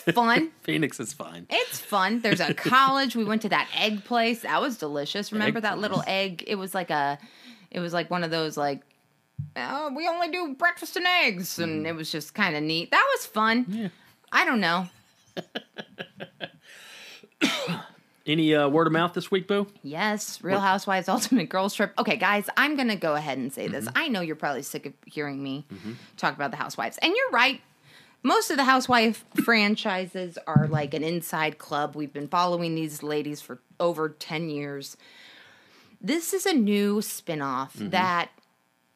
I 0.06 0.10
mean, 0.10 0.12
it's 0.12 0.16
fun. 0.16 0.50
Phoenix 0.62 1.00
is 1.00 1.12
fine. 1.12 1.46
It's 1.50 1.80
fun. 1.80 2.20
There's 2.20 2.40
a 2.40 2.54
college. 2.54 3.16
We 3.16 3.24
went 3.24 3.42
to 3.42 3.48
that 3.50 3.68
egg 3.76 4.04
place. 4.04 4.42
That 4.42 4.60
was 4.60 4.76
delicious. 4.78 5.32
Remember 5.32 5.58
Egg 5.58 5.62
that 5.62 5.72
place. 5.74 5.82
little 5.82 6.02
egg? 6.06 6.44
It 6.46 6.56
was 6.56 6.74
like 6.74 6.90
a, 6.90 7.18
it 7.70 7.80
was 7.80 7.92
like 7.92 8.10
one 8.10 8.24
of 8.24 8.30
those 8.30 8.56
like, 8.56 8.82
oh, 9.56 9.92
we 9.96 10.06
only 10.08 10.30
do 10.30 10.54
breakfast 10.54 10.96
and 10.96 11.06
eggs, 11.06 11.58
and 11.58 11.86
it 11.86 11.94
was 11.94 12.10
just 12.12 12.34
kind 12.34 12.56
of 12.56 12.62
neat. 12.62 12.90
That 12.90 13.06
was 13.16 13.26
fun. 13.26 13.64
Mm-hmm. 13.64 13.82
Yeah. 13.82 13.88
I 14.32 14.44
don't 14.44 14.60
know. 14.60 14.86
Any 18.26 18.54
uh, 18.54 18.68
word 18.68 18.86
of 18.86 18.92
mouth 18.92 19.14
this 19.14 19.30
week, 19.30 19.48
Boo? 19.48 19.66
Yes, 19.82 20.44
Real 20.44 20.60
Housewives 20.60 21.08
Ultimate 21.08 21.48
Girls 21.48 21.74
Trip. 21.74 21.92
Okay, 21.98 22.16
guys, 22.16 22.48
I'm 22.56 22.76
gonna 22.76 22.94
go 22.94 23.14
ahead 23.14 23.38
and 23.38 23.52
say 23.52 23.64
Mm-hmm. 23.64 23.72
this. 23.72 23.88
I 23.96 24.08
know 24.08 24.20
you're 24.20 24.36
probably 24.36 24.62
sick 24.62 24.86
of 24.86 24.92
hearing 25.06 25.42
me 25.42 25.64
talk 26.16 26.34
about 26.34 26.50
the 26.50 26.56
Housewives, 26.58 26.98
and 27.02 27.12
you're 27.16 27.30
right. 27.32 27.60
Most 28.22 28.50
of 28.50 28.56
the 28.58 28.64
Housewife 28.64 29.24
franchises 29.44 30.36
are 30.46 30.66
like 30.68 30.92
an 30.92 31.02
inside 31.02 31.56
club. 31.58 31.94
We've 31.96 32.12
been 32.12 32.28
following 32.28 32.74
these 32.74 33.02
ladies 33.02 33.40
for 33.40 33.60
over 33.78 34.08
ten 34.10 34.50
years. 34.50 34.96
This 36.00 36.32
is 36.34 36.46
a 36.46 36.52
new 36.54 37.00
spin-off 37.02 37.74
Mm-hmm. 37.74 37.90
that 37.90 38.30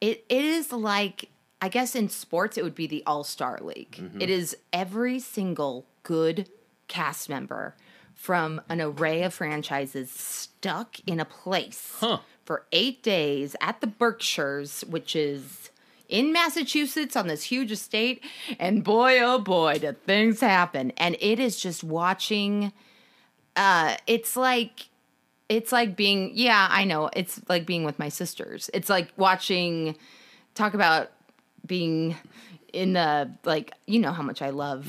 it, 0.01 0.25
it 0.29 0.45
is 0.45 0.73
like 0.73 1.31
I 1.63 1.69
guess 1.71 1.95
in 1.95 2.11
sports 2.11 2.59
it 2.59 2.65
would 2.65 2.75
be 2.75 2.87
the 2.87 3.03
All-Star 3.07 3.59
League. 3.63 3.93
Mm-hmm. 3.93 4.21
It 4.21 4.29
is 4.29 4.55
every 4.73 5.19
single 5.19 5.87
good 6.03 6.51
cast 6.89 7.31
member 7.31 7.75
from 8.15 8.61
an 8.69 8.83
array 8.83 9.23
of 9.23 9.33
franchises 9.33 10.11
stuck 10.11 10.97
in 11.07 11.19
a 11.21 11.25
place 11.25 11.95
Huh. 12.01 12.19
for 12.45 12.67
8 12.73 13.03
days 13.03 13.57
at 13.63 13.81
the 13.81 13.87
Berkshires, 13.87 14.83
which 14.87 15.17
is 15.17 15.71
in 16.09 16.33
Massachusetts 16.33 17.17
on 17.17 17.27
this 17.27 17.43
huge 17.43 17.73
estate 17.73 18.23
and 18.59 18.85
boy 18.85 19.19
oh 19.21 19.39
boy 19.39 19.79
do 19.79 19.93
things 20.07 20.41
happen. 20.41 20.93
And 20.97 21.17
it 21.21 21.39
is 21.39 21.61
just 21.61 21.83
watching 21.85 22.73
uh 23.57 23.97
it's 24.07 24.37
like 24.37 24.89
it's 25.49 25.71
like 25.71 25.95
being 25.97 26.33
yeah 26.35 26.67
i 26.71 26.83
know 26.85 27.09
it's 27.15 27.41
like 27.49 27.67
being 27.67 27.85
with 27.85 27.99
my 27.99 28.09
sisters. 28.09 28.71
It's 28.75 28.89
like 28.89 29.13
watching 29.17 29.97
talk 30.55 30.75
about 30.75 31.11
being 31.67 32.17
in 32.73 32.93
the 32.95 33.31
like 33.45 33.73
you 33.87 33.99
know 33.99 34.13
how 34.13 34.23
much 34.23 34.43
i 34.43 34.51
love 34.51 34.87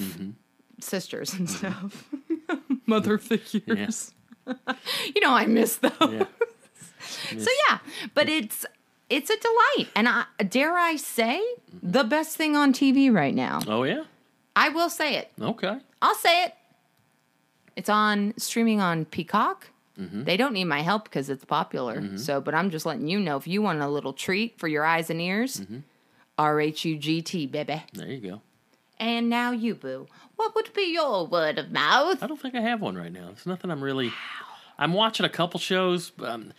sisters 0.79 1.33
and 1.33 1.49
stuff. 1.49 2.07
Mother 2.85 3.17
figures. 3.17 4.11
You 5.15 5.21
know 5.21 5.33
i 5.33 5.47
miss 5.47 5.77
those. 5.77 5.91
Yeah. 6.01 6.25
so 7.39 7.49
yeah 7.67 7.79
but 8.13 8.29
it's 8.29 8.63
it's 9.09 9.29
a 9.29 9.37
delight 9.37 9.87
and 9.95 10.07
i 10.09 10.25
dare 10.49 10.73
i 10.77 10.95
say 10.95 11.41
the 11.83 12.03
best 12.03 12.35
thing 12.35 12.55
on 12.55 12.73
tv 12.73 13.11
right 13.13 13.35
now 13.35 13.59
Oh 13.67 13.83
yeah. 13.83 14.03
i 14.55 14.69
will 14.69 14.89
say 14.89 15.15
it 15.15 15.31
Okay. 15.39 15.77
I'll 16.01 16.15
say 16.15 16.43
it. 16.45 16.53
It's 17.75 17.89
on 17.89 18.33
streaming 18.37 18.79
on 18.79 19.05
Peacock. 19.05 19.67
Mm-hmm. 19.99 20.23
They 20.23 20.37
don't 20.37 20.53
need 20.53 20.65
my 20.65 20.81
help 20.81 21.05
because 21.05 21.29
it's 21.31 21.43
popular. 21.43 22.17
So, 22.17 22.39
but 22.39 22.53
I'm 22.53 22.69
just 22.69 22.85
letting 22.85 23.07
you 23.07 23.19
know 23.19 23.37
if 23.37 23.47
you 23.47 23.61
want 23.63 23.81
a 23.81 23.87
little 23.89 24.13
treat 24.13 24.59
for 24.59 24.67
your 24.67 24.85
eyes 24.85 25.09
and 25.09 25.19
ears, 25.19 25.61
Mm-hmm. 25.61 25.79
R 26.37 26.61
H 26.61 26.85
U 26.85 26.97
G 26.97 27.21
T, 27.23 27.47
baby. 27.47 27.81
There 27.93 28.07
you 28.07 28.19
go. 28.31 28.41
And 28.99 29.29
now 29.29 29.51
you, 29.51 29.73
boo. 29.73 30.07
What 30.35 30.53
would 30.53 30.71
be 30.73 30.93
your 30.93 31.25
word 31.25 31.57
of 31.57 31.71
mouth? 31.71 32.21
I 32.21 32.27
don't 32.27 32.39
think 32.39 32.55
I 32.55 32.61
have 32.61 32.81
one 32.81 32.95
right 32.97 33.11
now. 33.11 33.29
It's 33.31 33.45
nothing 33.47 33.71
I'm 33.71 33.83
really. 33.83 34.11
I'm 34.77 34.93
watching 34.93 35.25
a 35.25 35.29
couple 35.29 35.59
shows. 35.59 36.11
But 36.11 36.29
um, 36.29 36.53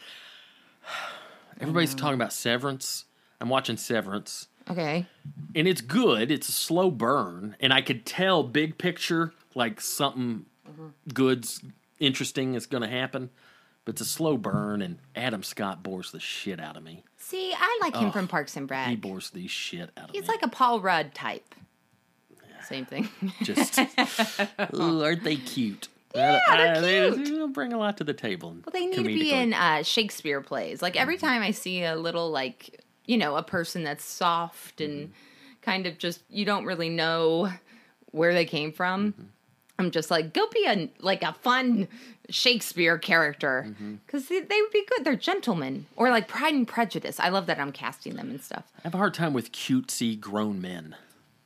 everybody's 1.61 1.95
talking 1.95 2.15
about 2.15 2.33
Severance. 2.33 3.05
I'm 3.41 3.49
watching 3.49 3.77
Severance, 3.77 4.49
Okay. 4.70 5.07
and 5.55 5.69
it's 5.69 5.81
good. 5.81 6.31
It's 6.31 6.49
a 6.49 6.53
slow 6.53 6.91
burn, 6.91 7.57
and 7.61 7.73
I 7.73 7.83
could 7.83 8.07
tell 8.07 8.43
big 8.43 8.78
picture 8.78 9.33
like 9.55 9.81
something 9.81 10.47
mm-hmm. 10.69 10.89
good's 11.12 11.62
interesting 11.99 12.55
is 12.55 12.66
going 12.66 12.83
to 12.83 12.89
happen. 12.89 13.31
But 13.85 13.95
it's 13.95 14.01
a 14.01 14.07
slow 14.07 14.37
burn, 14.37 14.83
and 14.83 14.99
Adam 15.15 15.45
Scott 15.45 15.85
bores 15.85 16.11
the 16.11 16.19
shit 16.19 16.59
out 16.59 16.77
of 16.77 16.83
me. 16.83 17.05
See, 17.19 17.55
I 17.57 17.78
like 17.81 17.95
him 17.95 18.11
from 18.11 18.27
Parks 18.27 18.57
and 18.57 18.69
Rec. 18.69 18.89
He 18.89 18.97
bores 18.97 19.31
the 19.31 19.47
shit 19.47 19.91
out 19.97 20.09
of 20.09 20.12
me. 20.12 20.19
He's 20.19 20.28
like 20.28 20.43
a 20.43 20.49
Paul 20.49 20.81
Rudd 20.81 21.15
type. 21.15 21.55
Same 22.65 22.85
thing. 22.85 23.09
just 23.43 23.78
Ooh, 24.74 25.05
aren't 25.05 25.23
they 25.23 25.37
cute? 25.37 25.87
Yeah, 26.16 26.40
they're 26.48 26.76
uh, 26.76 26.80
they, 26.80 27.12
cute. 27.12 27.38
they 27.38 27.47
bring 27.52 27.72
a 27.72 27.78
lot 27.78 27.97
to 27.98 28.05
the 28.05 28.14
table. 28.14 28.51
Well, 28.51 28.72
they 28.72 28.86
need 28.86 28.97
to 28.97 29.05
be 29.05 29.32
in 29.32 29.52
uh, 29.52 29.82
Shakespeare 29.82 30.40
plays. 30.40 30.82
Like 30.82 30.97
every 30.97 31.16
mm-hmm. 31.16 31.26
time 31.26 31.43
I 31.43 31.51
see 31.51 31.82
a 31.82 31.97
little, 31.97 32.30
like, 32.30 32.82
you 33.05 33.18
know, 33.18 33.36
a 33.36 33.43
person 33.43 33.84
that's 33.84 34.05
soft 34.05 34.80
and 34.80 35.09
mm-hmm. 35.09 35.12
kind 35.62 35.86
of 35.86 35.98
just, 35.98 36.22
you 36.28 36.44
don't 36.44 36.64
really 36.64 36.88
know 36.88 37.52
where 38.10 38.34
they 38.34 38.44
came 38.44 38.72
from. 38.72 39.12
Mm-hmm. 39.12 39.22
I'm 39.78 39.90
just 39.90 40.10
like, 40.10 40.32
go 40.32 40.47
be 40.52 40.66
a 40.66 40.90
like 41.01 41.22
a 41.22 41.34
fun 41.34 41.88
Shakespeare 42.30 42.98
character 42.98 43.74
because 44.06 44.28
they, 44.28 44.40
they 44.40 44.60
would 44.60 44.72
be 44.72 44.86
good. 44.88 45.05
They're 45.05 45.16
gentlemen 45.16 45.86
or 45.97 46.10
like 46.10 46.28
Pride 46.28 46.55
and 46.55 46.66
Prejudice. 46.66 47.20
I 47.20 47.28
love 47.28 47.47
that 47.47 47.60
I'm 47.60 47.72
casting 47.72 48.16
them 48.16 48.30
and 48.30 48.43
stuff. 48.43 48.64
I 48.78 48.82
have 48.84 48.94
a 48.94 48.98
hard 48.98 49.14
time 49.14 49.32
with 49.32 49.52
cutesy 49.52 50.18
grown 50.18 50.60
men, 50.60 50.97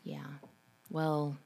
Yeah. 0.05 0.19
Well, 0.91 1.37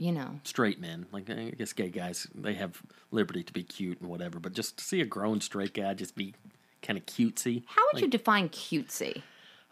you 0.00 0.12
know, 0.12 0.40
straight 0.44 0.80
men. 0.80 1.06
Like 1.12 1.28
I 1.28 1.50
guess 1.50 1.74
gay 1.74 1.90
guys, 1.90 2.26
they 2.34 2.54
have 2.54 2.82
liberty 3.10 3.42
to 3.42 3.52
be 3.52 3.62
cute 3.62 4.00
and 4.00 4.08
whatever. 4.08 4.40
But 4.40 4.54
just 4.54 4.78
to 4.78 4.84
see 4.84 5.00
a 5.02 5.04
grown 5.04 5.40
straight 5.40 5.74
guy 5.74 5.92
just 5.94 6.16
be 6.16 6.34
kind 6.82 6.98
of 6.98 7.04
cutesy. 7.04 7.62
how 7.66 7.82
would 7.86 7.96
like, 7.96 8.04
you 8.04 8.08
define 8.10 8.48
cutesy? 8.48 9.22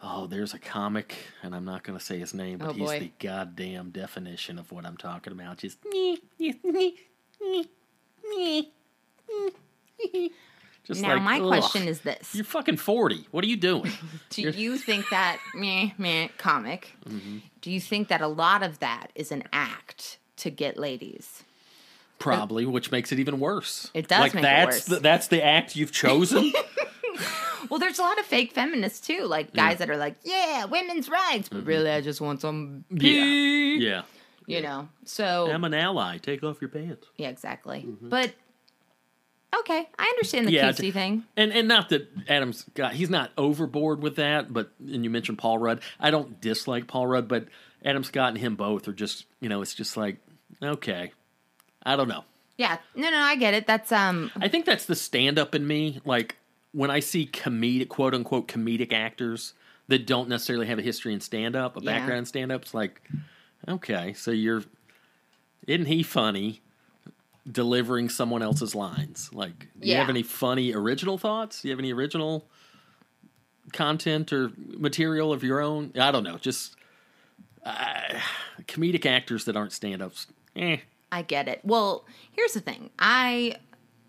Oh, 0.01 0.27
there's 0.27 0.53
a 0.53 0.59
comic, 0.59 1.15
and 1.43 1.53
I'm 1.53 1.65
not 1.65 1.83
going 1.83 1.97
to 1.99 2.05
say 2.05 2.19
his 2.19 2.33
name, 2.33 2.59
but 2.59 2.69
Oh, 2.69 2.73
he's 2.73 2.87
boy. 2.87 2.99
the 2.99 3.11
goddamn 3.19 3.89
definition 3.89 4.57
of 4.57 4.71
what 4.71 4.85
I'm 4.85 4.95
talking 4.95 5.33
about. 5.33 5.57
Just 5.57 5.83
me 5.83 6.21
just 10.85 11.01
now, 11.01 11.15
like, 11.15 11.23
my 11.23 11.39
question 11.39 11.87
is 11.87 12.01
this: 12.01 12.35
You're 12.35 12.45
fucking 12.45 12.77
40. 12.77 13.27
What 13.31 13.43
are 13.43 13.47
you 13.47 13.57
doing? 13.57 13.91
Do 14.29 14.43
you 14.43 14.77
think 14.77 15.09
that 15.09 15.39
meh 15.55 15.89
meh 15.97 16.29
comic? 16.37 16.93
Mm-hmm. 17.05 17.39
Do 17.61 17.71
you 17.71 17.81
think 17.81 18.09
that 18.09 18.21
a 18.21 18.27
lot 18.27 18.61
of 18.63 18.79
that 18.79 19.07
is 19.15 19.31
an 19.31 19.43
act 19.51 20.18
to 20.39 20.49
get 20.49 20.77
ladies? 20.77 21.43
Probably, 22.17 22.65
which 22.65 22.91
makes 22.91 23.11
it 23.13 23.19
even 23.19 23.39
worse. 23.39 23.89
It 23.93 24.07
does 24.09 24.19
like 24.19 24.33
make 24.33 24.43
it 24.43 24.47
that's 24.47 24.75
worse. 24.75 24.85
The, 24.85 24.99
that's 24.99 25.27
the 25.27 25.43
act 25.43 25.75
you've 25.75 25.91
chosen. 25.91 26.51
Well, 27.69 27.77
there's 27.79 27.99
a 27.99 28.01
lot 28.01 28.17
of 28.17 28.25
fake 28.25 28.53
feminists 28.53 29.05
too, 29.05 29.25
like 29.25 29.53
guys 29.53 29.77
that 29.77 29.89
are 29.91 29.97
like, 29.97 30.15
"Yeah, 30.23 30.65
women's 30.65 31.07
rights," 31.09 31.49
but 31.49 31.65
really, 31.65 31.91
I 31.91 32.01
just 32.01 32.19
want 32.21 32.41
some 32.41 32.83
yeah, 32.89 32.97
pee. 32.99 33.77
yeah. 33.85 34.01
You 34.47 34.61
know, 34.61 34.89
so 35.05 35.51
I'm 35.51 35.63
an 35.65 35.73
ally. 35.75 36.17
Take 36.17 36.41
off 36.41 36.61
your 36.61 36.69
pants. 36.69 37.05
yeah, 37.17 37.27
exactly. 37.27 37.85
But 38.01 38.33
okay, 39.59 39.87
I 39.99 40.03
understand 40.05 40.47
the 40.47 40.53
Mm-hmm. 40.53 40.65
Yeah, 40.65 40.71
cutesy 40.71 40.93
thing. 40.93 41.23
And 41.37 41.51
and 41.51 41.67
not 41.67 41.89
that 41.89 42.07
Adam 42.27 42.53
Scott 42.53 42.93
he's 42.93 43.09
not 43.09 43.31
overboard 43.37 44.01
with 44.01 44.15
that, 44.15 44.51
but 44.51 44.71
and 44.79 45.03
you 45.03 45.09
mentioned 45.11 45.37
Paul 45.37 45.59
Rudd. 45.59 45.81
I 45.99 46.09
don't 46.09 46.41
dislike 46.41 46.87
Paul 46.87 47.05
Rudd, 47.07 47.27
but 47.27 47.47
Adam 47.85 48.03
Scott 48.03 48.29
and 48.29 48.37
him 48.39 48.55
both 48.55 48.87
are 48.87 48.93
just 48.93 49.25
you 49.41 49.49
know 49.49 49.61
it's 49.61 49.75
just 49.75 49.95
like 49.97 50.17
okay, 50.61 51.11
I 51.83 51.95
don't 51.95 52.07
know. 52.07 52.23
Yeah, 52.57 52.77
no, 52.95 53.09
no, 53.09 53.17
I 53.19 53.35
get 53.35 53.53
it. 53.53 53.65
That's 53.67 53.91
um, 53.91 54.31
I 54.41 54.47
think 54.47 54.65
that's 54.65 54.85
the 54.85 54.95
stand 54.95 55.39
up 55.39 55.55
in 55.55 55.65
me. 55.65 56.01
Like 56.05 56.35
when 56.73 56.91
I 56.91 56.99
see 56.99 57.25
comedic 57.25 57.87
quote 57.89 58.13
unquote 58.13 58.47
comedic 58.47 58.91
actors 58.93 59.53
that 59.87 60.05
don't 60.05 60.27
necessarily 60.29 60.67
have 60.67 60.77
a 60.77 60.81
history 60.83 61.13
in 61.13 61.21
stand 61.21 61.55
up, 61.55 61.77
a 61.77 61.79
Yeah. 61.81 61.93
background 61.93 62.19
in 62.19 62.25
stand 62.25 62.51
up, 62.51 62.63
it's 62.63 62.73
like 62.73 63.01
okay, 63.67 64.13
so 64.13 64.31
you're 64.31 64.63
isn't 65.67 65.85
he 65.87 66.03
funny? 66.03 66.61
delivering 67.49 68.09
someone 68.09 68.43
else's 68.43 68.75
lines 68.75 69.29
like 69.33 69.69
do 69.79 69.87
you 69.87 69.95
have 69.95 70.09
any 70.09 70.21
funny 70.21 70.71
original 70.73 71.17
thoughts 71.17 71.61
do 71.61 71.67
you 71.67 71.71
have 71.71 71.79
any 71.79 71.91
original 71.91 72.45
content 73.73 74.31
or 74.31 74.51
material 74.57 75.31
of 75.33 75.43
your 75.43 75.59
own 75.59 75.91
i 75.99 76.11
don't 76.11 76.23
know 76.23 76.37
just 76.37 76.75
uh, 77.65 78.19
comedic 78.67 79.05
actors 79.05 79.45
that 79.45 79.55
aren't 79.57 79.71
stand-ups 79.71 80.27
eh 80.59 80.77
I 81.11 81.23
get 81.23 81.47
it. 81.47 81.61
Well, 81.63 82.05
here's 82.31 82.53
the 82.53 82.59
thing. 82.59 82.91
I, 82.99 83.55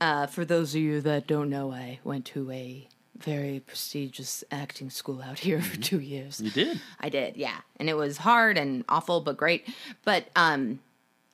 uh, 0.00 0.26
for 0.26 0.44
those 0.44 0.74
of 0.74 0.80
you 0.82 1.00
that 1.00 1.26
don't 1.26 1.48
know, 1.48 1.72
I 1.72 1.98
went 2.04 2.26
to 2.26 2.50
a 2.50 2.86
very 3.16 3.60
prestigious 3.60 4.44
acting 4.50 4.90
school 4.90 5.22
out 5.22 5.38
here 5.38 5.60
for 5.62 5.78
two 5.78 6.00
years. 6.00 6.40
you 6.40 6.50
did 6.50 6.80
I 7.00 7.08
did, 7.08 7.36
yeah. 7.36 7.58
And 7.76 7.88
it 7.88 7.96
was 7.96 8.18
hard 8.18 8.58
and 8.58 8.84
awful, 8.88 9.20
but 9.20 9.36
great. 9.36 9.66
But 10.04 10.26
um, 10.36 10.80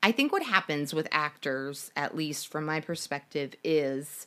I 0.03 0.13
think 0.13 0.33
what 0.33 0.43
happens 0.43 0.95
with 0.95 1.09
actors, 1.11 1.91
at 1.97 2.17
least 2.17 2.49
from 2.49 2.65
my 2.65 2.81
perspective, 2.81 3.55
is 3.65 4.27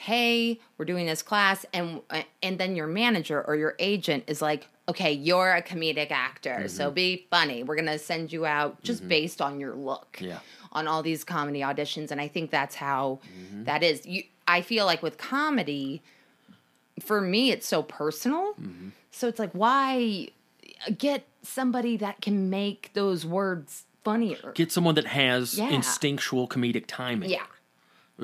hey, 0.00 0.58
we're 0.78 0.86
doing 0.86 1.04
this 1.04 1.20
class, 1.22 1.66
and 1.74 2.00
and 2.42 2.58
then 2.58 2.74
your 2.74 2.86
manager 2.86 3.42
or 3.46 3.54
your 3.54 3.74
agent 3.78 4.24
is 4.28 4.40
like, 4.40 4.66
okay, 4.88 5.12
you're 5.12 5.52
a 5.52 5.60
comedic 5.62 6.10
actor, 6.10 6.68
so 6.68 6.86
mm-hmm. 6.86 6.94
be 6.94 7.26
funny. 7.30 7.62
We're 7.62 7.76
gonna 7.76 7.98
send 7.98 8.32
you 8.32 8.46
out 8.46 8.82
just 8.82 9.00
mm-hmm. 9.00 9.08
based 9.10 9.42
on 9.42 9.60
your 9.60 9.74
look 9.74 10.16
Yeah. 10.18 10.38
on 10.72 10.88
all 10.88 11.02
these 11.02 11.22
comedy 11.22 11.60
auditions, 11.60 12.10
and 12.10 12.18
I 12.18 12.28
think 12.28 12.50
that's 12.50 12.76
how 12.76 13.20
mm-hmm. 13.30 13.64
that 13.64 13.82
is. 13.82 14.06
You, 14.06 14.22
I 14.48 14.62
feel 14.62 14.86
like 14.86 15.02
with 15.02 15.18
comedy, 15.18 16.00
for 16.98 17.20
me, 17.20 17.50
it's 17.50 17.66
so 17.66 17.82
personal. 17.82 18.54
So 19.10 19.28
it's 19.28 19.38
like, 19.38 19.52
why 19.52 20.28
get 20.96 21.26
somebody 21.42 21.98
that 21.98 22.22
can 22.22 22.48
make 22.48 22.90
those 22.94 23.26
words 23.26 23.84
funnier? 24.02 24.52
get 24.54 24.72
someone 24.72 24.94
that 24.94 25.06
has 25.06 25.58
Yeah. 25.58 25.68
instinctual 25.68 26.48
comedic 26.48 26.84
timing 26.86 27.28
yeah, 27.28 27.44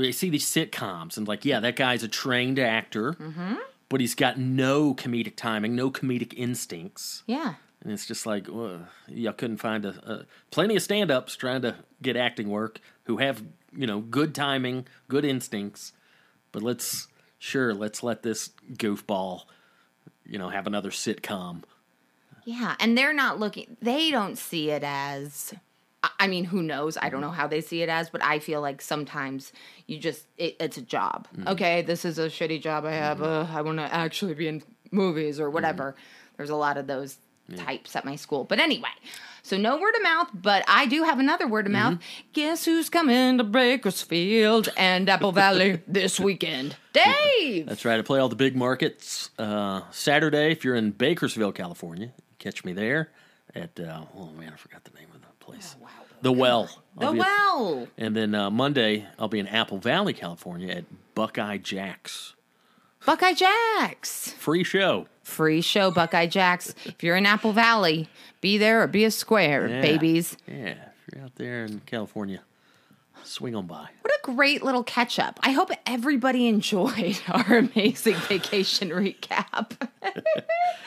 you 0.04 0.12
see 0.12 0.28
these 0.30 0.44
sitcoms 0.46 1.16
and 1.16 1.26
like 1.26 1.44
yeah 1.44 1.60
that 1.60 1.76
guy's 1.76 2.02
a 2.02 2.08
trained 2.08 2.58
actor 2.58 3.12
Mm-hmm. 3.14 3.54
but 3.88 4.00
he's 4.00 4.14
got 4.14 4.38
no 4.38 4.94
comedic 4.94 5.36
timing 5.36 5.74
no 5.74 5.90
comedic 5.90 6.32
instincts 6.36 7.22
yeah, 7.26 7.54
And 7.82 7.92
it's 7.92 8.06
just 8.06 8.26
like, 8.26 8.46
y'all 8.48 9.32
couldn't 9.32 9.58
find 9.58 9.84
a, 9.84 9.90
a 10.10 10.26
plenty 10.50 10.76
of 10.76 10.82
stand 10.82 11.10
ups 11.10 11.36
trying 11.36 11.62
to 11.62 11.76
get 12.02 12.16
acting 12.16 12.48
work 12.50 12.80
who 13.04 13.18
have, 13.18 13.42
you 13.76 13.86
know, 13.86 14.00
good 14.00 14.34
timing, 14.34 14.86
good 15.08 15.24
instincts. 15.24 15.92
But 16.52 16.62
let's, 16.62 17.06
sure, 17.38 17.72
let's 17.74 18.02
let 18.02 18.22
this 18.22 18.50
goofball, 18.72 19.42
you 20.24 20.38
know, 20.38 20.48
have 20.48 20.66
another 20.66 20.90
sitcom. 20.90 21.62
yeah. 22.44 22.74
And 22.80 22.96
they're 22.98 23.12
not 23.14 23.38
looking. 23.38 23.76
They 23.80 24.10
don't 24.10 24.36
see 24.38 24.70
it 24.70 24.82
as. 24.82 25.54
I- 26.18 26.26
mean, 26.28 26.44
who 26.44 26.62
knows? 26.62 26.96
I 27.00 27.08
don't 27.08 27.20
know 27.20 27.30
how 27.30 27.46
they 27.46 27.60
see 27.60 27.82
it 27.82 27.88
as, 27.88 28.10
but 28.10 28.22
I 28.22 28.38
feel 28.38 28.60
like 28.60 28.82
sometimes 28.82 29.52
you 29.86 29.98
just 29.98 30.26
it, 30.38 30.56
it's 30.60 30.76
a 30.76 30.82
job. 30.82 31.28
Okay, 31.46 31.82
this 31.82 32.04
is 32.04 32.18
a 32.18 32.26
shitty 32.26 32.60
job 32.60 32.84
I 32.84 32.92
have. 32.92 33.22
Uh, 33.22 33.46
I 33.52 33.62
want 33.62 33.78
to 33.78 33.84
actually 33.94 34.34
be 34.34 34.48
in 34.48 34.62
movies 34.90 35.38
or 35.40 35.50
whatever. 35.50 35.94
There's 36.36 36.50
a 36.50 36.56
lot 36.56 36.76
of 36.76 36.86
those 36.86 37.18
types 37.56 37.94
at 37.94 38.04
my 38.04 38.16
school. 38.16 38.42
But 38.42 38.58
anyway, 38.58 38.88
so 39.42 39.56
no 39.56 39.78
word 39.78 39.94
of 39.94 40.02
mouth, 40.02 40.28
but 40.34 40.64
I 40.66 40.86
do 40.86 41.04
have 41.04 41.20
another 41.20 41.46
word 41.46 41.66
of 41.66 41.72
mouth. 41.72 41.98
Guess 42.32 42.64
who's 42.64 42.88
coming 42.90 43.38
to 43.38 43.44
Bakersfield 43.44 44.68
and 44.76 45.08
Apple 45.08 45.30
Valley 45.32 45.80
this 45.86 46.18
weekend? 46.18 46.74
Dave. 46.92 47.66
That's 47.66 47.84
right. 47.84 47.98
I 47.98 48.02
play 48.02 48.18
all 48.18 48.28
the 48.28 48.34
big 48.36 48.56
markets. 48.56 49.30
Uh, 49.38 49.82
Saturday, 49.92 50.50
if 50.50 50.64
you're 50.64 50.74
in 50.74 50.90
Bakersfield, 50.90 51.54
California, 51.54 52.10
catch 52.40 52.64
me 52.64 52.72
there 52.72 53.12
at, 53.54 53.78
uh, 53.78 54.02
oh 54.16 54.30
man, 54.32 54.52
I 54.52 54.56
forgot 54.56 54.82
the 54.84 54.98
name 54.98 55.08
of 55.14 55.20
the 55.46 55.52
place. 55.52 55.76
The 56.22 56.32
Well. 56.32 56.68
The 56.98 57.06
I'll 57.06 57.12
be 57.12 57.20
at- 57.20 57.26
well. 57.26 57.88
and 57.98 58.16
then 58.16 58.34
uh, 58.34 58.50
Monday, 58.50 59.06
I'll 59.18 59.28
be 59.28 59.38
in 59.38 59.46
Apple 59.46 59.78
Valley, 59.78 60.12
California 60.14 60.74
at 60.74 60.84
Buckeye 61.14 61.58
Jack's. 61.58 62.34
Buckeye 63.04 63.34
Jacks. 63.34 64.30
Free 64.32 64.64
show. 64.64 65.06
Free 65.22 65.60
show, 65.60 65.90
Buckeye 65.90 66.26
Jacks. 66.26 66.74
If 66.86 67.02
you're 67.04 67.16
in 67.16 67.26
Apple 67.26 67.52
Valley, 67.52 68.08
be 68.40 68.56
there 68.58 68.82
or 68.82 68.86
be 68.86 69.04
a 69.04 69.10
square, 69.10 69.68
Yeah. 69.68 69.80
babies. 69.82 70.36
Yeah, 70.48 70.54
if 70.74 71.14
you're 71.14 71.24
out 71.24 71.34
there 71.36 71.64
in 71.66 71.80
California, 71.86 72.40
swing 73.22 73.54
on 73.54 73.66
by. 73.66 73.88
What 74.02 74.12
a 74.14 74.20
great 74.22 74.62
little 74.64 74.82
catch 74.82 75.18
up. 75.18 75.38
I 75.42 75.50
hope 75.52 75.70
everybody 75.84 76.48
enjoyed 76.48 77.20
our 77.28 77.58
amazing 77.58 78.16
vacation 78.16 78.88
recap. 78.90 79.72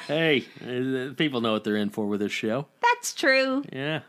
Hey, 0.08 0.44
uh, 0.64 1.14
people 1.14 1.40
know 1.40 1.52
what 1.54 1.64
they're 1.64 1.76
in 1.76 1.92
for 1.92 2.08
with 2.08 2.20
this 2.20 2.32
show. 2.32 2.66
That's 2.82 3.14
true. 3.14 3.64
Yeah. 3.72 4.00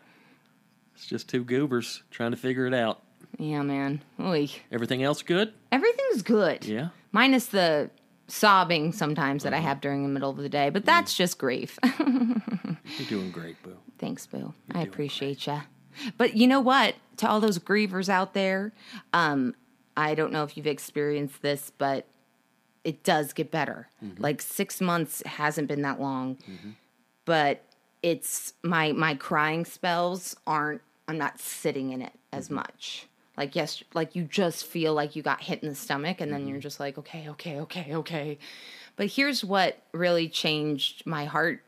It's 1.01 1.09
just 1.09 1.31
two 1.31 1.45
goobers 1.45 2.03
trying 2.11 2.33
to 2.33 2.37
figure 2.37 2.67
it 2.67 2.75
out. 2.75 3.01
Yeah, 3.39 3.63
man. 3.63 4.03
Oy. 4.21 4.51
Everything 4.71 5.03
else 5.03 5.23
good? 5.23 5.55
Everything's 5.73 6.21
good. 6.21 6.67
Yeah. 6.67 6.89
Minus 7.11 7.47
the 7.47 7.89
sobbing 8.29 8.93
sometimes 8.93 9.45
that 9.45 9.55
I 9.55 9.57
mm-hmm. 9.57 9.67
have 9.67 9.81
during 9.81 10.03
the 10.03 10.11
middle 10.11 10.29
of 10.29 10.37
the 10.37 10.51
day, 10.51 10.69
but 10.69 10.85
that's 10.85 11.15
mm. 11.15 11.17
just 11.17 11.39
grief. 11.39 11.79
You're 11.99 13.09
doing 13.09 13.31
great, 13.31 13.63
Boo. 13.63 13.79
Thanks, 13.97 14.27
Boo. 14.27 14.53
I 14.75 14.83
appreciate 14.83 15.47
ya. 15.47 15.63
But 16.19 16.37
you 16.37 16.47
know 16.47 16.61
what? 16.61 16.97
To 17.17 17.29
all 17.31 17.41
those 17.41 17.59
grievers 17.59 18.11
out 18.11 18.35
there, 18.35 18.75
um, 19.15 19.55
I 19.97 20.15
don't 20.15 20.33
know 20.33 20.45
if 20.45 20.55
you've 20.55 20.67
experienced 20.67 21.41
this, 21.41 21.73
but 21.79 22.09
it 22.85 23.03
does 23.05 23.33
get 23.33 23.51
better. 23.51 23.89
Mm-hmm. 24.05 24.23
Like 24.23 24.43
six 24.43 24.83
months 24.83 25.23
hasn't 25.25 25.67
been 25.67 25.81
that 25.81 25.99
long, 25.99 26.37
mm-hmm. 26.37 26.73
but 27.25 27.65
it's 28.03 28.53
my 28.63 28.93
my 28.93 29.15
crying 29.15 29.65
spells 29.65 30.37
aren't. 30.47 30.83
I'm 31.11 31.19
not 31.19 31.39
sitting 31.39 31.91
in 31.91 32.03
it 32.03 32.13
as 32.33 32.47
mm-hmm. 32.47 32.57
much. 32.57 33.07
Like 33.37 33.57
yes, 33.57 33.83
like 33.95 34.17
you 34.17 34.25
just 34.25 34.67
feel 34.67 34.95
like 34.95 35.17
you 35.17 35.23
got 35.23 35.43
hit 35.43 35.63
in 35.63 35.69
the 35.69 35.75
stomach, 35.75 36.21
and 36.21 36.33
then 36.33 36.47
you're 36.47 36.57
mm-hmm. 36.57 36.63
just 36.63 36.81
like, 36.81 36.99
okay, 36.99 37.29
okay, 37.31 37.61
okay, 37.61 37.95
okay. 37.95 38.39
But 38.97 39.07
here's 39.07 39.45
what 39.45 39.79
really 39.93 40.29
changed 40.29 41.07
my 41.07 41.25
heart 41.25 41.63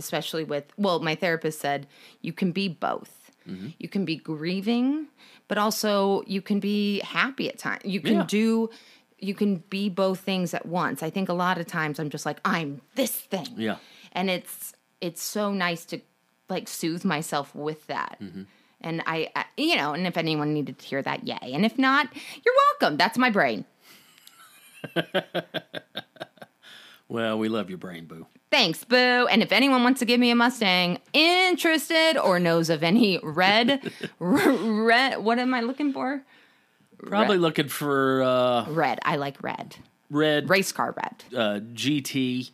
especially 0.00 0.44
with 0.44 0.64
well 0.76 0.98
my 1.00 1.14
therapist 1.14 1.60
said 1.60 1.86
you 2.22 2.32
can 2.32 2.52
be 2.52 2.68
both 2.68 3.30
mm-hmm. 3.46 3.68
you 3.78 3.88
can 3.88 4.04
be 4.04 4.16
grieving 4.16 5.06
but 5.46 5.58
also 5.58 6.22
you 6.26 6.40
can 6.40 6.58
be 6.58 7.00
happy 7.00 7.48
at 7.48 7.58
times 7.58 7.82
you 7.84 8.00
can 8.00 8.14
Yeah. 8.14 8.26
do 8.26 8.70
you 9.18 9.34
can 9.34 9.56
be 9.68 9.90
both 9.90 10.20
things 10.20 10.54
at 10.54 10.64
once 10.64 11.02
i 11.02 11.10
think 11.10 11.28
a 11.28 11.34
lot 11.34 11.58
of 11.58 11.66
times 11.66 11.98
i'm 12.00 12.08
just 12.08 12.24
like 12.24 12.40
i'm 12.44 12.80
this 12.94 13.12
thing 13.12 13.48
Yeah. 13.56 13.76
and 14.12 14.30
it's 14.30 14.72
it's 15.00 15.22
so 15.22 15.52
nice 15.52 15.84
to 15.86 16.00
like 16.48 16.66
soothe 16.66 17.04
myself 17.04 17.54
with 17.54 17.86
that 17.88 18.18
And 18.80 19.02
I, 19.06 19.30
I, 19.36 19.44
you 19.56 19.76
know, 19.76 19.92
and 19.92 20.06
if 20.06 20.16
anyone 20.16 20.54
needed 20.54 20.78
to 20.78 20.86
hear 20.86 21.02
that, 21.02 21.26
yay. 21.26 21.36
And 21.42 21.64
if 21.66 21.78
not, 21.78 22.08
you're 22.44 22.54
welcome. 22.80 22.96
That's 22.96 23.18
my 23.18 23.30
brain. 23.30 23.64
Well, 27.10 27.40
we 27.40 27.48
love 27.48 27.68
your 27.68 27.78
brain, 27.78 28.04
boo. 28.04 28.28
Thanks, 28.52 28.84
boo. 28.84 28.94
And 29.28 29.42
if 29.42 29.50
anyone 29.50 29.82
wants 29.82 29.98
to 29.98 30.04
give 30.06 30.20
me 30.20 30.30
a 30.30 30.36
Mustang, 30.36 30.98
interested 31.12 32.16
or 32.16 32.38
knows 32.38 32.70
of 32.70 32.84
any 32.84 33.18
red, 33.20 33.90
r- 34.20 34.52
red, 34.52 35.18
what 35.18 35.40
am 35.40 35.52
I 35.52 35.60
looking 35.60 35.92
for? 35.92 36.22
Probably 36.98 37.36
looking 37.36 37.66
for 37.66 38.22
uh, 38.22 38.70
Red. 38.70 39.00
I 39.04 39.16
like 39.16 39.42
red. 39.42 39.74
red 40.08 40.48
Race 40.48 40.70
car 40.70 40.94
red. 40.96 41.24
uh, 41.36 41.58
GT 41.74 42.50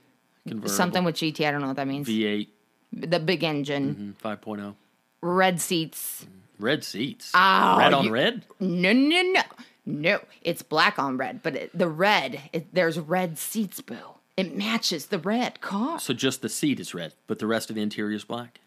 convertible 0.49 0.75
Something 0.75 1.05
with 1.05 1.17
GT. 1.17 1.47
I 1.47 1.51
don't 1.51 1.61
know 1.61 1.67
what 1.67 1.77
that 1.77 1.87
means. 1.89 2.09
V8 2.09 2.49
the 2.95 3.21
big 3.21 3.45
engine. 3.45 4.17
5.0. 4.25 4.75
Red 5.21 5.61
seats. 5.61 6.27
Red 6.59 6.85
seats. 6.85 7.31
Oh, 7.35 7.79
red 7.79 7.93
on 7.95 8.05
you- 8.05 8.11
red. 8.11 8.45
No, 8.61 8.93
no, 8.93 9.23
no. 9.23 9.43
No. 9.85 10.21
It's 10.43 10.63
black 10.63 10.99
on 10.99 11.17
red, 11.17 11.43
but 11.43 11.55
it, 11.55 11.79
the 11.79 11.89
red, 11.89 12.41
it, 12.53 12.75
there's 12.75 12.99
red 12.99 13.39
seats, 13.39 13.81
boo. 13.81 13.97
It 14.37 14.57
matches 14.57 15.07
the 15.07 15.19
red 15.19 15.61
car. 15.61 15.99
So 16.01 16.13
just 16.13 16.43
the 16.43 16.49
seat 16.49 16.81
is 16.81 16.93
red, 16.95 17.15
but 17.27 17.39
the 17.39 17.47
rest 17.47 17.71
of 17.71 17.77
the 17.77 17.83
interior 17.83 18.17
is 18.17 18.25
black. 18.25 18.61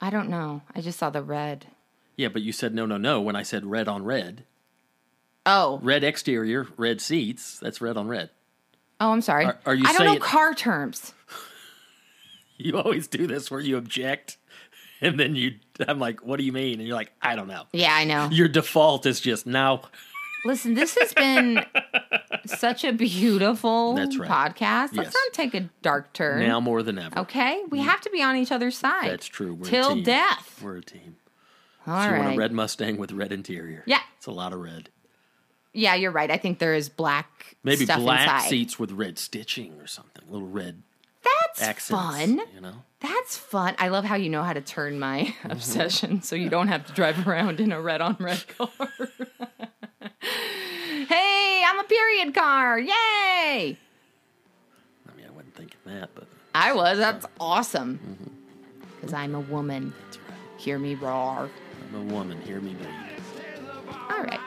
I 0.00 0.10
don't 0.10 0.28
know. 0.28 0.62
I 0.74 0.80
just 0.80 0.98
saw 0.98 1.10
the 1.10 1.22
red. 1.22 1.66
Yeah, 2.16 2.28
but 2.28 2.42
you 2.42 2.52
said 2.52 2.74
no, 2.74 2.86
no, 2.86 2.96
no 2.96 3.20
when 3.20 3.36
I 3.36 3.42
said 3.42 3.64
red 3.66 3.86
on 3.88 4.04
red. 4.04 4.44
Oh, 5.44 5.80
Red 5.82 6.04
exterior, 6.04 6.68
red 6.76 7.00
seats. 7.00 7.58
That's 7.60 7.80
red 7.80 7.96
on 7.96 8.06
red. 8.08 8.30
oh, 9.00 9.10
I'm 9.12 9.20
sorry. 9.20 9.44
Are- 9.46 9.58
are 9.66 9.74
you 9.74 9.84
I 9.86 9.92
don't 9.92 10.06
know 10.06 10.18
car 10.20 10.54
terms. 10.54 11.12
You 12.58 12.78
always 12.78 13.08
do 13.08 13.26
this 13.26 13.50
where 13.50 13.58
you 13.60 13.76
object, 13.76 14.36
and 15.08 15.18
then 15.18 15.34
you. 15.34 15.54
I'm 15.86 15.98
like, 15.98 16.24
what 16.24 16.38
do 16.38 16.44
you 16.44 16.52
mean? 16.52 16.78
And 16.78 16.86
you're 16.86 16.96
like, 16.96 17.12
I 17.20 17.34
don't 17.34 17.48
know. 17.48 17.64
Yeah, 17.72 17.94
I 17.94 18.04
know. 18.04 18.28
Your 18.30 18.48
default 18.48 19.04
is 19.04 19.20
just 19.20 19.46
no. 19.46 19.82
Listen, 20.44 20.74
this 20.74 20.96
has 20.98 21.12
been 21.12 21.64
such 22.46 22.84
a 22.84 22.92
beautiful 22.92 23.94
That's 23.94 24.16
right. 24.16 24.28
podcast. 24.28 24.94
Let's 24.94 25.08
Yes. 25.08 25.14
not 25.14 25.32
take 25.32 25.54
a 25.54 25.68
dark 25.82 26.12
turn. 26.12 26.40
Now 26.40 26.60
more 26.60 26.82
than 26.82 26.98
ever. 26.98 27.20
Okay, 27.20 27.62
we 27.70 27.78
mm. 27.78 27.84
have 27.84 28.00
to 28.02 28.10
be 28.10 28.22
on 28.22 28.36
each 28.36 28.50
other's 28.50 28.76
side. 28.76 29.10
That's 29.10 29.26
true. 29.26 29.54
We're 29.54 29.66
a 29.66 29.70
Till 29.70 29.94
team. 29.94 30.04
death. 30.04 30.60
We're 30.62 30.78
a 30.78 30.82
team. 30.82 31.16
All 31.86 32.00
so 32.02 32.14
you 32.14 32.20
want 32.20 32.34
a 32.34 32.38
red 32.38 32.52
Mustang 32.52 32.96
with 32.96 33.12
red 33.12 33.32
interior. 33.32 33.82
Yeah. 33.86 34.00
It's 34.16 34.26
a 34.26 34.30
lot 34.32 34.52
of 34.52 34.60
red. 34.60 34.88
Yeah, 35.72 35.94
you're 35.94 36.12
right. 36.12 36.30
I 36.30 36.36
think 36.36 36.58
there 36.58 36.74
is 36.74 36.88
black 36.88 37.56
Maybe 37.64 37.84
stuff 37.84 38.00
black 38.00 38.22
inside. 38.22 38.48
seats 38.48 38.78
with 38.78 38.92
red 38.92 39.18
stitching 39.18 39.80
or 39.80 39.86
something. 39.86 40.24
Little 40.28 40.48
red 40.48 40.82
That's 41.24 41.62
accents. 41.62 41.88
fun. 41.88 42.40
You 42.54 42.60
know? 42.60 42.74
That's 43.00 43.36
fun. 43.36 43.74
I 43.78 43.88
love 43.88 44.04
how 44.04 44.16
you 44.16 44.28
know 44.28 44.42
how 44.42 44.52
to 44.52 44.60
turn 44.60 44.98
my 44.98 45.22
Mm-hmm. 45.42 45.50
obsession 45.50 46.22
so 46.22 46.36
you 46.36 46.48
don't 46.48 46.68
have 46.68 46.86
to 46.86 46.92
drive 46.92 47.26
around 47.26 47.60
in 47.60 47.72
a 47.72 47.80
red 47.80 48.00
on 48.00 48.16
red 48.20 48.44
car. 48.58 48.68
hey, 51.08 51.64
I'm 51.66 51.78
a 51.78 51.84
period 51.84 52.34
car. 52.34 52.78
Yay! 52.78 52.92
I 52.92 53.76
mean, 55.16 55.26
I 55.26 55.30
wasn't 55.30 55.54
thinking 55.54 55.78
that, 55.86 56.10
but 56.14 56.26
I 56.54 56.72
was. 56.72 56.98
That's 56.98 57.26
awesome. 57.40 57.98
Mm-hmm. 57.98 58.30
Because 59.00 59.14
I'm 59.14 59.34
a 59.34 59.40
woman. 59.40 59.92
that's 60.04 60.18
right. 60.18 60.26
Hear 60.58 60.78
me 60.78 60.94
roar. 60.94 61.50
I'm 61.88 62.10
a 62.10 62.14
woman. 62.14 62.40
Hear 62.42 62.60
me, 62.60 62.74
baby. 62.74 62.88
All 64.10 64.22
right. 64.22 64.40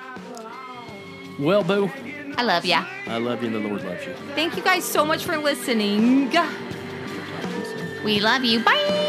Well, 1.39 1.63
boo, 1.63 1.91
I 2.37 2.43
love 2.43 2.65
ya. 2.65 2.85
I 3.07 3.17
love 3.17 3.41
you 3.41 3.47
and 3.47 3.55
the 3.55 3.67
Lord 3.69 3.83
loves 3.83 4.05
you. 4.05 4.13
Thank 4.35 4.57
you 4.57 4.63
guys 4.63 4.83
so 4.83 5.05
much 5.05 5.23
for 5.23 5.37
listening. 5.37 6.31
We 8.03 8.19
love 8.19 8.43
you. 8.43 8.59
Bye. 8.59 9.04